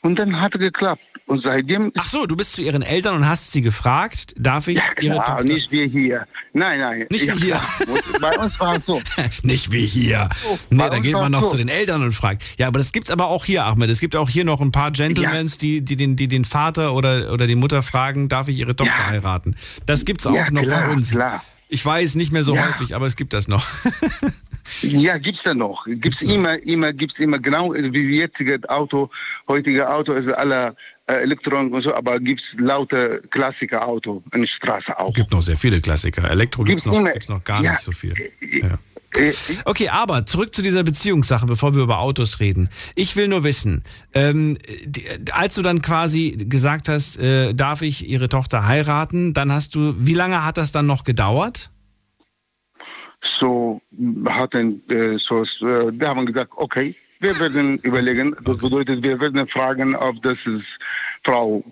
Und 0.02 0.18
dann 0.18 0.40
hat 0.40 0.56
es 0.56 0.62
geklappt. 0.62 1.02
Und 1.26 1.44
seitdem. 1.44 1.92
Ach 1.96 2.08
so, 2.08 2.26
du 2.26 2.36
bist 2.36 2.54
zu 2.54 2.64
ihren 2.64 2.82
Eltern 2.82 3.18
und 3.18 3.28
hast 3.28 3.52
sie 3.52 3.62
gefragt, 3.62 4.34
darf 4.36 4.68
ich 4.68 4.82
ihre 5.00 5.16
Ja, 5.18 5.24
Tochter. 5.24 5.44
nicht 5.44 5.72
wie 5.72 5.88
hier. 5.88 6.26
Nein, 6.54 6.80
nein. 6.80 7.06
Nicht 7.12 7.26
ja, 7.26 7.36
wie 7.36 7.46
hier. 7.46 7.62
klar. 7.80 7.98
Bei 8.20 8.40
uns 8.40 8.60
war 8.60 8.78
es 8.78 8.86
so. 8.88 9.00
Nicht 9.44 9.72
wie 9.72 9.86
hier. 9.86 10.28
Oh, 10.50 10.58
Nee, 10.72 10.90
da 10.90 10.98
geht 10.98 11.14
man 11.14 11.32
noch 11.32 11.42
so. 11.44 11.50
zu 11.50 11.58
den 11.58 11.68
Eltern 11.70 12.02
und 12.02 12.14
fragt. 12.14 12.42
Ja, 12.58 12.66
aber 12.68 12.80
das 12.80 12.92
gibt's 12.92 13.12
aber 13.12 13.28
auch 13.28 13.46
hier, 13.46 13.64
Ahmed. 13.66 13.92
Es 13.92 14.00
gibt 14.00 14.16
auch 14.16 14.28
hier 14.30 14.44
noch 14.44 14.60
ein 14.60 14.72
paar 14.72 14.90
Gentlemans, 14.90 15.60
die, 15.60 15.82
die, 15.82 15.96
den, 15.96 16.16
die 16.16 16.28
den 16.28 16.46
Vater 16.46 16.94
oder, 16.96 17.32
oder 17.32 17.46
die 17.46 17.56
Mutter 17.56 17.84
fragen, 17.84 18.28
darf 18.28 18.48
ich 18.48 18.58
ihre 18.58 18.76
Tochter 18.76 19.08
heiraten? 19.08 19.56
Das 19.86 20.06
gibt's 20.06 20.26
auch 20.26 20.34
Ja, 20.34 20.50
noch 20.50 20.64
klar, 20.64 20.88
bei 20.88 20.94
uns. 20.94 21.12
klar. 21.12 21.44
Ich 21.72 21.86
weiß, 21.86 22.16
nicht 22.16 22.32
mehr 22.34 22.44
so 22.44 22.56
Ja. 22.56 22.68
häufig, 22.68 22.96
aber 22.96 23.06
es 23.06 23.16
gibt 23.16 23.32
das 23.34 23.48
noch. 23.48 23.66
Ja, 24.84 25.18
gibt's 25.18 25.41
da 25.41 25.56
noch. 25.56 25.86
Gibt's 25.88 26.22
immer, 26.22 26.62
immer, 26.62 26.94
gibt's 26.94 27.18
immer 27.20 27.40
genau 27.40 27.74
wie 27.74 28.18
jetzige 28.20 28.60
Auto, 28.70 29.10
heutige 29.48 29.90
Auto 29.90 30.14
ist 30.14 30.28
alle 30.28 30.76
äh, 31.08 31.14
Elektronik 31.24 31.74
und 31.74 31.82
so, 31.82 31.96
aber 31.96 32.20
gibt's 32.20 32.56
laute 32.60 33.20
Klassiker-Auto 33.32 34.22
in 34.32 34.41
der 34.41 34.48
Straße 34.48 34.98
auch. 35.00 35.12
gibt 35.14 35.32
noch 35.32 35.41
sehr 35.41 35.58
viele 35.58 35.82
Klassiker. 35.82 36.30
Elektro 36.30 36.64
gibt 36.64 36.78
es 36.78 36.84
Gibt's 36.84 36.94
noch, 36.96 37.02
immer. 37.02 37.14
gibt's 37.14 37.30
noch 37.30 37.44
gar 37.44 37.64
Ja. 37.64 37.72
nicht 37.72 37.82
so 37.82 37.91
viel. 37.91 38.14
Ja. 38.41 38.78
Okay, 39.65 39.90
aber 39.90 40.26
zurück 40.26 40.53
zu 40.53 40.61
dieser 40.61 40.84
Beziehungssache, 40.84 41.45
bevor 41.45 41.73
wir 41.73 41.81
über 41.81 41.99
Autos 41.99 42.40
reden. 42.40 42.69
Ich 42.95 43.15
will 43.15 43.27
nur 43.27 43.44
wissen, 43.44 43.84
ähm, 44.14 44.57
die, 44.86 45.03
als 45.31 45.56
du 45.56 45.61
dann 45.61 45.81
quasi 45.81 46.38
gesagt 46.38 46.90
hast, 46.90 47.18
äh, 47.18 47.53
darf 47.53 47.81
ich 47.81 48.07
ihre 48.07 48.30
Tochter 48.30 48.68
heiraten, 48.68 49.34
dann 49.34 49.52
hast 49.52 49.76
du, 49.76 49.95
wie 49.98 50.14
lange 50.14 50.45
hat 50.45 50.57
das 50.57 50.72
dann 50.72 50.86
noch 50.86 51.03
gedauert? 51.03 51.72
So 53.22 53.81
hatten, 54.27 54.81
äh, 54.90 55.18
so, 55.18 55.41
äh, 55.41 55.91
da 55.91 56.10
haben 56.10 56.22
wir 56.22 56.26
gesagt, 56.26 56.52
okay, 56.56 56.95
wir 57.19 57.38
werden 57.40 57.80
überlegen. 57.80 58.36
Das 58.45 58.60
bedeutet, 58.60 59.03
wir 59.03 59.19
werden 59.19 59.45
fragen, 59.45 59.95
ob 59.95 60.22
das 60.22 60.48
ist 60.48 60.80
Frau 61.24 61.64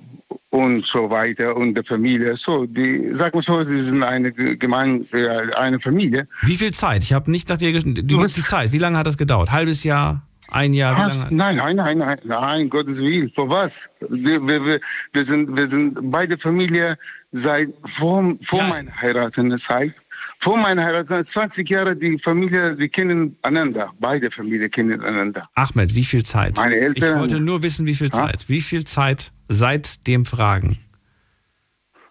und 0.50 0.86
so 0.86 1.10
weiter 1.10 1.56
und 1.56 1.76
der 1.76 1.84
Familie. 1.84 2.36
So, 2.36 2.66
die, 2.66 3.10
sag 3.14 3.36
mal 3.36 3.42
so, 3.42 3.64
sie 3.64 3.82
sind 3.82 4.02
eine 4.04 4.32
ge- 4.32 4.56
gemein, 4.56 5.06
äh, 5.12 5.54
eine 5.56 5.80
Familie. 5.80 6.28
Wie 6.44 6.56
viel 6.56 6.74
Zeit? 6.74 7.04
Ich 7.04 7.14
habe 7.14 7.30
nicht 7.30 7.50
nach 7.50 7.58
dir, 7.58 7.72
die, 7.78 7.94
die 7.94 8.28
Zeit, 8.28 8.72
wie 8.72 8.78
lange 8.78 8.98
hat 8.98 9.08
das 9.08 9.18
gedauert? 9.18 9.52
Halbes 9.52 9.84
Jahr? 9.84 10.24
Ein 10.50 10.74
Jahr? 10.74 10.98
Lange? 10.98 11.28
Nein, 11.30 11.58
nein, 11.58 11.76
nein, 11.76 11.98
nein, 11.98 12.20
nein, 12.24 12.70
Gottes 12.70 13.00
Willen. 13.00 13.30
Für 13.32 13.50
was? 13.50 13.90
Wir, 14.10 14.42
wir, 14.48 14.80
wir, 15.12 15.26
sind, 15.26 15.56
wir 15.58 15.68
sind 15.68 15.98
beide 16.10 16.38
Familie 16.38 16.98
seit 17.34 17.68
vor, 17.86 18.34
vor 18.44 18.64
meiner 18.64 18.96
Heiratenzeit. 19.02 19.94
Vor 20.40 20.58
meiner 20.58 20.84
Heiratenzeit, 20.84 21.28
20 21.28 21.70
Jahre, 21.70 21.96
die 21.96 22.18
Familie, 22.20 22.76
die 22.76 22.90
kennen 22.90 23.36
einander. 23.42 23.92
Beide 24.00 24.30
Familien 24.32 24.70
kennen 24.70 25.02
einander. 25.02 25.50
Ahmed, 25.56 25.96
wie 25.96 26.04
viel 26.04 26.24
Zeit? 26.24 26.56
Meine 26.58 26.76
Eltern- 26.76 27.14
Ich 27.16 27.20
wollte 27.20 27.40
nur 27.40 27.64
wissen, 27.64 27.86
wie 27.86 27.96
viel. 27.96 28.12
Zeit. 28.12 28.48
Wie 28.48 28.62
viel 28.62 28.84
Zeit 28.84 29.32
seit 29.48 30.06
dem 30.08 30.26
Fragen? 30.26 30.78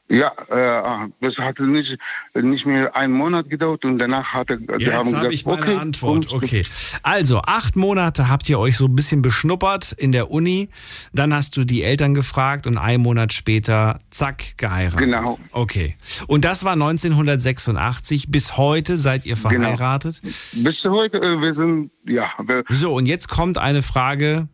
Ja, 0.09 0.33
äh, 0.51 1.09
das 1.21 1.37
hat 1.39 1.59
nicht, 1.59 1.99
nicht 2.35 2.65
mehr 2.65 2.95
einen 2.95 3.13
Monat 3.13 3.51
gedauert 3.51 3.85
und 3.85 3.99
danach 3.99 4.35
hat 4.35 4.51
er, 4.51 4.59
die 4.59 4.69
haben 4.69 4.81
Jetzt 4.81 4.95
habe 4.95 5.05
gesagt, 5.11 5.33
ich 5.33 5.47
meine 5.47 5.63
okay, 5.63 5.77
Antwort. 5.77 6.33
Okay. 6.33 6.65
Also, 7.03 7.41
acht 7.41 7.75
Monate 7.75 8.29
habt 8.29 8.49
ihr 8.49 8.61
euch 8.61 8.77
so 8.77 8.87
ein 8.87 8.95
bisschen 8.95 9.21
beschnuppert 9.21 9.91
in 9.91 10.13
der 10.13 10.31
Uni. 10.31 10.69
Dann 11.13 11.35
hast 11.35 11.57
du 11.57 11.65
die 11.65 11.83
Eltern 11.83 12.15
gefragt 12.15 12.69
und 12.69 12.79
einen 12.79 13.03
Monat 13.03 13.33
später, 13.33 13.99
zack, 14.11 14.57
geheiratet. 14.59 14.99
Genau. 15.01 15.39
Okay. 15.51 15.97
Und 16.29 16.45
das 16.45 16.63
war 16.65 16.75
1986. 16.75 18.31
Bis 18.31 18.57
heute 18.57 18.99
seid 18.99 19.27
ihr 19.27 19.35
Genau. 19.35 19.49
verheiratet. 19.49 20.21
Bis 20.53 20.85
heute, 20.85 21.21
äh, 21.21 21.41
wir 21.41 21.53
sind, 21.53 21.91
ja. 22.09 22.31
Wir, 22.45 22.63
So, 22.69 22.95
und 22.95 23.07
jetzt 23.07 23.29
kommt 23.29 23.59
eine 23.59 23.83
Frage. 23.83 24.47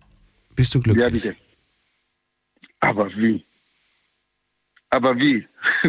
Bist 0.57 0.75
du 0.75 0.81
glücklich? 0.81 1.05
Ja, 1.05 1.11
bitte. 1.11 1.37
Aber 2.81 3.15
wie? 3.15 3.45
Aber 4.93 5.19
wie? 5.19 5.47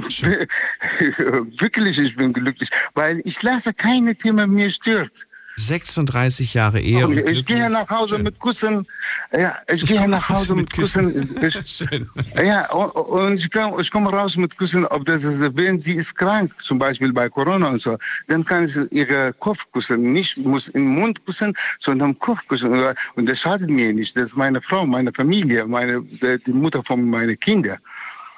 Wirklich, 1.59 1.99
ich 1.99 2.15
bin 2.15 2.31
glücklich, 2.31 2.69
weil 2.93 3.21
ich 3.25 3.41
lasse 3.43 3.73
keine 3.73 4.15
Thema 4.15 4.47
mir 4.47 4.69
stört. 4.69 5.27
36 5.57 6.53
Jahre 6.53 6.79
Ehe. 6.79 7.05
und 7.05 7.17
ich 7.17 7.45
gehe 7.45 7.69
nach 7.69 7.89
Hause 7.89 8.17
mit 8.17 8.39
Kussen. 8.39 8.87
Ja, 9.31 9.57
ich, 9.71 9.85
gehe 9.85 10.07
nach 10.07 10.27
Hause 10.27 10.55
mit 10.55 10.73
Kussen. 10.73 11.37
Ich, 11.41 11.61
Schön. 11.65 12.09
ja, 12.43 12.71
und, 12.71 12.89
und 12.91 13.35
ich, 13.35 13.51
komm, 13.51 13.79
ich 13.79 13.91
komme 13.91 14.09
raus 14.09 14.35
mit 14.35 14.57
Kussen, 14.57 14.85
ob 14.85 15.05
das 15.05 15.23
ist, 15.25 15.41
wenn 15.55 15.79
sie 15.79 15.93
ist 15.93 16.15
krank, 16.15 16.53
zum 16.59 16.79
Beispiel 16.79 17.13
bei 17.13 17.29
Corona 17.29 17.67
und 17.67 17.81
so, 17.81 17.97
dann 18.29 18.43
kann 18.45 18.63
ich 18.63 18.75
ihre 18.91 19.33
Kopf 19.33 19.67
kussen, 19.71 20.13
nicht 20.13 20.37
muss 20.37 20.69
im 20.69 20.85
Mund 20.85 21.23
kussen, 21.25 21.53
sondern 21.79 22.11
im 22.11 22.19
Kopf 22.19 22.39
kussen. 22.47 22.71
Und 23.15 23.29
das 23.29 23.41
schadet 23.41 23.69
mir 23.69 23.93
nicht. 23.93 24.15
Das 24.15 24.23
ist 24.23 24.37
meine 24.37 24.61
Frau, 24.61 24.85
meine 24.87 25.11
Familie, 25.13 25.67
meine, 25.67 26.01
die 26.01 26.53
Mutter 26.53 26.83
von 26.83 27.07
meinen 27.07 27.39
Kindern. 27.39 27.77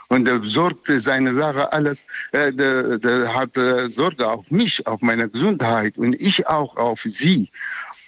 Und 0.09 0.27
er 0.27 0.43
sorgt 0.43 0.87
seine 0.87 1.33
Sache 1.33 1.71
alles, 1.73 2.05
äh, 2.31 2.51
der, 2.51 2.97
der 2.99 3.33
hat 3.33 3.57
äh, 3.57 3.89
Sorge 3.89 4.27
auf 4.27 4.49
mich, 4.51 4.85
auf 4.85 5.01
meine 5.01 5.29
Gesundheit 5.29 5.97
und 5.97 6.13
ich 6.21 6.45
auch 6.47 6.75
auf 6.77 7.01
sie. 7.03 7.49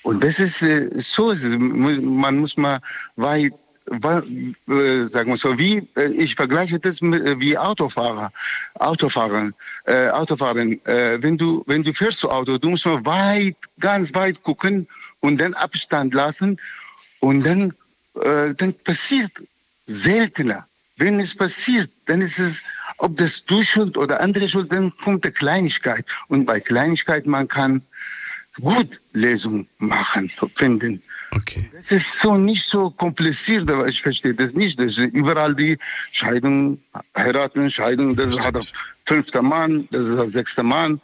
Und 0.03 0.23
das 0.23 0.39
ist 0.39 0.61
äh, 0.61 0.89
so, 0.99 1.33
man 1.35 2.37
muss 2.37 2.55
mal 2.55 2.79
weit, 3.15 3.53
sagen 3.89 5.29
wir 5.29 5.37
so, 5.37 5.57
wie, 5.57 5.87
ich 6.13 6.35
vergleiche 6.35 6.79
das 6.79 7.01
mit, 7.01 7.23
wie 7.39 7.57
Autofahrer, 7.57 8.31
Autofahren, 8.75 9.53
äh, 9.85 10.09
Autofahren. 10.09 10.85
Äh, 10.85 11.21
wenn 11.21 11.37
du, 11.37 11.63
wenn 11.67 11.83
du 11.83 11.93
fährst 11.93 12.19
zu 12.19 12.29
Auto, 12.29 12.57
du 12.57 12.69
musst 12.69 12.85
mal 12.85 13.05
weit, 13.05 13.55
ganz 13.79 14.13
weit 14.13 14.41
gucken 14.43 14.87
und 15.21 15.39
dann 15.39 15.53
Abstand 15.53 16.13
lassen 16.13 16.59
und 17.21 17.45
dann, 17.45 17.73
äh, 18.21 18.53
dann 18.55 18.73
passiert 18.83 19.31
seltener. 19.87 20.67
Wenn 20.97 21.19
es 21.19 21.35
passiert, 21.35 21.89
dann 22.05 22.21
ist 22.21 22.39
es, 22.39 22.61
ob 22.97 23.17
das 23.17 23.45
du 23.45 23.61
schuld 23.63 23.97
oder 23.97 24.19
andere 24.19 24.49
schuld, 24.49 24.71
dann 24.71 24.91
kommt 25.03 25.23
die 25.23 25.31
Kleinigkeit. 25.31 26.05
Und 26.27 26.45
bei 26.45 26.59
Kleinigkeit, 26.59 27.25
man 27.25 27.47
kann 27.47 27.81
gut 28.59 28.99
Lösungen 29.13 29.67
machen, 29.77 30.31
finden. 30.55 31.01
Okay. 31.31 31.69
Das 31.73 31.91
ist 31.91 32.19
so 32.19 32.35
nicht 32.35 32.67
so 32.67 32.89
kompliziert, 32.89 33.69
aber 33.69 33.87
ich 33.87 34.01
verstehe 34.01 34.33
das 34.33 34.53
nicht. 34.53 34.79
Das 34.79 34.97
ist 34.97 35.13
überall 35.13 35.53
die 35.53 35.77
Scheidung, 36.11 36.79
heiraten, 37.15 37.69
Scheidung, 37.69 38.15
das 38.15 38.39
hat 38.39 38.55
der 38.55 38.63
fünfte 39.05 39.41
Mann, 39.41 39.87
das 39.91 40.07
ist 40.07 40.17
der 40.17 40.29
sechste 40.29 40.63
Mann. 40.63 41.01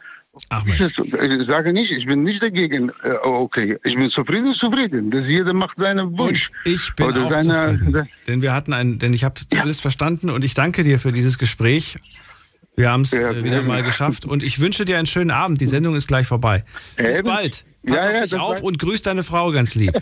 Das 0.50 0.80
ist, 0.80 0.98
ich 0.98 1.46
sage 1.46 1.72
nicht, 1.72 1.92
ich 1.92 2.06
bin 2.06 2.22
nicht 2.24 2.42
dagegen, 2.42 2.90
äh, 3.04 3.12
okay, 3.22 3.78
ich 3.84 3.94
bin 3.94 4.08
zufrieden, 4.08 4.52
zufrieden. 4.52 5.10
Das 5.10 5.28
jeder 5.28 5.52
macht 5.54 5.78
seinen 5.78 6.16
Wunsch. 6.18 6.50
Ich 6.64 6.92
bin 6.96 7.06
Oder 7.06 7.24
auch 7.26 7.30
seine- 7.30 7.78
zufrieden. 7.78 8.08
Denn 8.26 8.42
wir 8.42 8.52
hatten 8.52 8.72
ein, 8.72 8.98
denn 8.98 9.12
ich 9.14 9.22
habe 9.24 9.40
alles 9.58 9.80
verstanden 9.80 10.30
und 10.30 10.44
ich 10.44 10.54
danke 10.54 10.82
dir 10.82 10.98
für 10.98 11.12
dieses 11.12 11.38
Gespräch. 11.38 11.98
Wir 12.76 12.90
haben 12.90 13.02
es 13.02 13.12
äh, 13.12 13.18
wieder 13.36 13.42
gerne. 13.42 13.62
mal 13.68 13.82
geschafft 13.84 14.24
und 14.24 14.42
ich 14.42 14.58
wünsche 14.58 14.84
dir 14.84 14.98
einen 14.98 15.06
schönen 15.06 15.30
Abend. 15.30 15.60
Die 15.60 15.66
Sendung 15.68 15.94
ist 15.94 16.08
gleich 16.08 16.26
vorbei. 16.26 16.64
Bis 16.96 17.18
Eben. 17.18 17.26
bald. 17.28 17.64
Pass 17.86 18.02
Ja, 18.04 18.10
auf 18.10 18.16
ja, 18.16 18.22
dich 18.24 18.34
auf 18.34 18.62
und 18.62 18.78
grüß 18.80 19.02
deine 19.02 19.22
Frau 19.22 19.52
ganz 19.52 19.74
lieb. 19.76 19.92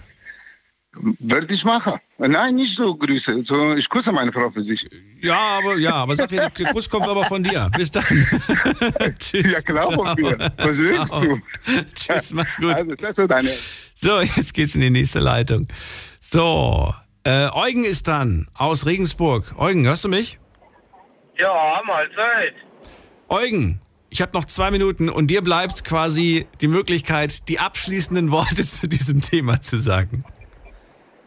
Würde 0.94 1.55
ich 1.55 1.64
machen. 1.64 1.94
Nein, 2.19 2.56
nicht 2.56 2.77
so 2.77 2.94
Grüße. 2.94 3.43
So, 3.44 3.74
ich 3.74 3.89
küsse 3.89 4.12
meine 4.12 4.31
Frau 4.31 4.51
für 4.51 4.62
sich. 4.62 4.86
Ja, 5.23 5.39
aber 5.59 5.78
ja, 5.78 5.94
aber 5.94 6.14
sag 6.16 6.31
ihr, 6.32 6.51
der 6.51 6.73
Kuss 6.73 6.89
kommt 6.89 7.09
aber 7.09 7.24
von 7.24 7.43
dir. 7.43 7.70
Bis 7.74 7.90
dann. 7.90 8.05
Tschüss. 9.19 9.52
Ja, 9.52 9.60
klar 9.62 9.90
von 9.90 10.14
mir. 10.14 10.52
Was 10.59 10.78
willst 10.78 11.14
du? 11.14 11.40
Tschüss, 11.94 12.35
mach's 12.35 12.56
gut. 12.59 12.74
Also, 12.74 12.94
das 12.94 13.19
ist 13.19 13.31
deine. 13.31 13.51
So, 13.94 14.20
jetzt 14.20 14.52
geht's 14.52 14.74
in 14.74 14.82
die 14.82 14.90
nächste 14.90 15.20
Leitung. 15.20 15.66
So, 16.20 16.94
äh, 17.24 17.48
Eugen 17.52 17.85
ist 17.85 18.09
dann 18.09 18.48
aus 18.52 18.85
Regensburg. 18.85 19.55
Eugen, 19.56 19.86
hörst 19.86 20.05
du 20.05 20.09
mich? 20.09 20.39
Ja, 21.39 21.81
Mahlzeit. 21.86 22.55
Eugen, 23.28 23.81
ich 24.10 24.20
habe 24.20 24.32
noch 24.35 24.44
zwei 24.44 24.70
Minuten 24.70 25.09
und 25.09 25.28
dir 25.28 25.40
bleibt 25.40 25.85
quasi 25.85 26.47
die 26.60 26.69
Möglichkeit, 26.69 27.48
die 27.48 27.59
abschließenden 27.60 28.31
Worte 28.31 28.56
zu 28.66 28.86
diesem 28.86 29.23
Thema 29.23 29.62
zu 29.62 29.78
sagen. 29.78 30.24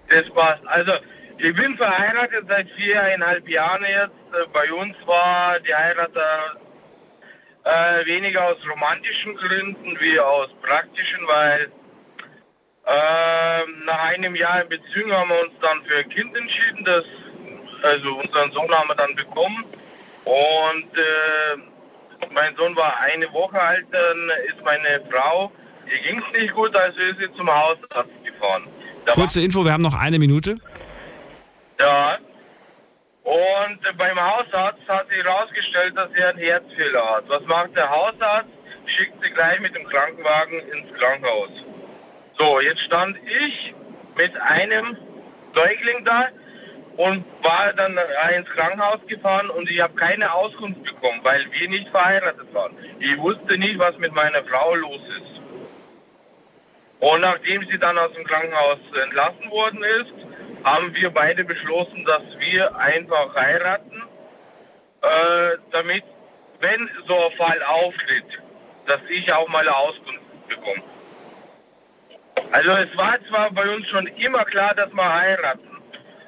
Das 0.10 0.30
passt. 0.32 0.66
Also, 0.68 0.94
ich 1.38 1.56
bin 1.56 1.76
verheiratet 1.78 2.46
seit 2.48 2.70
viereinhalb 2.72 3.48
Jahren 3.50 3.84
jetzt. 3.84 4.14
Äh, 4.34 4.48
Bei 4.54 4.72
uns 4.72 4.96
war 5.06 5.60
die 5.60 5.74
Heirat 5.74 6.12
äh, 6.16 8.06
weniger 8.06 8.50
aus 8.50 8.58
romantischen 8.70 9.36
Gründen 9.36 10.00
wie 10.00 10.20
aus 10.20 10.50
praktischen, 10.62 11.26
weil 11.28 11.72
ähm, 12.88 13.84
nach 13.86 14.04
einem 14.10 14.36
Jahr 14.36 14.62
in 14.62 14.70
Beziehung 14.70 15.12
haben 15.12 15.30
wir 15.30 15.42
uns 15.42 15.54
dann 15.62 15.84
für 15.86 15.98
ein 15.98 16.10
Kind 16.10 16.38
entschieden. 16.38 16.86
Das, 16.86 17.04
also 17.82 18.16
unseren 18.16 18.52
Sohn 18.52 18.72
haben 18.72 18.88
wir 18.88 18.96
dann 18.96 19.16
bekommen. 19.16 19.66
Und 20.26 20.98
äh, 20.98 21.58
mein 22.32 22.56
Sohn 22.56 22.76
war 22.76 23.00
eine 23.00 23.32
Woche 23.34 23.60
alt, 23.62 23.86
dann 23.92 24.32
ist 24.48 24.64
meine 24.64 25.02
Frau, 25.12 25.52
ihr 25.88 26.00
ging 26.00 26.22
es 26.22 26.40
nicht 26.40 26.54
gut, 26.54 26.76
also 26.76 27.00
ist 27.00 27.20
sie 27.20 27.32
zum 27.34 27.50
Hausarzt 27.50 28.10
gefahren. 28.24 28.68
Kurze 29.14 29.42
Info, 29.42 29.64
wir 29.64 29.72
haben 29.72 29.84
noch 29.84 29.94
eine 29.98 30.20
Minute. 30.20 30.58
ja. 31.80 32.18
Und 33.24 33.98
beim 33.98 34.20
Hausarzt 34.20 34.88
hat 34.88 35.08
sie 35.10 35.24
herausgestellt, 35.24 35.98
dass 35.98 36.10
sie 36.16 36.24
einen 36.24 36.38
Herzfehler 36.38 37.04
hat. 37.16 37.24
Was 37.28 37.44
macht 37.48 37.76
der 37.76 37.90
Hausarzt? 37.90 38.50
Schickt 38.86 39.16
sie 39.24 39.32
gleich 39.32 39.60
mit 39.62 39.76
dem 39.76 39.84
Krankenwagen 39.88 40.60
ins 40.60 40.94
Krankenhaus. 40.94 41.50
So, 42.38 42.60
jetzt 42.62 42.82
stand 42.82 43.18
ich 43.26 43.74
mit 44.16 44.32
einem 44.40 44.96
Säugling 45.56 46.06
da 46.06 46.28
und 46.98 47.26
war 47.42 47.74
dann 47.74 47.98
ins 48.38 48.48
Krankenhaus 48.50 49.00
gefahren 49.08 49.50
und 49.50 49.72
ich 49.72 49.82
habe 49.82 49.96
keine 49.96 50.32
Auskunft 50.32 50.84
bekommen, 50.84 51.20
weil 51.24 51.46
wir 51.52 51.70
nicht 51.70 51.90
verheiratet 51.90 52.54
waren. 52.54 52.74
Ich 53.00 53.18
wusste 53.18 53.58
nicht, 53.58 53.80
was 53.80 53.98
mit 53.98 54.14
meiner 54.14 54.44
Frau 54.44 54.76
los 54.76 55.02
ist. 55.10 55.35
Und 57.00 57.22
nachdem 57.22 57.66
sie 57.70 57.78
dann 57.78 57.98
aus 57.98 58.12
dem 58.14 58.24
Krankenhaus 58.24 58.80
entlassen 59.04 59.52
worden 59.52 59.84
ist, 59.84 60.14
haben 60.64 60.96
wir 60.96 61.10
beide 61.10 61.44
beschlossen, 61.44 62.04
dass 62.06 62.24
wir 62.40 62.76
einfach 62.78 63.36
heiraten, 63.36 64.02
äh, 65.02 65.58
damit, 65.72 66.04
wenn 66.62 66.90
so 67.08 67.30
ein 67.30 67.38
Fall 67.38 67.62
auftritt, 67.64 68.42
dass 68.88 69.00
ich 69.10 69.32
auch 69.32 69.48
mal 69.50 69.60
eine 69.60 69.76
Auskunft 69.76 70.48
bekomme. 70.48 70.82
Also 72.52 72.72
es 72.72 72.98
war 72.98 73.18
zwar 73.28 73.52
bei 73.52 73.70
uns 73.70 73.88
schon 73.88 74.08
immer 74.08 74.46
klar, 74.46 74.74
dass 74.74 74.92
wir 74.92 75.14
heiraten, 75.14 75.82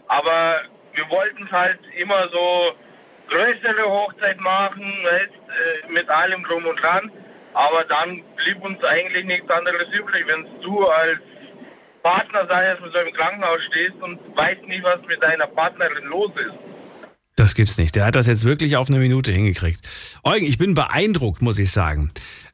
aber 0.08 0.62
wir 0.94 1.10
wollten 1.10 1.50
halt 1.52 1.80
immer 1.96 2.28
so 2.30 2.74
größere 3.30 3.84
Hochzeit 3.86 4.40
machen, 4.40 4.94
äh, 5.06 5.92
mit 5.92 6.10
allem 6.10 6.44
drum 6.44 6.66
und 6.66 6.82
dran. 6.82 7.12
Aber 7.58 7.84
dann 7.86 8.22
blieb 8.36 8.64
uns 8.64 8.84
eigentlich 8.84 9.26
nichts 9.26 9.50
anderes 9.50 9.88
übrig, 9.92 10.26
wenn 10.28 10.46
du 10.62 10.86
als 10.86 11.18
Partner, 12.04 12.46
sag 12.48 12.62
ich 12.62 12.86
jetzt, 12.86 12.94
so 12.94 13.00
im 13.00 13.12
Krankenhaus 13.14 13.64
stehst 13.64 13.96
und 14.00 14.20
weißt 14.38 14.62
nicht, 14.68 14.84
was 14.84 15.00
mit 15.08 15.24
deiner 15.24 15.48
Partnerin 15.48 16.06
los 16.06 16.30
ist. 16.36 16.54
Das 17.36 17.56
gibt's 17.56 17.80
nicht. 17.80 17.96
Der 17.96 18.06
hat 18.06 18.16
das 18.16 18.28
jetzt 18.28 18.46
wirklich 18.46 18.78
auf 18.78 18.90
eine 18.90 19.00
Minute 19.00 19.32
hingekriegt. 19.32 19.82
Eugen, 20.24 20.46
ich 20.46 20.60
bin 20.60 20.76
beeindruckt, 20.76 21.42
muss 21.42 21.58
ich 21.58 21.72
sagen. 21.72 22.12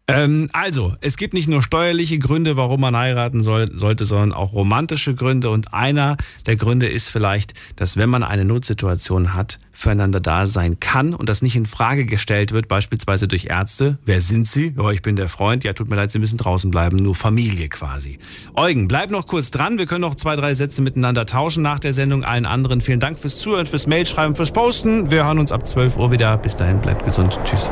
Ähm, 0.09 0.49
also, 0.51 0.93
es 0.99 1.15
gibt 1.15 1.33
nicht 1.33 1.47
nur 1.47 1.63
steuerliche 1.63 2.19
Gründe, 2.19 2.57
warum 2.57 2.81
man 2.81 2.95
heiraten 2.95 3.39
soll, 3.39 3.71
sollte, 3.77 4.03
sondern 4.03 4.33
auch 4.33 4.51
romantische 4.51 5.15
Gründe. 5.15 5.49
Und 5.49 5.73
einer 5.73 6.17
der 6.45 6.57
Gründe 6.57 6.87
ist 6.87 7.09
vielleicht, 7.09 7.53
dass 7.77 7.95
wenn 7.95 8.09
man 8.09 8.21
eine 8.21 8.43
Notsituation 8.43 9.33
hat, 9.33 9.59
füreinander 9.71 10.19
da 10.19 10.45
sein 10.45 10.81
kann 10.81 11.13
und 11.13 11.29
das 11.29 11.41
nicht 11.41 11.55
in 11.55 11.65
Frage 11.65 12.05
gestellt 12.05 12.51
wird, 12.51 12.67
beispielsweise 12.67 13.29
durch 13.29 13.45
Ärzte. 13.45 13.97
Wer 14.05 14.19
sind 14.19 14.45
Sie? 14.45 14.73
Ja, 14.77 14.91
ich 14.91 15.01
bin 15.01 15.15
der 15.15 15.29
Freund. 15.29 15.63
Ja, 15.63 15.71
tut 15.71 15.89
mir 15.89 15.95
leid, 15.95 16.11
Sie 16.11 16.19
müssen 16.19 16.37
draußen 16.37 16.69
bleiben. 16.69 16.97
Nur 16.97 17.15
Familie 17.15 17.69
quasi. 17.69 18.19
Eugen, 18.55 18.89
bleib 18.89 19.09
noch 19.09 19.25
kurz 19.25 19.51
dran. 19.51 19.77
Wir 19.77 19.85
können 19.85 20.01
noch 20.01 20.15
zwei, 20.15 20.35
drei 20.35 20.53
Sätze 20.53 20.81
miteinander 20.81 21.25
tauschen 21.25 21.63
nach 21.63 21.79
der 21.79 21.93
Sendung. 21.93 22.25
Allen 22.25 22.45
anderen 22.45 22.81
vielen 22.81 22.99
Dank 22.99 23.17
fürs 23.17 23.37
Zuhören, 23.37 23.65
fürs 23.65 23.87
Mailschreiben, 23.87 24.35
fürs 24.35 24.51
Posten. 24.51 25.09
Wir 25.09 25.25
hören 25.25 25.39
uns 25.39 25.53
ab 25.53 25.65
12 25.65 25.95
Uhr 25.95 26.11
wieder. 26.11 26.35
Bis 26.35 26.57
dahin, 26.57 26.81
bleibt 26.81 27.05
gesund. 27.05 27.39
Tschüss. 27.45 27.69